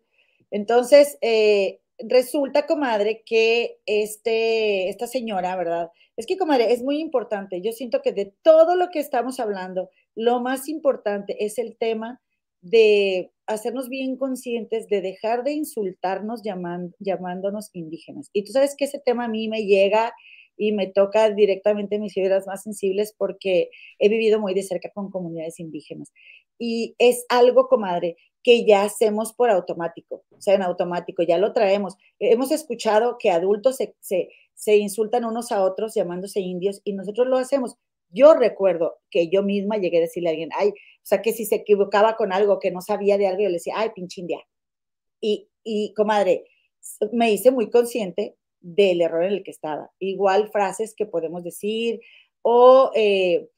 Entonces, 0.51 1.17
eh, 1.21 1.79
resulta, 1.99 2.65
comadre, 2.65 3.23
que 3.25 3.79
este, 3.85 4.89
esta 4.89 5.07
señora, 5.07 5.55
¿verdad? 5.55 5.91
Es 6.17 6.25
que, 6.25 6.37
comadre, 6.37 6.73
es 6.73 6.81
muy 6.81 6.99
importante. 6.99 7.61
Yo 7.61 7.71
siento 7.71 8.01
que 8.01 8.13
de 8.13 8.33
todo 8.41 8.75
lo 8.75 8.89
que 8.89 8.99
estamos 8.99 9.39
hablando, 9.39 9.89
lo 10.15 10.39
más 10.39 10.67
importante 10.67 11.45
es 11.45 11.57
el 11.57 11.77
tema 11.77 12.21
de 12.61 13.31
hacernos 13.47 13.89
bien 13.89 14.17
conscientes, 14.17 14.87
de 14.87 15.01
dejar 15.01 15.43
de 15.43 15.53
insultarnos 15.53 16.41
llamándonos 16.43 17.69
indígenas. 17.73 18.29
Y 18.33 18.43
tú 18.43 18.51
sabes 18.51 18.75
que 18.77 18.85
ese 18.85 18.99
tema 18.99 19.25
a 19.25 19.29
mí 19.29 19.47
me 19.47 19.65
llega 19.65 20.13
y 20.57 20.73
me 20.73 20.87
toca 20.87 21.29
directamente 21.31 21.99
mis 21.99 22.13
fibras 22.13 22.45
más 22.45 22.63
sensibles 22.63 23.15
porque 23.17 23.69
he 23.97 24.09
vivido 24.09 24.39
muy 24.41 24.53
de 24.53 24.63
cerca 24.63 24.91
con 24.93 25.09
comunidades 25.09 25.59
indígenas. 25.59 26.11
Y 26.59 26.95
es 26.99 27.25
algo, 27.29 27.67
comadre, 27.67 28.17
que 28.43 28.65
ya 28.65 28.83
hacemos 28.83 29.33
por 29.33 29.49
automático, 29.49 30.23
o 30.29 30.41
sea, 30.41 30.55
en 30.55 30.61
automático, 30.61 31.23
ya 31.23 31.37
lo 31.37 31.53
traemos. 31.53 31.95
Hemos 32.19 32.51
escuchado 32.51 33.17
que 33.17 33.31
adultos 33.31 33.77
se, 33.77 33.95
se, 34.53 34.77
insultan 34.77 35.25
unos 35.25 35.51
a 35.51 35.63
otros 35.63 35.93
llamándose 35.95 36.39
indios 36.39 36.81
y 36.83 36.93
nosotros 36.93 37.27
lo 37.27 37.37
hacemos. 37.37 37.75
Yo 38.09 38.33
recuerdo 38.33 38.99
que 39.09 39.29
yo 39.29 39.43
misma 39.43 39.77
llegué 39.77 39.97
a 39.97 40.01
decirle 40.01 40.29
a 40.29 40.31
alguien, 40.31 40.49
ay, 40.57 40.69
o 40.69 40.73
sea, 41.03 41.21
que 41.21 41.33
si 41.33 41.45
se 41.45 41.55
equivocaba 41.55 42.15
con 42.15 42.31
algo, 42.31 42.59
que 42.59 42.71
no 42.71 42.81
sabía 42.81 43.17
de 43.17 43.27
algo, 43.27 43.41
yo 43.41 43.49
le 43.49 43.55
decía, 43.55 43.73
ay, 43.77 43.89
pinche 43.95 44.21
india. 44.21 44.39
Y, 45.21 45.49
y, 45.63 45.93
comadre, 45.93 46.45
me 47.11 47.31
hice 47.31 47.51
muy 47.51 47.69
consciente 47.69 48.35
del 48.61 49.01
error 49.01 49.23
en 49.23 49.33
el 49.33 49.43
que 49.43 49.51
estaba. 49.51 49.91
Igual 49.99 50.49
frases 50.49 50.93
que 50.95 51.05
podemos 51.05 51.43
decir 51.43 52.01
o 52.41 52.91
eh, 52.95 53.49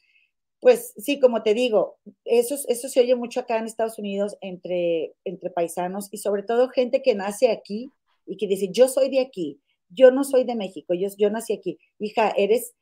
pues 0.61 0.93
sí, 0.95 1.19
como 1.19 1.41
te 1.41 1.55
digo, 1.55 1.97
eso, 2.23 2.55
eso 2.67 2.87
se 2.87 2.99
oye 3.01 3.15
mucho 3.15 3.39
acá 3.39 3.57
en 3.57 3.65
Estados 3.65 3.97
Unidos 3.97 4.37
entre, 4.41 5.15
entre 5.25 5.49
paisanos 5.49 6.07
y 6.11 6.19
sobre 6.19 6.43
todo 6.43 6.69
gente 6.69 7.01
que 7.01 7.15
nace 7.15 7.49
aquí 7.49 7.89
y 8.27 8.37
que 8.37 8.47
dice, 8.47 8.69
yo 8.71 8.87
soy 8.87 9.09
de 9.09 9.21
aquí, 9.21 9.59
yo 9.89 10.11
no 10.11 10.23
soy 10.23 10.43
de 10.43 10.55
México, 10.55 10.93
yo, 10.93 11.09
yo 11.17 11.31
nací 11.31 11.53
aquí. 11.53 11.79
Hija, 11.97 12.31
eres, 12.37 12.75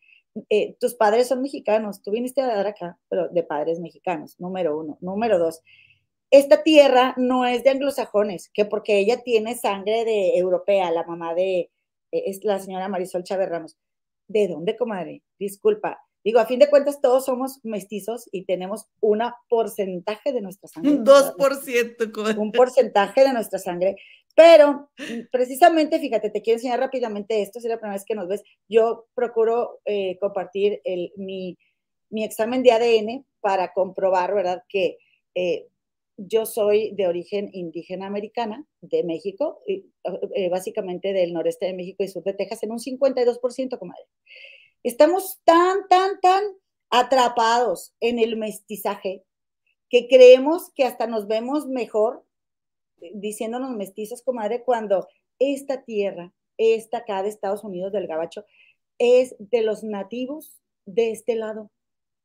eh, 0.50 0.76
tus 0.82 0.96
padres 0.96 1.30
son 1.30 1.42
mexicanos, 1.42 2.02
tú 2.02 2.12
viniste 2.12 2.42
a 2.42 2.48
dar 2.48 2.68
acá, 2.68 3.00
pero 3.08 3.30
de 3.30 3.44
padres 3.44 3.80
mexicanos, 3.80 4.38
número 4.40 4.78
uno. 4.78 4.98
Número 5.00 5.40
dos, 5.40 5.62
esta 6.32 6.64
tierra 6.64 7.16
no 7.16 7.46
es 7.46 7.64
de 7.64 7.70
anglosajones, 7.70 8.50
que 8.54 8.66
porque 8.66 9.00
ella 9.00 9.24
tiene 9.24 9.56
sangre 9.56 10.04
de 10.04 10.38
europea, 10.38 10.92
la 10.92 11.06
mamá 11.06 11.34
de, 11.34 11.60
eh, 12.12 12.24
es 12.26 12.44
la 12.44 12.60
señora 12.60 12.90
Marisol 12.90 13.24
Chávez 13.24 13.48
Ramos. 13.48 13.78
¿De 14.28 14.50
dónde, 14.50 14.76
comadre? 14.76 15.24
Disculpa, 15.40 16.00
Digo, 16.24 16.40
a 16.40 16.46
fin 16.46 16.60
de 16.60 16.70
cuentas, 16.70 17.00
todos 17.02 17.26
somos 17.26 17.60
mestizos 17.64 18.28
y 18.32 18.44
tenemos 18.44 18.88
un 19.00 19.22
porcentaje 19.48 20.34
de 20.34 20.42
nuestra 20.42 20.68
sangre. 20.68 20.92
Un 20.92 21.06
2%. 21.06 22.38
Un 22.38 22.52
porcentaje 22.52 23.22
de 23.22 23.34
nuestra 23.34 23.58
sangre. 23.58 23.96
Pero 24.36 24.90
precisamente, 25.32 26.00
fíjate, 26.00 26.30
te 26.30 26.42
quiero 26.42 26.58
enseñar 26.58 26.80
rápidamente 26.80 27.42
esto, 27.42 27.60
si 27.60 27.68
es 27.68 27.72
la 27.72 27.78
primera 27.78 27.96
vez 27.96 28.06
que 28.06 28.16
nos 28.16 28.28
ves. 28.28 28.44
Yo 28.68 29.08
procuro 29.14 29.80
eh, 29.86 30.18
compartir 30.20 30.82
el, 30.84 31.12
mi, 31.16 31.58
mi, 32.10 32.24
examen 32.24 32.64
de 32.64 32.72
ADN 32.72 33.26
para 33.40 33.74
comprobar, 33.74 34.34
¿verdad?, 34.34 34.64
que 34.70 34.98
eh, 35.36 35.68
yo 36.18 36.46
soy 36.46 36.92
de 36.96 37.08
origen 37.08 37.50
indígena 37.54 38.08
americana, 38.08 38.66
de 38.82 39.04
México, 39.04 39.62
y, 39.66 39.86
eh, 40.36 40.50
básicamente 40.50 41.14
del 41.14 41.34
noreste 41.34 41.66
de 41.66 41.74
México 41.74 42.04
y 42.04 42.10
sur 42.10 42.24
de 42.24 42.34
Texas, 42.34 42.64
en 42.64 42.72
un 42.72 42.80
52%, 42.80 43.78
comadre. 43.80 44.04
Estamos 44.84 45.40
tan, 45.44 45.88
tan, 45.90 46.20
tan 46.22 46.44
atrapados 46.90 47.94
en 48.00 48.20
el 48.20 48.38
mestizaje 48.38 49.24
que 49.90 50.08
creemos 50.08 50.72
que 50.74 50.86
hasta 50.86 51.08
nos 51.08 51.28
vemos 51.28 51.68
mejor 51.68 52.26
eh, 53.02 53.12
diciéndonos 53.16 53.72
mestizos, 53.72 54.22
comadre, 54.22 54.64
cuando 54.64 55.08
esta 55.40 55.84
tierra, 55.84 56.34
esta 56.58 57.00
acá 57.00 57.24
de 57.24 57.30
Estados 57.30 57.64
Unidos 57.64 57.92
del 57.92 58.08
Gabacho, 58.08 58.46
es 58.98 59.36
de 59.40 59.62
los 59.62 59.84
nativos 59.84 60.60
de 60.86 61.12
este 61.12 61.36
lado 61.36 61.72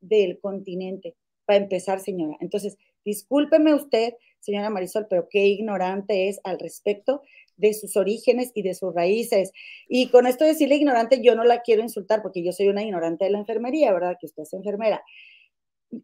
del 0.00 0.40
continente, 0.40 1.16
para 1.46 1.58
empezar, 1.58 2.00
señora. 2.00 2.36
Entonces, 2.40 2.76
discúlpeme 3.04 3.74
usted, 3.74 4.14
señora 4.40 4.70
Marisol, 4.70 5.06
pero 5.08 5.28
qué 5.30 5.46
ignorante 5.46 6.28
es 6.28 6.40
al 6.44 6.58
respecto 6.58 7.22
de 7.56 7.74
sus 7.74 7.96
orígenes 7.96 8.50
y 8.54 8.62
de 8.62 8.74
sus 8.74 8.94
raíces. 8.94 9.52
Y 9.88 10.08
con 10.08 10.26
esto 10.26 10.44
de 10.44 10.50
decirle 10.50 10.76
ignorante, 10.76 11.20
yo 11.22 11.34
no 11.34 11.44
la 11.44 11.62
quiero 11.62 11.82
insultar 11.82 12.22
porque 12.22 12.44
yo 12.44 12.52
soy 12.52 12.68
una 12.68 12.82
ignorante 12.82 13.24
de 13.24 13.30
la 13.30 13.38
enfermería, 13.38 13.92
¿verdad? 13.92 14.16
Que 14.20 14.26
usted 14.26 14.42
es 14.42 14.52
enfermera. 14.52 15.02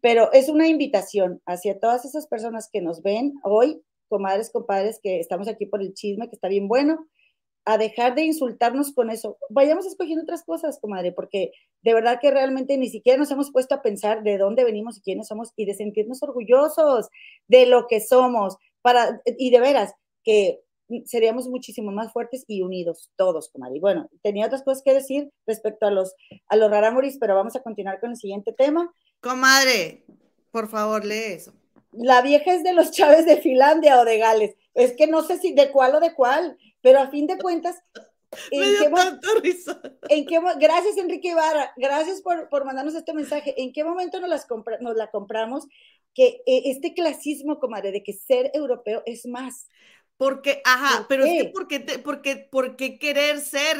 Pero 0.01 0.31
es 0.31 0.49
una 0.49 0.67
invitación 0.67 1.41
hacia 1.45 1.79
todas 1.79 2.05
esas 2.05 2.27
personas 2.27 2.69
que 2.71 2.81
nos 2.81 3.01
ven 3.01 3.33
hoy, 3.43 3.81
comadres, 4.07 4.49
compadres, 4.51 4.99
que 5.01 5.19
estamos 5.19 5.47
aquí 5.47 5.65
por 5.65 5.81
el 5.81 5.93
chisme, 5.93 6.29
que 6.29 6.35
está 6.35 6.47
bien 6.47 6.67
bueno, 6.67 7.07
a 7.65 7.77
dejar 7.77 8.15
de 8.15 8.23
insultarnos 8.23 8.93
con 8.93 9.09
eso. 9.09 9.37
Vayamos 9.49 9.85
escogiendo 9.85 10.23
otras 10.23 10.43
cosas, 10.43 10.79
comadre, 10.79 11.11
porque 11.11 11.51
de 11.83 11.93
verdad 11.93 12.19
que 12.19 12.31
realmente 12.31 12.77
ni 12.77 12.89
siquiera 12.89 13.19
nos 13.19 13.31
hemos 13.31 13.51
puesto 13.51 13.75
a 13.75 13.81
pensar 13.81 14.23
de 14.23 14.37
dónde 14.37 14.63
venimos 14.63 14.97
y 14.97 15.01
quiénes 15.01 15.27
somos 15.27 15.51
y 15.55 15.65
de 15.65 15.73
sentirnos 15.73 16.23
orgullosos 16.23 17.09
de 17.47 17.65
lo 17.65 17.87
que 17.87 17.99
somos, 17.99 18.57
para, 18.81 19.21
y 19.25 19.51
de 19.51 19.59
veras, 19.59 19.93
que 20.23 20.61
seríamos 21.05 21.47
muchísimo 21.47 21.91
más 21.91 22.11
fuertes 22.11 22.43
y 22.47 22.61
unidos 22.61 23.11
todos, 23.15 23.49
comadre. 23.49 23.79
Bueno, 23.79 24.09
tenía 24.21 24.45
otras 24.45 24.63
cosas 24.63 24.83
que 24.83 24.93
decir 24.93 25.31
respecto 25.45 25.85
a 25.85 25.91
los, 25.91 26.15
a 26.47 26.55
los 26.55 26.69
raramoris, 26.69 27.17
pero 27.19 27.35
vamos 27.35 27.55
a 27.55 27.61
continuar 27.61 27.99
con 27.99 28.11
el 28.11 28.17
siguiente 28.17 28.53
tema. 28.53 28.91
Comadre, 29.19 30.03
por 30.51 30.67
favor, 30.67 31.05
lee 31.05 31.33
eso. 31.33 31.53
La 31.91 32.21
vieja 32.21 32.53
es 32.53 32.63
de 32.63 32.73
los 32.73 32.91
Chávez 32.91 33.25
de 33.25 33.37
Finlandia 33.37 33.99
o 33.99 34.05
de 34.05 34.17
Gales. 34.17 34.55
Es 34.73 34.93
que 34.93 35.07
no 35.07 35.23
sé 35.23 35.37
si 35.37 35.53
de 35.53 35.71
cuál 35.71 35.95
o 35.95 35.99
de 35.99 36.13
cuál, 36.13 36.57
pero 36.81 36.99
a 36.99 37.09
fin 37.09 37.27
de 37.27 37.37
cuentas, 37.37 37.77
¿en, 38.51 38.61
qué, 38.61 39.41
risa. 39.41 39.81
¿en 40.09 40.25
qué 40.25 40.39
Gracias, 40.59 40.97
Enrique 40.97 41.29
Ibarra. 41.29 41.73
Gracias 41.75 42.21
por, 42.21 42.49
por 42.49 42.65
mandarnos 42.65 42.95
este 42.95 43.13
mensaje. 43.13 43.61
¿En 43.61 43.73
qué 43.73 43.83
momento 43.83 44.19
nos, 44.19 44.29
las 44.29 44.47
nos 44.79 44.95
la 44.95 45.11
compramos? 45.11 45.67
Que 46.13 46.41
eh, 46.45 46.63
este 46.65 46.93
clasismo, 46.93 47.59
comadre, 47.59 47.91
de 47.91 48.03
que 48.03 48.13
ser 48.13 48.51
europeo 48.53 49.03
es 49.05 49.25
más. 49.25 49.67
Porque, 50.21 50.61
ajá, 50.65 51.07
pero 51.09 51.25
es 51.25 51.41
que 51.41 51.49
¿por 51.49 51.67
qué, 51.67 51.79
porque, 51.79 52.35
¿por 52.35 52.75
qué 52.75 52.99
querer 52.99 53.39
ser? 53.39 53.77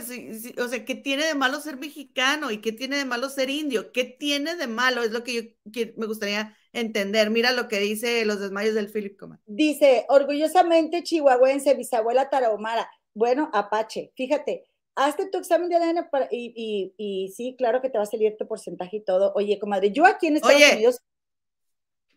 o 0.57 0.68
sea, 0.68 0.84
¿qué 0.85 0.95
tiene 0.95 1.23
de 1.23 1.35
malo 1.35 1.59
ser 1.59 1.77
mexicano 1.77 2.49
y 2.49 2.61
qué 2.61 2.72
tiene 2.72 2.97
de 2.97 3.05
malo 3.05 3.30
ser 3.30 3.51
indio? 3.51 3.91
¿Qué 3.91 4.05
tiene 4.05 4.55
de 4.55 4.65
malo? 4.65 5.03
Es 5.03 5.11
lo 5.11 5.23
que 5.23 5.55
yo 5.65 5.84
me 5.97 6.07
gustaría 6.07 6.57
entender. 6.73 7.30
Mira 7.30 7.51
lo 7.51 7.68
que 7.68 7.80
dice 7.80 8.26
los 8.26 8.39
desmayos 8.39 8.73
del 8.73 8.91
Philip 8.91 9.19
Coman. 9.19 9.39
Dice, 9.45 10.07
orgullosamente 10.09 11.03
chihuahuense, 11.03 11.76
bisabuela 11.76 12.31
tarahumara. 12.31 12.89
Bueno, 13.13 13.51
Apache, 13.53 14.11
fíjate, 14.15 14.63
hazte 14.95 15.30
tu 15.30 15.38
examen 15.38 15.69
de 15.69 15.76
ADN 15.76 16.07
y, 16.31 16.91
y, 16.97 17.31
sí, 17.35 17.53
claro 17.55 17.84
que 17.84 17.91
te 17.91 17.99
va 17.99 18.05
a 18.05 18.07
salir 18.07 18.35
tu 18.35 18.47
porcentaje 18.47 18.97
y 18.97 19.03
todo. 19.03 19.31
Oye, 19.35 19.59
comadre, 19.59 19.91
yo 19.91 20.07
aquí 20.07 20.26
en 20.26 20.38
Estados 20.38 20.73
Unidos 20.73 21.01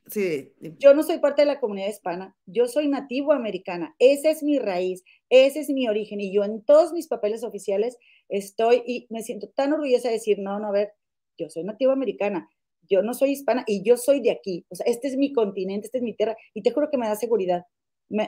Sí. 0.06 0.52
Yo 0.78 0.92
no 0.92 1.02
soy 1.02 1.18
parte 1.18 1.42
de 1.42 1.46
la 1.46 1.60
comunidad 1.60 1.88
hispana, 1.88 2.36
yo 2.44 2.66
soy 2.66 2.88
nativo 2.88 3.32
americana, 3.32 3.94
esa 3.98 4.30
es 4.30 4.42
mi 4.42 4.58
raíz, 4.58 5.02
ese 5.30 5.60
es 5.60 5.70
mi 5.70 5.88
origen 5.88 6.20
y 6.20 6.32
yo 6.32 6.44
en 6.44 6.62
todos 6.62 6.92
mis 6.92 7.08
papeles 7.08 7.42
oficiales 7.42 7.96
estoy 8.28 8.82
y 8.86 9.06
me 9.08 9.22
siento 9.22 9.48
tan 9.48 9.72
orgullosa 9.72 10.08
de 10.08 10.14
decir, 10.14 10.38
no, 10.40 10.58
no, 10.60 10.68
a 10.68 10.72
ver, 10.72 10.92
yo 11.38 11.48
soy 11.48 11.64
nativo 11.64 11.92
americana, 11.92 12.50
yo 12.82 13.02
no 13.02 13.14
soy 13.14 13.30
hispana 13.30 13.64
y 13.66 13.82
yo 13.82 13.96
soy 13.96 14.20
de 14.20 14.30
aquí, 14.30 14.66
o 14.68 14.74
sea, 14.74 14.84
este 14.86 15.08
es 15.08 15.16
mi 15.16 15.32
continente, 15.32 15.86
esta 15.86 15.98
es 15.98 16.04
mi 16.04 16.14
tierra 16.14 16.36
y 16.52 16.62
te 16.62 16.70
juro 16.70 16.90
que 16.90 16.98
me 16.98 17.08
da 17.08 17.16
seguridad. 17.16 17.64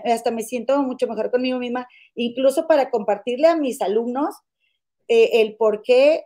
hasta 0.04 0.30
me 0.30 0.42
siento 0.42 0.82
mucho 0.82 1.06
mejor 1.06 1.30
conmigo 1.30 1.58
misma, 1.58 1.86
incluso 2.14 2.66
para 2.66 2.90
compartirle 2.90 3.48
a 3.48 3.56
mis 3.56 3.82
alumnos 3.82 4.34
eh, 5.08 5.42
el 5.42 5.56
por 5.56 5.82
qué 5.82 6.24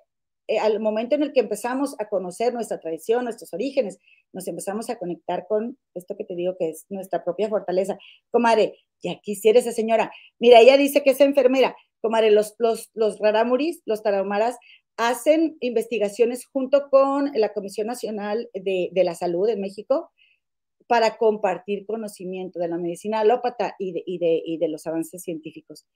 eh, 0.51 0.59
al 0.59 0.81
momento 0.81 1.14
en 1.14 1.22
el 1.22 1.32
que 1.32 1.39
empezamos 1.39 1.94
a 2.01 2.09
conocer 2.09 2.52
nuestra 2.52 2.81
tradición, 2.81 3.22
nuestros 3.22 3.55
orígenes, 3.55 3.98
nos 4.32 4.47
empezamos 4.48 4.90
a 4.90 4.98
conectar 4.98 5.47
con 5.48 5.78
esto 5.94 6.16
que 6.16 6.24
te 6.24 6.35
digo 6.35 6.57
que 6.59 6.70
es 6.70 6.86
nuestra 6.89 7.24
propia 7.24 7.48
fortaleza. 7.48 7.98
Comadre, 8.31 8.78
ya 9.02 9.20
quisiera 9.20 9.59
esa 9.59 9.73
señora. 9.73 10.12
Mira, 10.39 10.61
ella 10.61 10.77
dice 10.77 11.02
que 11.02 11.11
es 11.11 11.20
enfermera. 11.20 11.77
Comadre, 12.01 12.31
los, 12.31 12.55
los, 12.59 12.90
los 12.94 13.19
raramuris, 13.19 13.82
los 13.85 14.02
tarahumaras, 14.02 14.57
hacen 14.97 15.57
investigaciones 15.61 16.47
junto 16.47 16.90
con 16.90 17.31
la 17.35 17.52
Comisión 17.52 17.86
Nacional 17.86 18.51
de, 18.52 18.90
la 18.94 19.15
Salud 19.15 19.48
en 19.48 19.61
México 19.61 20.11
para 20.86 21.16
compartir 21.16 21.86
conocimiento 21.86 22.59
de 22.59 22.69
la 22.69 22.78
medicina 22.78 23.20
alópata 23.20 23.77
y 23.78 23.93
de, 23.93 24.02
y 24.05 24.19
de, 24.19 24.43
y 24.44 24.59
de 24.59 24.69
los 24.69 24.86
avances 24.86 25.23
científicos. 25.23 25.86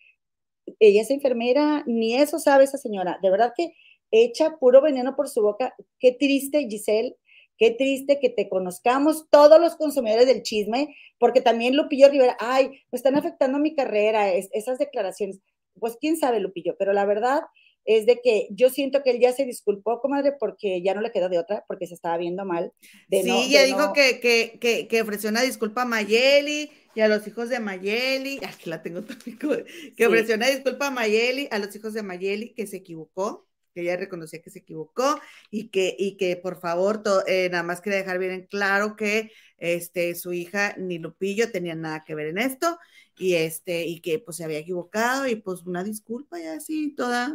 Ella 0.78 1.02
es 1.02 1.10
enfermera, 1.10 1.82
ni 1.86 2.14
eso 2.14 2.38
sabe 2.38 2.64
esa 2.64 2.78
señora. 2.78 3.18
De 3.22 3.30
verdad 3.30 3.52
que 3.56 3.74
echa 4.10 4.56
puro 4.58 4.80
veneno 4.80 5.16
por 5.16 5.28
su 5.28 5.42
boca. 5.42 5.74
Qué 5.98 6.12
triste, 6.12 6.66
Giselle, 6.68 7.16
qué 7.58 7.70
triste 7.70 8.18
que 8.20 8.30
te 8.30 8.48
conozcamos 8.48 9.28
todos 9.30 9.60
los 9.60 9.76
consumidores 9.76 10.26
del 10.26 10.42
chisme, 10.42 10.94
porque 11.18 11.40
también 11.40 11.76
Lupillo 11.76 12.08
Rivera, 12.08 12.36
ay, 12.40 12.68
me 12.90 12.96
están 12.96 13.16
afectando 13.16 13.58
mi 13.58 13.74
carrera, 13.74 14.32
esas 14.32 14.78
declaraciones. 14.78 15.40
Pues 15.78 15.96
quién 16.00 16.16
sabe, 16.16 16.40
Lupillo, 16.40 16.76
pero 16.78 16.92
la 16.92 17.04
verdad 17.04 17.42
es 17.84 18.06
de 18.06 18.20
que 18.22 18.48
yo 18.50 18.70
siento 18.70 19.02
que 19.02 19.10
él 19.10 19.20
ya 19.20 19.32
se 19.32 19.44
disculpó, 19.44 20.00
comadre, 20.00 20.32
porque 20.38 20.82
ya 20.82 20.94
no 20.94 21.00
le 21.00 21.12
quedó 21.12 21.28
de 21.28 21.38
otra, 21.38 21.64
porque 21.68 21.86
se 21.86 21.94
estaba 21.94 22.16
viendo 22.16 22.44
mal. 22.44 22.72
sí, 23.10 23.50
ya 23.50 23.62
dijo 23.64 23.92
que, 23.92 24.20
que, 24.20 24.88
que, 24.88 25.02
ofreció 25.02 25.30
una 25.30 25.42
disculpa 25.42 25.82
a 25.82 25.86
Mayeli 25.86 26.70
y 26.94 27.00
a 27.00 27.08
los 27.08 27.26
hijos 27.26 27.48
de 27.50 27.60
Mayeli, 27.60 28.40
aquí 28.46 28.70
la 28.70 28.82
tengo 28.82 29.02
también, 29.02 29.38
que 29.96 30.06
ofreció 30.06 30.36
una 30.36 30.48
disculpa 30.48 30.86
a 30.86 30.90
Mayeli, 30.90 31.48
a 31.50 31.58
los 31.58 31.74
hijos 31.76 31.92
de 31.92 32.02
Mayeli, 32.02 32.54
que 32.54 32.66
se 32.66 32.78
equivocó, 32.78 33.46
que 33.74 33.82
ella 33.82 33.96
reconocía 33.96 34.40
que 34.40 34.50
se 34.50 34.60
equivocó 34.60 35.20
y 35.50 35.68
que, 35.68 35.94
y 35.98 36.16
que 36.16 36.36
por 36.36 36.60
favor, 36.60 37.02
eh, 37.26 37.48
nada 37.50 37.64
más 37.64 37.80
quería 37.80 37.98
dejar 37.98 38.18
bien 38.18 38.32
en 38.32 38.46
claro 38.46 38.96
que 38.96 39.32
este, 39.58 40.14
su 40.14 40.32
hija 40.32 40.74
ni 40.78 40.98
Lupillo 40.98 41.50
tenían 41.50 41.80
nada 41.80 42.04
que 42.04 42.14
ver 42.14 42.28
en 42.28 42.38
esto 42.38 42.78
y, 43.18 43.34
este, 43.34 43.84
y 43.84 44.00
que 44.00 44.18
pues 44.18 44.36
se 44.36 44.44
había 44.44 44.58
equivocado 44.58 45.26
y 45.26 45.36
pues 45.36 45.62
una 45.64 45.84
disculpa 45.84 46.38
ya 46.38 46.54
así, 46.54 46.94
toda. 46.94 47.34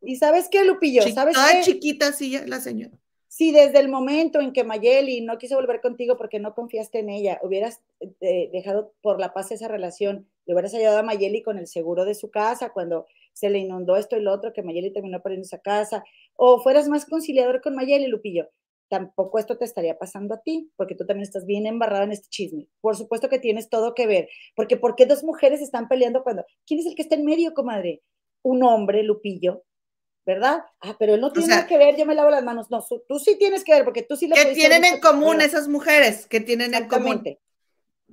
¿Y 0.00 0.16
sabes 0.16 0.48
qué, 0.50 0.64
Lupillo? 0.64 1.02
¿Sabes 1.12 1.34
toda 1.34 1.60
chiquita, 1.62 2.12
sí, 2.12 2.38
la 2.46 2.60
señora. 2.60 2.98
Si 3.28 3.50
desde 3.50 3.80
el 3.80 3.88
momento 3.88 4.40
en 4.40 4.52
que 4.52 4.62
Mayeli 4.62 5.20
no 5.20 5.38
quiso 5.38 5.56
volver 5.56 5.80
contigo 5.80 6.16
porque 6.16 6.38
no 6.38 6.54
confiaste 6.54 7.00
en 7.00 7.08
ella, 7.08 7.40
hubieras 7.42 7.80
eh, 8.20 8.48
dejado 8.52 8.94
por 9.00 9.18
la 9.18 9.34
paz 9.34 9.50
esa 9.50 9.66
relación, 9.66 10.28
le 10.46 10.54
hubieras 10.54 10.72
ayudado 10.74 10.98
a 10.98 11.02
Mayeli 11.02 11.42
con 11.42 11.58
el 11.58 11.66
seguro 11.66 12.04
de 12.04 12.14
su 12.14 12.30
casa 12.30 12.70
cuando 12.70 13.06
se 13.34 13.50
le 13.50 13.58
inundó 13.58 13.96
esto 13.96 14.16
y 14.16 14.22
lo 14.22 14.32
otro, 14.32 14.52
que 14.52 14.62
Mayeli 14.62 14.92
terminó 14.92 15.20
perdiendo 15.20 15.44
esa 15.44 15.60
casa, 15.60 16.02
o 16.36 16.62
fueras 16.62 16.88
más 16.88 17.04
conciliador 17.04 17.60
con 17.60 17.74
Mayeli, 17.74 18.06
Lupillo, 18.06 18.48
tampoco 18.88 19.38
esto 19.38 19.58
te 19.58 19.64
estaría 19.64 19.98
pasando 19.98 20.34
a 20.34 20.40
ti, 20.40 20.70
porque 20.76 20.94
tú 20.94 21.04
también 21.04 21.24
estás 21.24 21.46
bien 21.46 21.66
embarrada 21.66 22.04
en 22.04 22.12
este 22.12 22.28
chisme. 22.28 22.68
Por 22.80 22.96
supuesto 22.96 23.28
que 23.28 23.38
tienes 23.38 23.68
todo 23.68 23.94
que 23.94 24.06
ver, 24.06 24.28
porque 24.54 24.76
¿por 24.76 24.94
qué 24.94 25.04
dos 25.06 25.24
mujeres 25.24 25.60
están 25.60 25.88
peleando 25.88 26.22
cuando... 26.22 26.44
¿Quién 26.66 26.80
es 26.80 26.86
el 26.86 26.94
que 26.94 27.02
está 27.02 27.16
en 27.16 27.24
medio, 27.24 27.54
comadre? 27.54 28.02
Un 28.42 28.62
hombre, 28.62 29.02
Lupillo, 29.02 29.64
¿verdad? 30.24 30.60
Ah, 30.80 30.96
pero 30.98 31.14
él 31.14 31.20
no 31.20 31.32
tiene 31.32 31.48
nada 31.48 31.66
que 31.66 31.78
ver, 31.78 31.96
yo 31.96 32.06
me 32.06 32.14
lavo 32.14 32.30
las 32.30 32.44
manos. 32.44 32.70
No, 32.70 32.84
tú 33.08 33.18
sí 33.18 33.36
tienes 33.38 33.64
que 33.64 33.72
ver, 33.72 33.84
porque 33.84 34.02
tú 34.02 34.16
sí 34.16 34.28
le 34.28 34.34
¿Qué 34.34 34.54
tienen 34.54 34.84
en 34.84 35.00
común 35.00 35.40
esas 35.40 35.68
mujeres? 35.68 36.26
¿Qué 36.26 36.40
tienen 36.40 36.74
en 36.74 36.88
común? 36.88 37.22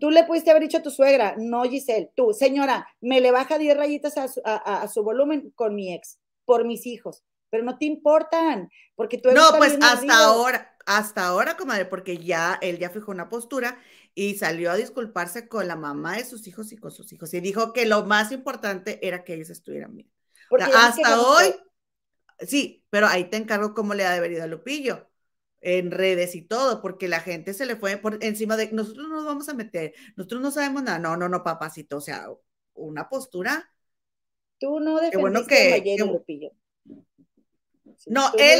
Tú 0.02 0.10
le 0.10 0.24
pudiste 0.24 0.50
haber 0.50 0.64
dicho 0.64 0.80
a 0.80 0.82
tu 0.82 0.90
suegra, 0.90 1.36
no 1.38 1.62
Giselle, 1.62 2.12
tú, 2.16 2.34
señora, 2.34 2.88
me 3.02 3.22
le 3.22 3.30
baja 3.30 3.60
10 3.60 3.78
rayitas 3.78 4.16
a 4.18 4.88
su, 4.88 5.04
volumen 5.04 5.52
con 5.52 5.76
mi 5.76 5.94
ex, 5.94 6.18
por 6.44 6.66
mis 6.66 6.88
hijos, 6.88 7.24
pero 7.52 7.64
no 7.64 7.78
te 7.78 7.86
importan, 7.86 8.68
porque 8.96 9.20
tú 9.20 9.30
No, 9.30 9.52
pues 9.60 9.78
hasta 9.80 10.18
ahora, 10.18 10.76
hasta 10.88 11.28
ahora, 11.28 11.56
comadre, 11.56 11.86
porque 11.86 12.18
ya 12.18 12.58
él 12.64 12.80
ya 12.80 12.90
fijó 12.90 13.12
una 13.12 13.30
postura 13.30 13.78
y 14.16 14.40
salió 14.40 14.72
a 14.72 14.76
disculparse 14.76 15.48
con 15.48 15.68
la 15.68 15.76
mamá 15.76 16.18
de 16.18 16.26
sus 16.26 16.48
hijos 16.48 16.72
y 16.72 16.78
con 16.78 16.90
sus 16.90 17.14
hijos 17.14 17.32
y 17.36 17.40
dijo 17.40 17.72
que 17.72 17.86
lo 17.86 18.04
más 18.04 18.32
importante 18.32 19.08
era 19.08 19.24
que 19.24 19.36
ellos 19.36 19.52
estuvieran 19.52 19.96
bien. 19.96 20.12
hasta 20.74 21.22
hoy, 21.22 21.54
sí, 22.40 22.84
pero 22.90 23.06
ahí 23.06 23.26
te 23.26 23.38
encargo 23.38 23.76
cómo 23.76 23.94
le 23.94 24.04
ha 24.04 24.20
de 24.20 24.42
a 24.42 24.48
Lupillo 24.48 25.11
en 25.62 25.92
redes 25.92 26.36
y 26.36 26.42
todo, 26.42 26.82
porque 26.82 27.08
la 27.08 27.20
gente 27.20 27.54
se 27.54 27.66
le 27.66 27.76
fue 27.76 27.98
por 27.98 28.24
encima 28.24 28.58
de 28.58 28.72
nosotros 28.72 29.08
no 29.08 29.16
nos 29.16 29.26
vamos 29.26 29.48
a 29.48 29.54
meter, 29.54 29.94
nosotros 30.16 30.42
no 30.42 30.52
sabemos 30.52 30.84
nada. 30.84 31.00
No, 31.00 31.16
no, 31.16 31.30
no, 31.30 31.44
papacito, 31.44 31.98
o 31.98 32.02
sea, 32.02 32.28
una 32.74 33.08
postura. 33.08 33.70
Tú 34.60 34.80
no 34.80 35.00
defendiste 35.00 35.68
a 35.68 35.78
Mayeli, 35.78 35.98
Lupillo. 35.98 36.52
no, 38.08 38.32
él, 38.38 38.60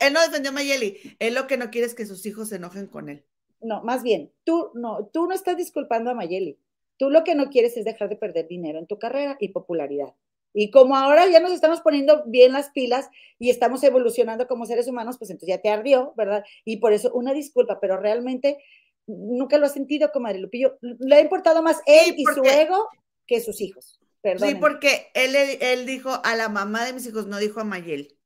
él 0.00 0.12
no 0.12 0.20
defendió 0.20 0.50
a 0.50 0.54
Mayeli. 0.54 1.16
Él 1.18 1.34
lo 1.34 1.46
que 1.46 1.56
no 1.56 1.70
quiere 1.70 1.86
es 1.86 1.94
que 1.94 2.06
sus 2.06 2.24
hijos 2.26 2.50
se 2.50 2.56
enojen 2.56 2.86
con 2.86 3.08
él. 3.08 3.24
No, 3.60 3.82
más 3.82 4.02
bien, 4.02 4.32
tú 4.44 4.70
no, 4.74 5.06
tú 5.12 5.26
no 5.26 5.34
estás 5.34 5.56
disculpando 5.56 6.10
a 6.10 6.14
Mayeli. 6.14 6.58
Tú 6.98 7.10
lo 7.10 7.24
que 7.24 7.34
no 7.34 7.48
quieres 7.48 7.76
es 7.76 7.84
dejar 7.84 8.08
de 8.08 8.16
perder 8.16 8.48
dinero 8.48 8.78
en 8.78 8.86
tu 8.86 8.98
carrera 8.98 9.36
y 9.40 9.48
popularidad. 9.48 10.14
Y 10.54 10.70
como 10.70 10.96
ahora 10.96 11.28
ya 11.28 11.40
nos 11.40 11.52
estamos 11.52 11.80
poniendo 11.80 12.24
bien 12.26 12.52
las 12.52 12.70
pilas 12.70 13.08
y 13.38 13.50
estamos 13.50 13.82
evolucionando 13.84 14.46
como 14.46 14.66
seres 14.66 14.88
humanos, 14.88 15.18
pues 15.18 15.30
entonces 15.30 15.56
ya 15.56 15.62
te 15.62 15.68
ardió, 15.68 16.14
¿verdad? 16.16 16.44
Y 16.64 16.78
por 16.78 16.92
eso 16.92 17.12
una 17.12 17.32
disculpa, 17.32 17.80
pero 17.80 17.96
realmente 17.98 18.58
nunca 19.06 19.58
lo 19.58 19.66
ha 19.66 19.70
sentido, 19.70 20.10
comadre 20.12 20.38
Lupillo. 20.38 20.78
Le 20.80 21.16
ha 21.16 21.20
importado 21.20 21.62
más 21.62 21.80
él 21.86 22.14
y 22.16 22.24
su 22.24 22.42
ego 22.44 22.88
que 23.26 23.40
sus 23.40 23.60
hijos. 23.60 24.00
Sí, 24.22 24.54
porque 24.56 25.10
él, 25.14 25.34
él 25.36 25.86
dijo 25.86 26.20
a 26.24 26.34
la 26.34 26.48
mamá 26.48 26.84
de 26.84 26.92
mis 26.92 27.06
hijos, 27.06 27.26
no 27.26 27.38
dijo 27.38 27.60
a 27.60 27.64
Mayeli. 27.64 28.18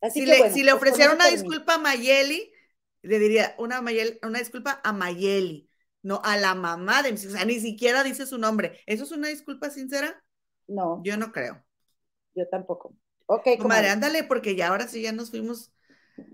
Así 0.00 0.20
si, 0.20 0.26
le, 0.26 0.50
si 0.50 0.62
le 0.62 0.72
pues, 0.72 0.82
ofreciera 0.82 1.12
una 1.12 1.28
disculpa 1.28 1.74
a 1.74 1.78
Mayeli, 1.78 2.50
le 3.02 3.18
diría 3.18 3.54
una, 3.58 3.80
una 4.22 4.38
disculpa 4.38 4.80
a 4.82 4.92
Mayeli, 4.92 5.68
no 6.02 6.20
a 6.24 6.36
la 6.36 6.54
mamá 6.54 7.02
de 7.02 7.12
mis 7.12 7.22
hijos. 7.22 7.34
O 7.34 7.36
sea, 7.36 7.46
ni 7.46 7.60
siquiera 7.60 8.02
dice 8.02 8.26
su 8.26 8.38
nombre. 8.38 8.80
¿Eso 8.86 9.04
es 9.04 9.12
una 9.12 9.28
disculpa 9.28 9.70
sincera? 9.70 10.22
No. 10.70 11.00
Yo 11.04 11.16
no 11.16 11.32
creo. 11.32 11.62
Yo 12.34 12.48
tampoco. 12.48 12.94
Ok, 13.26 13.58
comadre, 13.58 13.88
ándale, 13.90 14.24
porque 14.24 14.56
ya 14.56 14.68
ahora 14.68 14.88
sí 14.88 15.02
ya 15.02 15.12
nos 15.12 15.30
fuimos 15.30 15.72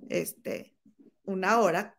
este, 0.08 0.76
una 1.24 1.60
hora. 1.60 1.96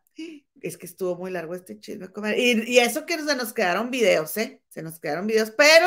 Es 0.60 0.76
que 0.76 0.86
estuvo 0.86 1.16
muy 1.16 1.30
largo 1.30 1.54
este 1.54 1.78
chisme, 1.78 2.08
comadre. 2.08 2.40
Y, 2.40 2.72
y 2.72 2.78
eso 2.78 3.06
que 3.06 3.18
se 3.18 3.36
nos 3.36 3.52
quedaron 3.52 3.90
videos, 3.90 4.36
¿eh? 4.36 4.62
Se 4.68 4.82
nos 4.82 4.98
quedaron 4.98 5.26
videos, 5.26 5.52
pero 5.52 5.86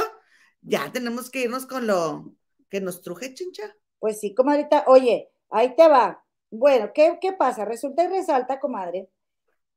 ya 0.61 0.91
tenemos 0.91 1.29
que 1.29 1.41
irnos 1.41 1.65
con 1.65 1.87
lo 1.87 2.33
que 2.69 2.79
nos 2.79 3.01
truje, 3.01 3.33
chincha. 3.33 3.75
Pues 3.99 4.19
sí, 4.19 4.33
comadrita. 4.33 4.85
Oye, 4.87 5.29
ahí 5.49 5.75
te 5.75 5.87
va. 5.87 6.23
Bueno, 6.49 6.91
¿qué, 6.93 7.17
¿qué 7.21 7.33
pasa? 7.33 7.65
Resulta 7.65 8.03
y 8.03 8.07
resalta, 8.07 8.59
comadre, 8.59 9.09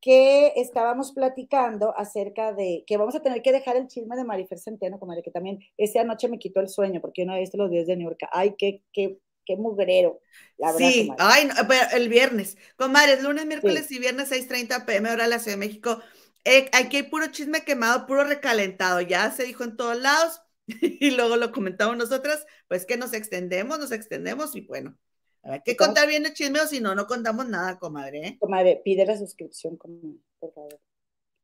que 0.04 0.52
estábamos 0.56 1.12
platicando 1.12 1.96
acerca 1.96 2.52
de 2.52 2.84
que 2.86 2.98
vamos 2.98 3.14
a 3.14 3.22
tener 3.22 3.40
que 3.40 3.52
dejar 3.52 3.76
el 3.76 3.88
chisme 3.88 4.16
de 4.16 4.24
Marifer 4.24 4.58
Centeno, 4.58 5.00
comadre, 5.00 5.22
que 5.22 5.30
también 5.30 5.60
esa 5.78 6.04
noche 6.04 6.28
me 6.28 6.38
quitó 6.38 6.60
el 6.60 6.68
sueño 6.68 7.00
porque 7.00 7.22
yo 7.22 7.26
no 7.26 7.32
había 7.32 7.40
visto 7.40 7.56
los 7.56 7.70
días 7.70 7.86
de 7.86 7.96
New 7.96 8.10
York. 8.10 8.20
Ay, 8.30 8.54
qué, 8.58 8.82
qué, 8.92 9.18
qué 9.46 9.56
mugrero. 9.56 10.20
La 10.58 10.72
verdad, 10.72 10.90
sí, 10.90 11.10
ay, 11.16 11.46
no, 11.46 11.54
pero 11.66 11.80
el 11.94 12.10
viernes. 12.10 12.58
Comadre, 12.76 13.22
lunes, 13.22 13.46
miércoles 13.46 13.90
y 13.92 13.98
viernes 13.98 14.30
6:30 14.30 14.84
pm, 14.84 15.10
hora 15.10 15.24
de 15.24 15.30
la 15.30 15.38
Ciudad 15.38 15.56
de 15.56 15.66
México. 15.66 16.02
Eh, 16.44 16.68
aquí 16.74 16.98
hay 16.98 17.04
puro 17.04 17.28
chisme 17.28 17.64
quemado, 17.64 18.06
puro 18.06 18.24
recalentado. 18.24 19.00
Ya 19.00 19.30
se 19.30 19.44
dijo 19.44 19.64
en 19.64 19.78
todos 19.78 19.96
lados 19.96 20.42
y 20.66 21.12
luego 21.12 21.36
lo 21.36 21.50
comentamos 21.50 21.96
nosotras, 21.96 22.44
pues 22.68 22.84
que 22.84 22.98
nos 22.98 23.14
extendemos, 23.14 23.78
nos 23.78 23.90
extendemos 23.90 24.54
y 24.54 24.60
bueno, 24.60 24.98
hay 25.44 25.60
que 25.62 25.76
contar 25.76 26.08
bien 26.08 26.24
el 26.26 26.32
chisme 26.32 26.60
o 26.60 26.66
si 26.66 26.80
no, 26.80 26.94
no 26.94 27.06
contamos 27.06 27.46
nada, 27.46 27.78
comadre. 27.78 28.26
¿eh? 28.26 28.36
Comadre, 28.40 28.80
pide 28.84 29.04
la 29.04 29.16
suscripción, 29.16 29.76
por 29.76 30.52
favor. 30.52 30.80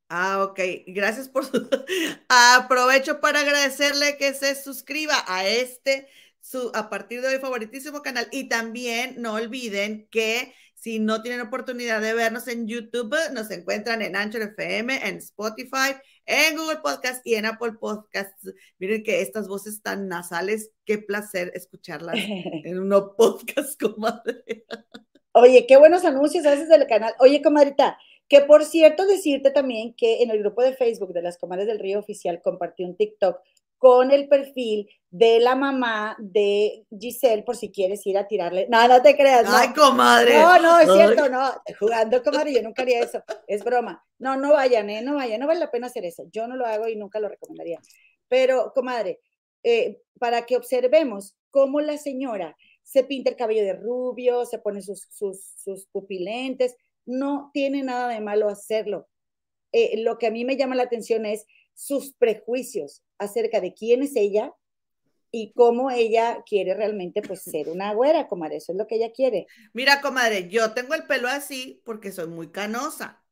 Ah, 0.09 0.43
ok. 0.43 0.59
Gracias 0.89 1.29
por 1.29 1.47
su... 1.47 1.69
Aprovecho 2.29 3.21
para 3.21 3.41
agradecerle 3.41 4.17
que 4.17 4.35
se 4.35 4.61
suscriba 4.61 5.15
a 5.27 5.47
este, 5.47 6.09
su, 6.41 6.73
a 6.75 6.91
partir 6.91 7.23
de 7.23 7.29
hoy, 7.29 7.39
favoritísimo 7.39 8.03
canal. 8.03 8.27
Y 8.33 8.49
también 8.49 9.15
no 9.19 9.35
olviden 9.35 10.09
que 10.11 10.53
si 10.81 10.99
no 10.99 11.21
tienen 11.21 11.43
oportunidad 11.43 12.01
de 12.01 12.15
vernos 12.15 12.49
en 12.49 12.67
YouTube, 12.67 13.15
nos 13.35 13.51
encuentran 13.51 14.01
en 14.01 14.17
Anchor 14.17 14.41
FM, 14.41 15.07
en 15.07 15.17
Spotify, 15.17 15.95
en 16.25 16.57
Google 16.57 16.79
Podcast 16.79 17.21
y 17.27 17.35
en 17.35 17.45
Apple 17.45 17.73
Podcasts. 17.79 18.51
Miren 18.79 19.03
que 19.03 19.21
estas 19.21 19.47
voces 19.47 19.83
tan 19.83 20.09
nasales, 20.09 20.71
qué 20.87 20.97
placer 20.97 21.53
escucharlas 21.55 22.17
en 22.65 22.79
un 22.79 22.89
podcast, 23.15 23.79
comadre. 23.95 24.65
Oye, 25.33 25.67
qué 25.67 25.77
buenos 25.77 26.07
anuncios 26.07 26.47
haces 26.47 26.71
del 26.71 26.87
canal. 26.87 27.13
Oye, 27.19 27.43
comadrita, 27.43 27.99
que 28.27 28.41
por 28.41 28.65
cierto 28.65 29.07
decirte 29.07 29.51
también 29.51 29.93
que 29.95 30.23
en 30.23 30.31
el 30.31 30.39
grupo 30.39 30.63
de 30.63 30.73
Facebook 30.73 31.13
de 31.13 31.21
las 31.21 31.37
Comadres 31.37 31.67
del 31.67 31.79
Río 31.79 31.99
Oficial 31.99 32.41
compartí 32.41 32.85
un 32.85 32.97
TikTok 32.97 33.39
con 33.81 34.11
el 34.11 34.29
perfil 34.29 34.91
de 35.09 35.41
la 35.41 35.57
mamá 35.57 36.15
de 36.19 36.85
Giselle, 36.91 37.45
por 37.45 37.57
si 37.57 37.73
quieres 37.73 38.07
ir 38.07 38.19
a 38.19 38.29
tirarle. 38.29 38.67
No, 38.69 38.87
no 38.87 39.01
te 39.01 39.17
creas. 39.17 39.45
No. 39.45 39.57
Ay, 39.57 39.73
comadre. 39.73 40.39
No, 40.39 40.59
no, 40.61 40.79
es 40.81 40.93
cierto, 40.93 41.31
no. 41.31 41.51
Jugando, 41.79 42.23
comadre, 42.23 42.53
yo 42.53 42.63
nunca 42.63 42.83
haría 42.83 43.01
eso. 43.01 43.25
Es 43.47 43.65
broma. 43.65 44.05
No, 44.19 44.37
no 44.37 44.53
vayan, 44.53 44.91
¿eh? 44.91 45.01
No 45.01 45.15
vayan. 45.15 45.41
No 45.41 45.47
vale 45.47 45.61
la 45.61 45.71
pena 45.71 45.87
hacer 45.87 46.05
eso. 46.05 46.25
Yo 46.31 46.47
no 46.47 46.57
lo 46.57 46.67
hago 46.67 46.89
y 46.89 46.97
nunca 46.97 47.21
lo 47.21 47.31
recomendaría. 47.31 47.81
Pero, 48.29 48.71
comadre, 48.75 49.21
eh, 49.63 50.03
para 50.19 50.45
que 50.45 50.59
observemos 50.59 51.35
cómo 51.51 51.81
la 51.81 51.97
señora 51.97 52.55
se 52.83 53.03
pinta 53.03 53.31
el 53.31 53.37
cabello 53.37 53.65
de 53.65 53.73
rubio, 53.73 54.45
se 54.45 54.59
pone 54.59 54.83
sus, 54.83 55.09
sus, 55.11 55.55
sus 55.57 55.87
pupilentes, 55.87 56.77
no 57.07 57.51
tiene 57.55 57.83
nada 57.83 58.09
de 58.09 58.21
malo 58.21 58.51
hacerlo. 58.51 59.09
Eh, 59.73 60.03
lo 60.03 60.19
que 60.19 60.27
a 60.27 60.31
mí 60.31 60.45
me 60.45 60.59
llama 60.59 60.75
la 60.75 60.83
atención 60.83 61.25
es 61.25 61.47
sus 61.81 62.13
prejuicios 62.13 63.03
acerca 63.17 63.59
de 63.59 63.73
quién 63.73 64.03
es 64.03 64.15
ella 64.15 64.53
y 65.31 65.55
cómo 65.55 65.91
ella 65.91 66.43
quiere 66.47 66.75
realmente 66.75 67.23
pues 67.23 67.41
ser 67.41 67.71
una 67.71 67.95
güera, 67.95 68.29
comadre, 68.29 68.57
eso 68.57 68.73
es 68.73 68.79
lo 68.79 68.87
que 68.87 68.97
ella 68.97 69.13
quiere. 69.13 69.47
Mira, 69.73 70.03
comadre, 70.03 70.49
yo 70.51 70.75
tengo 70.75 70.93
el 70.93 71.07
pelo 71.07 71.29
así 71.29 71.81
porque 71.87 72.13
soy 72.13 72.27
muy 72.27 72.51
canosa. 72.51 73.25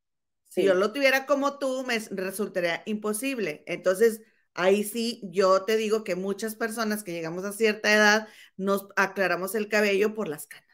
Si 0.49 0.63
yo 0.63 0.73
lo 0.73 0.95
tuviera 0.95 1.27
como 1.27 1.59
tú, 1.59 1.85
me 1.87 1.99
resultaría 2.11 2.83
imposible. 2.87 3.65
Entonces, 3.67 4.23
ahí 4.55 4.83
sí, 4.83 5.21
yo 5.25 5.67
te 5.67 5.77
digo 5.77 6.03
que 6.03 6.17
muchas 6.17 6.55
personas 6.55 7.05
que 7.05 7.13
llegamos 7.13 7.45
a 7.45 7.53
cierta 7.53 7.93
edad 7.93 8.29
nos 8.57 8.89
aclaramos 8.97 9.55
el 9.55 9.69
cabello 9.69 10.15
por 10.15 10.27
las 10.27 10.47
canas. 10.47 10.68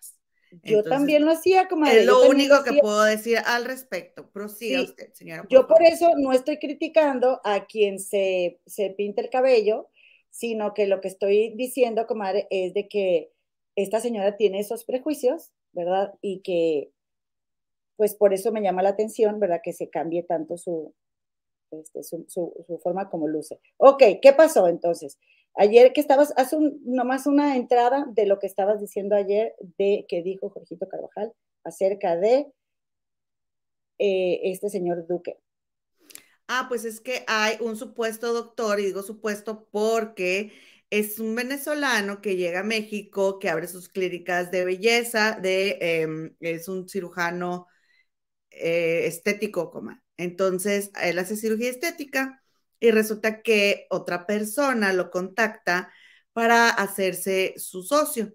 Yo 0.63 0.83
también 0.83 1.25
lo 1.25 1.33
hacía, 1.33 1.69
comadre. 1.69 2.01
Es 2.01 2.07
lo 2.07 2.29
único 2.29 2.63
que 2.63 2.75
puedo 2.81 3.03
decir 3.05 3.39
al 3.45 3.65
respecto. 3.65 4.31
Prosiga 4.31 4.83
usted, 4.83 5.13
señora. 5.13 5.45
yo 5.49 5.67
por 5.67 5.83
eso 5.83 6.11
no 6.17 6.33
estoy 6.33 6.59
criticando 6.59 7.41
a 7.45 7.67
quien 7.67 7.99
se, 7.99 8.61
se 8.67 8.91
pinta 8.91 9.23
el 9.23 9.31
cabello, 9.31 9.89
sino 10.31 10.75
que 10.75 10.87
lo 10.87 11.01
que 11.01 11.09
estoy 11.09 11.55
diciendo, 11.57 12.07
comadre, 12.07 12.47
es 12.51 12.75
de 12.75 12.89
que 12.89 13.33
esta 13.77 14.01
señora 14.01 14.37
tiene 14.37 14.61
esos 14.61 14.85
prejuicios, 14.85 15.53
¿verdad? 15.73 16.15
Y 16.21 16.41
que, 16.41 16.91
pues 17.97 18.15
por 18.15 18.33
eso 18.33 18.53
me 18.53 18.63
llama 18.63 18.83
la 18.83 18.91
atención, 18.91 19.41
¿verdad? 19.41 19.61
Que 19.63 19.73
se 19.73 19.91
cambie 19.91 20.23
tanto 20.23 20.57
su, 20.57 20.95
este, 21.71 22.03
su, 22.03 22.27
su 22.29 22.79
forma 22.83 23.09
como 23.11 23.29
luce. 23.29 23.61
Ok, 23.77 24.03
¿qué 24.23 24.33
pasó 24.33 24.69
entonces? 24.69 25.19
Ayer 25.57 25.93
que 25.93 26.01
estabas, 26.01 26.33
haz 26.37 26.53
nomás 26.85 27.27
una 27.27 27.57
entrada 27.57 28.07
de 28.09 28.27
lo 28.27 28.39
que 28.39 28.47
estabas 28.47 28.81
diciendo 28.81 29.15
ayer, 29.15 29.55
de 29.79 30.05
que 30.09 30.23
dijo 30.23 30.51
Jorgito 30.51 30.89
Carvajal 30.89 31.33
acerca 31.65 32.17
de 32.17 32.53
eh, 33.99 34.41
este 34.45 34.69
señor 34.69 35.07
Duque. 35.07 35.39
Ah, 36.49 36.67
pues 36.69 36.85
es 36.85 37.01
que 37.01 37.25
hay 37.27 37.57
un 37.61 37.77
supuesto 37.77 38.33
doctor, 38.33 38.79
y 38.81 38.85
digo 38.87 39.03
supuesto 39.03 39.69
porque 39.71 40.53
es 40.91 41.19
un 41.19 41.35
venezolano 41.35 42.21
que 42.21 42.37
llega 42.37 42.61
a 42.61 42.63
México, 42.65 43.39
que 43.39 43.49
abre 43.49 43.67
sus 43.67 43.89
clínicas 43.89 44.51
de 44.51 44.65
belleza, 44.65 45.39
de, 45.41 45.79
em, 45.81 46.37
es 46.41 46.69
un 46.69 46.89
cirujano 46.89 47.67
eh, 48.51 49.07
estético, 49.07 49.71
coma. 49.71 50.05
Entonces, 50.19 50.93
él 51.03 51.19
hace 51.19 51.37
cirugía 51.37 51.71
estética 51.71 52.44
y 52.85 52.90
resulta 52.90 53.40
que 53.40 53.86
otra 53.89 54.27
persona 54.27 54.93
lo 54.93 55.11
contacta 55.11 55.90
para 56.35 56.69
hacerse 56.69 57.55
su 57.56 57.82
socio. 57.82 58.35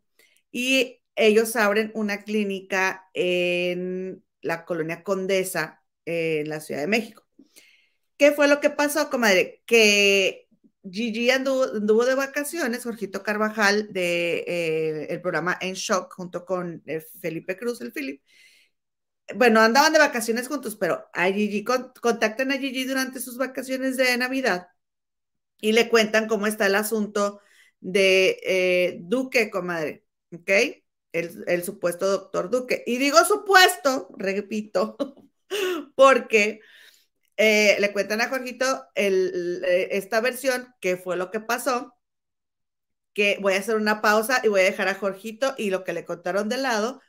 Y 0.51 1.03
ellos 1.15 1.55
abren 1.55 1.91
una 1.93 2.23
clínica 2.23 3.07
en 3.13 4.23
la 4.41 4.65
colonia 4.65 5.03
Condesa, 5.03 5.83
en 6.03 6.49
la 6.49 6.61
Ciudad 6.61 6.81
de 6.81 6.87
México. 6.87 7.27
¿Qué 8.17 8.31
fue 8.31 8.47
lo 8.47 8.59
que 8.59 8.71
pasó, 8.71 9.11
comadre? 9.11 9.61
Que 9.67 10.47
Gigi 10.83 11.29
anduvo, 11.29 12.05
de 12.05 12.15
vacaciones, 12.15 12.83
Jorgito 12.83 13.21
Carvajal, 13.21 13.93
de 13.93 14.45
eh, 14.47 15.07
el 15.11 15.21
programa 15.21 15.59
En 15.61 15.75
Shock, 15.75 16.15
junto 16.15 16.43
con 16.43 16.81
eh, 16.87 17.01
Felipe 17.21 17.55
Cruz, 17.55 17.81
el 17.81 17.91
Philip, 17.91 18.19
bueno, 19.35 19.61
andaban 19.61 19.93
de 19.93 19.99
vacaciones 19.99 20.47
juntos, 20.47 20.75
pero 20.75 21.07
a 21.13 21.25
Gigi, 21.31 21.63
contactan 21.63 22.51
a 22.51 22.57
Gigi 22.57 22.85
durante 22.85 23.19
sus 23.19 23.37
vacaciones 23.37 23.97
de 23.97 24.17
Navidad 24.17 24.69
y 25.61 25.73
le 25.73 25.89
cuentan 25.89 26.27
cómo 26.27 26.47
está 26.47 26.67
el 26.67 26.75
asunto 26.75 27.41
de 27.79 28.39
eh, 28.43 28.97
Duque, 29.01 29.49
comadre, 29.49 30.05
¿ok? 30.33 30.51
El, 31.11 31.63
supuesto 31.63 32.07
doctor 32.07 32.49
Duque. 32.49 32.83
Y 32.85 32.97
digo 32.97 33.23
supuesto, 33.25 34.09
repito, 34.17 34.97
porque 35.95 36.61
eh, 37.37 37.77
le 37.79 37.93
cuentan 37.93 38.21
a 38.21 38.29
Jorgito 38.29 38.87
eh, 38.95 39.89
esta 39.91 40.21
versión, 40.21 40.73
que 40.79 40.97
fue 40.97 41.17
lo 41.17 41.31
que 41.31 41.39
pasó, 41.39 41.95
que 43.13 43.37
voy 43.41 43.53
a 43.53 43.59
hacer 43.59 43.75
una 43.75 44.01
pausa 44.01 44.41
y 44.43 44.49
voy 44.49 44.61
a 44.61 44.63
dejar 44.65 44.87
a 44.87 44.95
Jorgito 44.95 45.55
y 45.57 45.71
lo 45.71 45.83
que 45.83 45.93
le 45.93 46.05
contaron 46.05 46.49
de 46.49 46.57
lado 46.57 47.01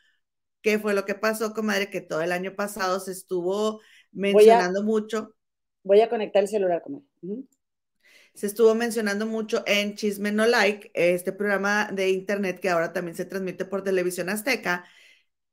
qué 0.63 0.79
fue 0.79 0.95
lo 0.95 1.05
que 1.05 1.15
pasó, 1.15 1.55
comadre, 1.55 1.91
que 1.91 2.01
todo 2.01 2.23
el 2.23 2.33
año 2.33 2.55
pasado 2.55 3.01
se 3.01 3.13
estuvo 3.13 3.81
mencionando 4.13 4.83
mucho. 4.83 5.35
Voy 5.83 6.01
a 6.01 6.09
conectar 6.09 6.43
el 6.43 6.49
celular, 6.49 6.83
comadre. 6.83 7.07
Se 8.35 8.47
estuvo 8.47 8.75
mencionando 8.75 9.27
mucho 9.27 9.63
en 9.67 9.97
Chisme 9.97 10.33
No 10.33 10.47
Like, 10.47 10.91
este 10.95 11.33
programa 11.33 11.91
de 11.93 12.11
internet 12.11 12.61
que 12.61 12.71
ahora 12.71 12.93
también 12.93 13.17
se 13.17 13.25
transmite 13.25 13.65
por 13.65 13.83
televisión 13.83 14.29
azteca, 14.29 14.85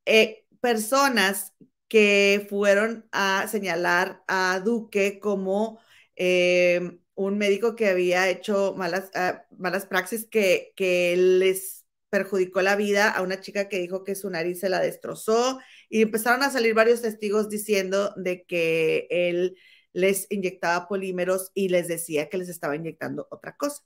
eh, 0.06 0.46
personas 0.62 1.54
que 1.88 2.46
fueron 2.50 3.08
a 3.12 3.48
señalar 3.48 4.24
a 4.28 4.62
Duque 4.64 5.20
como 5.20 5.80
eh, 6.16 7.00
un 7.16 7.38
médico 7.38 7.76
que 7.76 7.88
había 7.90 8.30
hecho 8.30 8.74
malas, 8.78 9.10
ah, 9.16 9.46
malas 9.58 9.86
praxis 9.86 10.26
que, 10.26 10.74
que 10.76 11.16
les 11.18 11.77
perjudicó 12.10 12.62
la 12.62 12.76
vida 12.76 13.10
a 13.10 13.22
una 13.22 13.42
chica 13.42 13.70
que 13.70 13.80
dijo 13.80 14.04
que 14.04 14.16
su 14.16 14.30
nariz 14.30 14.60
se 14.60 14.70
la 14.70 14.80
destrozó 14.80 15.60
y 15.90 16.02
empezaron 16.02 16.44
a 16.44 16.50
salir 16.50 16.74
varios 16.74 17.02
testigos 17.02 17.50
diciendo 17.50 18.14
de 18.16 18.46
que 18.46 19.08
él 19.10 19.58
les 19.94 20.28
inyectaba 20.30 20.88
polímeros 20.88 21.52
y 21.54 21.70
les 21.70 21.88
decía 21.88 22.30
que 22.30 22.38
les 22.38 22.50
estaba 22.50 22.76
inyectando 22.76 23.28
otra 23.32 23.58
cosa. 23.58 23.84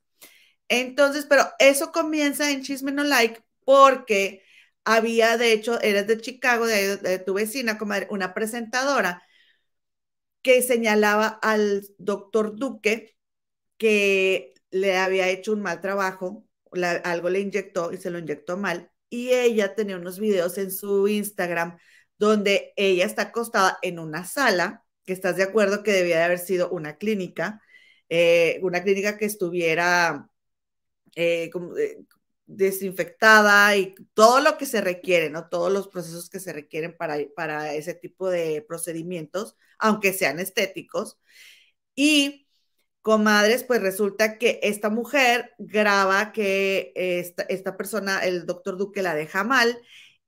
Entonces, 0.69 1.25
pero 1.29 1.43
eso 1.59 1.91
comienza 1.91 2.51
en 2.51 2.63
Chisme 2.63 2.91
No 2.91 3.03
Like 3.03 3.43
porque 3.65 4.43
había, 4.85 5.37
de 5.37 5.53
hecho, 5.53 5.81
eres 5.81 6.07
de 6.07 6.19
Chicago, 6.19 6.65
de, 6.67 7.19
tu 7.19 7.33
vecina, 7.33 7.77
como 7.77 7.95
una 8.09 8.33
presentadora 8.33 9.23
que 10.41 10.61
señalaba 10.61 11.27
al 11.41 11.83
doctor 11.97 12.55
Duque 12.55 13.17
que 13.77 14.53
le 14.71 14.97
había 14.97 15.29
hecho 15.29 15.53
un 15.53 15.61
mal 15.61 15.81
trabajo, 15.81 16.45
algo 17.03 17.29
le 17.29 17.39
inyectó 17.41 17.91
y 17.91 17.97
se 17.97 18.09
lo 18.09 18.19
inyectó 18.19 18.57
mal. 18.57 18.91
Y 19.09 19.29
ella 19.31 19.75
tenía 19.75 19.97
unos 19.97 20.19
videos 20.19 20.57
en 20.57 20.71
su 20.71 21.07
Instagram 21.07 21.77
donde 22.17 22.73
ella 22.75 23.05
está 23.05 23.23
acostada 23.23 23.79
en 23.81 23.99
una 23.99 24.25
sala, 24.25 24.85
que 25.05 25.13
estás 25.13 25.37
de 25.37 25.43
acuerdo 25.43 25.83
que 25.83 25.91
debía 25.91 26.17
de 26.19 26.23
haber 26.23 26.39
sido 26.39 26.69
una 26.69 26.97
clínica, 26.97 27.61
eh, 28.09 28.59
una 28.63 28.83
clínica 28.83 29.17
que 29.17 29.25
estuviera 29.25 30.29
eh, 31.15 31.51
eh, 31.79 31.97
desinfectada 32.45 33.75
y 33.77 33.95
todo 34.13 34.41
lo 34.41 34.57
que 34.57 34.65
se 34.65 34.81
requiere, 34.81 35.29
¿no? 35.29 35.49
Todos 35.49 35.71
los 35.71 35.87
procesos 35.87 36.29
que 36.29 36.39
se 36.39 36.53
requieren 36.53 36.95
para, 36.97 37.17
para 37.35 37.73
ese 37.73 37.93
tipo 37.95 38.29
de 38.29 38.63
procedimientos, 38.67 39.55
aunque 39.79 40.13
sean 40.13 40.39
estéticos. 40.39 41.19
Y 41.95 42.47
comadres, 43.01 43.63
pues 43.63 43.81
resulta 43.81 44.37
que 44.37 44.59
esta 44.63 44.89
mujer 44.89 45.53
graba 45.57 46.31
que 46.31 46.91
esta, 46.95 47.43
esta 47.43 47.77
persona, 47.77 48.19
el 48.25 48.45
doctor 48.45 48.77
Duque, 48.77 49.01
la 49.01 49.15
deja 49.15 49.43
mal 49.43 49.79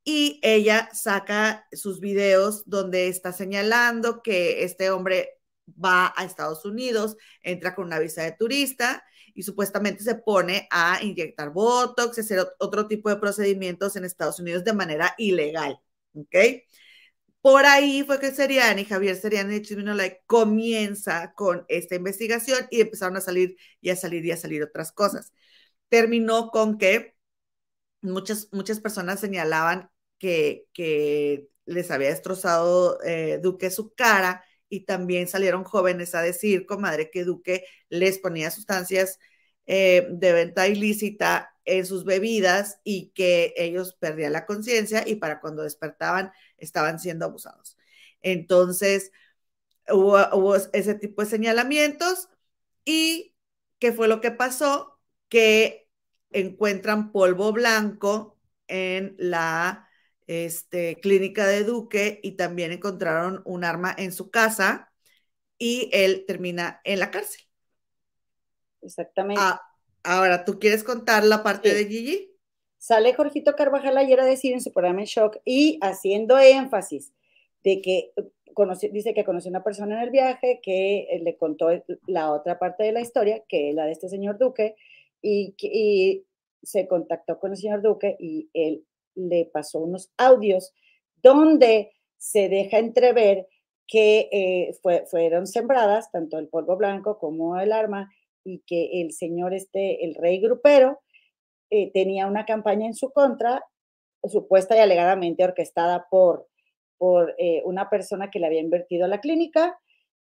y 0.04 0.40
ella 0.42 0.90
saca 0.92 1.66
sus 1.72 2.00
videos 2.00 2.64
donde 2.66 3.08
está 3.08 3.32
señalando 3.32 4.22
que 4.22 4.64
este 4.64 4.90
hombre 4.90 5.40
va 5.82 6.12
a 6.16 6.24
Estados 6.24 6.64
Unidos, 6.64 7.16
entra 7.42 7.74
con 7.74 7.86
una 7.86 7.98
visa 7.98 8.22
de 8.22 8.32
turista 8.32 9.02
y 9.34 9.42
supuestamente 9.42 10.04
se 10.04 10.16
pone 10.16 10.68
a 10.70 11.02
inyectar 11.02 11.50
Botox, 11.50 12.18
hacer 12.18 12.46
otro 12.58 12.86
tipo 12.86 13.08
de 13.08 13.16
procedimientos 13.16 13.96
en 13.96 14.04
Estados 14.04 14.38
Unidos 14.40 14.64
de 14.64 14.72
manera 14.74 15.14
ilegal. 15.18 15.78
¿Ok? 16.14 16.36
Por 17.44 17.66
ahí 17.66 18.02
fue 18.04 18.18
que 18.20 18.30
Seriani, 18.30 18.82
y 18.82 18.84
Javier 18.86 19.16
Seriani 19.16 19.52
de 19.52 19.60
Chismino 19.62 19.94
comienza 20.26 21.34
con 21.34 21.66
esta 21.68 21.94
investigación 21.94 22.66
y 22.70 22.80
empezaron 22.80 23.18
a 23.18 23.20
salir 23.20 23.58
y 23.82 23.90
a 23.90 23.96
salir 23.96 24.24
y 24.24 24.30
a 24.30 24.38
salir 24.38 24.62
otras 24.62 24.92
cosas. 24.92 25.30
Terminó 25.90 26.48
con 26.50 26.78
que 26.78 27.16
muchas, 28.02 28.48
muchas 28.52 28.80
personas 28.80 29.20
señalaban 29.20 29.90
que, 30.18 30.66
que 30.72 31.48
les 31.66 31.90
había 31.90 32.08
destrozado 32.08 32.98
eh, 33.04 33.40
Duque 33.42 33.70
su 33.70 33.94
cara 33.94 34.42
y 34.70 34.86
también 34.86 35.28
salieron 35.28 35.64
jóvenes 35.64 36.14
a 36.14 36.22
decir, 36.22 36.64
comadre, 36.64 37.10
que 37.10 37.24
Duque 37.24 37.66
les 37.90 38.18
ponía 38.20 38.50
sustancias 38.50 39.18
eh, 39.66 40.08
de 40.10 40.32
venta 40.32 40.66
ilícita 40.68 41.53
en 41.64 41.86
sus 41.86 42.04
bebidas 42.04 42.80
y 42.84 43.10
que 43.14 43.54
ellos 43.56 43.94
perdían 43.94 44.32
la 44.32 44.46
conciencia 44.46 45.04
y 45.06 45.16
para 45.16 45.40
cuando 45.40 45.62
despertaban 45.62 46.32
estaban 46.58 46.98
siendo 46.98 47.26
abusados. 47.26 47.76
Entonces, 48.20 49.12
hubo, 49.88 50.16
hubo, 50.32 50.56
ese 50.56 50.94
tipo 50.94 51.22
de 51.22 51.28
señalamientos 51.28 52.28
y 52.84 53.34
¿qué 53.78 53.92
fue 53.92 54.08
lo 54.08 54.20
que 54.20 54.30
pasó? 54.30 54.98
Que 55.28 55.88
encuentran 56.30 57.12
polvo 57.12 57.52
blanco 57.52 58.38
en 58.66 59.14
la 59.18 59.88
este, 60.26 61.00
clínica 61.00 61.46
de 61.46 61.64
Duque 61.64 62.20
y 62.22 62.32
también 62.32 62.72
encontraron 62.72 63.42
un 63.44 63.64
arma 63.64 63.94
en 63.96 64.12
su 64.12 64.30
casa 64.30 64.92
y 65.58 65.90
él 65.92 66.24
termina 66.26 66.80
en 66.84 66.98
la 66.98 67.10
cárcel. 67.10 67.42
Exactamente. 68.82 69.40
Ah, 69.42 69.60
ahora, 70.04 70.44
¿tú 70.44 70.58
quieres 70.58 70.84
contar 70.84 71.24
la 71.24 71.42
parte 71.42 71.74
de 71.74 71.86
Gigi? 71.86 72.30
Sale 72.78 73.14
Jorgito 73.14 73.56
Carvajal 73.56 73.96
ayer 73.96 74.20
a 74.20 74.24
decir 74.24 74.52
en 74.52 74.60
su 74.60 74.72
programa 74.72 75.00
en 75.00 75.06
Shock 75.06 75.38
y 75.44 75.78
haciendo 75.80 76.38
énfasis 76.38 77.12
de 77.62 77.80
que 77.80 78.12
dice 78.92 79.14
que 79.14 79.24
conoció 79.24 79.50
una 79.50 79.64
persona 79.64 79.96
en 79.96 80.02
el 80.02 80.10
viaje 80.10 80.60
que 80.62 81.00
eh, 81.10 81.20
le 81.22 81.36
contó 81.36 81.68
la 82.06 82.30
otra 82.30 82.58
parte 82.58 82.84
de 82.84 82.92
la 82.92 83.00
historia, 83.00 83.42
que 83.48 83.70
es 83.70 83.74
la 83.74 83.86
de 83.86 83.92
este 83.92 84.08
señor 84.08 84.38
Duque, 84.38 84.76
y, 85.22 85.54
y 85.58 86.26
se 86.62 86.86
contactó 86.86 87.40
con 87.40 87.52
el 87.52 87.56
señor 87.56 87.82
Duque 87.82 88.16
y 88.18 88.50
él 88.52 88.84
le 89.14 89.50
pasó 89.52 89.80
unos 89.80 90.12
audios 90.18 90.72
donde 91.22 91.92
se 92.18 92.48
deja 92.48 92.78
entrever 92.78 93.48
que 93.86 94.28
eh, 94.32 95.04
fueron 95.10 95.46
sembradas 95.46 96.10
tanto 96.10 96.38
el 96.38 96.48
polvo 96.48 96.76
blanco 96.76 97.18
como 97.18 97.58
el 97.58 97.72
arma 97.72 98.10
y 98.44 98.62
que 98.66 99.00
el 99.00 99.12
señor 99.12 99.54
este, 99.54 100.04
el 100.04 100.14
rey 100.14 100.40
grupero, 100.40 101.00
eh, 101.70 101.90
tenía 101.92 102.26
una 102.26 102.44
campaña 102.44 102.86
en 102.86 102.94
su 102.94 103.10
contra, 103.10 103.64
supuesta 104.22 104.76
y 104.76 104.80
alegadamente 104.80 105.44
orquestada 105.44 106.06
por, 106.10 106.46
por 106.98 107.34
eh, 107.38 107.62
una 107.64 107.90
persona 107.90 108.30
que 108.30 108.38
le 108.38 108.46
había 108.46 108.60
invertido 108.60 109.04
a 109.04 109.08
la 109.08 109.20
clínica 109.20 109.78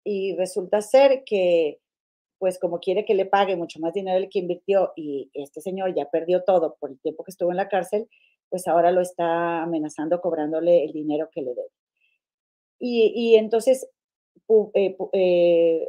y 0.04 0.36
resulta 0.36 0.82
ser 0.82 1.24
que 1.26 1.80
pues 2.38 2.60
como 2.60 2.80
quiere 2.80 3.06
que 3.06 3.16
le 3.16 3.26
pague 3.26 3.56
mucho 3.56 3.80
más 3.80 3.94
dinero 3.94 4.18
el 4.18 4.30
que 4.30 4.40
invirtió 4.40 4.92
y 4.96 5.30
este 5.34 5.62
señor 5.62 5.96
ya 5.96 6.10
perdió 6.10 6.44
todo 6.44 6.76
por 6.80 6.92
el 6.92 7.00
tiempo 7.00 7.24
que 7.24 7.32
estuvo 7.32 7.52
en 7.52 7.58
la 7.58 7.70
cárcel, 7.70 8.10
pues 8.50 8.68
ahora 8.68 8.92
lo 8.92 9.02
está 9.02 9.64
amenazando 9.64 10.22
cobrándole 10.22 10.84
el 10.84 10.92
dinero 10.92 11.30
que 11.32 11.42
le 11.42 11.56
debe. 11.56 11.70
Y, 12.78 13.36
entonces, 13.36 13.90
eh, 14.74 14.96
eh, 15.14 15.88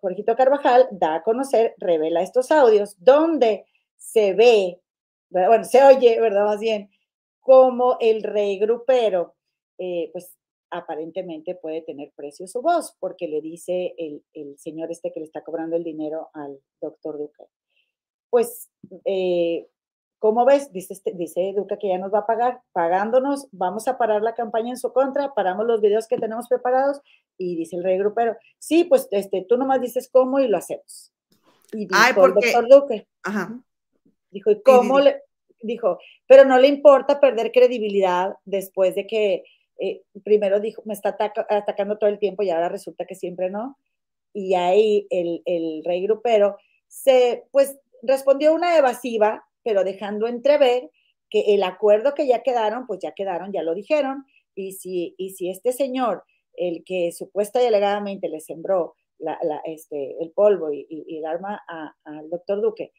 Jorgito 0.00 0.36
Carvajal 0.36 0.88
da 0.90 1.16
a 1.16 1.22
conocer, 1.22 1.74
revela 1.78 2.22
estos 2.22 2.50
audios 2.50 2.96
donde 2.98 3.66
se 3.96 4.34
ve, 4.34 4.80
bueno, 5.30 5.64
se 5.64 5.82
oye, 5.82 6.20
¿verdad? 6.20 6.44
Más 6.44 6.60
bien, 6.60 6.90
como 7.40 7.96
el 8.00 8.22
rey 8.22 8.58
grupero, 8.58 9.34
eh, 9.78 10.10
pues 10.12 10.36
aparentemente 10.70 11.54
puede 11.54 11.82
tener 11.82 12.12
precio 12.14 12.46
su 12.46 12.60
voz, 12.60 12.94
porque 13.00 13.26
le 13.26 13.40
dice 13.40 13.94
el, 13.96 14.22
el, 14.34 14.58
señor 14.58 14.90
este 14.90 15.12
que 15.12 15.20
le 15.20 15.26
está 15.26 15.42
cobrando 15.42 15.76
el 15.76 15.84
dinero 15.84 16.28
al 16.34 16.60
doctor 16.80 17.18
Duque. 17.18 17.44
Pues 18.30 18.68
eh, 19.04 19.66
¿Cómo 20.18 20.44
ves? 20.44 20.72
Dice, 20.72 20.94
este, 20.94 21.12
dice 21.12 21.52
Duque 21.56 21.78
que 21.78 21.88
ya 21.88 21.98
nos 21.98 22.12
va 22.12 22.20
a 22.20 22.26
pagar, 22.26 22.62
pagándonos, 22.72 23.48
vamos 23.52 23.86
a 23.86 23.98
parar 23.98 24.22
la 24.22 24.34
campaña 24.34 24.70
en 24.70 24.76
su 24.76 24.92
contra, 24.92 25.32
paramos 25.34 25.66
los 25.66 25.80
videos 25.80 26.08
que 26.08 26.18
tenemos 26.18 26.48
preparados 26.48 27.00
y 27.36 27.56
dice 27.56 27.76
el 27.76 27.84
rey 27.84 27.98
grupero, 27.98 28.36
sí, 28.58 28.84
pues 28.84 29.06
este, 29.12 29.46
tú 29.48 29.56
nomás 29.56 29.80
dices 29.80 30.08
cómo 30.10 30.40
y 30.40 30.48
lo 30.48 30.58
hacemos. 30.58 31.12
Y 31.72 31.86
dijo 31.86 31.94
Ay, 31.94 32.14
el 32.16 32.34
doctor 32.34 32.68
Duque. 32.68 33.06
Ajá. 33.22 33.60
Dijo, 34.30 34.50
¿y 34.50 34.62
cómo 34.62 34.98
le? 34.98 35.22
Dijo, 35.60 35.98
pero 36.26 36.44
no 36.44 36.58
le 36.58 36.68
importa 36.68 37.20
perder 37.20 37.52
credibilidad 37.52 38.34
después 38.44 38.94
de 38.94 39.06
que 39.06 39.44
eh, 39.78 40.02
primero 40.24 40.60
dijo, 40.60 40.82
me 40.84 40.94
está 40.94 41.16
atacando 41.48 41.98
todo 41.98 42.10
el 42.10 42.18
tiempo 42.18 42.42
y 42.42 42.50
ahora 42.50 42.68
resulta 42.68 43.06
que 43.06 43.14
siempre 43.14 43.50
no. 43.50 43.78
Y 44.32 44.54
ahí 44.54 45.06
el, 45.10 45.42
el 45.46 45.82
rey 45.84 46.02
grupero 46.02 46.56
se, 46.88 47.44
pues, 47.50 47.78
respondió 48.02 48.54
una 48.54 48.76
evasiva 48.76 49.47
pero 49.68 49.84
dejando 49.84 50.26
entrever 50.26 50.90
que 51.28 51.54
el 51.54 51.62
acuerdo 51.62 52.14
que 52.14 52.26
ya 52.26 52.42
quedaron, 52.42 52.86
pues 52.86 53.00
ya 53.02 53.12
quedaron, 53.12 53.52
ya 53.52 53.62
lo 53.62 53.74
dijeron, 53.74 54.24
y 54.54 54.72
si, 54.72 55.14
y 55.18 55.34
si 55.34 55.50
este 55.50 55.72
señor, 55.72 56.24
el 56.54 56.84
que 56.86 57.12
supuesta 57.12 57.62
y 57.62 57.66
alegadamente 57.66 58.30
le 58.30 58.40
sembró 58.40 58.94
este, 59.66 60.16
el 60.22 60.30
polvo 60.30 60.72
y, 60.72 60.86
el 61.18 61.26
arma 61.26 61.62
al 62.02 62.30
doctor 62.30 62.62
Duque, 62.62 62.92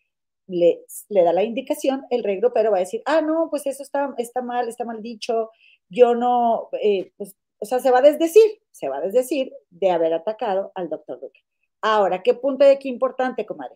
le, 0.45 0.85
da 1.09 1.33
la 1.33 1.41
indicación, 1.41 2.05
el 2.11 2.23
rey 2.23 2.39
pero 2.53 2.69
va 2.69 2.77
a 2.77 2.81
decir, 2.81 3.01
ah, 3.05 3.21
no, 3.21 3.47
pues 3.49 3.65
eso 3.65 3.81
está, 3.81 4.13
está 4.19 4.43
mal, 4.43 4.69
está 4.69 4.85
mal 4.85 5.01
dicho, 5.01 5.49
yo 5.89 6.13
no, 6.13 6.69
eh, 6.83 7.13
pues, 7.17 7.35
o 7.57 7.65
sea, 7.65 7.79
se 7.79 7.89
va 7.89 7.97
a 7.97 8.03
desdecir, 8.03 8.61
se 8.69 8.89
va 8.89 8.97
a 8.97 9.01
desdecir 9.01 9.51
de 9.71 9.89
haber 9.89 10.13
atacado 10.13 10.71
al 10.75 10.87
doctor 10.87 11.19
Duque. 11.19 11.41
Ahora, 11.81 12.21
¿qué 12.21 12.35
punto 12.35 12.63
de 12.63 12.77
qué 12.77 12.89
importante, 12.89 13.47
comadre? 13.47 13.75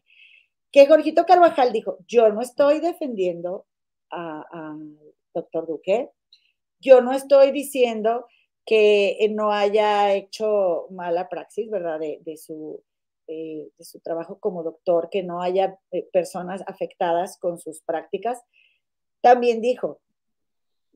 Que 0.74 0.88
Jorgito 0.88 1.26
Carvajal 1.26 1.72
dijo, 1.72 2.00
yo 2.08 2.30
no 2.30 2.42
estoy 2.42 2.80
defendiendo 2.80 3.68
al 4.10 4.98
doctor 5.34 5.68
Duque, 5.68 6.10
yo 6.80 7.00
no 7.00 7.14
estoy 7.14 7.52
diciendo 7.52 8.26
que 8.66 9.32
no 9.32 9.52
haya 9.52 10.14
hecho 10.14 10.88
mala 10.90 11.30
praxis, 11.30 11.70
¿verdad? 11.70 12.00
De, 12.00 12.38
su, 12.38 12.84
eh, 13.28 13.70
de 13.78 13.86
su 13.86 14.00
trabajo 14.00 14.40
como 14.40 14.64
doctor, 14.64 15.10
que 15.12 15.22
no 15.22 15.44
haya 15.44 15.80
eh, 15.92 16.10
personas 16.12 16.64
afectadas 16.66 17.38
con 17.38 17.60
sus 17.60 17.82
prácticas. 17.82 18.42
También 19.22 19.62
dijo, 19.62 20.02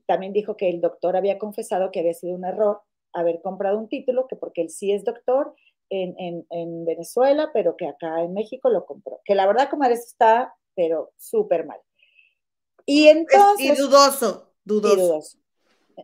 también 0.07 0.33
dijo 0.33 0.57
que 0.57 0.69
el 0.69 0.81
doctor 0.81 1.15
había 1.15 1.37
confesado 1.37 1.91
que 1.91 1.99
había 1.99 2.15
sido 2.15 2.35
un 2.35 2.45
error 2.45 2.81
haber 3.13 3.41
comprado 3.43 3.77
un 3.77 3.89
título, 3.89 4.27
que 4.27 4.35
porque 4.35 4.61
él 4.61 4.69
sí 4.69 4.91
es 4.91 5.03
doctor 5.03 5.55
en, 5.89 6.45
en, 6.49 6.85
Venezuela, 6.85 7.49
pero 7.53 7.76
que 7.76 7.88
acá 7.88 8.22
en 8.22 8.34
México 8.34 8.69
lo 8.69 8.85
compró. 8.85 9.22
Que 9.26 9.35
la 9.35 9.47
verdad, 9.47 9.69
comadre, 9.69 9.95
está, 9.95 10.53
pero 10.76 11.11
súper 11.18 11.65
mal. 11.65 11.80
Y 12.85 13.07
entonces... 13.07 13.77
y 13.77 13.81
dudoso, 13.81 14.53
dudoso. 14.64 14.95
dudoso. 14.95 15.38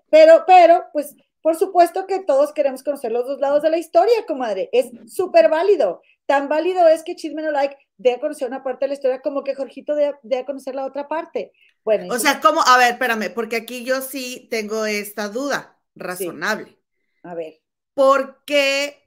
Pero, 0.09 0.43
pero, 0.47 0.85
pues, 0.91 1.15
por 1.41 1.55
supuesto 1.55 2.07
que 2.07 2.23
todos 2.23 2.53
queremos 2.53 2.83
conocer 2.83 3.11
los 3.11 3.25
dos 3.25 3.39
lados 3.39 3.61
de 3.61 3.69
la 3.69 3.77
historia, 3.77 4.25
comadre. 4.25 4.69
Es 4.71 4.91
súper 5.07 5.49
válido. 5.49 6.01
Tan 6.25 6.47
válido 6.47 6.87
es 6.87 7.03
que 7.03 7.15
Chisme 7.15 7.41
No 7.41 7.51
Like 7.51 7.77
dé 7.97 8.13
a 8.13 8.19
conocer 8.19 8.47
una 8.47 8.63
parte 8.63 8.85
de 8.85 8.89
la 8.89 8.93
historia 8.93 9.21
como 9.21 9.43
que 9.43 9.53
Jorgito 9.53 9.93
dé, 9.93 10.37
a 10.37 10.45
conocer 10.45 10.73
la 10.73 10.85
otra 10.85 11.07
parte. 11.09 11.51
Bueno. 11.83 12.13
O 12.13 12.17
sea, 12.17 12.39
¿cómo? 12.39 12.61
A 12.65 12.77
ver, 12.77 12.93
espérame, 12.93 13.33
porque 13.33 13.57
aquí 13.57 13.83
yo 13.83 13.99
sí 13.99 14.47
tengo 14.49 14.85
esta 14.85 15.27
duda 15.27 15.77
razonable. 15.95 16.79
A 17.23 17.35
ver. 17.35 17.61
¿Por 17.93 18.43
qué 18.45 19.02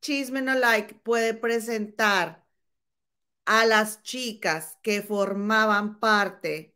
Chisme 0.00 0.42
No 0.42 0.54
Like 0.54 0.94
puede 1.02 1.34
presentar 1.34 2.44
a 3.44 3.66
las 3.66 4.02
chicas 4.02 4.78
que 4.82 5.02
formaban 5.02 5.98
parte 6.00 6.74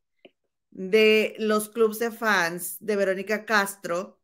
de 0.70 1.36
los 1.38 1.68
clubes 1.70 1.98
de 2.00 2.10
fans 2.12 2.78
de 2.80 2.96
Verónica 2.96 3.44
Castro 3.46 4.20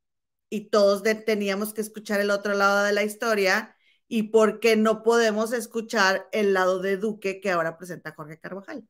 y 0.51 0.71
todos 0.71 1.03
teníamos 1.27 1.75
que 1.75 1.83
escuchar 1.83 2.21
el 2.21 2.31
otro 2.31 2.55
lado 2.55 2.85
de 2.85 2.93
la 2.93 3.05
historia 3.05 3.77
y 4.09 4.25
por 4.25 4.61
qué 4.61 4.77
no 4.77 5.03
podemos 5.05 5.53
escuchar 5.53 6.29
el 6.33 6.55
lado 6.55 6.81
de 6.81 6.97
Duque 6.99 7.41
que 7.41 7.51
ahora 7.53 7.79
presenta 7.79 8.15
Jorge 8.15 8.39
Carvajal. 8.41 8.87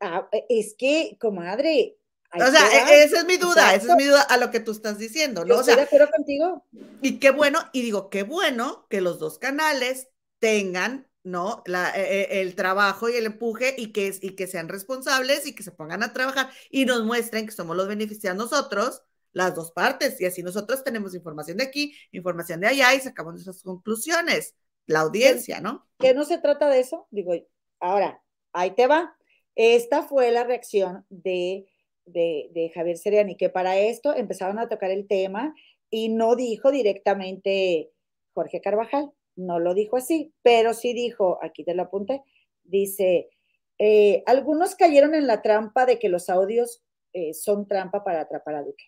Ah, 0.00 0.28
es 0.48 0.74
que, 0.74 1.16
comadre. 1.20 1.96
O 2.34 2.50
sea, 2.50 2.92
e-, 2.92 3.04
esa 3.04 3.18
es 3.18 3.24
mi 3.26 3.36
duda, 3.36 3.74
esa 3.74 3.92
es 3.92 3.96
mi 3.96 4.04
duda 4.04 4.22
a 4.22 4.36
lo 4.36 4.50
que 4.50 4.60
tú 4.60 4.72
estás 4.72 4.98
diciendo, 4.98 5.44
¿no? 5.44 5.60
estoy 5.60 5.76
de 5.76 5.82
acuerdo 5.82 6.10
contigo. 6.10 6.66
Y 7.00 7.18
qué 7.18 7.30
bueno, 7.30 7.60
y 7.72 7.82
digo, 7.82 8.10
qué 8.10 8.22
bueno 8.22 8.86
que 8.88 9.00
los 9.00 9.18
dos 9.18 9.38
canales 9.38 10.08
tengan 10.38 11.08
¿no? 11.24 11.62
La, 11.66 11.90
e, 11.90 12.22
e, 12.22 12.40
el 12.40 12.54
trabajo 12.54 13.08
y 13.08 13.14
el 13.14 13.26
empuje 13.26 13.74
y 13.78 13.92
que, 13.92 14.12
y 14.20 14.34
que 14.34 14.46
sean 14.46 14.68
responsables 14.68 15.46
y 15.46 15.54
que 15.54 15.62
se 15.62 15.70
pongan 15.70 16.02
a 16.02 16.12
trabajar 16.12 16.50
y 16.70 16.84
nos 16.84 17.04
muestren 17.04 17.46
que 17.46 17.52
somos 17.52 17.76
los 17.76 17.88
beneficiados 17.88 18.36
nosotros, 18.36 19.02
las 19.32 19.54
dos 19.54 19.72
partes, 19.72 20.20
y 20.20 20.26
así 20.26 20.42
nosotros 20.42 20.84
tenemos 20.84 21.14
información 21.14 21.58
de 21.58 21.64
aquí, 21.64 21.94
información 22.10 22.60
de 22.60 22.68
allá 22.68 22.94
y 22.94 23.00
sacamos 23.00 23.34
nuestras 23.34 23.62
conclusiones, 23.62 24.54
la 24.86 25.00
audiencia, 25.00 25.60
¿no? 25.60 25.86
Que 25.98 26.12
no 26.12 26.24
se 26.24 26.38
trata 26.38 26.68
de 26.68 26.80
eso, 26.80 27.06
digo, 27.10 27.32
ahora, 27.80 28.22
ahí 28.52 28.72
te 28.72 28.86
va. 28.86 29.16
Esta 29.54 30.02
fue 30.02 30.30
la 30.32 30.44
reacción 30.44 31.06
de, 31.08 31.66
de, 32.06 32.70
Javier 32.74 32.96
Seriani, 32.96 33.36
que 33.36 33.50
para 33.50 33.78
esto 33.78 34.14
empezaron 34.14 34.58
a 34.58 34.68
tocar 34.68 34.90
el 34.90 35.06
tema 35.06 35.54
y 35.90 36.08
no 36.08 36.36
dijo 36.36 36.70
directamente 36.70 37.90
Jorge 38.34 38.60
Carvajal, 38.60 39.10
no 39.36 39.58
lo 39.58 39.74
dijo 39.74 39.96
así, 39.96 40.32
pero 40.42 40.74
sí 40.74 40.94
dijo, 40.94 41.38
aquí 41.42 41.64
te 41.64 41.74
lo 41.74 41.82
apunté, 41.82 42.22
dice, 42.64 43.30
eh, 43.78 44.22
algunos 44.26 44.74
cayeron 44.74 45.14
en 45.14 45.26
la 45.26 45.42
trampa 45.42 45.86
de 45.86 45.98
que 45.98 46.08
los 46.08 46.28
audios 46.28 46.82
eh, 47.12 47.34
son 47.34 47.66
trampa 47.66 48.04
para 48.04 48.22
atrapar 48.22 48.54
a 48.56 48.62
Duque. 48.62 48.84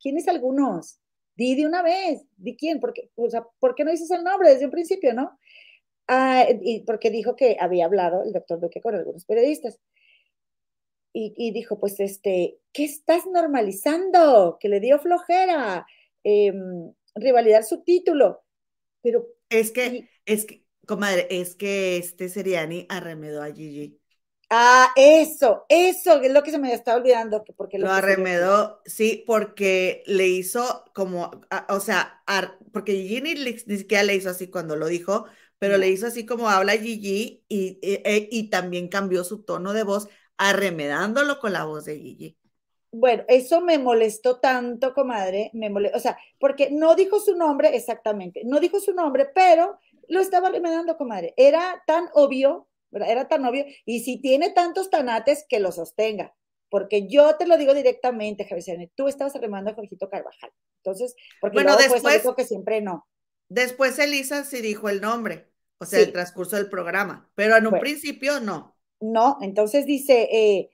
¿Quiénes 0.00 0.28
algunos? 0.28 1.00
Di 1.36 1.54
de 1.54 1.66
una 1.66 1.82
vez, 1.82 2.26
di 2.36 2.56
quién, 2.56 2.80
porque, 2.80 3.10
o 3.14 3.30
sea, 3.30 3.46
¿por 3.58 3.74
qué 3.74 3.84
no 3.84 3.90
dices 3.90 4.10
el 4.10 4.24
nombre 4.24 4.50
desde 4.50 4.64
un 4.64 4.70
principio, 4.70 5.14
no? 5.14 5.38
Ah, 6.08 6.44
y 6.62 6.80
porque 6.80 7.10
dijo 7.10 7.36
que 7.36 7.56
había 7.60 7.84
hablado 7.84 8.24
el 8.24 8.32
doctor 8.32 8.60
Duque 8.60 8.80
con 8.80 8.94
algunos 8.96 9.24
periodistas. 9.24 9.78
Y, 11.12 11.52
dijo, 11.52 11.80
pues, 11.80 11.98
este, 11.98 12.60
¿qué 12.72 12.84
estás 12.84 13.26
normalizando? 13.26 14.58
Que 14.60 14.68
le 14.68 14.78
dio 14.78 14.98
flojera, 15.00 15.86
rivalidad 17.14 17.62
su 17.62 17.82
título. 17.82 18.44
Pero 19.02 19.26
es 19.48 19.72
que, 19.72 20.08
es 20.24 20.44
que, 20.44 20.64
comadre, 20.86 21.26
es 21.30 21.56
que 21.56 21.96
este 21.96 22.28
Seriani 22.28 22.86
arremedó 22.88 23.42
a 23.42 23.52
Gigi. 23.52 24.00
Ah, 24.52 24.88
eso, 24.96 25.64
eso 25.68 26.20
es 26.20 26.32
lo 26.32 26.42
que 26.42 26.50
se 26.50 26.58
me 26.58 26.72
estaba 26.72 26.98
olvidando. 26.98 27.44
Porque 27.56 27.78
lo, 27.78 27.88
arremedó, 27.88 28.80
sí, 28.84 29.22
porque 29.26 30.02
le 30.06 30.26
hizo 30.26 30.84
como, 30.92 31.30
o 31.68 31.80
sea, 31.80 32.22
porque 32.72 32.92
Gigi 32.92 33.20
ni, 33.20 33.58
siquiera 33.58 34.02
le 34.02 34.16
hizo 34.16 34.30
así 34.30 34.50
cuando 34.50 34.74
lo 34.74 34.88
dijo, 34.88 35.26
pero 35.58 35.78
le 35.78 35.88
hizo 35.88 36.08
así 36.08 36.26
como 36.26 36.48
habla 36.48 36.72
Gigi 36.72 37.44
y, 37.48 37.78
e, 37.82 38.28
y, 38.30 38.50
también 38.50 38.88
cambió 38.88 39.22
su 39.22 39.44
tono 39.44 39.72
de 39.72 39.84
voz, 39.84 40.08
arremedándolo 40.40 41.38
con 41.38 41.52
la 41.52 41.64
voz 41.64 41.84
de 41.84 41.98
Gigi. 41.98 42.38
Bueno, 42.90 43.24
eso 43.28 43.60
me 43.60 43.78
molestó 43.78 44.40
tanto, 44.40 44.94
comadre, 44.94 45.50
me 45.52 45.68
molestó, 45.68 45.98
o 45.98 46.00
sea, 46.00 46.18
porque 46.40 46.70
no 46.70 46.94
dijo 46.94 47.20
su 47.20 47.36
nombre 47.36 47.76
exactamente, 47.76 48.42
no 48.44 48.58
dijo 48.58 48.80
su 48.80 48.94
nombre, 48.94 49.26
pero 49.32 49.78
lo 50.08 50.18
estaba 50.18 50.48
remedando, 50.48 50.96
comadre. 50.96 51.34
Era 51.36 51.84
tan 51.86 52.08
obvio, 52.14 52.68
era 52.90 53.28
tan 53.28 53.44
obvio, 53.44 53.66
y 53.84 54.00
si 54.00 54.20
tiene 54.20 54.50
tantos 54.50 54.88
tanates, 54.88 55.44
que 55.46 55.60
lo 55.60 55.72
sostenga, 55.72 56.34
porque 56.70 57.06
yo 57.06 57.36
te 57.36 57.46
lo 57.46 57.58
digo 57.58 57.74
directamente, 57.74 58.46
Javier, 58.46 58.90
tú 58.94 59.08
estabas 59.08 59.34
remando 59.34 59.70
a 59.70 59.74
Jorgito 59.74 60.08
Carvajal. 60.08 60.50
Entonces, 60.78 61.14
porque 61.40 61.56
bueno, 61.56 61.76
después 61.76 62.02
dijo 62.02 62.34
que 62.34 62.44
siempre 62.44 62.80
no. 62.80 63.06
Después 63.48 63.98
Elisa 63.98 64.44
sí 64.44 64.62
dijo 64.62 64.88
el 64.88 65.02
nombre, 65.02 65.52
o 65.78 65.84
sea, 65.84 66.00
el 66.00 66.12
transcurso 66.12 66.56
del 66.56 66.70
programa, 66.70 67.30
pero 67.34 67.56
en 67.56 67.66
un 67.66 67.78
principio 67.78 68.40
no. 68.40 68.79
No, 69.00 69.38
entonces 69.40 69.86
dice, 69.86 70.28
eh, 70.30 70.70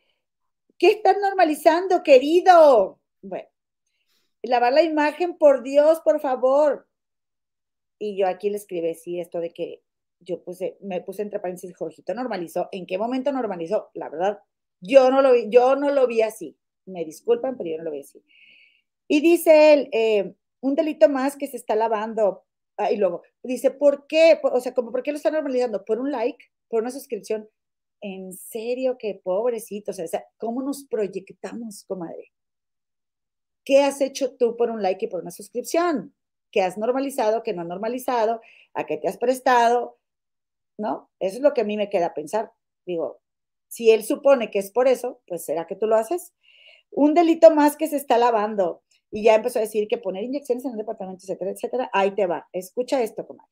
¿Qué 0.79 0.89
estás 0.89 1.17
normalizando, 1.23 2.03
querido? 2.03 3.01
Bueno, 3.23 3.49
lavar 4.43 4.75
la 4.75 4.83
imagen, 4.83 5.39
por 5.39 5.63
Dios, 5.63 6.01
por 6.01 6.21
favor. 6.21 6.87
Y 7.99 8.19
yo 8.19 8.29
aquí 8.29 8.51
le 8.51 8.59
escribí, 8.59 8.95
sí, 8.95 9.19
esto 9.19 9.41
de 9.41 9.51
que 9.51 9.83
yo 10.21 10.43
puse, 10.45 10.77
me 10.83 11.01
puse 11.01 11.23
entre 11.23 11.41
paréntesis, 11.41 11.75
Jorgito 11.75 12.13
normalizó. 12.13 12.69
¿En 12.73 12.85
qué 12.85 12.99
momento 12.99 13.33
normalizó? 13.33 13.91
La 13.95 14.11
verdad, 14.11 14.39
yo 14.81 15.11
no 15.11 15.23
lo 15.23 15.33
vi, 15.33 15.49
yo 15.49 15.77
no 15.77 15.91
lo 15.91 16.07
vi 16.07 16.21
así. 16.21 16.59
Me 16.85 17.07
disculpan, 17.07 17.57
pero 17.57 17.71
yo 17.71 17.79
no 17.79 17.85
lo 17.85 17.91
vi 17.93 18.01
así. 18.01 18.23
Y 19.09 19.21
dice 19.23 19.73
él, 19.73 19.89
eh, 19.93 20.35
un 20.61 20.75
delito 20.75 21.09
más 21.09 21.37
que 21.37 21.47
se 21.47 21.57
está 21.57 21.75
lavando. 21.75 22.45
Ah, 22.77 22.93
y 22.93 22.99
luego 22.99 23.23
dice, 23.43 23.71
¿por 23.71 24.07
qué? 24.07 24.39
O 24.43 24.61
sea, 24.61 24.75
como, 24.75 24.93
¿por 24.93 25.03
qué 25.03 25.13
lo 25.13 25.17
está 25.17 25.31
normalizando? 25.31 25.87
¿Por 25.87 26.01
un 26.01 26.13
like? 26.13 26.45
¿Por 26.69 26.83
una 26.83 26.91
suscripción? 26.91 27.49
En 28.01 28.33
serio 28.33 28.99
que 28.99 29.21
pobrecitos, 29.23 29.99
o 29.99 30.07
sea, 30.07 30.25
¿cómo 30.37 30.63
nos 30.63 30.85
proyectamos, 30.85 31.85
comadre? 31.85 32.33
¿Qué 33.65 33.83
has 33.83 34.01
hecho 34.01 34.37
tú 34.37 34.57
por 34.57 34.71
un 34.71 34.83
like 34.83 35.07
y 35.07 35.09
por 35.09 35.23
una 35.23 35.31
suscripción? 35.31 36.15
¿Qué 36.53 36.63
has 36.63 36.79
normalizado, 36.79 37.43
qué 37.43 37.53
no 37.53 37.63
has 37.63 37.69
normalizado? 37.69 38.41
¿A 38.75 38.87
qué 38.87 38.97
te 38.97 39.09
has 39.09 39.19
prestado? 39.19 39.99
¿No? 40.79 41.11
Eso 41.19 41.37
es 41.37 41.43
lo 41.43 41.53
que 41.53 41.63
a 41.63 41.65
mí 41.65 41.77
me 41.77 41.91
queda 41.91 42.15
pensar. 42.15 42.53
Digo, 42.85 43.21
si 43.69 43.91
él 43.91 44.05
supone 44.05 44.51
que 44.51 44.61
es 44.61 44.71
por 44.71 44.87
eso, 44.87 45.21
pues 45.27 45.45
será 45.45 45.67
que 45.67 45.77
tú 45.77 45.87
lo 45.87 45.97
haces. 45.97 46.33
Un 46.91 47.15
delito 47.15 47.51
más 47.51 47.77
que 47.77 47.89
se 47.89 47.97
está 47.97 48.19
lavando 48.19 48.83
y 49.11 49.25
ya 49.25 49.35
empezó 49.35 49.59
a 49.59 49.63
decir 49.63 49.89
que 49.89 49.99
poner 49.99 50.25
inyecciones 50.25 50.65
en 50.65 50.73
el 50.73 50.79
departamento, 50.79 51.25
etcétera, 51.25 51.51
etcétera. 51.51 51.91
Ahí 51.93 52.15
te 52.15 52.27
va. 52.27 52.49
Escucha 52.53 53.03
esto, 53.03 53.27
comadre. 53.27 53.51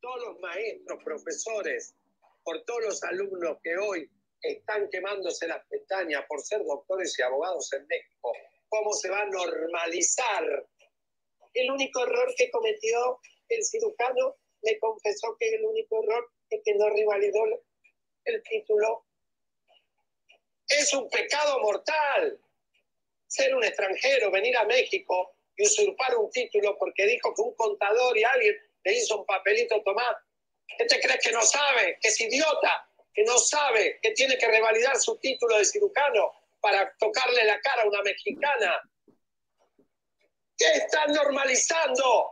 Todos 0.00 0.20
los 0.26 0.40
maestros, 0.40 1.04
profesores, 1.04 1.94
por 2.44 2.64
todos 2.64 2.84
los 2.84 3.02
alumnos 3.04 3.58
que 3.62 3.76
hoy 3.76 4.10
están 4.40 4.88
quemándose 4.90 5.46
las 5.46 5.64
pestañas 5.66 6.24
por 6.28 6.40
ser 6.40 6.64
doctores 6.64 7.16
y 7.18 7.22
abogados 7.22 7.72
en 7.72 7.86
México. 7.86 8.32
¿Cómo 8.68 8.92
se 8.92 9.08
va 9.08 9.22
a 9.22 9.26
normalizar? 9.26 10.66
El 11.54 11.70
único 11.70 12.02
error 12.02 12.34
que 12.36 12.50
cometió 12.50 13.20
el 13.48 13.64
cirujano 13.64 14.36
me 14.62 14.78
confesó 14.78 15.36
que 15.38 15.54
el 15.54 15.64
único 15.64 16.02
error 16.02 16.30
es 16.48 16.60
que 16.64 16.74
no 16.74 16.88
rivalidó 16.90 17.44
el 18.24 18.42
título. 18.42 19.04
Es 20.68 20.92
un 20.94 21.08
pecado 21.10 21.60
mortal 21.60 22.40
ser 23.26 23.54
un 23.54 23.64
extranjero, 23.64 24.30
venir 24.30 24.56
a 24.56 24.64
México 24.64 25.34
y 25.56 25.64
usurpar 25.64 26.16
un 26.16 26.30
título 26.30 26.76
porque 26.78 27.06
dijo 27.06 27.34
que 27.34 27.42
un 27.42 27.54
contador 27.54 28.16
y 28.16 28.24
alguien 28.24 28.56
le 28.84 28.94
hizo 28.94 29.20
un 29.20 29.26
papelito 29.26 29.82
tomar 29.82 30.16
¿Qué 30.78 30.84
te 30.86 31.00
crees 31.00 31.22
que 31.22 31.32
no 31.32 31.42
sabe? 31.42 31.98
Que 32.00 32.08
es 32.08 32.20
idiota, 32.20 32.88
que 33.14 33.24
no 33.24 33.38
sabe 33.38 33.98
que 34.02 34.12
tiene 34.12 34.36
que 34.38 34.46
revalidar 34.46 34.98
su 34.98 35.16
título 35.18 35.58
de 35.58 35.64
cirujano 35.64 36.32
para 36.60 36.94
tocarle 36.98 37.44
la 37.44 37.60
cara 37.60 37.82
a 37.82 37.88
una 37.88 38.02
mexicana. 38.02 38.80
¿Qué 40.56 40.66
están 40.74 41.12
normalizando? 41.12 42.30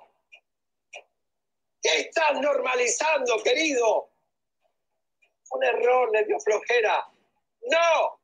¿Qué 1.83 2.01
están 2.01 2.41
normalizando, 2.41 3.43
querido? 3.43 4.11
Un 5.51 5.65
error, 5.65 6.11
le 6.13 6.27
flojera. 6.41 7.09
No. 7.63 8.21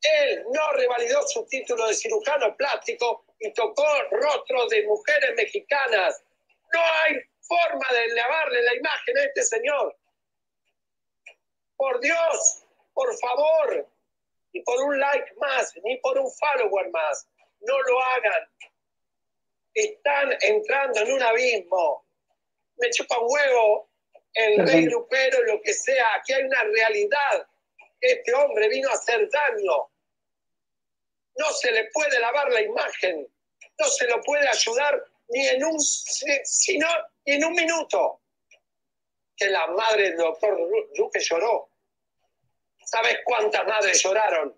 Él 0.00 0.44
no 0.52 0.72
revalidó 0.72 1.22
su 1.26 1.44
título 1.46 1.86
de 1.88 1.94
cirujano 1.94 2.56
plástico 2.56 3.26
y 3.38 3.52
tocó 3.52 3.86
rostros 4.10 4.68
de 4.70 4.86
mujeres 4.86 5.34
mexicanas. 5.36 6.22
No 6.72 6.80
hay 6.80 7.16
forma 7.46 7.86
de 7.92 8.08
lavarle 8.08 8.62
la 8.62 8.74
imagen 8.74 9.18
a 9.18 9.24
este 9.24 9.42
señor. 9.42 9.96
Por 11.76 12.00
Dios, 12.00 12.64
por 12.94 13.16
favor, 13.18 13.88
ni 14.52 14.62
por 14.62 14.80
un 14.82 14.98
like 14.98 15.34
más, 15.36 15.74
ni 15.84 15.96
por 15.98 16.18
un 16.18 16.30
follower 16.32 16.90
más, 16.90 17.28
no 17.60 17.80
lo 17.82 18.02
hagan. 18.02 18.48
están 19.74 20.36
entrando 20.40 21.00
en 21.00 21.12
un 21.12 21.22
abismo. 21.22 22.06
Me 22.76 22.90
chupa 22.90 23.18
un 23.18 23.26
huevo 23.30 23.90
el 24.36 24.66
rey 24.66 24.84
grupero, 24.86 25.42
lo 25.44 25.60
que 25.62 25.72
sea. 25.72 26.14
Aquí 26.14 26.32
hay 26.32 26.44
una 26.44 26.62
realidad. 26.62 27.46
Este 28.00 28.34
hombre 28.34 28.68
vino 28.68 28.88
a 28.90 28.92
hacer 28.92 29.28
daño. 29.30 29.90
No 31.36 31.50
se 31.52 31.70
le 31.72 31.90
puede 31.92 32.18
lavar 32.20 32.52
la 32.52 32.60
imagen. 32.60 33.26
No 33.78 33.86
se 33.86 34.06
lo 34.06 34.20
puede 34.22 34.46
ayudar 34.48 35.02
ni 35.28 35.46
en 35.48 35.64
un, 35.64 35.80
sino, 35.80 36.88
en 37.26 37.44
un 37.44 37.54
minuto. 37.54 38.20
Que 39.36 39.50
la 39.50 39.66
madre 39.66 40.10
del 40.10 40.16
doctor 40.16 40.56
Duque 40.94 41.20
lloró. 41.20 41.68
¿Sabes 42.84 43.18
cuántas 43.24 43.66
madres 43.66 44.02
lloraron? 44.02 44.54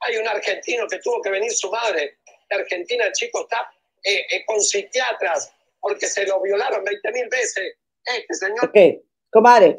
Hay 0.00 0.16
un 0.16 0.26
argentino 0.26 0.88
que 0.88 0.98
tuvo 0.98 1.22
que 1.22 1.30
venir 1.30 1.52
su 1.52 1.70
madre. 1.70 2.18
De 2.50 2.56
Argentina 2.56 3.06
el 3.06 3.12
chico 3.12 3.42
está 3.42 3.70
eh, 4.02 4.26
eh, 4.30 4.44
con 4.44 4.60
psiquiatras 4.60 5.52
porque 5.78 6.06
se 6.06 6.26
lo 6.26 6.40
violaron 6.40 6.82
20 6.82 7.12
mil 7.12 7.28
veces. 7.28 7.76
Este 8.04 8.34
señor. 8.34 8.64
Ok, 8.64 9.04
comadre. 9.30 9.76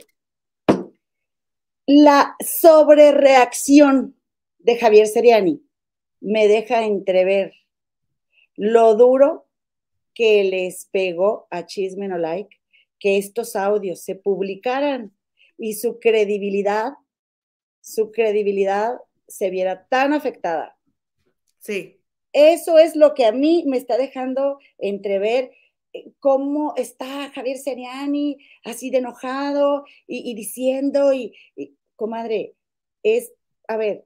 La 1.87 2.35
sobrereacción 2.39 4.19
de 4.59 4.79
Javier 4.79 5.07
Seriani 5.07 5.61
me 6.21 6.47
deja 6.47 6.83
entrever 6.83 7.53
lo 8.55 8.95
duro 8.95 9.44
que 10.15 10.43
les 10.45 10.85
pegó 10.91 11.47
a 11.51 11.67
Chisme 11.67 12.07
No 12.07 12.17
Like 12.17 12.57
que 12.99 13.17
estos 13.17 13.55
audios 13.55 14.01
se 14.01 14.15
publicaran 14.15 15.15
y 15.57 15.73
su 15.75 15.99
credibilidad, 15.99 16.93
su 17.81 18.11
credibilidad 18.11 18.95
se 19.27 19.49
viera 19.51 19.85
tan 19.87 20.13
afectada. 20.13 20.77
Sí. 21.59 22.01
Eso 22.33 22.79
es 22.79 22.95
lo 22.95 23.13
que 23.13 23.25
a 23.25 23.31
mí 23.31 23.63
me 23.67 23.77
está 23.77 23.97
dejando 23.97 24.59
entrever 24.77 25.51
eh, 25.93 26.11
cómo 26.19 26.73
está 26.75 27.31
Javier 27.31 27.57
Seriani 27.57 28.37
así 28.63 28.89
de 28.89 28.97
enojado 28.97 29.85
y, 30.07 30.33
diciendo, 30.35 31.13
y, 31.13 31.33
comadre, 31.95 32.55
es, 33.03 33.31
a 33.67 33.77
ver, 33.77 34.05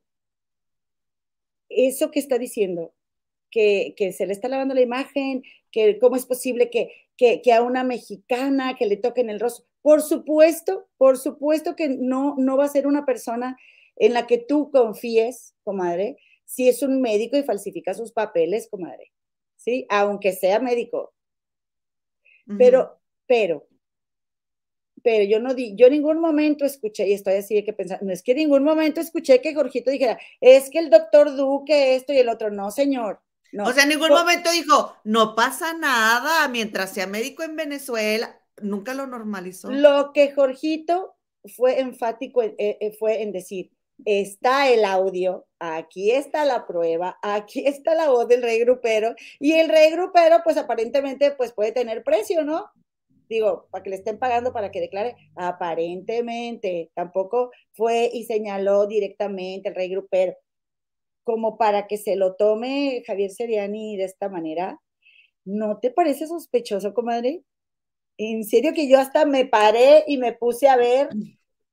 eso 1.70 2.12
que 2.12 2.20
está 2.20 2.38
diciendo, 2.38 2.94
que, 3.50 3.96
se 4.16 4.28
le 4.28 4.34
está 4.34 4.48
lavando 4.48 4.76
la 4.76 4.82
imagen, 4.82 5.44
que 5.72 6.00
cómo 6.00 6.16
es 6.16 6.26
posible 6.26 6.70
que, 6.70 6.92
que, 7.18 7.42
que, 7.42 7.54
a 7.54 7.62
una 7.62 7.84
mexicana 7.84 8.76
que 8.78 8.86
le 8.86 8.98
toquen 8.98 9.30
el 9.30 9.40
rostro. 9.40 9.66
Por 9.82 10.02
supuesto, 10.02 10.88
por 10.98 11.18
supuesto 11.18 11.76
que 11.76 11.90
no, 11.90 12.36
no 12.38 12.58
va 12.58 12.66
a 12.66 12.70
ser 12.70 12.88
una 12.88 13.06
persona 13.06 13.58
en 13.96 14.14
la 14.14 14.28
que 14.28 14.38
tú 14.38 14.72
confíes, 14.72 15.56
comadre, 15.64 16.18
si 16.46 16.68
es 16.68 16.82
un 16.82 17.02
médico 17.02 17.38
y 17.38 17.44
falsifica 17.44 17.94
sus 17.94 18.12
papeles, 18.12 18.68
comadre, 18.70 19.12
¿sí? 19.56 19.86
Aunque 19.90 20.32
sea 20.32 20.60
médico. 20.60 21.14
Pero, 22.58 23.00
pero, 23.28 23.68
pero 25.04 25.24
yo 25.26 25.40
no 25.40 25.54
di, 25.54 25.76
yo 25.76 25.86
en 25.86 25.94
ningún 25.94 26.20
momento 26.20 26.66
escuché, 26.66 27.08
y 27.08 27.14
estoy 27.14 27.36
así 27.36 27.54
de 27.54 27.64
que 27.64 27.74
pensar, 27.74 28.02
no 28.02 28.12
es 28.12 28.24
que 28.24 28.32
en 28.32 28.40
ningún 28.40 28.64
momento 28.64 29.00
escuché 29.00 29.42
que 29.42 29.54
Jorgito 29.54 29.92
dijera, 29.92 30.20
es 30.42 30.72
que 30.72 30.80
el 30.80 30.90
doctor 30.90 31.36
Duque 31.36 31.96
esto 31.96 32.14
y 32.14 32.18
el 32.18 32.30
otro, 32.30 32.50
no, 32.50 32.72
señor. 32.72 33.22
No. 33.52 33.66
O 33.66 33.74
sea, 33.74 33.84
en 33.84 33.90
ningún 33.90 34.10
momento 34.10 34.52
dijo, 34.52 34.96
no 35.04 35.36
pasa 35.36 35.74
nada 35.74 36.48
mientras 36.48 36.94
sea 36.94 37.08
médico 37.08 37.44
en 37.44 37.56
Venezuela, 37.56 38.40
nunca 38.62 38.94
lo 38.94 39.08
normalizó. 39.08 39.72
Lo 39.72 40.12
que 40.14 40.32
Jorgito 40.32 41.16
fue 41.56 41.80
enfático 41.80 42.44
eh, 42.44 42.56
eh, 42.58 42.96
fue 42.98 43.22
en 43.22 43.32
decir, 43.32 43.72
está 44.06 44.70
el 44.70 44.86
audio, 44.86 45.46
aquí 45.60 46.12
está 46.12 46.46
la 46.46 46.66
prueba, 46.66 47.18
aquí 47.22 47.66
está 47.66 47.96
la 47.96 48.10
voz 48.10 48.28
del 48.28 48.42
rey 48.42 48.60
grupero 48.60 49.16
y 49.40 49.54
el 49.54 49.70
rey 49.70 49.92
grupero 49.92 50.42
pues 50.44 50.58
aparentemente 50.58 51.32
pues 51.32 51.54
puede 51.54 51.72
tener 51.72 52.04
precio, 52.04 52.44
¿no? 52.44 52.70
Digo, 53.28 53.68
para 53.70 53.84
que 53.84 53.92
le 53.92 53.98
estén 53.98 54.18
pagando 54.18 54.52
para 54.52 54.72
que 54.72 54.82
declare, 54.82 55.16
aparentemente, 55.36 56.92
tampoco 56.96 57.52
fue 57.74 58.10
y 58.12 58.24
señaló 58.24 58.88
directamente 58.88 59.70
el 59.70 59.76
rey 59.76 59.90
grupero, 59.90 60.36
como 61.24 61.58
para 61.58 61.88
que 61.88 61.98
se 61.98 62.16
lo 62.16 62.36
tome 62.36 63.04
Javier 63.06 63.32
Seriani 63.32 63.98
de 63.98 64.06
esta 64.06 64.30
manera. 64.30 64.80
¿No 65.46 65.80
te 65.80 65.92
parece 65.92 66.28
sospechoso, 66.28 66.94
comadre? 66.94 67.44
En 68.18 68.44
serio 68.44 68.74
que 68.74 68.90
yo 68.90 69.00
hasta 69.00 69.26
me 69.26 69.46
paré 69.46 70.04
y 70.08 70.18
me 70.18 70.34
puse 70.34 70.68
a 70.68 70.76
ver 70.76 71.10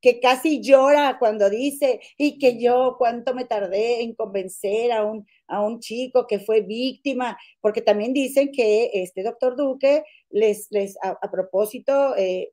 que 0.01 0.20
casi 0.20 0.60
llora 0.62 1.18
cuando 1.18 1.51
dice, 1.51 2.01
y 2.16 2.39
que 2.39 2.60
yo 2.60 2.97
cuánto 2.98 3.35
me 3.35 3.44
tardé 3.44 4.02
en 4.02 4.14
convencer 4.14 4.93
a 4.93 5.05
un, 5.05 5.27
a 5.48 5.60
un 5.62 5.81
chico 5.81 6.27
que 6.28 6.39
fue 6.39 6.60
víctima, 6.60 7.36
porque 7.60 7.82
también 7.82 8.12
dicen 8.12 8.52
que 8.52 8.90
este 8.94 9.24
doctor 9.24 9.56
Duque 9.56 10.05
les, 10.31 10.68
les 10.70 10.97
a, 11.02 11.18
propósito, 11.31 12.14
eh, 12.16 12.52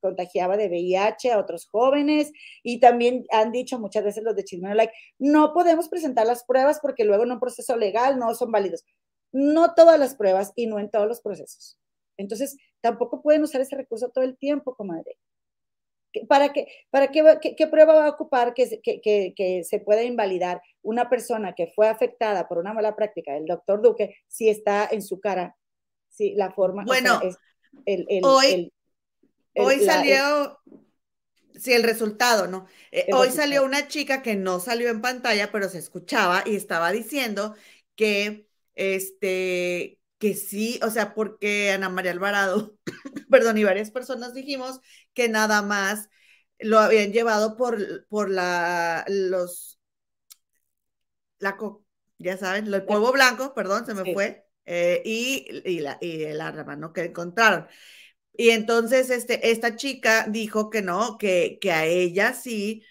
contagiaba 0.00 0.56
de 0.56 0.68
VIH 0.68 1.32
a 1.32 1.38
otros 1.38 1.68
jóvenes 1.68 2.32
y 2.62 2.80
también 2.80 3.26
han 3.30 3.52
dicho 3.52 3.78
muchas 3.78 4.04
veces 4.04 4.24
los 4.24 4.36
de 4.36 4.44
Chismeno 4.44 4.74
Like, 4.74 4.94
no 5.18 5.52
podemos 5.52 5.88
presentar 5.88 6.26
las 6.26 6.44
pruebas 6.44 6.78
porque 6.80 7.04
luego 7.04 7.24
en 7.24 7.32
un 7.32 7.40
proceso 7.40 7.76
legal 7.76 8.18
no 8.18 8.34
son 8.34 8.50
válidos. 8.50 8.84
No 9.32 9.74
todas 9.74 9.98
las 9.98 10.14
pruebas 10.14 10.52
y 10.56 10.66
no 10.66 10.78
en 10.78 10.90
todos 10.90 11.06
los 11.06 11.20
procesos. 11.20 11.78
Entonces, 12.16 12.56
tampoco 12.80 13.22
pueden 13.22 13.42
usar 13.42 13.60
ese 13.60 13.76
recurso 13.76 14.10
todo 14.10 14.24
el 14.24 14.36
tiempo, 14.36 14.74
comadre. 14.74 15.18
¿Para, 16.28 16.52
qué, 16.52 16.66
para 16.90 17.08
qué, 17.08 17.66
prueba 17.70 17.94
va 17.94 18.06
a 18.06 18.10
ocupar 18.10 18.52
que, 18.52 18.80
que, 18.82 19.62
se 19.64 19.78
pueda 19.78 20.02
invalidar 20.02 20.60
una 20.82 21.08
persona 21.08 21.54
que 21.54 21.68
fue 21.68 21.88
afectada 21.88 22.48
por 22.48 22.58
una 22.58 22.74
mala 22.74 22.96
práctica 22.96 23.34
del 23.34 23.46
doctor 23.46 23.80
Duque 23.80 24.16
si 24.26 24.48
está 24.48 24.88
en 24.90 25.02
su 25.02 25.20
cara? 25.20 25.56
Si 26.08 26.34
la 26.34 26.50
forma. 26.50 26.84
Bueno, 26.84 27.20
hoy, 28.24 28.72
hoy 29.54 29.84
salió. 29.84 30.58
sí, 31.54 31.72
el 31.72 31.82
resultado, 31.82 32.46
¿no? 32.46 32.66
Eh, 32.90 33.06
hoy 33.12 33.30
salió 33.30 33.64
una 33.64 33.88
chica 33.88 34.22
que 34.22 34.36
no 34.36 34.60
salió 34.60 34.88
en 34.90 35.00
pantalla, 35.00 35.50
pero 35.52 35.68
se 35.68 35.78
escuchaba 35.78 36.42
y 36.46 36.56
estaba 36.56 36.92
diciendo 36.92 37.54
que 37.96 38.46
este 38.74 40.00
que 40.18 40.34
sí, 40.34 40.78
o 40.82 40.90
sea, 40.90 41.14
porque 41.14 41.70
Ana 41.72 41.88
María 41.88 42.10
Alvarado, 42.12 42.76
perdón, 43.30 43.56
y 43.56 43.64
varias 43.64 43.90
personas 43.90 44.34
dijimos 44.34 44.80
que 45.14 45.30
nada 45.30 45.62
más 45.62 46.10
lo 46.58 46.78
habían 46.78 47.10
llevado 47.10 47.56
por, 47.56 48.06
por 48.08 48.30
la, 48.30 49.04
los, 49.08 49.80
la, 51.38 51.56
ya 52.18 52.36
saben, 52.36 52.72
el 52.72 52.84
polvo 52.84 53.12
blanco, 53.12 53.54
perdón, 53.54 53.86
se 53.86 53.94
me 53.94 54.12
fue, 54.12 54.46
eh, 54.66 55.00
y, 55.06 55.46
y, 55.64 55.80
la, 55.80 55.96
y 56.02 56.24
el 56.24 56.40
arma, 56.42 56.76
¿no? 56.76 56.92
Que 56.92 57.04
encontraron. 57.04 57.66
Y 58.32 58.50
entonces 58.50 59.10
este, 59.10 59.50
esta 59.50 59.76
chica 59.76 60.26
dijo 60.28 60.70
que 60.70 60.82
no, 60.82 61.18
que, 61.18 61.58
que 61.60 61.72
a 61.72 61.86
ella 61.86 62.34
sí, 62.34 62.84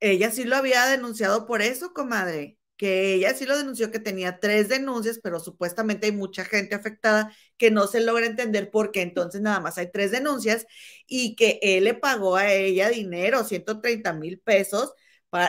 ella 0.00 0.30
sí 0.30 0.44
lo 0.44 0.56
había 0.56 0.86
denunciado 0.86 1.46
por 1.46 1.62
eso, 1.62 1.92
comadre 1.94 2.58
que 2.80 3.12
ella 3.12 3.34
sí 3.34 3.44
lo 3.44 3.58
denunció 3.58 3.90
que 3.90 3.98
tenía 3.98 4.40
tres 4.40 4.70
denuncias, 4.70 5.20
pero 5.22 5.38
supuestamente 5.38 6.06
hay 6.06 6.12
mucha 6.12 6.46
gente 6.46 6.74
afectada 6.74 7.30
que 7.58 7.70
no 7.70 7.86
se 7.86 8.00
logra 8.00 8.24
entender 8.24 8.70
por 8.70 8.90
qué 8.90 9.02
entonces 9.02 9.42
nada 9.42 9.60
más 9.60 9.76
hay 9.76 9.92
tres 9.92 10.12
denuncias 10.12 10.64
y 11.06 11.36
que 11.36 11.58
él 11.60 11.84
le 11.84 11.92
pagó 11.92 12.36
a 12.36 12.50
ella 12.50 12.88
dinero, 12.88 13.44
130 13.44 14.14
mil 14.14 14.40
pesos, 14.40 14.94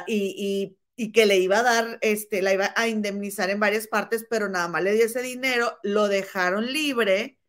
y, 0.08 0.78
que 1.14 1.26
le 1.26 1.38
iba 1.38 1.60
a 1.60 1.64
dar, 1.64 1.98
este, 2.02 2.42
la 2.42 2.54
iba 2.54 2.74
a 2.76 2.88
indemnizar 2.90 3.50
en 3.50 3.60
varias 3.62 3.88
partes, 3.88 4.26
pero 4.30 4.50
nada 4.50 4.68
más 4.68 4.84
le 4.84 4.94
dio 4.94 5.06
ese 5.06 5.22
dinero, 5.22 5.78
lo 5.84 6.08
dejaron 6.10 6.72
libre, 6.74 7.40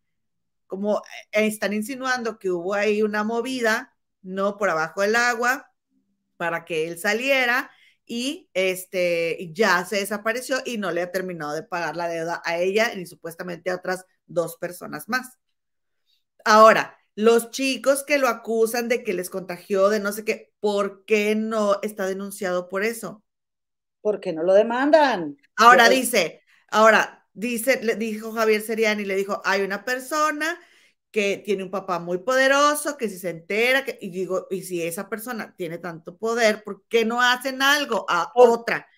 como 0.73 1.03
eh, 1.32 1.47
están 1.47 1.74
insinuando 1.74 2.39
que 2.39 2.51
hubo 2.51 2.73
ahí 2.73 3.03
una 3.03 3.24
movida, 3.24 3.94
no 4.23 4.57
por 4.57 4.70
abajo 4.70 5.03
del 5.03 5.16
agua, 5.16 5.70
para 6.39 6.65
que 6.65 6.89
él 6.89 6.99
saliera 6.99 7.70
y 8.07 8.49
este 8.55 9.53
ya 9.53 9.85
se 9.85 9.97
desapareció 9.97 10.62
y 10.65 10.78
no 10.78 10.90
le 10.90 11.03
ha 11.03 11.12
terminado 11.12 11.53
de 11.53 11.62
pagar 11.62 11.94
la 11.94 12.09
deuda 12.09 12.40
a 12.47 12.57
ella 12.57 12.90
ni 12.97 13.05
supuestamente 13.05 13.69
a 13.69 13.74
otras 13.74 14.07
dos 14.24 14.57
personas 14.57 15.11
más. 15.11 15.36
Ahora, 16.43 16.97
los 17.16 17.51
chicos 17.51 18.03
que 18.03 18.16
lo 18.16 18.28
acusan 18.28 18.89
de 18.89 19.05
que 19.05 19.12
les 19.12 19.28
contagió 19.28 19.90
de 19.90 20.01
no 20.01 20.11
sé 20.12 20.24
qué, 20.24 20.55
¿por 20.59 21.05
qué 21.05 21.35
no 21.35 21.82
está 21.82 22.07
denunciado 22.07 22.70
por 22.70 22.82
eso? 22.82 23.23
Porque 24.01 24.32
no 24.32 24.43
lo 24.43 24.55
demandan. 24.55 25.36
Ahora 25.55 25.90
dice, 25.90 26.40
ahora 26.70 27.22
dice, 27.32 27.80
le 27.82 27.96
dijo 27.96 28.32
Javier 28.32 28.62
Seriani, 28.62 29.04
le 29.04 29.16
dijo, 29.16 29.40
hay 29.44 29.62
una 29.62 29.84
persona 29.84 30.59
que 31.12 31.42
tiene 31.44 31.62
un 31.64 31.70
papá 31.70 31.98
muy 32.00 32.18
poderoso, 32.18 32.96
que 32.96 33.09
si 33.09 33.18
se 33.18 33.30
entera, 33.30 33.84
que, 33.84 33.98
y 34.00 34.10
digo, 34.10 34.46
y 34.50 34.62
si 34.62 34.82
esa 34.82 35.09
persona 35.09 35.54
tiene 35.56 35.78
tanto 35.78 36.16
poder, 36.16 36.64
¿por 36.64 36.84
qué 36.88 37.04
no 37.04 37.20
hacen 37.22 37.62
algo? 37.62 38.06
A 38.09 38.32
otra, 38.34 38.88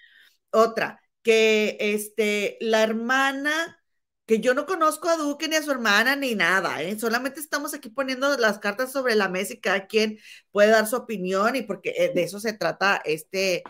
otra, 0.51 1.01
que 1.23 1.77
este, 1.81 2.59
la 2.61 2.82
hermana, 2.85 3.81
que 4.27 4.40
yo 4.40 4.55
no 4.55 4.66
conozco 4.66 5.09
a 5.09 5.16
Duque 5.16 5.48
ni 5.48 5.56
a 5.56 5.62
su 5.62 5.70
hermana 5.73 6.16
ni 6.16 6.35
nada, 6.35 6.82
¿eh? 6.82 6.98
solamente 6.98 7.40
estamos 7.40 7.74
aquí 7.74 7.90
poniendo 7.90 8.36
las 8.39 8.59
cartas 8.61 8.93
sobre 8.93 9.16
la 9.16 9.28
mesa 9.28 9.55
y 9.55 9.61
cada 9.61 9.86
quien 9.86 10.19
puede 10.52 10.70
dar 10.70 10.86
su 10.86 10.97
opinión 10.97 11.56
y 11.56 11.62
porque 11.62 11.94
eh, 11.97 12.12
de 12.15 12.23
eso 12.24 12.40
se 12.40 12.52
trata 12.55 13.02
este, 13.05 13.62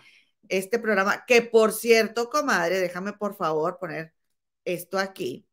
este 0.49 0.79
programa, 0.79 1.25
que 1.27 1.43
por 1.43 1.73
cierto, 1.73 2.29
comadre, 2.31 2.81
déjame 2.81 3.15
por 3.15 3.37
favor 3.37 3.79
poner 3.79 4.15
esto 4.65 4.99
aquí 4.99 5.47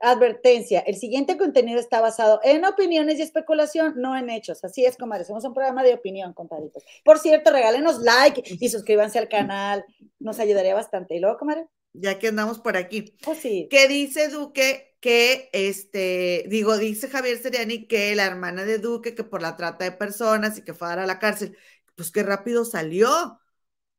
Advertencia, 0.00 0.78
el 0.80 0.94
siguiente 0.96 1.36
contenido 1.36 1.80
está 1.80 2.00
basado 2.00 2.40
en 2.44 2.64
opiniones 2.64 3.18
y 3.18 3.22
especulación, 3.22 3.94
no 3.96 4.16
en 4.16 4.30
hechos. 4.30 4.62
Así 4.62 4.84
es, 4.84 4.96
comadre. 4.96 5.24
Somos 5.24 5.44
un 5.44 5.54
programa 5.54 5.82
de 5.82 5.94
opinión, 5.94 6.32
compadritos. 6.34 6.84
Por 7.04 7.18
cierto, 7.18 7.50
regálenos 7.50 7.98
like 7.98 8.42
y 8.60 8.68
suscríbanse 8.68 9.18
al 9.18 9.28
canal. 9.28 9.84
Nos 10.20 10.38
ayudaría 10.38 10.74
bastante. 10.74 11.16
¿Y 11.16 11.20
luego, 11.20 11.36
comadre? 11.36 11.66
Ya 11.94 12.16
que 12.20 12.28
andamos 12.28 12.60
por 12.60 12.76
aquí. 12.76 13.16
Pues 13.24 13.38
sí. 13.38 13.66
¿Qué 13.70 13.88
dice 13.88 14.28
Duque? 14.28 14.96
Que, 15.00 15.48
este, 15.52 16.44
digo, 16.48 16.76
dice 16.76 17.08
Javier 17.08 17.38
Seriani 17.38 17.86
que 17.86 18.14
la 18.14 18.26
hermana 18.26 18.64
de 18.64 18.78
Duque, 18.78 19.16
que 19.16 19.24
por 19.24 19.42
la 19.42 19.56
trata 19.56 19.84
de 19.84 19.92
personas 19.92 20.58
y 20.58 20.62
que 20.62 20.74
fue 20.74 20.88
a 20.88 20.90
dar 20.90 20.98
a 21.00 21.06
la 21.06 21.18
cárcel, 21.18 21.56
pues 21.96 22.12
qué 22.12 22.22
rápido 22.22 22.64
salió 22.64 23.40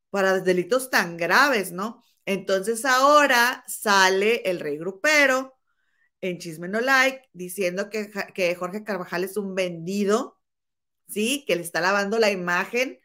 para 0.09 0.39
delitos 0.39 0.89
tan 0.89 1.17
graves, 1.17 1.71
¿no? 1.71 2.03
Entonces 2.29 2.85
ahora 2.85 3.63
sale 3.65 4.43
el 4.45 4.59
rey 4.59 4.77
grupero 4.77 5.57
en 6.21 6.37
Chisme 6.37 6.67
No 6.67 6.79
Like 6.79 7.27
diciendo 7.33 7.89
que, 7.89 8.11
que 8.35 8.53
Jorge 8.53 8.83
Carvajal 8.83 9.23
es 9.23 9.35
un 9.35 9.55
vendido, 9.55 10.39
¿sí? 11.07 11.43
Que 11.47 11.55
le 11.55 11.63
está 11.63 11.81
lavando 11.81 12.19
la 12.19 12.29
imagen 12.29 12.99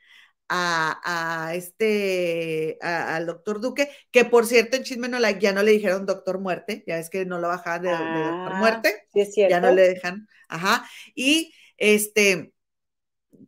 a, 0.51 1.53
este, 1.55 2.77
al 2.83 3.25
doctor 3.25 3.63
Duque, 3.63 3.89
que 4.11 4.27
por 4.27 4.45
cierto 4.45 4.77
en 4.77 4.83
Chisme 4.83 5.09
No 5.09 5.19
Like 5.19 5.41
ya 5.41 5.55
no 5.55 5.63
le 5.63 5.73
dijeron 5.73 6.05
doctor 6.05 6.39
muerte, 6.39 6.85
ya 6.87 6.99
es 6.99 7.09
que 7.09 7.25
no 7.25 7.39
lo 7.39 7.49
bajaban 7.49 7.81
de, 7.81 7.93
doctor 7.93 8.53
ah, 8.53 8.59
muerte, 8.59 9.07
sí 9.11 9.21
es 9.23 9.33
cierto. 9.33 9.53
ya 9.53 9.61
no 9.61 9.73
le 9.73 9.89
dejan, 9.89 10.29
ajá, 10.49 10.87
y 11.15 11.55
este, 11.79 12.53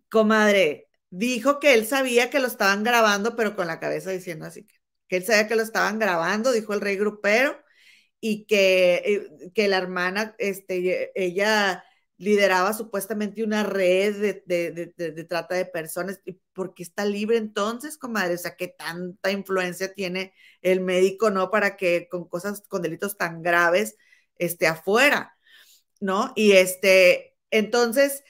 comadre, 0.09 0.89
dijo 1.11 1.61
que 1.61 1.75
él 1.75 1.85
sabía 1.85 2.31
que 2.31 2.41
lo 2.41 2.47
estaban 2.47 2.83
grabando, 2.83 3.37
pero 3.37 3.55
con 3.55 3.67
la 3.67 3.79
cabeza 3.79 4.11
diciendo 4.11 4.47
así, 4.47 4.65
que, 4.65 4.76
que 5.09 5.17
él 5.17 5.25
sabía 5.25 5.49
que 5.49 5.57
lo 5.57 5.63
estaban 5.63 5.99
grabando, 5.99 6.53
dijo 6.53 6.75
el 6.75 6.81
rey 6.81 6.97
grupero, 6.97 7.57
y 8.21 8.47
que, 8.47 8.95
eh, 9.05 9.51
que 9.55 9.69
la 9.69 9.79
hermana, 9.79 10.35
este, 10.39 11.13
ella 11.15 11.85
lideraba 12.19 12.73
supuestamente 12.73 13.45
una 13.45 13.63
red 13.63 14.43
de, 14.47 15.25
trata 15.29 15.55
de 15.55 15.67
personas. 15.67 16.21
¿Y 16.25 16.41
por 16.53 16.75
qué 16.75 16.83
está 16.83 17.05
libre 17.05 17.37
entonces, 17.37 17.99
comadre? 17.99 18.35
O 18.35 18.39
sea, 18.39 18.57
¿qué 18.57 18.69
tanta 18.69 19.31
influencia 19.31 19.93
tiene 19.95 20.33
el 20.63 20.81
médico, 20.81 21.31
no? 21.31 21.51
Para 21.51 21.77
que 21.77 22.09
con 22.09 22.29
cosas, 22.29 22.63
con 22.69 22.83
delitos 22.83 23.17
tan 23.17 23.43
graves, 23.43 23.97
esté 24.37 24.67
afuera, 24.67 25.37
¿no? 26.01 26.33
Y 26.37 26.53
este, 26.53 27.37
entonces 27.51 28.25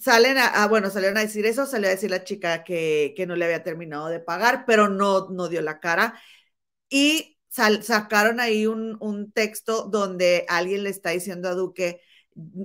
salen 0.00 0.38
a, 0.38 0.66
bueno, 0.68 0.90
salieron 0.90 1.18
a 1.18 1.22
decir 1.22 1.46
eso, 1.46 1.66
salió 1.66 1.88
a 1.88 1.92
decir 1.92 2.10
la 2.10 2.24
chica 2.24 2.64
que, 2.64 3.14
que 3.16 3.26
no 3.26 3.36
le 3.36 3.44
había 3.44 3.62
terminado 3.62 4.08
de 4.08 4.20
pagar, 4.20 4.64
pero 4.66 4.88
no, 4.88 5.28
no 5.30 5.48
dio 5.48 5.62
la 5.62 5.80
cara. 5.80 6.20
Y 6.88 7.38
sacaron 7.48 8.40
ahí 8.40 8.66
un, 8.66 9.32
texto 9.32 9.84
donde 9.84 10.44
alguien 10.48 10.84
le 10.84 10.90
está 10.90 11.10
diciendo 11.10 11.48
a 11.48 11.54
Duque, 11.54 12.00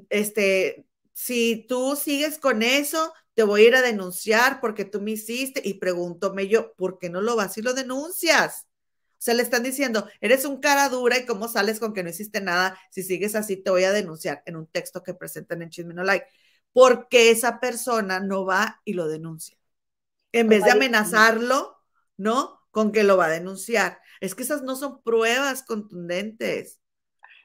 este, 0.09 0.85
si 1.13 1.65
tú 1.67 1.95
sigues 1.95 2.37
con 2.37 2.63
eso, 2.63 3.13
te 3.33 3.43
voy 3.43 3.63
a 3.63 3.67
ir 3.67 3.75
a 3.75 3.81
denunciar 3.81 4.59
porque 4.61 4.85
tú 4.85 5.01
me 5.01 5.11
hiciste. 5.11 5.61
Y 5.63 5.75
pregúntome 5.75 6.47
yo, 6.47 6.73
¿por 6.75 6.99
qué 6.99 7.09
no 7.09 7.21
lo 7.21 7.35
vas 7.35 7.57
y 7.57 7.61
lo 7.61 7.73
denuncias? 7.73 8.67
O 9.13 9.25
sea, 9.25 9.33
le 9.33 9.43
están 9.43 9.63
diciendo, 9.63 10.07
eres 10.21 10.45
un 10.45 10.59
cara 10.59 10.89
dura 10.89 11.17
y 11.17 11.25
cómo 11.25 11.47
sales 11.47 11.79
con 11.79 11.93
que 11.93 12.03
no 12.03 12.09
hiciste 12.09 12.41
nada. 12.41 12.77
Si 12.91 13.03
sigues 13.03 13.35
así, 13.35 13.57
te 13.57 13.71
voy 13.71 13.85
a 13.85 13.91
denunciar 13.93 14.43
en 14.45 14.57
un 14.57 14.67
texto 14.67 15.01
que 15.01 15.13
presentan 15.13 15.61
en 15.61 15.69
Chisme 15.69 15.93
No 15.93 16.03
Like. 16.03 16.27
Porque 16.73 17.31
esa 17.31 17.59
persona 17.59 18.19
no 18.19 18.45
va 18.45 18.81
y 18.83 18.93
lo 18.93 19.07
denuncia. 19.07 19.57
En 20.31 20.49
vez 20.49 20.63
de 20.65 20.71
amenazarlo, 20.71 21.77
¿no? 22.17 22.59
Con 22.71 22.91
que 22.91 23.03
lo 23.03 23.17
va 23.17 23.27
a 23.27 23.29
denunciar. 23.29 23.99
Es 24.19 24.35
que 24.35 24.43
esas 24.43 24.63
no 24.63 24.75
son 24.75 25.01
pruebas 25.03 25.63
contundentes. 25.63 26.79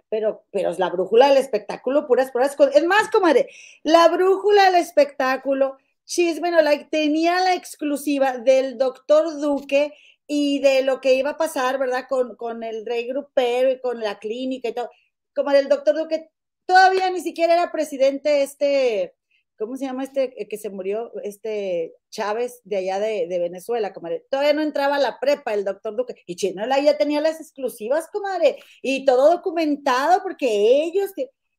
Pero, 0.09 0.44
pero 0.50 0.70
es 0.70 0.78
la 0.78 0.88
brújula 0.88 1.28
del 1.28 1.36
espectáculo, 1.36 2.06
puras 2.06 2.30
pruebas. 2.30 2.56
Es 2.74 2.84
más, 2.86 3.10
comadre, 3.10 3.48
la 3.82 4.09
brújula 4.09 4.70
del 4.70 4.76
espectáculo, 4.76 5.76
Chisme 6.06 6.50
no 6.50 6.62
like, 6.62 6.86
tenía 6.86 7.38
la 7.40 7.55
exclusiva 7.55 8.38
del 8.38 8.78
doctor 8.78 9.38
Duque 9.38 9.92
y 10.26 10.59
de 10.60 10.82
lo 10.82 11.02
que 11.02 11.12
iba 11.12 11.30
a 11.30 11.36
pasar, 11.36 11.78
¿verdad? 11.78 12.06
Con, 12.09 12.34
con 12.36 12.62
el 12.62 12.86
rey 12.86 13.06
grupero 13.06 13.70
y 13.70 13.80
con 13.80 14.00
la 14.00 14.18
clínica 14.18 14.68
y 14.68 14.74
todo. 14.74 14.90
Como 15.34 15.50
el 15.50 15.68
doctor 15.68 15.94
Duque 15.94 16.30
todavía 16.64 17.10
ni 17.10 17.20
siquiera 17.20 17.52
era 17.52 17.70
presidente 17.70 18.42
este, 18.42 19.14
¿cómo 19.59 19.76
se 19.76 19.85
llama 19.85 20.05
este 20.05 20.35
que 20.48 20.56
se 20.56 20.70
murió? 20.70 21.12
Este 21.22 21.94
Chávez 22.10 22.60
de 22.64 22.76
allá 22.76 22.98
de, 23.01 23.26
Venezuela, 23.26 23.93
comadre. 23.93 24.24
Todavía 24.30 24.52
no 24.52 24.62
entraba 24.62 24.97
a 24.97 25.01
la 25.01 25.18
prepa 25.20 25.55
el 25.55 25.64
doctor 25.64 25.97
Duque. 25.97 26.14
Y 26.26 26.36
Chinola 26.36 26.80
ya 26.80 26.97
tenía 26.97 27.20
las 27.20 27.40
exclusivas, 27.40 28.09
comadre. 28.10 28.59
Y 28.82 29.05
todo 29.05 29.30
documentado 29.30 30.22
porque 30.22 30.85
ellos, 30.85 31.10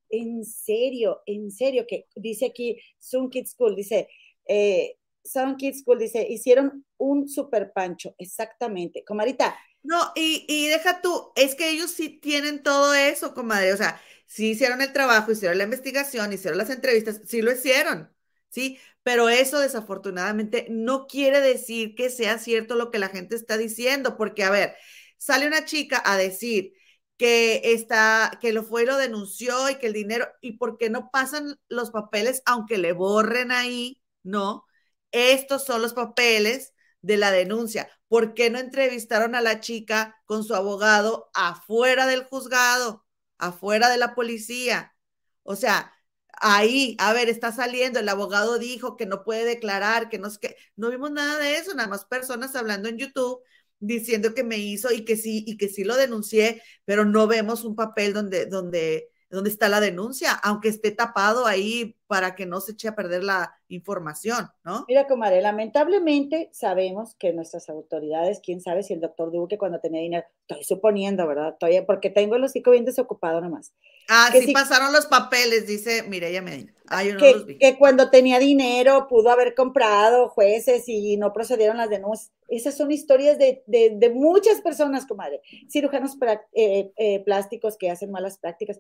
en 0.09 0.43
serio, 0.45 1.21
en 1.25 1.51
serio, 1.51 1.85
que 1.87 2.07
dice 2.15 2.47
aquí 2.47 2.79
Sun 2.97 3.29
Kids 3.29 3.51
School, 3.51 3.75
dice, 3.75 4.07
eh, 4.47 4.97
Sun 5.23 5.57
Kids 5.57 5.81
School, 5.81 5.99
dice, 5.99 6.25
hicieron 6.29 6.85
un 6.97 7.27
super 7.27 7.71
pancho, 7.73 8.15
exactamente. 8.17 9.03
Comadita. 9.03 9.57
No, 9.83 10.11
y, 10.15 10.45
y 10.49 10.67
deja 10.67 11.01
tú, 11.01 11.31
es 11.35 11.55
que 11.55 11.69
ellos 11.69 11.91
sí 11.91 12.09
tienen 12.09 12.63
todo 12.63 12.93
eso, 12.93 13.33
comadre. 13.33 13.71
O 13.73 13.77
sea, 13.77 13.99
sí 14.29 14.51
hicieron 14.51 14.81
el 14.81 14.93
trabajo, 14.93 15.31
hicieron 15.31 15.57
la 15.57 15.63
investigación, 15.65 16.31
hicieron 16.33 16.57
las 16.59 16.69
entrevistas, 16.69 17.21
sí 17.25 17.41
lo 17.41 17.51
hicieron, 17.51 18.13
¿sí? 18.49 18.79
Pero 19.03 19.29
eso 19.29 19.59
desafortunadamente 19.59 20.67
no 20.69 21.07
quiere 21.07 21.41
decir 21.41 21.95
que 21.95 22.09
sea 22.09 22.37
cierto 22.37 22.75
lo 22.75 22.91
que 22.91 22.99
la 22.99 23.09
gente 23.09 23.35
está 23.35 23.57
diciendo, 23.57 24.17
porque 24.17 24.43
a 24.43 24.51
ver, 24.51 24.75
sale 25.17 25.47
una 25.47 25.65
chica 25.65 26.01
a 26.05 26.17
decir 26.17 26.73
que 27.17 27.61
está, 27.73 28.37
que 28.41 28.53
lo 28.53 28.63
fue 28.63 28.83
y 28.83 28.85
lo 28.85 28.97
denunció 28.97 29.69
y 29.69 29.75
que 29.77 29.87
el 29.87 29.93
dinero, 29.93 30.27
y 30.41 30.53
por 30.57 30.77
qué 30.77 30.89
no 30.89 31.09
pasan 31.11 31.57
los 31.67 31.91
papeles, 31.91 32.41
aunque 32.45 32.77
le 32.77 32.93
borren 32.93 33.51
ahí, 33.51 34.01
¿no? 34.23 34.65
Estos 35.11 35.65
son 35.65 35.81
los 35.81 35.93
papeles 35.93 36.73
de 37.01 37.17
la 37.17 37.31
denuncia. 37.31 37.89
¿Por 38.07 38.33
qué 38.33 38.49
no 38.49 38.59
entrevistaron 38.59 39.35
a 39.35 39.41
la 39.41 39.59
chica 39.59 40.15
con 40.25 40.43
su 40.43 40.55
abogado 40.55 41.29
afuera 41.33 42.07
del 42.07 42.23
juzgado? 42.25 43.05
Afuera 43.39 43.89
de 43.89 43.97
la 43.97 44.15
policía. 44.15 44.95
O 45.43 45.55
sea, 45.55 45.93
ahí, 46.41 46.95
a 46.99 47.13
ver, 47.13 47.29
está 47.29 47.51
saliendo, 47.51 47.99
el 47.99 48.09
abogado 48.09 48.59
dijo 48.59 48.97
que 48.97 49.05
no 49.05 49.23
puede 49.23 49.45
declarar, 49.45 50.09
que 50.09 50.19
no 50.19 50.29
que, 50.39 50.55
no 50.75 50.89
vimos 50.89 51.11
nada 51.11 51.37
de 51.39 51.57
eso, 51.57 51.73
nada 51.73 51.89
más 51.89 52.05
personas 52.05 52.55
hablando 52.55 52.89
en 52.89 52.97
YouTube 52.97 53.41
diciendo 53.79 54.33
que 54.33 54.43
me 54.43 54.57
hizo 54.57 54.91
y 54.91 55.05
que 55.05 55.15
sí, 55.17 55.43
y 55.47 55.57
que 55.57 55.69
sí 55.69 55.83
lo 55.83 55.95
denuncié, 55.95 56.61
pero 56.85 57.05
no 57.05 57.27
vemos 57.27 57.63
un 57.63 57.75
papel 57.75 58.13
donde, 58.13 58.45
donde, 58.45 59.09
donde 59.29 59.49
está 59.49 59.69
la 59.69 59.79
denuncia, 59.79 60.33
aunque 60.33 60.69
esté 60.69 60.91
tapado 60.91 61.45
ahí 61.45 61.95
para 62.07 62.35
que 62.35 62.47
no 62.47 62.59
se 62.59 62.71
eche 62.71 62.87
a 62.87 62.95
perder 62.95 63.23
la 63.23 63.53
información, 63.67 64.49
¿no? 64.63 64.85
Mira, 64.87 65.05
comadre, 65.05 65.41
lamentablemente 65.41 66.49
sabemos 66.51 67.13
que 67.19 67.33
nuestras 67.33 67.69
autoridades, 67.69 68.41
quién 68.43 68.61
sabe 68.61 68.81
si 68.81 68.93
el 68.93 69.01
doctor 69.01 69.31
Duque 69.31 69.59
cuando 69.59 69.79
tenía 69.79 70.01
dinero, 70.01 70.25
estoy 70.47 70.63
suponiendo, 70.63 71.27
¿verdad? 71.27 71.49
Estoy, 71.53 71.79
porque 71.85 72.09
tengo 72.09 72.35
el 72.35 72.43
hocico 72.43 72.71
bien 72.71 72.85
desocupado 72.85 73.41
nomás. 73.41 73.73
Ah, 74.07 74.31
sí 74.33 74.51
pasaron 74.51 74.91
los 74.91 75.05
papeles, 75.05 75.67
dice 75.67 76.01
Mireya 76.01 76.41
Medina. 76.41 76.73
Ah, 76.87 77.03
yo 77.03 77.13
no 77.13 77.19
que, 77.19 77.33
los 77.33 77.45
vi. 77.45 77.59
que 77.59 77.77
cuando 77.77 78.09
tenía 78.09 78.39
dinero 78.39 79.07
pudo 79.07 79.29
haber 79.29 79.53
comprado 79.53 80.29
jueces 80.29 80.85
y 80.87 81.15
no 81.17 81.31
procedieron 81.31 81.77
las 81.77 81.91
denuncias. 81.91 82.31
Esas 82.47 82.75
son 82.75 82.91
historias 82.91 83.37
de, 83.37 83.61
de, 83.67 84.09
muchas 84.09 84.61
personas, 84.61 85.05
comadre. 85.05 85.41
Cirujanos 85.69 86.17
eh, 86.53 86.91
eh, 86.97 87.19
plásticos 87.23 87.77
que 87.77 87.91
hacen 87.91 88.09
malas 88.09 88.39
prácticas. 88.39 88.79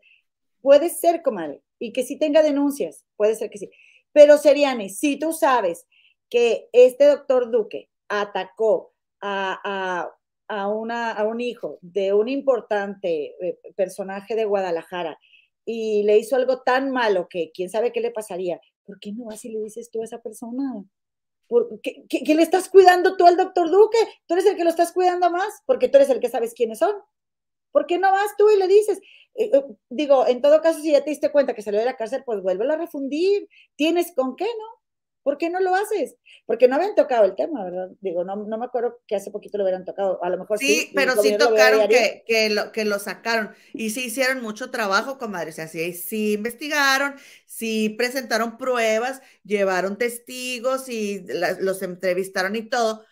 Puede 0.61 0.89
ser, 0.89 1.21
comadre, 1.21 1.63
y 1.79 1.93
que 1.93 2.03
sí 2.03 2.17
tenga 2.17 2.43
denuncias, 2.43 3.05
puede 3.15 3.35
ser 3.35 3.49
que 3.49 3.57
sí. 3.57 3.69
Pero 4.11 4.37
Seriani, 4.37 4.89
si 4.89 5.17
tú 5.17 5.33
sabes 5.33 5.87
que 6.29 6.69
este 6.73 7.05
doctor 7.05 7.51
Duque 7.51 7.89
atacó 8.07 8.93
a, 9.21 10.09
una, 10.49 11.11
a 11.11 11.23
un 11.25 11.41
hijo 11.41 11.77
de 11.81 12.13
un 12.13 12.27
importante 12.27 13.35
eh, 13.39 13.59
personaje 13.75 14.35
de 14.35 14.45
Guadalajara 14.45 15.19
y 15.65 16.03
le 16.03 16.17
hizo 16.17 16.35
algo 16.35 16.61
tan 16.61 16.91
malo 16.91 17.27
que 17.29 17.51
quién 17.53 17.69
sabe 17.69 17.91
qué 17.91 18.01
le 18.01 18.11
pasaría, 18.11 18.59
¿por 18.85 18.99
qué 18.99 19.11
no 19.11 19.25
vas 19.25 19.45
y 19.45 19.49
le 19.49 19.59
dices 19.59 19.91
tú 19.91 20.01
a 20.01 20.05
esa 20.05 20.21
persona? 20.21 20.83
¿Por 21.47 21.81
qué, 21.81 22.05
le 22.35 22.43
estás 22.43 22.69
cuidando 22.69 23.17
tú 23.17 23.25
al 23.25 23.35
doctor 23.35 23.69
Duque? 23.71 23.97
Tú 24.27 24.35
eres 24.35 24.45
el 24.45 24.55
que 24.55 24.63
lo 24.63 24.69
estás 24.69 24.91
cuidando 24.91 25.31
más, 25.31 25.61
porque 25.65 25.89
tú 25.89 25.97
eres 25.97 26.09
el 26.11 26.19
que 26.19 26.29
sabes 26.29 26.53
quiénes 26.53 26.77
son. 26.77 26.93
¿Por 27.71 27.85
qué 27.87 27.97
no 27.97 28.11
vas 28.11 28.35
tú 28.37 28.49
y 28.49 28.57
le 28.57 28.67
dices? 28.67 28.99
Eh, 29.35 29.51
eh, 29.53 29.63
digo, 29.89 30.27
en 30.27 30.41
todo 30.41 30.61
caso, 30.61 30.79
si 30.81 30.91
ya 30.91 31.03
te 31.03 31.09
diste 31.11 31.31
cuenta 31.31 31.53
que 31.53 31.61
salió 31.61 31.79
de 31.79 31.85
la 31.85 31.97
cárcel, 31.97 32.23
pues 32.25 32.41
vuelve 32.41 32.71
a 32.71 32.77
refundir. 32.77 33.47
¿Tienes 33.75 34.13
con 34.15 34.35
qué, 34.35 34.45
no? 34.45 34.79
¿Por 35.23 35.37
qué 35.37 35.49
no 35.49 35.59
lo 35.59 35.75
haces? 35.75 36.15
Porque 36.45 36.67
no 36.67 36.75
habían 36.75 36.95
tocado 36.95 37.25
el 37.25 37.35
tema, 37.35 37.63
¿verdad? 37.63 37.89
Digo, 37.99 38.23
no, 38.23 38.35
no 38.35 38.57
me 38.57 38.65
acuerdo 38.65 38.99
que 39.05 39.15
hace 39.15 39.31
poquito 39.31 39.57
lo 39.57 39.63
hubieran 39.63 39.85
tocado. 39.85 40.23
A 40.23 40.29
lo 40.29 40.37
mejor 40.37 40.57
sí. 40.57 40.67
Sí, 40.67 40.91
pero 40.95 41.21
sí 41.21 41.37
tocaron 41.37 41.87
que, 41.87 42.23
que, 42.25 42.49
lo, 42.49 42.71
que 42.71 42.85
lo 42.85 42.99
sacaron. 42.99 43.53
Y 43.73 43.91
sí 43.91 44.05
hicieron 44.05 44.41
mucho 44.41 44.71
trabajo, 44.71 45.17
comadre. 45.17 45.51
O 45.51 45.53
sea, 45.53 45.67
sí, 45.67 45.93
sí 45.93 46.33
investigaron, 46.33 47.15
sí 47.45 47.89
presentaron 47.89 48.57
pruebas, 48.57 49.21
llevaron 49.43 49.97
testigos 49.97 50.89
y 50.89 51.25
los 51.59 51.81
entrevistaron 51.83 52.55
y 52.55 52.63
todo. 52.63 53.05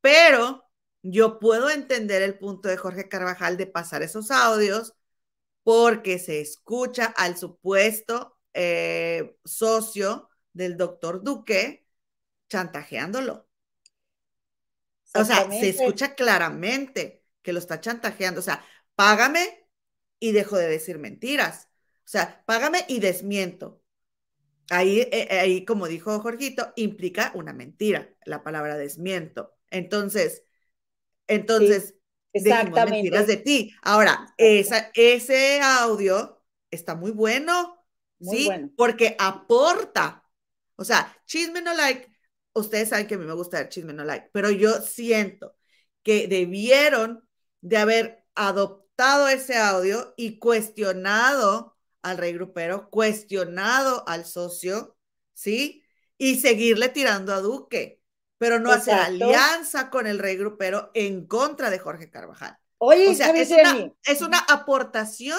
Pero 0.00 0.64
yo 1.02 1.38
puedo 1.38 1.68
entender 1.70 2.22
el 2.22 2.38
punto 2.38 2.68
de 2.68 2.76
Jorge 2.76 3.08
Carvajal 3.08 3.56
de 3.56 3.66
pasar 3.66 4.02
esos 4.02 4.30
audios 4.30 4.94
porque 5.64 6.18
se 6.18 6.40
escucha 6.40 7.06
al 7.06 7.36
supuesto 7.36 8.38
eh, 8.54 9.36
socio 9.44 10.28
del 10.52 10.76
doctor 10.76 11.22
Duque 11.22 11.86
chantajeándolo. 12.48 13.48
O 15.14 15.24
sea, 15.24 15.50
se 15.50 15.68
escucha 15.68 16.14
claramente 16.14 17.24
que 17.42 17.52
lo 17.52 17.58
está 17.58 17.80
chantajeando. 17.80 18.40
O 18.40 18.42
sea, 18.42 18.64
págame 18.94 19.68
y 20.18 20.32
dejo 20.32 20.56
de 20.56 20.68
decir 20.68 20.98
mentiras. 20.98 21.68
O 22.04 22.08
sea, 22.08 22.42
págame 22.46 22.84
y 22.88 23.00
desmiento. 23.00 23.82
Ahí, 24.70 25.00
eh, 25.00 25.28
eh, 25.30 25.38
ahí, 25.38 25.64
como 25.64 25.86
dijo 25.86 26.18
Jorgito, 26.20 26.72
implica 26.76 27.32
una 27.34 27.52
mentira, 27.52 28.14
la 28.24 28.42
palabra 28.42 28.76
desmiento. 28.76 29.54
Entonces, 29.70 30.44
entonces, 31.34 31.94
Exactamente. 32.32 32.90
mentiras 32.90 33.26
de 33.26 33.36
ti. 33.36 33.74
Ahora, 33.82 34.32
esa, 34.38 34.90
ese 34.94 35.60
audio 35.60 36.42
está 36.70 36.94
muy 36.94 37.10
bueno, 37.10 37.84
¿sí? 38.20 38.48
Porque 38.76 39.16
aporta. 39.18 40.24
O 40.76 40.84
sea, 40.84 41.14
chisme 41.26 41.60
no 41.60 41.74
like, 41.74 42.10
ustedes 42.54 42.88
saben 42.88 43.06
que 43.06 43.14
a 43.14 43.18
mí 43.18 43.26
me 43.26 43.34
gusta 43.34 43.60
el 43.60 43.68
chisme 43.68 43.92
no 43.92 44.04
like, 44.04 44.30
pero 44.32 44.50
yo 44.50 44.80
siento 44.80 45.54
que 46.02 46.26
debieron 46.26 47.28
de 47.60 47.76
haber 47.76 48.24
adoptado 48.34 49.28
ese 49.28 49.56
audio 49.56 50.14
y 50.16 50.38
cuestionado 50.38 51.76
al 52.02 52.18
rey 52.18 52.32
grupero, 52.32 52.90
cuestionado 52.90 54.08
al 54.08 54.24
socio, 54.24 54.96
¿sí? 55.34 55.84
Y 56.18 56.40
seguirle 56.40 56.88
tirando 56.88 57.32
a 57.32 57.40
Duque 57.40 58.01
pero 58.42 58.58
no 58.58 58.72
hace 58.72 58.90
alianza 58.90 59.88
con 59.88 60.08
el 60.08 60.18
rey 60.18 60.36
grupero 60.36 60.90
en 60.94 61.26
contra 61.28 61.70
de 61.70 61.78
Jorge 61.78 62.10
Carvajal. 62.10 62.58
Oye, 62.78 63.08
o 63.08 63.14
sea, 63.14 63.30
es 63.30 63.52
una, 63.52 63.92
es 64.04 64.20
una, 64.20 64.38
aportación 64.40 65.38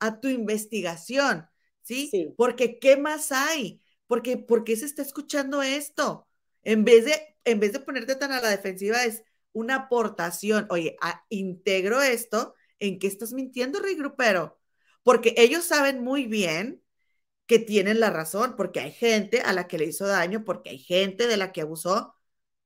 a 0.00 0.18
tu 0.18 0.26
investigación, 0.26 1.48
¿sí? 1.82 2.34
Porque 2.36 2.80
¿qué 2.80 2.96
más 2.96 3.30
hay? 3.30 3.80
Porque 4.08 4.36
¿por 4.36 4.64
qué 4.64 4.74
se 4.74 4.86
está 4.86 5.00
escuchando 5.00 5.62
esto? 5.62 6.26
En 6.64 6.84
vez 6.84 7.04
de 7.04 7.36
en 7.44 7.60
vez 7.60 7.72
de 7.72 7.78
ponerte 7.78 8.16
tan 8.16 8.32
a 8.32 8.40
la 8.40 8.48
defensiva 8.48 9.04
es 9.04 9.22
una 9.52 9.76
aportación. 9.76 10.66
Oye, 10.70 10.96
integro 11.28 12.02
esto 12.02 12.56
en 12.80 12.98
que 12.98 13.06
estás 13.06 13.32
mintiendo, 13.32 13.78
rey 13.78 13.94
grupero, 13.94 14.58
porque 15.04 15.34
ellos 15.36 15.66
saben 15.66 16.02
muy 16.02 16.26
bien 16.26 16.82
que 17.46 17.60
tienen 17.60 18.00
la 18.00 18.10
razón, 18.10 18.56
porque 18.56 18.80
hay 18.80 18.90
gente 18.90 19.40
a 19.40 19.52
la 19.52 19.68
que 19.68 19.78
le 19.78 19.84
hizo 19.84 20.08
daño, 20.08 20.44
porque 20.44 20.70
hay 20.70 20.78
gente 20.80 21.28
de 21.28 21.36
la 21.36 21.52
que 21.52 21.60
abusó, 21.60 22.16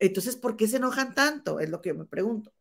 entonces, 0.07 0.37
¿por 0.37 0.57
qué 0.57 0.67
se 0.67 0.77
enojan 0.77 1.15
tanto? 1.15 1.61
Es 1.61 1.71
lo 1.71 1.81
que 1.81 1.91
yo 1.91 1.95
me 1.95 2.05
pregunto. 2.05 2.53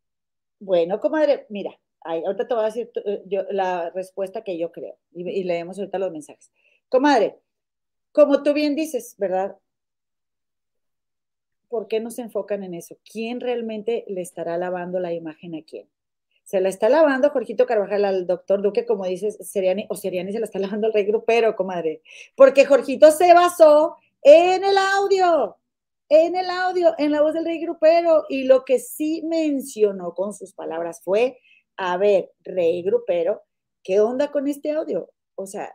Bueno, 0.59 0.99
comadre, 0.99 1.45
mira, 1.49 1.77
ahorita 2.01 2.47
te 2.47 2.53
voy 2.53 2.63
a 2.63 2.67
decir 2.67 2.91
eh, 3.05 3.23
yo, 3.25 3.43
la 3.49 3.89
respuesta 3.91 4.43
que 4.43 4.57
yo 4.57 4.71
creo 4.71 4.97
y, 5.13 5.43
leemos 5.43 5.77
ahorita 5.77 5.99
los 5.99 6.11
mensajes. 6.11 6.51
Comadre, 6.89 7.39
como 8.11 8.43
tú 8.43 8.53
bien 8.53 8.75
dices, 8.75 9.15
¿verdad? 9.17 9.57
¿Por 11.67 11.87
qué 11.87 11.99
no 11.99 12.11
se 12.11 12.21
enfocan 12.21 12.63
en 12.63 12.75
eso? 12.75 12.97
¿Quién 13.11 13.39
realmente 13.39 14.05
le 14.07 14.21
estará 14.21 14.57
lavando 14.57 14.99
la 14.99 15.13
imagen 15.13 15.55
a 15.55 15.63
quién? 15.63 15.89
Se 16.43 16.61
la 16.61 16.69
está 16.69 16.89
lavando 16.89 17.29
Jorgito 17.29 17.65
Carvajal 17.65 18.05
al 18.05 18.27
doctor 18.27 18.61
Duque, 18.61 18.85
como 18.85 19.05
dices, 19.05 19.37
Seriani, 19.41 19.87
o 19.89 19.95
Seriani 19.95 20.33
se 20.33 20.39
la 20.39 20.45
está 20.45 20.59
lavando 20.59 20.87
al 20.87 20.93
rey 20.93 21.05
grupero, 21.05 21.55
comadre, 21.55 22.01
porque 22.35 22.65
Jorgito 22.65 23.11
se 23.11 23.33
basó 23.33 23.95
en 24.21 24.63
el 24.63 24.77
audio 24.77 25.57
en 26.13 26.35
el 26.35 26.49
audio, 26.49 26.93
en 26.97 27.11
la 27.11 27.21
voz 27.21 27.33
del 27.33 27.45
rey 27.45 27.59
grupero. 27.59 28.25
Y 28.29 28.43
lo 28.43 28.63
que 28.65 28.79
sí 28.79 29.23
mencionó 29.25 30.13
con 30.13 30.33
sus 30.33 30.53
palabras 30.53 31.01
fue, 31.03 31.39
a 31.77 31.97
ver, 31.97 32.31
rey 32.43 32.83
grupero, 32.83 33.41
¿qué 33.83 33.99
onda 33.99 34.31
con 34.31 34.47
este 34.47 34.71
audio? 34.71 35.09
O 35.35 35.47
sea, 35.47 35.73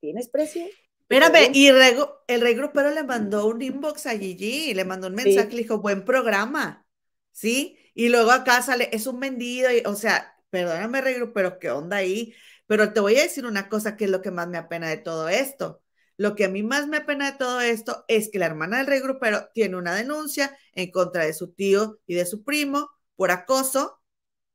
¿tienes 0.00 0.28
precio? 0.28 0.64
Espérame, 1.00 1.50
y 1.52 1.66
el 1.66 2.40
rey 2.40 2.54
grupero 2.54 2.90
le 2.90 3.02
mandó 3.02 3.46
un 3.46 3.60
inbox 3.60 4.06
a 4.06 4.16
Gigi, 4.16 4.72
le 4.72 4.86
mandó 4.86 5.08
un 5.08 5.14
mensaje, 5.14 5.50
le 5.50 5.62
dijo, 5.62 5.80
buen 5.80 6.06
programa, 6.06 6.86
¿sí? 7.30 7.78
Y 7.92 8.08
luego 8.08 8.30
acá 8.30 8.62
sale, 8.62 8.88
es 8.92 9.06
un 9.06 9.20
vendido, 9.20 9.70
y, 9.70 9.82
o 9.84 9.94
sea, 9.94 10.34
perdóname, 10.48 11.02
rey 11.02 11.14
grupero, 11.14 11.58
¿qué 11.58 11.70
onda 11.70 11.98
ahí? 11.98 12.34
Pero 12.66 12.94
te 12.94 13.00
voy 13.00 13.16
a 13.18 13.22
decir 13.24 13.44
una 13.44 13.68
cosa 13.68 13.94
que 13.98 14.06
es 14.06 14.10
lo 14.10 14.22
que 14.22 14.30
más 14.30 14.48
me 14.48 14.56
apena 14.56 14.88
de 14.88 14.96
todo 14.96 15.28
esto. 15.28 15.82
Lo 16.22 16.36
que 16.36 16.44
a 16.44 16.48
mí 16.48 16.62
más 16.62 16.86
me 16.86 16.98
apena 16.98 17.32
de 17.32 17.36
todo 17.36 17.60
esto 17.60 18.04
es 18.06 18.30
que 18.30 18.38
la 18.38 18.46
hermana 18.46 18.78
del 18.78 18.86
rey 18.86 19.00
grupero 19.00 19.48
tiene 19.54 19.74
una 19.74 19.92
denuncia 19.92 20.56
en 20.72 20.92
contra 20.92 21.24
de 21.24 21.32
su 21.32 21.52
tío 21.52 21.98
y 22.06 22.14
de 22.14 22.26
su 22.26 22.44
primo 22.44 22.88
por 23.16 23.32
acoso, 23.32 24.00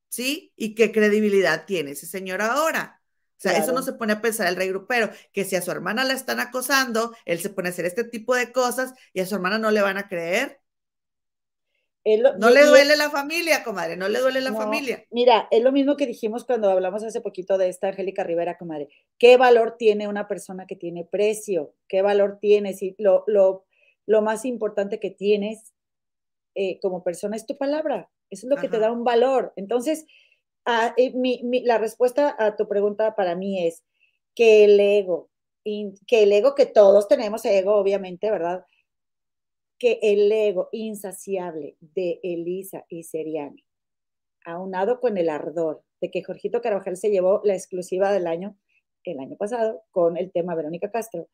¿sí? 0.08 0.54
¿Y 0.56 0.76
qué 0.76 0.94
credibilidad 0.94 1.66
tiene 1.66 1.92
ese 1.92 2.06
señor 2.06 2.42
ahora? 2.42 3.02
O 3.32 3.42
sea, 3.42 3.58
eso 3.58 3.74
no 3.74 3.82
se 3.82 3.92
pone 3.92 4.14
a 4.14 4.22
pensar 4.22 4.48
el 4.48 4.56
rey 4.56 4.70
grupero, 4.70 5.10
que 5.34 5.44
si 5.44 5.58
a 5.58 5.62
su 5.62 5.70
hermana 5.70 6.06
la 6.06 6.14
están 6.14 6.40
acosando, 6.40 7.14
él 7.26 7.42
se 7.42 7.50
pone 7.50 7.68
a 7.68 7.72
hacer 7.72 7.84
este 7.84 8.06
tipo 8.06 8.34
de 8.34 8.54
cosas 8.54 8.94
y 9.12 9.20
a 9.20 9.26
su 9.26 9.36
hermana 9.36 9.60
no 9.60 9.70
le 9.70 9.82
van 9.82 9.98
a 9.98 10.08
creer 10.08 10.62
no 12.38 12.50
le 12.50 12.64
duele 12.64 12.96
la 12.96 13.10
familia, 13.10 13.64
comadre, 13.64 13.98
no 13.98 14.08
le 14.08 14.20
duele 14.20 14.40
la 14.40 14.54
familia. 14.54 15.04
Mira, 15.12 15.48
es 15.52 15.62
lo 15.62 15.72
mismo 15.72 15.98
que 15.98 16.06
dijimos 16.06 16.46
cuando 16.46 16.70
hablamos 16.70 17.04
hace 17.04 17.22
poquito 17.22 17.58
de 17.58 17.70
esta 17.70 17.90
Angélica 17.90 18.24
Rivera, 18.24 18.58
comadre. 18.58 18.88
¿Qué 19.18 19.36
valor 19.36 19.76
tiene 19.78 20.08
una 20.08 20.28
persona 20.28 20.68
que 20.68 20.76
tiene 20.76 21.04
precio? 21.04 21.74
¿Qué 21.88 22.02
valor 22.02 22.38
tiene? 22.40 22.74
Si 22.74 22.96
lo, 22.98 23.24
lo, 23.28 23.66
lo 24.06 24.22
más 24.22 24.46
importante 24.46 25.00
que 25.00 25.12
tienes 25.12 25.74
eh, 26.56 26.80
como 26.80 27.04
persona 27.04 27.36
es 27.36 27.46
tu 27.46 27.58
palabra. 27.58 28.10
Eso 28.30 28.48
es 28.48 28.50
lo 28.50 28.58
que 28.58 28.70
te 28.70 28.80
da 28.80 28.92
un 28.92 29.04
valor. 29.04 29.54
Entonces, 29.56 30.06
eh, 30.98 31.14
la 31.64 31.78
respuesta 31.78 32.36
a 32.38 32.56
tu 32.56 32.68
pregunta 32.68 33.16
para 33.16 33.36
mí 33.36 33.66
es 33.66 33.84
que 34.34 34.64
el 34.64 34.80
ego, 34.80 35.30
que 35.64 36.24
el 36.24 36.32
ego, 36.32 36.56
que 36.56 36.66
todos 36.66 37.08
tenemos 37.08 37.44
ego, 37.46 37.76
obviamente, 37.76 38.32
¿verdad? 38.32 38.66
Que 39.80 40.00
el 40.02 40.32
ego 40.32 40.70
insaciable 40.72 41.78
de 41.80 42.20
Elisa 42.24 42.86
y 42.90 43.04
Seriani, 43.04 43.64
aunado 44.46 45.00
con 45.00 45.18
el 45.18 45.30
ardor 45.30 45.84
de 46.02 46.12
que 46.12 46.24
Jorgito 46.24 46.62
Carvajal 46.62 46.98
se 46.98 47.10
llevó 47.10 47.42
la 47.44 47.54
exclusiva 47.54 48.12
del 48.12 48.28
año, 48.28 48.58
el 49.04 49.20
año 49.20 49.36
pasado, 49.38 49.84
con 49.92 50.18
el 50.18 50.32
tema 50.32 50.56
Verónica 50.56 50.92
Castro, 50.92 51.28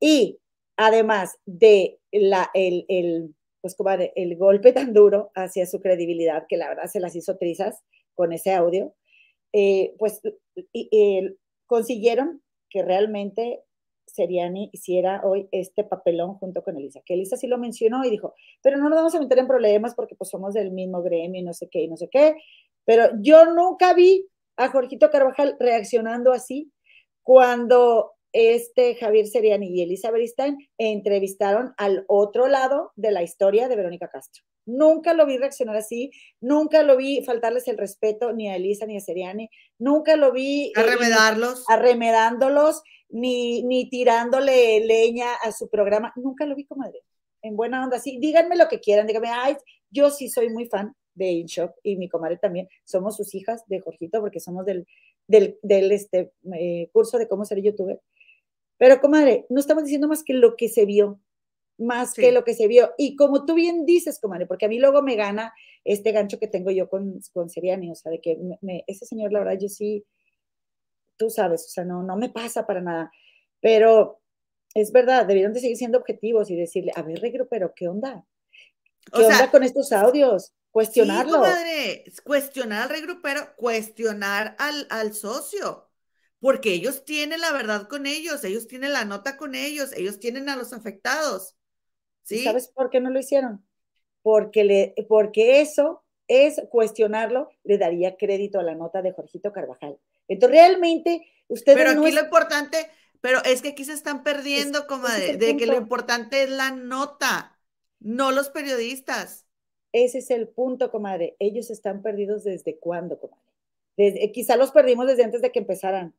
y 0.00 0.38
además 0.76 1.38
de 1.44 1.98
la, 2.12 2.50
el, 2.54 2.84
el, 2.88 3.34
pues 3.60 3.76
el 4.14 4.36
golpe 4.36 4.72
tan 4.72 4.92
duro 4.92 5.30
hacia 5.34 5.66
su 5.66 5.80
credibilidad, 5.80 6.46
que 6.48 6.56
la 6.56 6.68
verdad 6.68 6.86
se 6.86 7.00
las 7.00 7.16
hizo 7.16 7.36
trizas 7.36 7.82
con 8.14 8.32
ese 8.32 8.54
audio, 8.54 8.94
eh, 9.52 9.94
pues 9.98 10.20
consiguieron 11.66 12.42
que 12.70 12.82
realmente 12.82 13.62
Seriani 14.18 14.68
hiciera 14.72 15.22
hoy 15.24 15.48
este 15.52 15.84
papelón 15.84 16.34
junto 16.34 16.62
con 16.62 16.76
Elisa, 16.76 17.00
que 17.06 17.14
Elisa 17.14 17.36
sí 17.36 17.46
lo 17.46 17.56
mencionó 17.56 18.04
y 18.04 18.10
dijo, 18.10 18.34
pero 18.62 18.76
no 18.76 18.88
nos 18.88 18.96
vamos 18.96 19.14
a 19.14 19.20
meter 19.20 19.38
en 19.38 19.46
problemas 19.46 19.94
porque 19.94 20.16
pues 20.16 20.30
somos 20.30 20.54
del 20.54 20.72
mismo 20.72 21.02
gremio 21.02 21.40
y 21.40 21.44
no 21.44 21.52
sé 21.52 21.68
qué 21.70 21.82
y 21.82 21.88
no 21.88 21.96
sé 21.96 22.08
qué, 22.10 22.36
pero 22.84 23.10
yo 23.20 23.46
nunca 23.46 23.94
vi 23.94 24.26
a 24.56 24.68
Jorgito 24.70 25.10
Carvajal 25.10 25.56
reaccionando 25.60 26.32
así 26.32 26.72
cuando 27.22 28.12
este 28.32 28.96
Javier 28.96 29.26
Seriani 29.26 29.68
y 29.68 29.82
Elisa 29.82 30.10
Beristain 30.10 30.58
entrevistaron 30.76 31.74
al 31.76 32.04
otro 32.08 32.48
lado 32.48 32.92
de 32.96 33.10
la 33.10 33.22
historia 33.22 33.68
de 33.68 33.76
Verónica 33.76 34.08
Castro. 34.08 34.44
Nunca 34.66 35.14
lo 35.14 35.24
vi 35.24 35.38
reaccionar 35.38 35.76
así, 35.76 36.10
nunca 36.40 36.82
lo 36.82 36.96
vi 36.96 37.22
faltarles 37.24 37.68
el 37.68 37.78
respeto 37.78 38.32
ni 38.32 38.50
a 38.50 38.56
Elisa 38.56 38.84
ni 38.84 38.98
a 38.98 39.00
Seriani, 39.00 39.48
nunca 39.78 40.16
lo 40.16 40.30
vi 40.32 40.72
arremedarlos, 40.76 41.64
arremedándolos 41.68 42.82
ni, 43.08 43.62
ni 43.62 43.88
tirándole 43.88 44.80
leña 44.80 45.34
a 45.42 45.52
su 45.52 45.68
programa. 45.68 46.12
Nunca 46.16 46.46
lo 46.46 46.54
vi, 46.54 46.64
comadre. 46.64 47.02
En 47.42 47.56
buena 47.56 47.84
onda, 47.84 47.98
sí. 47.98 48.18
Díganme 48.20 48.56
lo 48.56 48.68
que 48.68 48.80
quieran, 48.80 49.06
díganme, 49.06 49.28
ay, 49.30 49.56
yo 49.90 50.10
sí 50.10 50.28
soy 50.28 50.50
muy 50.50 50.66
fan 50.66 50.94
de 51.14 51.26
InShop 51.32 51.72
y 51.82 51.96
mi 51.96 52.08
comadre 52.08 52.36
también. 52.36 52.68
Somos 52.84 53.16
sus 53.16 53.34
hijas 53.34 53.62
de 53.66 53.80
Jorgito 53.80 54.20
porque 54.20 54.40
somos 54.40 54.64
del, 54.64 54.86
del, 55.26 55.58
del 55.62 55.92
este, 55.92 56.32
eh, 56.54 56.88
curso 56.92 57.18
de 57.18 57.28
cómo 57.28 57.44
ser 57.44 57.60
youtuber. 57.60 58.00
Pero, 58.78 59.00
comadre, 59.00 59.44
no 59.48 59.60
estamos 59.60 59.84
diciendo 59.84 60.08
más 60.08 60.22
que 60.22 60.34
lo 60.34 60.56
que 60.56 60.68
se 60.68 60.86
vio, 60.86 61.20
más 61.78 62.14
que 62.14 62.32
lo 62.32 62.44
que 62.44 62.54
se 62.54 62.68
vio. 62.68 62.90
Y 62.96 63.16
como 63.16 63.44
tú 63.44 63.54
bien 63.54 63.84
dices, 63.84 64.20
comadre, 64.20 64.46
porque 64.46 64.66
a 64.66 64.68
mí 64.68 64.78
luego 64.78 65.02
me 65.02 65.16
gana 65.16 65.52
este 65.84 66.12
gancho 66.12 66.38
que 66.38 66.46
tengo 66.46 66.70
yo 66.70 66.88
con, 66.88 67.20
con 67.32 67.50
Seriani, 67.50 67.90
o 67.90 67.94
sea, 67.94 68.10
de 68.10 68.20
que 68.20 68.38
me, 68.60 68.84
ese 68.86 69.04
señor, 69.04 69.32
la 69.32 69.40
verdad, 69.40 69.58
yo 69.60 69.68
sí, 69.68 70.04
tú 71.18 71.30
sabes, 71.30 71.64
o 71.66 71.68
sea, 71.68 71.84
no, 71.84 72.02
no 72.02 72.16
me 72.16 72.30
pasa 72.30 72.66
para 72.66 72.80
nada. 72.80 73.12
Pero 73.60 74.20
es 74.74 74.92
verdad, 74.92 75.26
debieron 75.26 75.52
de 75.52 75.60
seguir 75.60 75.76
siendo 75.76 75.98
objetivos 75.98 76.50
y 76.50 76.56
decirle, 76.56 76.92
a 76.94 77.02
ver, 77.02 77.20
Regro, 77.20 77.48
pero 77.48 77.72
¿qué 77.74 77.88
onda? 77.88 78.24
¿Qué 79.12 79.24
onda 79.24 79.50
con 79.50 79.62
estos 79.62 79.92
audios? 79.92 80.54
Cuestionarlo. 80.70 81.42
Sí, 81.44 82.04
cuestionar 82.24 82.82
al 82.82 82.90
regrupero, 82.90 83.40
cuestionar 83.56 84.54
al, 84.58 84.86
al 84.90 85.14
socio, 85.14 85.88
porque 86.40 86.72
ellos 86.72 87.04
tienen 87.04 87.40
la 87.40 87.52
verdad 87.52 87.88
con 87.88 88.06
ellos, 88.06 88.44
ellos 88.44 88.66
tienen 88.68 88.92
la 88.92 89.04
nota 89.04 89.36
con 89.36 89.54
ellos, 89.54 89.92
ellos 89.96 90.20
tienen 90.20 90.48
a 90.48 90.56
los 90.56 90.72
afectados. 90.72 91.56
¿sí? 92.22 92.44
¿Sabes 92.44 92.68
por 92.68 92.90
qué 92.90 93.00
no 93.00 93.10
lo 93.10 93.18
hicieron? 93.18 93.64
Porque, 94.22 94.64
le, 94.64 94.94
porque 95.08 95.60
eso 95.62 96.04
es 96.28 96.60
cuestionarlo, 96.70 97.48
le 97.64 97.78
daría 97.78 98.16
crédito 98.16 98.60
a 98.60 98.62
la 98.62 98.74
nota 98.74 99.00
de 99.00 99.12
Jorgito 99.12 99.52
Carvajal. 99.52 99.98
Entonces, 100.28 100.58
realmente 100.58 101.26
Ustedes 101.48 101.78
pero 101.78 101.90
aquí 101.90 102.12
lo 102.12 102.20
importante, 102.20 102.90
pero 103.20 103.42
es 103.44 103.62
que 103.62 103.68
aquí 103.68 103.84
se 103.84 103.94
están 103.94 104.22
perdiendo, 104.22 104.86
como 104.86 105.08
de 105.08 105.56
que 105.56 105.66
lo 105.66 105.76
importante 105.76 106.42
es 106.42 106.50
la 106.50 106.70
nota, 106.70 107.58
no 108.00 108.32
los 108.32 108.50
periodistas. 108.50 109.46
Ese 109.92 110.18
es 110.18 110.30
el 110.30 110.48
punto, 110.48 110.90
comadre. 110.90 111.34
Ellos 111.38 111.70
están 111.70 112.02
perdidos 112.02 112.44
desde 112.44 112.78
cuándo, 112.78 113.18
comadre. 113.18 113.42
Desde, 113.96 114.30
quizá 114.30 114.56
los 114.56 114.70
perdimos 114.70 115.06
desde 115.06 115.24
antes 115.24 115.40
de 115.40 115.50
que 115.50 115.58
empezaran, 115.58 116.14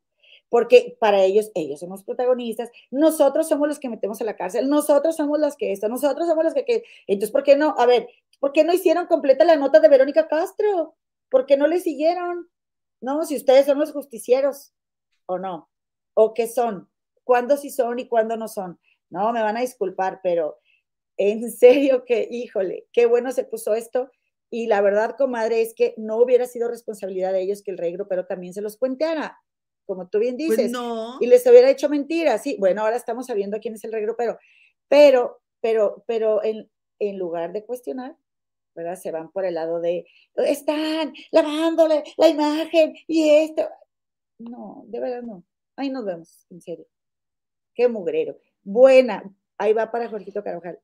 porque 0.49 0.97
para 0.99 1.23
ellos, 1.23 1.51
ellos 1.53 1.79
somos 1.79 2.03
protagonistas, 2.03 2.71
nosotros 2.89 3.47
somos 3.47 3.67
los 3.67 3.79
que 3.79 3.87
metemos 3.87 4.19
a 4.19 4.25
la 4.25 4.35
cárcel, 4.35 4.67
nosotros 4.67 5.15
somos 5.15 5.39
los 5.39 5.55
que 5.55 5.71
esto, 5.71 5.87
nosotros 5.87 6.27
somos 6.27 6.43
los 6.43 6.53
que, 6.55 6.65
que... 6.65 6.83
Entonces, 7.05 7.31
¿por 7.31 7.43
qué 7.43 7.55
no? 7.55 7.75
A 7.77 7.85
ver, 7.85 8.09
¿por 8.39 8.51
qué 8.51 8.63
no 8.63 8.73
hicieron 8.73 9.05
completa 9.05 9.45
la 9.45 9.55
nota 9.55 9.79
de 9.79 9.87
Verónica 9.87 10.27
Castro? 10.27 10.95
¿Por 11.29 11.45
qué 11.45 11.55
no 11.55 11.67
le 11.67 11.79
siguieron? 11.79 12.49
No, 13.01 13.25
si 13.25 13.35
ustedes 13.35 13.65
son 13.65 13.79
los 13.79 13.91
justicieros 13.91 14.73
o 15.25 15.37
no, 15.37 15.69
o 16.13 16.33
qué 16.33 16.47
son, 16.47 16.89
cuándo 17.23 17.57
sí 17.57 17.69
son 17.69 17.99
y 17.99 18.07
cuándo 18.07 18.35
no 18.37 18.47
son. 18.47 18.79
No, 19.09 19.31
me 19.31 19.41
van 19.41 19.57
a 19.57 19.61
disculpar, 19.61 20.19
pero 20.21 20.59
en 21.17 21.51
serio 21.51 22.05
que, 22.05 22.27
híjole, 22.29 22.87
qué 22.91 23.05
bueno 23.05 23.31
se 23.31 23.43
puso 23.43 23.73
esto. 23.75 24.11
Y 24.51 24.65
la 24.65 24.81
verdad, 24.81 25.15
comadre, 25.15 25.61
es 25.61 25.75
que 25.75 25.93
no 25.97 26.17
hubiera 26.17 26.47
sido 26.47 26.69
responsabilidad 26.69 27.31
de 27.33 27.41
ellos 27.41 27.61
que 27.61 27.69
el 27.69 27.77
rey 27.77 27.95
pero 28.09 28.25
también 28.25 28.53
se 28.53 28.61
los 28.61 28.77
cuenteara, 28.77 29.39
como 29.85 30.09
tú 30.09 30.17
bien 30.17 30.37
pues 30.37 30.57
dices. 30.57 30.71
Y 31.19 31.27
les 31.27 31.45
hubiera 31.45 31.69
hecho 31.69 31.87
mentiras. 31.87 32.41
Sí, 32.41 32.57
bueno, 32.59 32.81
ahora 32.81 32.95
estamos 32.95 33.27
sabiendo 33.27 33.59
quién 33.59 33.75
es 33.75 33.83
el 33.83 33.91
rey 33.91 34.05
pero, 34.17 34.39
pero, 34.87 35.41
pero, 35.61 36.03
pero 36.07 36.43
en, 36.43 36.71
en 36.97 37.19
lugar 37.19 37.53
de 37.53 37.63
cuestionar, 37.63 38.17
¿verdad? 38.79 38.99
Se 38.99 39.11
van 39.11 39.31
por 39.31 39.45
el 39.45 39.55
lado 39.55 39.79
de, 39.79 40.05
están 40.35 41.13
lavándole 41.31 42.03
la 42.17 42.27
imagen 42.29 42.93
y 43.07 43.29
esto. 43.29 43.67
No, 44.39 44.83
de 44.87 44.99
verdad 44.99 45.21
no. 45.21 45.43
Ahí 45.75 45.89
nos 45.89 46.05
vemos, 46.05 46.45
en 46.49 46.61
serio. 46.61 46.85
Qué 47.75 47.87
mugrero. 47.87 48.37
Buena, 48.63 49.23
ahí 49.57 49.73
va 49.73 49.91
para 49.91 50.09
Jorgito 50.09 50.43
Carvajal 50.43 50.79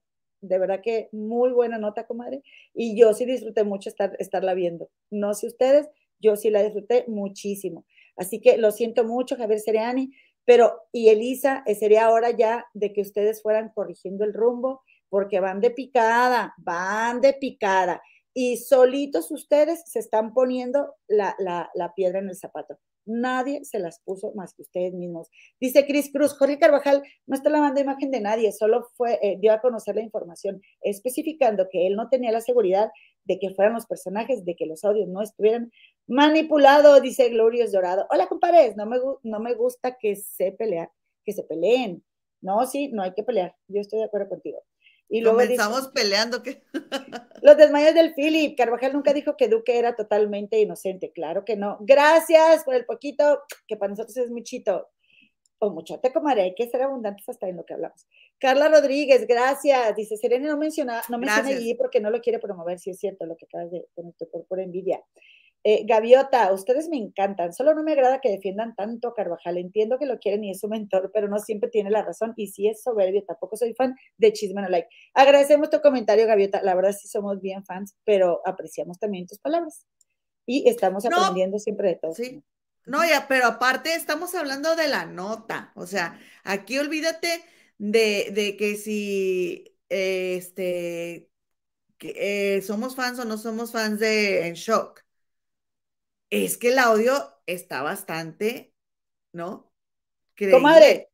de 0.47 0.59
verdad 0.59 0.81
que 0.81 1.09
muy 1.11 1.51
buena 1.51 1.77
nota, 1.77 2.05
comadre. 2.05 2.43
Y 2.73 2.97
yo 2.97 3.13
sí 3.13 3.25
disfruté 3.25 3.63
mucho 3.63 3.89
estar, 3.89 4.15
estarla 4.19 4.53
viendo. 4.53 4.89
No 5.09 5.33
sé 5.33 5.47
ustedes, 5.47 5.89
yo 6.19 6.35
sí 6.35 6.49
la 6.49 6.63
disfruté 6.63 7.05
muchísimo. 7.07 7.85
Así 8.15 8.39
que 8.39 8.57
lo 8.57 8.71
siento 8.71 9.03
mucho, 9.03 9.35
Javier 9.35 9.59
Seriani, 9.59 10.11
pero 10.45 10.83
y 10.91 11.09
Elisa, 11.09 11.63
eh, 11.65 11.75
sería 11.75 12.09
hora 12.11 12.31
ya 12.31 12.65
de 12.73 12.93
que 12.93 13.01
ustedes 13.01 13.41
fueran 13.41 13.69
corrigiendo 13.73 14.23
el 14.23 14.33
rumbo, 14.33 14.81
porque 15.15 15.39
van 15.39 15.61
de 15.61 15.71
picada, 15.71 16.53
van 16.57 17.21
de 17.21 17.31
picada. 17.31 18.01
Y 18.33 18.57
solitos 18.57 19.31
ustedes 19.31 19.81
se 19.85 19.99
están 19.99 20.33
poniendo 20.33 20.93
la, 21.07 21.37
la, 21.39 21.69
la 21.73 21.93
piedra 21.93 22.19
en 22.19 22.27
el 22.27 22.35
zapato. 22.35 22.77
Nadie 23.05 23.63
se 23.63 23.79
las 23.79 24.01
puso 24.01 24.33
más 24.35 24.53
que 24.53 24.63
ustedes 24.63 24.93
mismos. 24.93 25.29
Dice 25.57 25.85
Cris 25.85 26.11
Cruz, 26.11 26.37
Jorge 26.37 26.59
Carvajal 26.59 27.01
no 27.27 27.33
está 27.33 27.49
lavando 27.49 27.79
imagen 27.79 28.11
de 28.11 28.19
nadie, 28.19 28.51
solo 28.51 28.89
fue, 28.97 29.17
eh, 29.21 29.37
dio 29.39 29.53
a 29.53 29.61
conocer 29.61 29.95
la 29.95 30.01
información, 30.01 30.61
especificando 30.81 31.69
que 31.71 31.87
él 31.87 31.95
no 31.95 32.09
tenía 32.09 32.33
la 32.33 32.41
seguridad 32.41 32.91
de 33.23 33.39
que 33.39 33.51
fueran 33.51 33.75
los 33.75 33.85
personajes, 33.85 34.43
de 34.43 34.57
que 34.57 34.65
los 34.65 34.83
audios 34.83 35.07
no 35.07 35.21
estuvieran 35.21 35.71
manipulados, 36.07 37.01
dice 37.01 37.29
Glorious 37.29 37.71
Dorado. 37.71 38.05
Hola, 38.09 38.27
compadres, 38.27 38.75
no 38.75 38.85
me, 38.85 38.97
no 39.23 39.39
me 39.39 39.53
gusta 39.53 39.95
que 39.97 40.17
se 40.17 40.51
pelea, 40.51 40.91
que 41.23 41.31
se 41.31 41.43
peleen. 41.43 42.03
No, 42.41 42.65
sí, 42.67 42.89
no 42.89 43.01
hay 43.01 43.13
que 43.13 43.23
pelear. 43.23 43.55
Yo 43.67 43.81
estoy 43.81 43.99
de 43.99 44.05
acuerdo 44.05 44.29
contigo. 44.29 44.59
Y 45.09 45.21
luego 45.21 45.37
Comenzamos 45.37 45.89
peleando. 45.89 46.41
¿qué? 46.41 46.63
Los 47.41 47.57
desmayos 47.57 47.93
del 47.93 48.13
Philip. 48.13 48.57
Carvajal 48.57 48.93
nunca 48.93 49.13
dijo 49.13 49.37
que 49.37 49.47
Duque 49.47 49.77
era 49.77 49.95
totalmente 49.95 50.59
inocente. 50.59 51.11
Claro 51.11 51.45
que 51.45 51.55
no. 51.55 51.77
Gracias 51.81 52.63
por 52.63 52.75
el 52.75 52.85
poquito, 52.85 53.41
que 53.67 53.77
para 53.77 53.91
nosotros 53.91 54.17
es 54.17 54.31
muchito. 54.31 54.89
O 55.59 55.69
muchote, 55.69 56.11
comadre. 56.11 56.41
Hay 56.41 56.55
que 56.55 56.67
ser 56.67 56.81
abundantes 56.81 57.27
hasta 57.29 57.47
en 57.47 57.57
lo 57.57 57.65
que 57.65 57.73
hablamos. 57.73 58.07
Carla 58.39 58.67
Rodríguez, 58.67 59.25
gracias. 59.25 59.95
Dice, 59.95 60.17
Serena 60.17 60.49
no 60.49 60.57
menciona, 60.57 61.01
no 61.07 61.17
menciona 61.17 61.49
allí 61.49 61.75
porque 61.75 62.01
no 62.01 62.09
lo 62.09 62.19
quiere 62.19 62.39
promover. 62.39 62.79
Si 62.79 62.89
es 62.89 62.99
cierto 62.99 63.25
lo 63.25 63.37
que 63.37 63.45
acabas 63.45 63.71
de 63.71 63.87
poner 63.95 64.13
por, 64.31 64.45
por 64.45 64.59
envidia. 64.59 65.01
Eh, 65.67 65.83
Gaviota, 65.83 66.53
ustedes 66.53 66.89
me 66.89 66.97
encantan, 66.97 67.51
solo 67.51 67.73
no 67.73 67.81
me 67.81 67.93
agrada 67.93 68.21
que 68.21 68.29
defiendan 68.29 68.75
tanto 68.75 69.07
a 69.07 69.15
Carvajal. 69.15 69.57
Entiendo 69.57 69.97
que 69.97 70.05
lo 70.05 70.19
quieren 70.19 70.43
y 70.43 70.51
es 70.51 70.59
su 70.59 70.67
mentor, 70.67 71.09
pero 71.11 71.27
no 71.27 71.39
siempre 71.39 71.71
tiene 71.71 71.89
la 71.89 72.03
razón. 72.03 72.33
Y 72.37 72.49
si 72.49 72.67
es 72.67 72.83
soberbio, 72.83 73.23
tampoco 73.23 73.57
soy 73.57 73.73
fan 73.73 73.95
de 74.17 74.31
Chisman 74.31 74.69
Like. 74.69 74.87
Agradecemos 75.15 75.71
tu 75.71 75.81
comentario, 75.81 76.27
Gaviota. 76.27 76.61
La 76.61 76.75
verdad 76.75 76.91
sí 76.91 77.07
somos 77.07 77.41
bien 77.41 77.65
fans, 77.65 77.95
pero 78.03 78.41
apreciamos 78.45 78.99
también 78.99 79.25
tus 79.25 79.39
palabras. 79.39 79.87
Y 80.45 80.69
estamos 80.69 81.03
aprendiendo 81.03 81.57
siempre 81.57 81.87
de 81.87 81.95
todo. 81.95 82.13
Sí. 82.13 82.43
No, 82.85 83.03
ya, 83.03 83.25
pero 83.27 83.47
aparte 83.47 83.95
estamos 83.95 84.35
hablando 84.35 84.75
de 84.75 84.87
la 84.87 85.07
nota. 85.07 85.71
O 85.75 85.87
sea, 85.87 86.19
aquí 86.43 86.77
olvídate 86.77 87.43
de, 87.79 88.55
que 88.55 88.75
si 88.75 89.75
este 89.89 91.27
que, 91.97 92.57
eh, 92.57 92.61
somos 92.61 92.95
fans 92.95 93.17
o 93.17 93.25
no 93.25 93.39
somos 93.39 93.71
fans 93.71 93.99
de 93.99 94.45
En 94.45 94.53
Shock 94.53 95.04
es 96.29 96.57
que 96.57 96.69
el 96.69 96.79
audio 96.79 97.13
está 97.45 97.81
bastante, 97.81 98.73
¿no? 99.31 99.71
Creíble. 100.35 100.57
Comadre. 100.57 101.09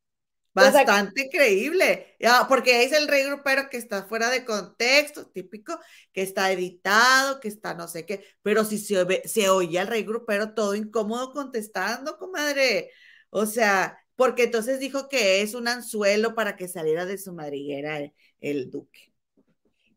Bastante 0.53 1.29
creíble, 1.29 2.17
porque 2.49 2.83
es 2.83 2.91
el 2.91 3.07
rey 3.07 3.23
grupero 3.23 3.69
que 3.69 3.77
está 3.77 4.03
fuera 4.03 4.29
de 4.29 4.43
contexto, 4.43 5.27
típico, 5.27 5.79
que 6.11 6.23
está 6.23 6.51
editado, 6.51 7.39
que 7.39 7.47
está 7.47 7.73
no 7.73 7.87
sé 7.87 8.05
qué, 8.05 8.25
pero 8.41 8.65
si 8.65 8.77
se, 8.77 9.21
se 9.25 9.49
oye 9.49 9.79
al 9.79 9.87
rey 9.87 10.03
grupero 10.03 10.53
todo 10.53 10.75
incómodo 10.75 11.31
contestando, 11.31 12.17
comadre. 12.17 12.91
O 13.29 13.45
sea, 13.45 13.97
porque 14.17 14.43
entonces 14.43 14.81
dijo 14.81 15.07
que 15.07 15.41
es 15.41 15.53
un 15.53 15.69
anzuelo 15.69 16.35
para 16.35 16.57
que 16.57 16.67
saliera 16.67 17.05
de 17.05 17.17
su 17.17 17.31
madriguera 17.33 17.97
el, 17.99 18.13
el 18.41 18.69
duque. 18.69 19.13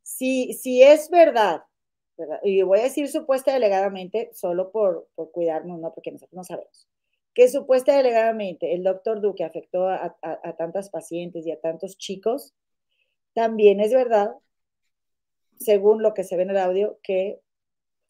Sí, 0.05 0.57
sí 0.63 0.85
es 0.85 1.11
verdad 1.11 1.63
y 2.43 2.63
voy 2.63 2.81
a 2.81 2.85
decir 2.85 3.09
supuesta 3.09 3.53
delegadamente 3.53 4.31
solo 4.33 4.71
por, 4.71 5.09
por 5.15 5.31
cuidarnos, 5.31 5.79
¿no? 5.81 5.93
Porque 5.93 6.13
nosotros 6.13 6.37
no 6.37 6.45
sabemos. 6.45 6.89
Que 7.35 7.49
supuesta 7.49 7.97
delegadamente 7.97 8.75
el 8.75 8.85
doctor 8.85 9.21
Duque 9.21 9.45
afectó 9.45 9.89
a, 9.89 10.17
tantas 10.57 10.91
pacientes 10.91 11.47
y 11.47 11.51
a 11.51 11.61
tantos 11.61 11.99
chicos, 11.99 12.55
también 13.35 13.81
es 13.81 13.93
verdad, 13.93 14.35
según 15.59 16.03
lo 16.03 16.15
que 16.15 16.23
se 16.23 16.37
ve 16.37 16.45
en 16.45 16.51
el 16.51 16.59
audio, 16.59 16.99
que 17.03 17.41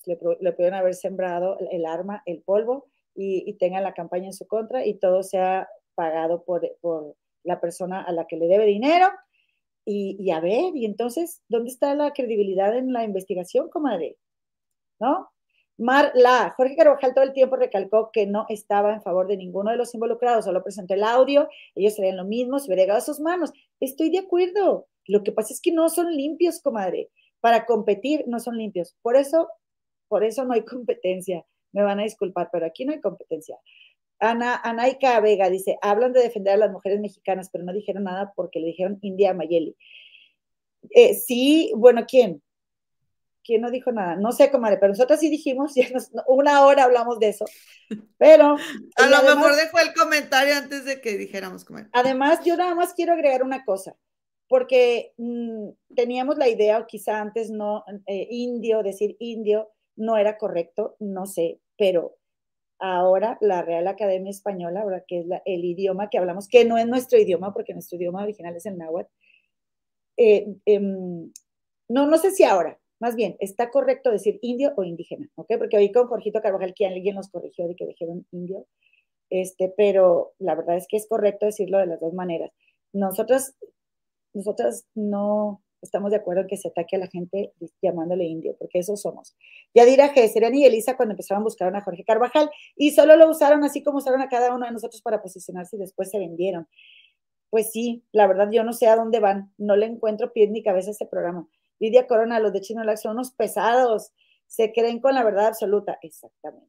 le, 0.05 0.18
le 0.40 0.52
pueden 0.52 0.74
haber 0.74 0.94
sembrado 0.94 1.59
el 1.70 1.86
arma, 1.86 2.22
el 2.26 2.43
polvo, 2.43 2.89
y, 3.14 3.48
y, 3.48 3.55
tengan 3.55 3.85
la 3.85 3.94
campaña 3.94 4.26
en 4.26 4.32
su 4.32 4.47
contra 4.47 4.85
y 4.85 4.94
todo 4.94 5.22
sea 5.22 5.68
pagado 5.94 6.44
por, 6.44 6.68
por 6.81 7.14
la 7.44 7.60
persona 7.60 8.02
a 8.02 8.12
la 8.12 8.26
que 8.26 8.36
le 8.36 8.48
debe 8.48 8.66
dinero 8.66 9.09
y, 9.86 10.31
a 10.31 10.40
ver, 10.40 10.74
y 10.74 10.86
entonces, 10.86 11.43
¿dónde 11.48 11.70
está 11.70 11.94
la 11.94 12.12
credibilidad 12.12 12.77
en 12.77 12.93
la 12.93 13.05
investigación, 13.05 13.69
comadre? 13.69 14.16
¿No? 14.98 15.28
Mar 15.77 16.12
La, 16.15 16.55
Jorge 16.56 16.77
Carvajal 16.77 17.15
todo 17.15 17.24
el 17.24 17.32
tiempo 17.32 17.56
recalcó 17.56 18.11
que 18.12 18.27
no 18.27 18.47
estaba 18.48 18.94
en 18.94 19.02
favor 19.02 19.27
de 19.27 19.36
ninguno 19.36 19.73
de 19.73 19.77
los 19.77 19.93
involucrados, 19.94 20.44
solo 20.44 20.62
presentó 20.62 20.94
el 20.94 21.02
audio, 21.02 21.48
ellos 21.74 21.94
serían 21.94 22.16
lo 22.16 22.24
mismo, 22.24 22.59
se 22.59 22.69
hubiera 22.69 22.82
llegado 22.82 22.98
a 22.98 23.02
sus 23.02 23.20
manos. 23.20 23.52
Estoy 23.81 24.11
de 24.11 24.20
acuerdo. 24.20 24.86
Lo 25.06 25.23
que 25.23 25.32
pasa 25.32 25.52
es 25.52 25.61
que 25.61 25.73
no 25.73 25.89
son 25.89 26.15
limpios, 26.15 26.61
comadre. 26.62 27.11
Para 27.40 27.66
competir 27.66 28.24
no 28.27 28.39
son 28.39 28.56
limpios. 28.56 28.97
Por 29.02 29.16
eso, 29.16 29.48
por 30.09 30.24
eso 30.24 30.44
no 30.44 30.55
hay 30.55 30.65
competencia. 30.65 31.44
Me 31.73 31.82
van 31.82 31.98
a 31.98 32.05
disculpar, 32.05 32.51
pero 32.52 32.66
aquí 32.66 32.85
no 32.85 32.93
hay 32.93 33.01
competencia. 33.01 33.59
Ana, 34.30 34.60
Anaika 34.62 35.20
Vega 35.20 35.51
dice, 35.51 35.78
hablan 35.82 36.12
de 36.12 36.22
defender 36.22 36.55
a 36.55 36.59
las 36.59 36.70
mujeres 36.70 37.01
mexicanas, 37.01 37.51
pero 37.51 37.64
no 37.64 37.72
dijeron 37.72 38.05
nada 38.05 38.32
porque 38.34 38.60
le 38.60 38.68
dijeron 38.68 38.98
India 39.02 39.34
Mayeli. 39.34 39.76
Eh, 40.90 41.14
sí, 41.14 41.72
bueno, 41.76 42.05
¿quién? 42.06 42.42
¿Quién 43.42 43.60
no 43.60 43.70
dijo 43.70 43.92
nada? 43.92 44.16
No 44.16 44.32
sé, 44.32 44.51
comadre, 44.51 44.78
pero 44.78 44.92
nosotros 44.92 45.20
sí 45.20 45.28
dijimos, 45.28 45.74
ya 45.74 45.88
una 46.26 46.64
hora 46.64 46.84
hablamos 46.84 47.18
de 47.18 47.28
eso, 47.28 47.44
pero... 48.18 48.56
a 48.96 49.06
lo 49.06 49.22
mejor 49.22 49.56
dejó 49.56 49.78
el 49.78 49.94
comentario 49.94 50.56
antes 50.56 50.84
de 50.84 51.01
que 51.01 51.16
dijéramos, 51.16 51.64
comadre. 51.64 51.88
Además, 51.92 52.40
yo 52.44 52.56
nada 52.56 52.74
más 52.74 52.94
quiero 52.94 53.12
agregar 53.12 53.42
una 53.42 53.64
cosa, 53.64 53.96
porque 54.48 55.12
mm, 55.18 55.68
teníamos 55.94 56.38
la 56.38 56.48
idea, 56.48 56.78
o 56.78 56.86
quizá 56.86 57.20
antes 57.20 57.51
no, 57.51 57.84
eh, 58.06 58.26
indio, 58.30 58.82
decir 58.82 59.16
indio, 59.18 59.70
no 59.96 60.16
era 60.16 60.38
correcto, 60.38 60.96
no 60.98 61.26
sé, 61.26 61.60
pero 61.76 62.16
ahora 62.78 63.38
la 63.40 63.62
Real 63.62 63.86
Academia 63.88 64.30
Española, 64.30 64.82
ahora 64.82 65.05
que 65.06 65.20
es 65.20 65.26
el 65.44 65.64
idioma 65.64 66.10
que 66.10 66.18
hablamos, 66.18 66.48
que 66.48 66.64
no 66.64 66.78
es 66.78 66.86
nuestro 66.86 67.18
idioma, 67.18 67.52
porque 67.52 67.72
nuestro 67.72 67.96
idioma 67.96 68.22
original 68.22 68.56
es 68.56 68.66
el 68.66 68.78
náhuatl. 68.78 69.10
Eh, 70.16 70.56
em, 70.66 71.32
no, 71.88 72.06
no 72.06 72.18
sé 72.18 72.30
si 72.30 72.44
ahora, 72.44 72.78
más 73.01 73.16
bien, 73.16 73.36
está 73.40 73.70
correcto 73.70 74.10
decir 74.10 74.38
indio 74.42 74.72
o 74.76 74.84
indígena, 74.84 75.28
¿ok? 75.34 75.55
Porque 75.59 75.76
hoy 75.76 75.92
con 75.92 76.06
Jorgito 76.06 76.40
Carvajal, 76.40 76.74
que 76.74 76.86
alguien 76.86 77.16
nos 77.16 77.28
corrigió 77.28 77.66
de 77.68 77.76
que 77.76 77.86
dijeron 77.86 78.26
indio, 78.30 78.66
este, 79.30 79.72
pero 79.76 80.34
la 80.38 80.55
verdad 80.55 80.76
es 80.76 80.86
que 80.88 80.96
es 80.96 81.09
correcto 81.09 81.46
decirlo 81.46 81.78
de 81.78 81.86
las 81.86 82.01
dos 82.01 82.14
maneras. 82.14 82.52
Nosotros, 82.92 83.55
nosotros 84.32 84.84
no, 84.94 85.64
estamos 85.85 86.11
de 86.11 86.16
acuerdo 86.16 86.43
en 86.43 86.47
que 86.48 86.56
se 86.56 86.69
ataque 86.69 86.97
a 86.97 86.98
la 86.98 87.06
gente 87.06 87.52
llamándole 87.82 88.24
indio, 88.24 88.56
porque 88.59 88.81
eso 88.81 88.97
somos. 88.97 89.36
Yadira 89.74 90.15
G, 90.15 90.28
Serena 90.28 90.56
y 90.56 90.65
Elisa 90.65 90.97
cuando 90.97 91.12
empezaron 91.12 91.43
a 91.43 91.44
buscar 91.44 91.74
a 91.74 91.81
Jorge 91.81 92.05
Carvajal 92.05 92.51
y 92.77 92.90
solo 92.90 93.16
lo 93.16 93.28
usaron 93.31 93.65
así 93.65 93.82
como 93.82 93.98
usaron 93.98 94.20
a 94.20 94.28
cada 94.28 94.55
uno 94.55 94.66
de 94.66 94.73
nosotros 94.73 95.02
para 95.02 95.23
posicionarse 95.23 95.77
y 95.77 95.78
después 95.78 96.11
se 96.11 96.19
vendieron. 96.19 96.66
Pues 97.51 97.70
sí, 97.70 98.05
la 98.12 98.27
verdad 98.27 98.51
yo 98.51 98.65
no 98.65 98.73
sé 98.73 98.89
a 98.89 98.97
dónde 98.97 99.20
van, 99.20 99.52
no 99.59 99.77
le 99.77 99.86
encuentro 99.86 100.32
pie 100.32 100.48
ni 100.48 100.62
cabeza 100.62 100.90
a 100.90 100.93
ese 100.93 101.06
programa. 101.06 101.48
Lidia 101.78 102.06
Corona, 102.06 102.40
los 102.40 102.52
de 102.52 102.61
Chino 102.61 102.82
son 102.97 103.12
unos 103.12 103.32
pesados, 103.32 104.12
se 104.47 104.73
creen 104.73 105.01
con 105.01 105.15
la 105.15 105.24
verdad 105.24 105.47
absoluta. 105.47 105.98
Exactamente. 106.02 106.69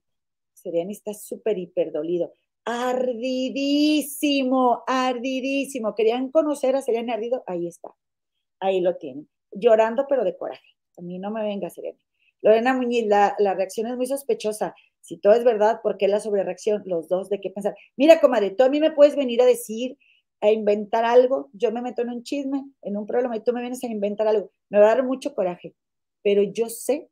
Serena 0.53 0.91
está 0.91 1.13
súper 1.13 1.57
hiper 1.57 1.91
dolido 1.91 2.31
ardidísimo, 2.65 4.03
ardidísimo. 4.87 5.95
Querían 5.95 6.29
conocer 6.31 6.75
a 6.75 6.81
Serena 6.81 7.13
Ardido, 7.13 7.43
ahí 7.47 7.67
está, 7.67 7.95
ahí 8.59 8.81
lo 8.81 8.97
tienen, 8.97 9.29
llorando 9.51 10.05
pero 10.07 10.23
de 10.23 10.37
coraje. 10.37 10.75
A 10.97 11.01
mí 11.01 11.19
no 11.19 11.31
me 11.31 11.43
venga 11.43 11.69
Serena. 11.69 11.99
Lorena 12.41 12.73
Muñiz, 12.73 13.07
la, 13.07 13.35
reacción 13.39 13.87
es 13.87 13.97
muy 13.97 14.05
sospechosa. 14.05 14.75
Si 15.01 15.17
todo 15.17 15.33
es 15.33 15.43
verdad, 15.43 15.81
¿por 15.81 15.97
qué 15.97 16.07
la 16.07 16.19
sobrereacción? 16.19 16.83
Los 16.85 17.07
dos, 17.07 17.29
¿de 17.29 17.41
qué 17.41 17.49
pensar? 17.49 17.75
Mira, 17.95 18.19
comadre, 18.19 18.51
tú 18.51 18.63
a 18.63 18.69
mí 18.69 18.79
me 18.79 18.91
puedes 18.91 19.15
venir 19.15 19.41
a 19.41 19.45
decir, 19.45 19.97
a 20.41 20.51
inventar 20.51 21.05
algo, 21.05 21.49
yo 21.53 21.71
me 21.71 21.81
meto 21.81 22.01
en 22.01 22.09
un 22.09 22.23
chisme, 22.23 22.63
en 22.81 22.97
un 22.97 23.05
problema, 23.05 23.35
y 23.35 23.43
tú 23.43 23.51
me 23.53 23.61
vienes 23.61 23.83
a 23.83 23.87
inventar 23.87 24.27
algo. 24.27 24.51
Me 24.69 24.79
va 24.79 24.91
a 24.91 24.95
dar 24.95 25.03
mucho 25.03 25.33
coraje, 25.33 25.73
pero 26.21 26.43
yo 26.43 26.69
sé 26.69 27.09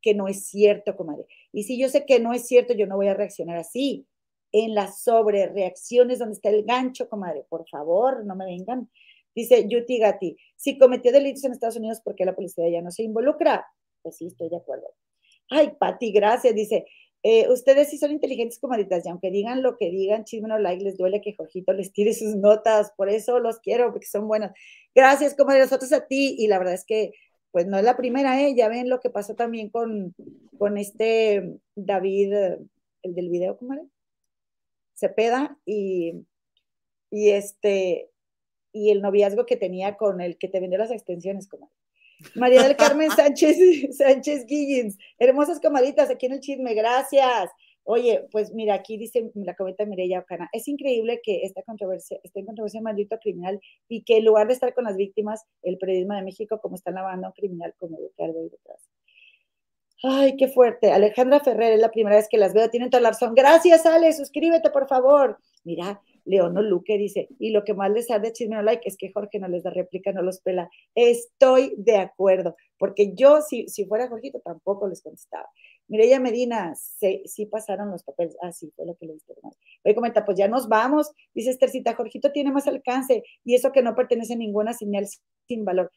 que 0.00 0.14
no 0.14 0.28
es 0.28 0.46
cierto, 0.46 0.96
comadre. 0.96 1.26
Y 1.52 1.64
si 1.64 1.78
yo 1.78 1.88
sé 1.88 2.04
que 2.06 2.18
no 2.18 2.32
es 2.32 2.46
cierto, 2.46 2.74
yo 2.74 2.86
no 2.86 2.96
voy 2.96 3.08
a 3.08 3.14
reaccionar 3.14 3.56
así 3.56 4.06
en 4.50 4.74
las 4.74 5.02
sobrereacciones 5.02 6.18
donde 6.18 6.34
está 6.34 6.50
el 6.50 6.64
gancho, 6.64 7.08
comadre. 7.08 7.44
Por 7.48 7.68
favor, 7.68 8.24
no 8.24 8.34
me 8.34 8.44
vengan. 8.44 8.90
Dice 9.34 9.66
Yuti 9.68 9.98
Gatti, 9.98 10.36
si 10.56 10.78
cometió 10.78 11.12
delitos 11.12 11.44
en 11.44 11.52
Estados 11.52 11.76
Unidos, 11.76 12.00
¿por 12.00 12.14
qué 12.14 12.24
la 12.24 12.34
policía 12.34 12.68
ya 12.68 12.82
no 12.82 12.90
se 12.90 13.02
involucra? 13.02 13.66
Pues 14.02 14.16
sí, 14.16 14.26
estoy 14.26 14.48
de 14.48 14.56
acuerdo. 14.56 14.86
Ay, 15.48 15.72
Pati, 15.78 16.12
gracias. 16.12 16.54
Dice, 16.54 16.86
eh, 17.22 17.48
ustedes 17.50 17.88
sí 17.90 17.98
son 17.98 18.10
inteligentes, 18.10 18.58
comadritas, 18.58 19.06
y 19.06 19.08
aunque 19.08 19.30
digan 19.30 19.62
lo 19.62 19.76
que 19.76 19.90
digan, 19.90 20.24
chisme 20.24 20.48
no 20.48 20.58
like, 20.58 20.82
les 20.82 20.96
duele 20.96 21.20
que 21.20 21.34
Jorgito 21.36 21.72
les 21.72 21.92
tire 21.92 22.14
sus 22.14 22.34
notas. 22.36 22.92
Por 22.96 23.08
eso 23.08 23.38
los 23.38 23.60
quiero, 23.60 23.92
porque 23.92 24.06
son 24.06 24.26
buenas. 24.26 24.52
Gracias, 24.94 25.34
comadre, 25.34 25.60
nosotros 25.60 25.92
a 25.92 26.06
ti. 26.06 26.34
Y 26.38 26.48
la 26.48 26.58
verdad 26.58 26.74
es 26.74 26.84
que, 26.84 27.12
pues 27.52 27.66
no 27.66 27.78
es 27.78 27.84
la 27.84 27.96
primera, 27.96 28.42
¿eh? 28.42 28.54
Ya 28.56 28.68
ven 28.68 28.88
lo 28.88 29.00
que 29.00 29.10
pasó 29.10 29.34
también 29.34 29.68
con, 29.70 30.14
con 30.58 30.78
este 30.78 31.58
David, 31.74 32.32
el 33.02 33.14
del 33.14 33.28
video, 33.28 33.56
comadre. 33.56 33.84
Cepeda 34.94 35.58
y, 35.66 36.24
y 37.10 37.30
este 37.30 38.11
y 38.72 38.90
el 38.90 39.02
noviazgo 39.02 39.46
que 39.46 39.56
tenía 39.56 39.96
con 39.96 40.20
el 40.20 40.38
que 40.38 40.48
te 40.48 40.60
vendió 40.60 40.78
las 40.78 40.90
extensiones, 40.90 41.48
comadre. 41.48 41.74
María 42.34 42.62
del 42.62 42.76
Carmen 42.76 43.10
Sánchez, 43.16 43.96
Sánchez 43.96 44.46
Guillins, 44.46 44.98
hermosas 45.18 45.60
comaditas 45.60 46.10
aquí 46.10 46.26
en 46.26 46.32
el 46.32 46.40
chisme, 46.40 46.74
gracias. 46.74 47.50
Oye, 47.84 48.28
pues 48.30 48.52
mira, 48.52 48.74
aquí 48.74 48.96
dice 48.96 49.30
la 49.34 49.56
cometa 49.56 49.84
Mireya 49.84 50.20
Ocana, 50.20 50.48
es 50.52 50.68
increíble 50.68 51.20
que 51.22 51.42
esta 51.42 51.62
controversia, 51.62 52.18
esté 52.22 52.40
en 52.40 52.46
controversia 52.46 52.80
maldito 52.80 53.18
criminal 53.18 53.60
y 53.88 54.04
que 54.04 54.18
en 54.18 54.24
lugar 54.24 54.46
de 54.46 54.52
estar 54.52 54.72
con 54.72 54.84
las 54.84 54.96
víctimas, 54.96 55.44
el 55.62 55.78
periodismo 55.78 56.14
de 56.14 56.22
México, 56.22 56.60
como 56.60 56.76
están 56.76 56.94
lavando 56.94 57.26
a 57.26 57.30
un 57.30 57.34
criminal 57.34 57.74
como 57.78 57.98
Ricardo 57.98 58.40
y 58.40 58.50
detrás. 58.50 58.88
Ay, 60.04 60.36
qué 60.36 60.48
fuerte. 60.48 60.90
Alejandra 60.90 61.40
Ferrer, 61.40 61.72
es 61.72 61.80
la 61.80 61.90
primera 61.90 62.16
vez 62.16 62.28
que 62.28 62.38
las 62.38 62.52
veo, 62.52 62.70
tienen 62.70 62.90
toda 62.90 63.00
la 63.00 63.10
razón. 63.10 63.34
Gracias, 63.34 63.86
Ale, 63.86 64.12
suscríbete, 64.12 64.70
por 64.70 64.88
favor. 64.88 65.38
Mira, 65.64 66.00
Leono 66.24 66.62
Luque 66.62 66.98
dice, 66.98 67.28
y 67.38 67.50
lo 67.50 67.64
que 67.64 67.74
más 67.74 67.90
les 67.90 68.06
sale 68.06 68.28
de 68.28 68.32
chisme 68.32 68.56
no 68.56 68.62
like 68.62 68.88
es 68.88 68.96
que 68.96 69.12
Jorge 69.12 69.38
no 69.38 69.48
les 69.48 69.62
da 69.62 69.70
réplica, 69.70 70.12
no 70.12 70.22
los 70.22 70.40
pela. 70.40 70.70
Estoy 70.94 71.74
de 71.76 71.96
acuerdo, 71.96 72.56
porque 72.78 73.14
yo, 73.14 73.40
si, 73.42 73.68
si 73.68 73.84
fuera 73.86 74.08
Jorgito, 74.08 74.40
tampoco 74.40 74.88
les 74.88 75.02
contestaba. 75.02 75.48
Mireya 75.88 76.20
Medina, 76.20 76.74
sí, 76.74 77.22
sí 77.26 77.46
pasaron 77.46 77.90
los 77.90 78.02
papeles. 78.04 78.36
Ah, 78.42 78.52
sí, 78.52 78.72
fue 78.76 78.86
lo 78.86 78.94
que 78.96 79.06
le 79.06 79.14
diste. 79.14 79.34
Hoy 79.84 79.94
comenta, 79.94 80.24
pues 80.24 80.38
ya 80.38 80.48
nos 80.48 80.68
vamos. 80.68 81.12
Dice 81.34 81.50
Estercita, 81.50 81.94
Jorgito 81.94 82.32
tiene 82.32 82.52
más 82.52 82.66
alcance 82.66 83.22
y 83.44 83.54
eso 83.54 83.72
que 83.72 83.82
no 83.82 83.94
pertenece 83.94 84.34
a 84.34 84.36
ninguna 84.36 84.72
señal 84.72 85.06
sin 85.46 85.64
valor 85.64 85.90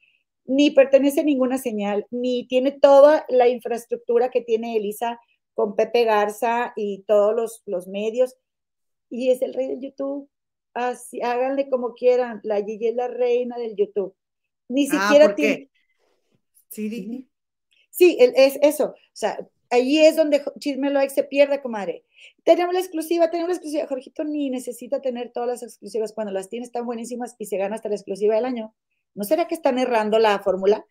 ni 0.45 0.71
pertenece 0.71 1.21
a 1.21 1.23
ninguna 1.23 1.57
señal, 1.57 2.05
ni 2.11 2.47
tiene 2.47 2.71
toda 2.71 3.25
la 3.29 3.47
infraestructura 3.47 4.29
que 4.29 4.41
tiene 4.41 4.77
Elisa 4.77 5.19
con 5.53 5.75
Pepe 5.75 6.03
Garza 6.03 6.73
y 6.75 7.03
todos 7.07 7.61
los, 7.65 7.87
medios. 7.87 8.35
Y 9.09 9.31
es 9.31 9.41
el 9.41 9.53
rey 9.53 9.67
del 9.67 9.81
YouTube. 9.81 10.29
Así, 10.73 11.21
háganle 11.21 11.69
como 11.69 11.93
quieran. 11.93 12.41
La 12.43 12.63
Gigi 12.63 12.87
es 12.87 12.95
la 12.95 13.07
reina 13.07 13.57
del 13.57 13.75
YouTube. 13.75 14.15
Ni 14.67 14.87
ah, 14.91 15.07
siquiera 15.07 15.35
tiene. 15.35 15.69
Sí, 16.69 17.29
sí, 17.89 18.17
es 18.19 18.57
eso. 18.61 18.87
O 18.87 18.95
sea, 19.13 19.47
ahí 19.69 19.99
es 19.99 20.15
donde 20.15 20.43
Chisme 20.59 20.89
Like 20.89 21.13
se 21.13 21.23
pierde, 21.23 21.61
comadre. 21.61 22.03
Tenemos 22.43 22.73
la 22.73 22.81
exclusiva, 22.81 23.29
tenemos 23.29 23.49
la 23.49 23.55
exclusiva. 23.55 23.87
Jorgito 23.87 24.23
ni 24.23 24.49
necesita 24.49 25.01
tener 25.01 25.31
todas 25.31 25.47
las 25.47 25.63
exclusivas 25.63 26.13
cuando 26.13 26.33
las 26.33 26.49
tiene, 26.49 26.65
están 26.65 26.85
buenísimas 26.85 27.35
y 27.39 27.45
se 27.45 27.57
gana 27.57 27.75
hasta 27.75 27.89
la 27.89 27.95
exclusiva 27.95 28.35
del 28.35 28.45
año. 28.45 28.75
¿No 29.13 29.23
será 29.23 29.47
que 29.47 29.55
están 29.55 29.79
errando 29.79 30.19
la 30.19 30.39
fórmula? 30.39 30.85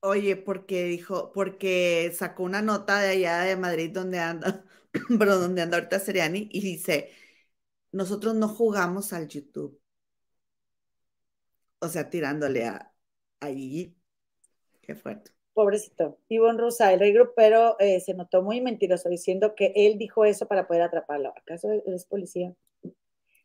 Oye, 0.00 0.36
porque 0.36 0.84
dijo, 0.84 1.32
porque 1.32 2.12
sacó 2.14 2.42
una 2.42 2.62
nota 2.62 3.00
de 3.00 3.08
allá 3.08 3.40
de 3.40 3.56
Madrid 3.56 3.90
donde 3.90 4.18
anda, 4.18 4.64
pero 5.18 5.38
donde 5.38 5.62
anda 5.62 5.76
ahorita 5.76 5.98
Seriani 5.98 6.48
y 6.50 6.60
dice, 6.60 7.10
nosotros 7.92 8.34
no 8.34 8.48
jugamos 8.48 9.12
al 9.12 9.28
YouTube. 9.28 9.80
O 11.80 11.88
sea, 11.88 12.08
tirándole 12.08 12.64
a, 12.64 12.92
allí. 13.40 13.96
Qué 14.80 14.94
fuerte. 14.94 15.32
Pobrecito. 15.52 16.18
Ivonne 16.28 16.60
Rosa, 16.60 16.92
el 16.92 17.00
rey 17.00 17.12
grupero 17.12 17.76
eh, 17.78 18.00
se 18.00 18.14
notó 18.14 18.42
muy 18.42 18.60
mentiroso 18.60 19.08
diciendo 19.08 19.54
que 19.54 19.72
él 19.76 19.98
dijo 19.98 20.24
eso 20.24 20.48
para 20.48 20.66
poder 20.66 20.82
atraparlo. 20.82 21.32
¿Acaso 21.36 21.68
es 21.86 22.06
policía? 22.06 22.52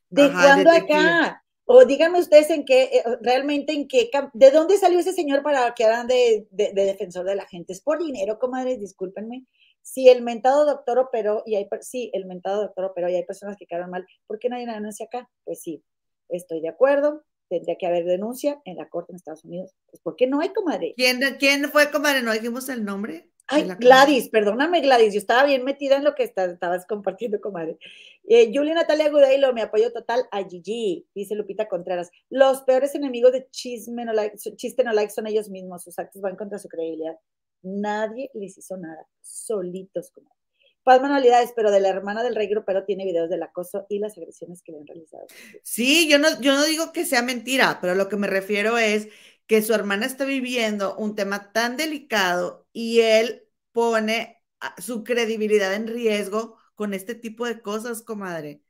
¿De 0.09 0.31
cuándo 0.31 0.71
acá? 0.71 1.43
O 1.65 1.85
díganme 1.85 2.19
ustedes 2.19 2.49
en 2.49 2.65
qué, 2.65 2.85
eh, 2.85 3.03
realmente 3.21 3.73
en 3.73 3.87
qué, 3.87 4.09
¿de 4.33 4.49
dónde 4.49 4.77
salió 4.77 4.97
ese 4.97 5.13
señor 5.13 5.43
para 5.43 5.71
que 5.75 5.85
hagan 5.85 6.07
de, 6.07 6.47
defensor 6.49 7.25
de 7.25 7.35
la 7.35 7.45
gente? 7.45 7.73
¿Es 7.73 7.81
por 7.81 7.99
dinero, 7.99 8.39
comadres? 8.39 8.79
Discúlpenme. 8.79 9.45
Si 9.81 10.09
el 10.09 10.21
mentado 10.21 10.65
doctor 10.65 10.99
operó, 10.99 11.43
y 11.45 11.55
hay, 11.55 11.67
sí, 11.81 12.11
el 12.13 12.25
mentado 12.25 12.61
doctor 12.61 12.85
operó 12.85 13.09
y 13.09 13.15
hay 13.15 13.25
personas 13.25 13.57
que 13.57 13.65
quedaron 13.65 13.89
mal, 13.89 14.05
¿por 14.27 14.39
qué 14.39 14.49
nadie 14.49 14.65
denuncia 14.65 15.05
acá? 15.07 15.29
Pues 15.45 15.61
sí, 15.61 15.83
estoy 16.29 16.61
de 16.61 16.69
acuerdo, 16.69 17.23
tendría 17.49 17.77
que 17.77 17.87
haber 17.87 18.05
denuncia 18.05 18.61
en 18.65 18.77
la 18.77 18.87
corte 18.89 19.11
en 19.11 19.17
Estados 19.17 19.43
Unidos. 19.45 19.75
Pues 19.89 20.01
¿por 20.01 20.15
qué 20.15 20.27
no 20.27 20.39
hay, 20.41 20.49
comadre? 20.49 20.93
¿Quién, 20.95 21.19
quién 21.39 21.69
fue, 21.69 21.91
comadre? 21.91 22.21
¿No 22.21 22.31
dijimos 22.31 22.69
el 22.69 22.85
nombre? 22.85 23.29
Ay, 23.51 23.67
Gladys, 23.79 24.29
perdóname, 24.29 24.79
Gladys, 24.81 25.11
yo 25.11 25.17
estaba 25.17 25.43
bien 25.43 25.63
metida 25.63 25.95
en 25.95 26.03
lo 26.03 26.13
que 26.13 26.21
estabas 26.21 26.85
compartiendo, 26.85 27.41
comadre. 27.41 27.79
Eh, 28.27 28.51
Julia 28.53 28.75
Natalia 28.75 29.09
Gudeilo, 29.09 29.53
me 29.53 29.63
apoyo 29.63 29.91
total 29.91 30.27
a 30.29 30.43
Gigi, 30.43 31.07
dice 31.15 31.33
Lupita 31.33 31.67
Contreras. 31.67 32.11
Los 32.29 32.61
peores 32.61 32.93
enemigos 32.93 33.31
de 33.31 33.47
chisme 33.49 34.05
no 34.05 34.13
like, 34.13 34.37
chiste 34.55 34.83
no 34.83 34.93
like 34.93 35.11
son 35.11 35.25
ellos 35.25 35.49
mismos, 35.49 35.83
sus 35.83 35.97
actos 35.97 36.21
van 36.21 36.35
contra 36.35 36.59
su 36.59 36.67
credibilidad. 36.69 37.17
Nadie 37.61 38.29
les 38.33 38.57
hizo 38.57 38.77
nada, 38.77 39.05
solitos, 39.21 40.11
comadre. 40.11 40.35
Paz 40.83 41.01
manualidades, 41.01 41.51
pero 41.55 41.71
de 41.71 41.81
la 41.81 41.89
hermana 41.89 42.23
del 42.23 42.35
rey 42.35 42.47
grupero 42.47 42.85
tiene 42.85 43.05
videos 43.05 43.29
del 43.29 43.43
acoso 43.43 43.85
y 43.89 43.99
las 43.99 44.17
agresiones 44.17 44.61
que 44.63 44.71
le 44.71 44.79
han 44.79 44.87
realizado. 44.87 45.27
Sí, 45.63 46.09
yo 46.09 46.17
no, 46.19 46.41
yo 46.41 46.55
no 46.55 46.65
digo 46.65 46.91
que 46.93 47.05
sea 47.05 47.21
mentira, 47.21 47.79
pero 47.81 47.95
lo 47.95 48.09
que 48.09 48.15
me 48.15 48.27
refiero 48.27 48.77
es 48.77 49.09
que 49.45 49.61
su 49.61 49.73
hermana 49.73 50.05
está 50.05 50.25
viviendo 50.25 50.95
un 50.95 51.15
tema 51.15 51.51
tan 51.51 51.75
delicado 51.75 52.67
y 52.71 53.01
él 53.01 53.43
pone 53.71 54.41
su 54.77 55.03
credibilidad 55.03 55.73
en 55.73 55.87
riesgo 55.87 56.57
con 56.75 56.93
este 56.93 57.15
tipo 57.15 57.45
de 57.45 57.61
cosas, 57.61 58.01
comadre. 58.01 58.61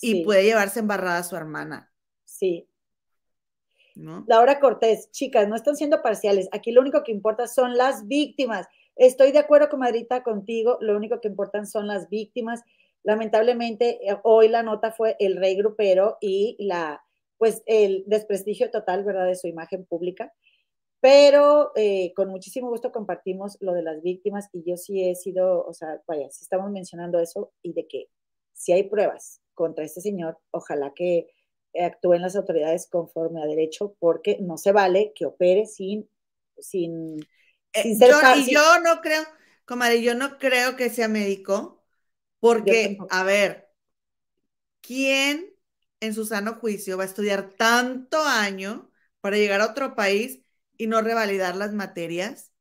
Y 0.00 0.24
puede 0.24 0.42
llevarse 0.44 0.80
embarrada 0.80 1.18
a 1.18 1.24
su 1.24 1.36
hermana. 1.36 1.92
Sí. 2.24 2.68
¿No? 3.94 4.24
Laura 4.26 4.60
Cortés, 4.60 5.10
chicas, 5.10 5.48
no 5.48 5.56
están 5.56 5.76
siendo 5.76 6.02
parciales. 6.02 6.48
Aquí 6.52 6.72
lo 6.72 6.80
único 6.80 7.02
que 7.02 7.12
importa 7.12 7.46
son 7.46 7.76
las 7.76 8.06
víctimas. 8.06 8.66
Estoy 8.96 9.32
de 9.32 9.38
acuerdo, 9.38 9.68
comadrita, 9.68 10.22
contigo. 10.22 10.78
Lo 10.80 10.96
único 10.96 11.20
que 11.20 11.28
importan 11.28 11.66
son 11.66 11.86
las 11.86 12.08
víctimas. 12.08 12.62
Lamentablemente, 13.02 13.98
eh, 14.08 14.16
hoy 14.22 14.48
la 14.48 14.62
nota 14.62 14.92
fue 14.92 15.16
el 15.18 15.36
rey 15.36 15.56
grupero 15.56 16.18
y 16.20 16.56
la, 16.58 17.02
pues 17.38 17.62
el 17.66 18.04
desprestigio 18.06 18.70
total, 18.70 19.04
¿verdad?, 19.04 19.26
de 19.26 19.36
su 19.36 19.48
imagen 19.48 19.84
pública. 19.84 20.32
Pero 21.00 21.72
eh, 21.74 22.12
con 22.14 22.28
muchísimo 22.28 22.68
gusto 22.68 22.92
compartimos 22.92 23.56
lo 23.60 23.72
de 23.72 23.82
las 23.82 24.02
víctimas 24.02 24.48
y 24.52 24.62
yo 24.62 24.76
sí 24.76 25.02
he 25.02 25.16
sido, 25.16 25.66
o 25.66 25.74
sea, 25.74 26.00
vaya, 26.06 26.30
si 26.30 26.44
estamos 26.44 26.70
mencionando 26.70 27.18
eso 27.18 27.52
y 27.60 27.72
de 27.72 27.88
que 27.88 28.06
si 28.52 28.72
hay 28.72 28.84
pruebas 28.84 29.40
contra 29.54 29.84
este 29.84 30.00
señor, 30.00 30.38
ojalá 30.52 30.92
que 30.94 31.26
actúen 31.80 32.22
las 32.22 32.36
autoridades 32.36 32.86
conforme 32.86 33.42
a 33.42 33.46
derecho, 33.46 33.94
porque 33.98 34.38
no 34.40 34.58
se 34.58 34.72
vale 34.72 35.12
que 35.14 35.26
opere 35.26 35.66
sin, 35.66 36.08
sin, 36.58 37.20
eh, 37.72 37.82
sin 37.82 37.96
ser 37.98 38.10
yo, 38.10 38.16
Y 38.36 38.52
yo 38.52 38.80
no 38.80 39.00
creo, 39.00 39.22
comadre, 39.64 40.02
yo 40.02 40.14
no 40.14 40.38
creo 40.38 40.76
que 40.76 40.90
sea 40.90 41.08
médico, 41.08 41.82
porque, 42.40 42.98
a 43.10 43.24
ver, 43.24 43.70
¿quién 44.80 45.54
en 46.00 46.14
su 46.14 46.24
sano 46.26 46.54
juicio 46.54 46.96
va 46.96 47.04
a 47.04 47.06
estudiar 47.06 47.54
tanto 47.56 48.22
año 48.24 48.90
para 49.20 49.36
llegar 49.36 49.60
a 49.60 49.66
otro 49.70 49.94
país 49.94 50.40
y 50.76 50.86
no 50.88 51.00
revalidar 51.02 51.56
las 51.56 51.72
materias 51.74 52.52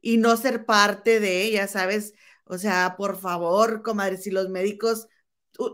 y 0.00 0.18
no 0.18 0.36
ser 0.36 0.66
parte 0.66 1.20
de 1.20 1.42
ellas, 1.44 1.72
¿sabes? 1.72 2.14
O 2.46 2.58
sea, 2.58 2.96
por 2.98 3.18
favor, 3.20 3.82
comadre, 3.82 4.18
si 4.18 4.30
los 4.30 4.48
médicos, 4.50 5.08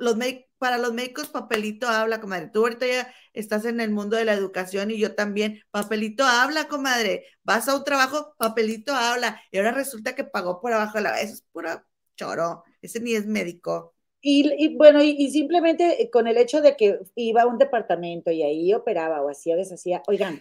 los 0.00 0.16
para 0.58 0.78
los 0.78 0.92
médicos 0.92 1.28
papelito 1.28 1.88
habla, 1.88 2.20
comadre. 2.20 2.50
Tú 2.52 2.60
ahorita 2.60 2.86
ya 2.86 3.14
estás 3.32 3.64
en 3.64 3.80
el 3.80 3.90
mundo 3.90 4.16
de 4.16 4.24
la 4.24 4.34
educación 4.34 4.90
y 4.90 4.98
yo 4.98 5.14
también. 5.14 5.62
Papelito 5.70 6.24
habla, 6.24 6.68
comadre. 6.68 7.24
Vas 7.42 7.68
a 7.68 7.76
un 7.76 7.84
trabajo, 7.84 8.34
papelito 8.38 8.94
habla. 8.94 9.40
Y 9.50 9.58
ahora 9.58 9.72
resulta 9.72 10.14
que 10.14 10.24
pagó 10.24 10.60
por 10.60 10.72
abajo 10.72 10.98
de 10.98 11.04
la... 11.04 11.20
Eso 11.20 11.34
es 11.34 11.42
puro 11.52 11.82
choro. 12.16 12.64
Ese 12.82 13.00
ni 13.00 13.14
es 13.14 13.26
médico. 13.26 13.94
Y, 14.20 14.76
bueno, 14.76 15.00
y, 15.02 15.30
simplemente 15.30 16.02
eh, 16.02 16.10
con 16.10 16.26
el 16.26 16.36
hecho 16.38 16.60
de 16.60 16.76
que 16.76 16.98
iba 17.14 17.42
a 17.42 17.46
un 17.46 17.56
departamento 17.56 18.32
y 18.32 18.42
ahí 18.42 18.74
operaba 18.74 19.22
o 19.22 19.30
hacía, 19.30 19.54
deshacía, 19.54 20.02
oigan. 20.08 20.40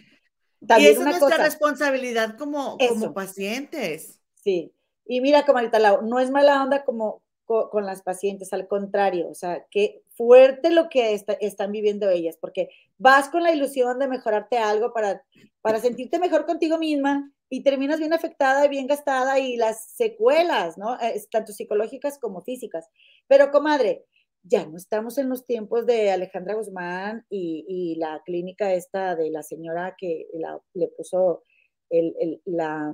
También 0.66 0.90
y 0.90 0.92
esa 0.94 1.10
es 1.10 1.20
nuestra 1.20 1.44
responsabilidad 1.44 2.36
como, 2.36 2.76
como 2.76 3.14
pacientes. 3.14 4.20
Sí. 4.34 4.72
Y 5.06 5.20
mira, 5.20 5.44
Lau, 5.78 6.02
no 6.02 6.18
es 6.18 6.30
mala 6.30 6.62
onda 6.62 6.84
como 6.84 7.22
con, 7.48 7.86
las 7.86 8.02
pacientes, 8.02 8.52
al 8.52 8.68
contrario, 8.68 9.28
o 9.30 9.34
sea, 9.34 9.66
qué 9.70 10.02
fuerte 10.18 10.70
lo 10.70 10.88
que 10.88 11.14
están 11.40 11.70
viviendo 11.70 12.10
ellas, 12.10 12.36
porque 12.40 12.68
vas 12.98 13.28
con 13.28 13.44
la 13.44 13.54
ilusión 13.54 14.00
de 14.00 14.08
mejorarte 14.08 14.58
algo 14.58 14.92
para, 14.92 15.22
para 15.62 15.78
sentirte 15.78 16.18
mejor 16.18 16.44
contigo 16.44 16.76
misma 16.76 17.32
y 17.48 17.62
terminas 17.62 18.00
bien 18.00 18.12
afectada 18.12 18.66
y 18.66 18.68
bien 18.68 18.88
gastada 18.88 19.38
y 19.38 19.56
las 19.56 19.92
secuelas, 19.92 20.76
¿no? 20.76 20.98
Tanto 21.30 21.52
psicológicas 21.52 22.18
como 22.18 22.42
físicas. 22.42 22.88
Pero, 23.28 23.52
comadre, 23.52 24.06
ya 24.42 24.66
no 24.66 24.76
estamos 24.76 25.18
en 25.18 25.28
los 25.28 25.46
tiempos 25.46 25.86
de 25.86 26.10
Alejandra 26.10 26.54
Guzmán 26.54 27.24
y, 27.30 27.94
la 27.96 28.20
clínica 28.26 28.74
esta 28.74 29.14
de 29.14 29.30
la 29.30 29.44
señora 29.44 29.94
que 29.96 30.26
le 30.74 30.88
puso 30.88 31.44
el, 31.90 32.42
la, 32.44 32.92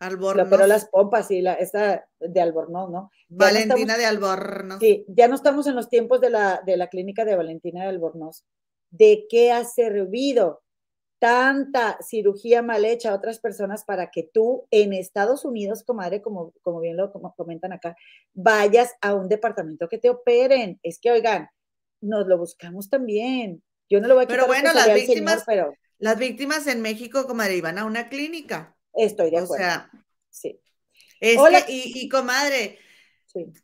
Albornoz. 0.00 0.48
pero 0.48 0.66
las 0.66 0.88
pompas 0.88 1.30
y 1.30 1.40
la, 1.40 1.54
esta 1.54 2.06
de 2.20 2.40
Albornoz, 2.40 2.90
¿no? 2.90 3.10
Valentina 3.28 3.96
de 3.96 4.06
Albornoz. 4.06 4.78
Sí, 4.78 5.04
ya 5.08 5.28
no 5.28 5.34
estamos 5.34 5.66
en 5.66 5.74
los 5.74 5.88
tiempos 5.88 6.20
de 6.20 6.30
la, 6.30 6.62
de 6.64 6.76
la 6.76 6.88
clínica 6.88 7.24
de 7.24 7.36
Valentina 7.36 7.82
de 7.82 7.88
Albornoz. 7.88 8.44
¿De 8.90 9.26
qué 9.28 9.52
ha 9.52 9.64
servido 9.64 10.62
tanta 11.18 11.98
cirugía 12.00 12.62
mal 12.62 12.84
hecha 12.84 13.10
a 13.10 13.14
otras 13.14 13.40
personas 13.40 13.84
para 13.84 14.10
que 14.10 14.22
tú 14.22 14.66
en 14.70 14.92
Estados 14.92 15.44
Unidos, 15.44 15.82
comadre, 15.82 16.22
como, 16.22 16.52
como 16.62 16.80
bien 16.80 16.96
lo 16.96 17.12
comentan 17.36 17.72
acá, 17.72 17.96
vayas 18.34 18.94
a 19.00 19.14
un 19.14 19.28
departamento 19.28 19.88
que 19.88 19.98
te 19.98 20.10
operen? 20.10 20.78
Es 20.82 21.00
que, 21.00 21.10
oigan, 21.10 21.48
nos 22.00 22.26
lo 22.28 22.38
buscamos 22.38 22.88
también. 22.88 23.62
Yo 23.90 24.00
no 24.00 24.06
lo 24.06 24.14
voy 24.14 24.24
a 24.24 24.26
quitar 24.26 24.40
Pero 24.40 24.46
bueno, 24.46 24.72
las 24.72 24.94
víctimas, 24.94 25.42
pero... 25.44 25.74
las 25.98 26.18
víctimas 26.18 26.66
en 26.68 26.82
México, 26.82 27.26
comadre, 27.26 27.56
iban 27.56 27.78
a 27.78 27.84
una 27.84 28.08
clínica 28.08 28.77
Estoy 28.94 29.30
de 29.30 29.38
acuerdo. 29.38 29.54
O 29.54 29.56
sea, 29.56 29.90
sí. 30.30 30.60
y, 31.20 32.08
comadre, 32.08 32.78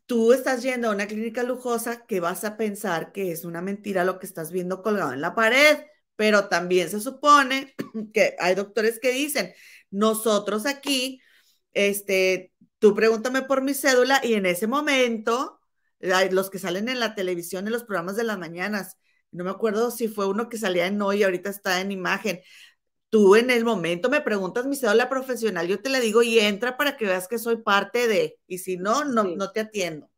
tú 0.07 0.33
estás 0.33 0.63
yendo 0.63 0.89
a 0.89 0.93
una 0.93 1.07
clínica 1.07 1.43
lujosa 1.43 2.07
que 2.07 2.21
vas 2.21 2.45
a 2.45 2.57
pensar 2.57 3.13
que 3.13 3.33
es 3.33 3.45
una 3.45 3.63
mentira 3.63 4.05
lo 4.05 4.19
que 4.19 4.27
estás 4.27 4.53
viendo 4.53 4.83
colgado 4.83 5.13
en 5.13 5.21
la 5.21 5.35
pared, 5.35 5.79
pero 6.17 6.49
también 6.49 6.89
se 6.89 7.01
supone 7.01 7.75
que 8.13 8.37
hay 8.39 8.55
doctores 8.55 8.99
que 9.01 9.13
dicen, 9.13 9.53
nosotros 9.91 10.67
aquí, 10.67 11.21
este, 11.73 12.53
tú 12.79 12.95
pregúntame 12.95 13.43
por 13.43 13.63
mi 13.63 13.75
cédula 13.75 14.21
y 14.23 14.35
en 14.35 14.47
ese 14.47 14.67
momento, 14.67 15.61
los 16.31 16.51
que 16.51 16.59
salen 16.59 16.89
en 16.89 17.01
la 17.01 17.15
televisión 17.15 17.67
en 17.67 17.73
los 17.73 17.85
programas 17.85 18.17
de 18.17 18.25
las 18.25 18.39
mañanas, 18.39 18.99
no 19.33 19.43
me 19.43 19.51
acuerdo 19.51 19.91
si 19.91 20.07
fue 20.07 20.29
uno 20.29 20.49
que 20.49 20.59
salía 20.59 20.87
en 20.87 21.01
hoy, 21.03 21.23
ahorita 21.23 21.51
está 21.51 21.81
en 21.81 21.91
imagen, 21.91 22.41
tú 23.15 23.37
en 23.37 23.49
el 23.49 23.65
momento 23.65 24.11
me 24.11 24.21
preguntas 24.21 24.67
mi 24.67 24.75
cédula 24.75 25.09
profesional, 25.09 25.69
yo 25.69 25.81
te 25.81 25.89
la 25.89 26.01
digo 26.01 26.25
y 26.25 26.41
entra 26.41 26.77
para 26.77 26.97
que 26.97 27.05
veas 27.05 27.29
que 27.29 27.39
soy 27.39 27.59
parte 27.59 28.09
de, 28.09 28.41
y 28.49 28.59
si 28.59 28.77
no, 28.77 29.05
no, 29.05 29.23
no 29.23 29.53
te 29.53 29.61
atiendo. 29.61 30.11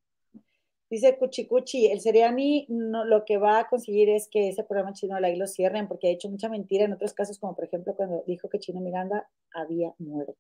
Dice 0.89 1.19
Cuchicuchi, 1.19 1.89
el 1.89 2.01
Seriani 2.01 2.65
no, 2.71 3.05
lo 3.05 3.27
que 3.27 3.37
va 3.37 3.59
a 3.59 3.69
conseguir 3.69 4.09
es 4.09 4.29
que 4.31 4.49
ese 4.49 4.65
programa 4.65 4.95
Chino 4.95 5.15
ahí 5.17 5.37
lo 5.37 5.47
cierren, 5.47 5.89
porque 5.89 6.09
ha 6.09 6.11
hecho 6.11 6.31
mucha 6.31 6.49
mentira 6.49 6.87
en 6.87 6.95
otros 6.95 7.13
casos, 7.13 7.39
como 7.39 7.55
por 7.55 7.67
ejemplo 7.67 7.95
cuando 7.95 8.25
dijo 8.27 8.49
que 8.49 8.61
Chino 8.61 8.81
Miranda 8.81 9.29
había 9.53 9.93
muerto. 9.99 10.35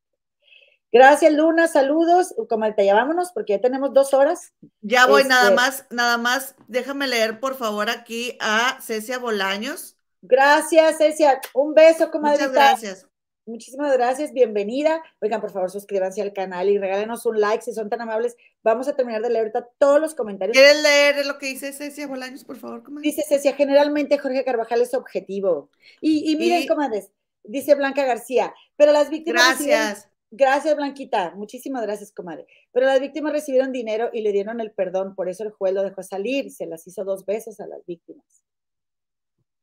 Gracias, 0.90 1.34
Luna, 1.34 1.68
saludos. 1.68 2.34
Como 2.48 2.64
ya 2.74 2.94
vámonos, 2.94 3.32
porque 3.32 3.52
ya 3.52 3.60
tenemos 3.60 3.92
dos 3.92 4.14
horas. 4.14 4.54
Ya 4.80 5.04
voy, 5.06 5.24
nada 5.24 5.50
este 5.50 5.56
más, 5.56 5.86
nada 5.90 6.16
más, 6.16 6.54
déjame 6.68 7.06
leer 7.06 7.38
por 7.38 7.54
favor 7.54 7.90
aquí 7.90 8.38
a 8.40 8.78
Cecia 8.80 9.18
Bolaños. 9.18 9.95
Gracias, 10.28 10.98
Cecia. 10.98 11.40
Un 11.54 11.74
beso, 11.74 12.10
comadre. 12.10 12.48
Muchas 12.48 12.52
gracias. 12.52 13.06
Muchísimas 13.48 13.92
gracias, 13.92 14.32
bienvenida. 14.32 15.00
Oigan, 15.20 15.40
por 15.40 15.52
favor, 15.52 15.70
suscríbanse 15.70 16.20
al 16.20 16.32
canal 16.32 16.68
y 16.68 16.78
regálenos 16.78 17.26
un 17.26 17.40
like 17.40 17.62
si 17.62 17.72
son 17.72 17.88
tan 17.88 18.00
amables. 18.00 18.36
Vamos 18.64 18.88
a 18.88 18.96
terminar 18.96 19.22
de 19.22 19.30
leer 19.30 19.52
todos 19.78 20.00
los 20.00 20.16
comentarios. 20.16 20.56
¿Quieres 20.56 20.82
leer 20.82 21.24
lo 21.24 21.38
que 21.38 21.46
dice 21.46 21.72
Cecia 21.72 22.08
Bolaños, 22.08 22.42
por 22.42 22.56
favor, 22.56 22.82
comadre? 22.82 23.08
Dice 23.08 23.22
Cecia, 23.22 23.54
generalmente 23.54 24.18
Jorge 24.18 24.44
Carvajal 24.44 24.82
es 24.82 24.94
objetivo. 24.94 25.70
Y, 26.00 26.34
miren, 26.34 26.66
comadres, 26.66 27.12
dice 27.44 27.76
Blanca 27.76 28.04
García, 28.04 28.52
pero 28.74 28.90
las 28.90 29.10
víctimas. 29.10 29.64
Gracias. 29.64 30.10
Gracias, 30.32 30.74
Blanquita. 30.74 31.30
Muchísimas 31.36 31.82
gracias, 31.82 32.10
comadre. 32.10 32.48
Pero 32.72 32.86
las 32.86 32.98
víctimas 32.98 33.32
recibieron 33.32 33.70
dinero 33.70 34.10
y 34.12 34.22
le 34.22 34.32
dieron 34.32 34.60
el 34.60 34.72
perdón, 34.72 35.14
por 35.14 35.28
eso 35.28 35.44
el 35.44 35.52
juez 35.52 35.72
lo 35.72 35.84
dejó 35.84 36.02
salir. 36.02 36.50
Se 36.50 36.66
las 36.66 36.84
hizo 36.88 37.04
dos 37.04 37.24
veces 37.24 37.60
a 37.60 37.68
las 37.68 37.86
víctimas. 37.86 38.42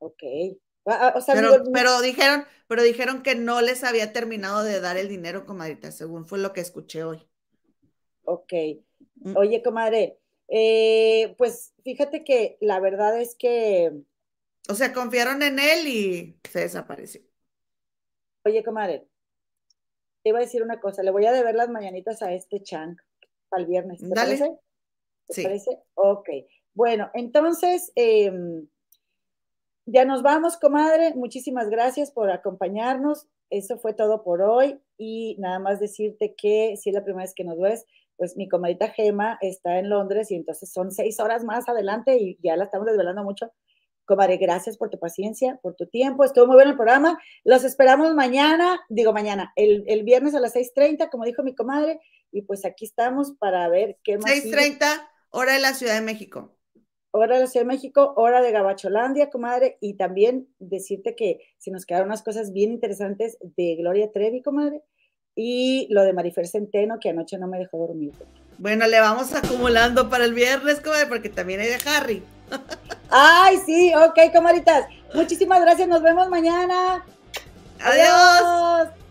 Ok. 0.03 0.23
Ah, 0.85 1.13
ah, 1.15 1.23
pero, 1.71 2.01
dijeron, 2.01 2.43
pero 2.67 2.83
dijeron 2.83 3.23
que 3.23 3.35
no 3.35 3.61
les 3.61 3.85
había 3.85 4.11
terminado 4.11 4.63
de 4.63 4.81
dar 4.81 4.97
el 4.97 5.07
dinero, 5.07 5.45
comadrita, 5.45 5.91
según 5.91 6.25
fue 6.25 6.39
lo 6.39 6.51
que 6.51 6.59
escuché 6.59 7.05
hoy. 7.05 7.25
Ok. 8.25 8.53
Mm. 9.15 9.37
Oye, 9.37 9.63
comadre, 9.63 10.19
eh, 10.49 11.35
pues 11.37 11.73
fíjate 11.83 12.25
que 12.25 12.57
la 12.59 12.81
verdad 12.81 13.19
es 13.19 13.35
que. 13.35 13.93
O 14.69 14.75
sea, 14.75 14.91
confiaron 14.91 15.41
en 15.41 15.59
él 15.59 15.87
y 15.87 16.39
se 16.49 16.59
desapareció. 16.59 17.21
Oye, 18.43 18.61
comadre, 18.61 19.07
te 20.21 20.29
iba 20.29 20.39
a 20.39 20.41
decir 20.41 20.63
una 20.63 20.81
cosa, 20.81 21.01
le 21.01 21.11
voy 21.11 21.25
a 21.25 21.31
deber 21.31 21.55
las 21.55 21.69
mañanitas 21.69 22.21
a 22.21 22.33
este 22.33 22.61
Chang 22.61 22.97
para 23.47 23.61
el 23.61 23.69
viernes. 23.69 24.01
¿Te 24.01 24.09
parece? 24.09 24.51
¿Te 25.29 25.43
parece? 25.43 25.79
Ok. 25.93 26.29
Bueno, 26.73 27.09
entonces, 27.13 27.91
em, 27.95 28.67
ya 29.85 30.05
nos 30.05 30.21
vamos, 30.21 30.57
comadre. 30.57 31.13
Muchísimas 31.15 31.69
gracias 31.69 32.11
por 32.11 32.31
acompañarnos. 32.31 33.27
Eso 33.49 33.77
fue 33.77 33.93
todo 33.93 34.23
por 34.23 34.41
hoy. 34.41 34.79
Y 34.97 35.35
nada 35.39 35.59
más 35.59 35.79
decirte 35.79 36.35
que 36.35 36.75
si 36.77 36.89
es 36.89 36.95
la 36.95 37.03
primera 37.03 37.23
vez 37.23 37.33
que 37.35 37.43
nos 37.43 37.59
ves, 37.59 37.85
pues 38.15 38.37
mi 38.37 38.47
comadita 38.47 38.89
Gema 38.89 39.37
está 39.41 39.79
en 39.79 39.89
Londres 39.89 40.31
y 40.31 40.35
entonces 40.35 40.71
son 40.71 40.91
seis 40.91 41.19
horas 41.19 41.43
más 41.43 41.67
adelante 41.67 42.17
y 42.17 42.37
ya 42.41 42.55
la 42.55 42.65
estamos 42.65 42.87
desvelando 42.87 43.23
mucho. 43.23 43.51
Comadre, 44.05 44.37
gracias 44.37 44.77
por 44.77 44.89
tu 44.89 44.99
paciencia, 44.99 45.59
por 45.61 45.75
tu 45.75 45.87
tiempo. 45.87 46.23
Estuvo 46.23 46.47
muy 46.47 46.55
bueno 46.55 46.71
el 46.71 46.77
programa. 46.77 47.19
Los 47.43 47.63
esperamos 47.63 48.13
mañana, 48.13 48.81
digo 48.89 49.13
mañana, 49.13 49.53
el, 49.55 49.83
el 49.87 50.03
viernes 50.03 50.35
a 50.35 50.39
las 50.39 50.55
6.30, 50.55 51.09
como 51.09 51.25
dijo 51.25 51.41
mi 51.43 51.55
comadre. 51.55 51.99
Y 52.31 52.41
pues 52.43 52.65
aquí 52.65 52.85
estamos 52.85 53.33
para 53.39 53.67
ver 53.69 53.97
qué 54.03 54.17
más. 54.17 54.31
6.30, 54.31 54.85
hora 55.29 55.53
de 55.53 55.59
la 55.59 55.73
Ciudad 55.73 55.95
de 55.95 56.01
México 56.01 56.53
hora 57.13 57.35
de 57.35 57.41
la 57.43 57.47
Ciudad 57.47 57.65
de 57.65 57.71
México, 57.71 58.13
hora 58.17 58.41
de 58.41 58.51
Gabacholandia, 58.51 59.29
comadre, 59.29 59.77
y 59.79 59.93
también 59.93 60.47
decirte 60.59 61.15
que 61.15 61.39
se 61.59 61.71
nos 61.71 61.85
quedaron 61.85 62.07
unas 62.07 62.23
cosas 62.23 62.51
bien 62.51 62.71
interesantes 62.71 63.37
de 63.41 63.75
Gloria 63.75 64.11
Trevi, 64.11 64.41
comadre, 64.41 64.81
y 65.35 65.87
lo 65.91 66.03
de 66.03 66.13
Marifer 66.13 66.47
Centeno, 66.47 66.99
que 66.99 67.09
anoche 67.09 67.37
no 67.37 67.47
me 67.47 67.59
dejó 67.59 67.77
dormir. 67.77 68.13
Bueno, 68.57 68.87
le 68.87 68.99
vamos 68.99 69.33
acumulando 69.35 70.09
para 70.09 70.25
el 70.25 70.33
viernes, 70.33 70.81
comadre, 70.81 71.05
porque 71.05 71.29
también 71.29 71.59
hay 71.59 71.67
de 71.67 71.77
Harry. 71.87 72.23
Ay, 73.09 73.57
sí, 73.63 73.93
ok, 73.93 74.33
comadritas. 74.33 74.87
Muchísimas 75.13 75.61
gracias, 75.61 75.87
nos 75.87 76.01
vemos 76.01 76.29
mañana. 76.29 77.05
Adiós. 77.79 79.02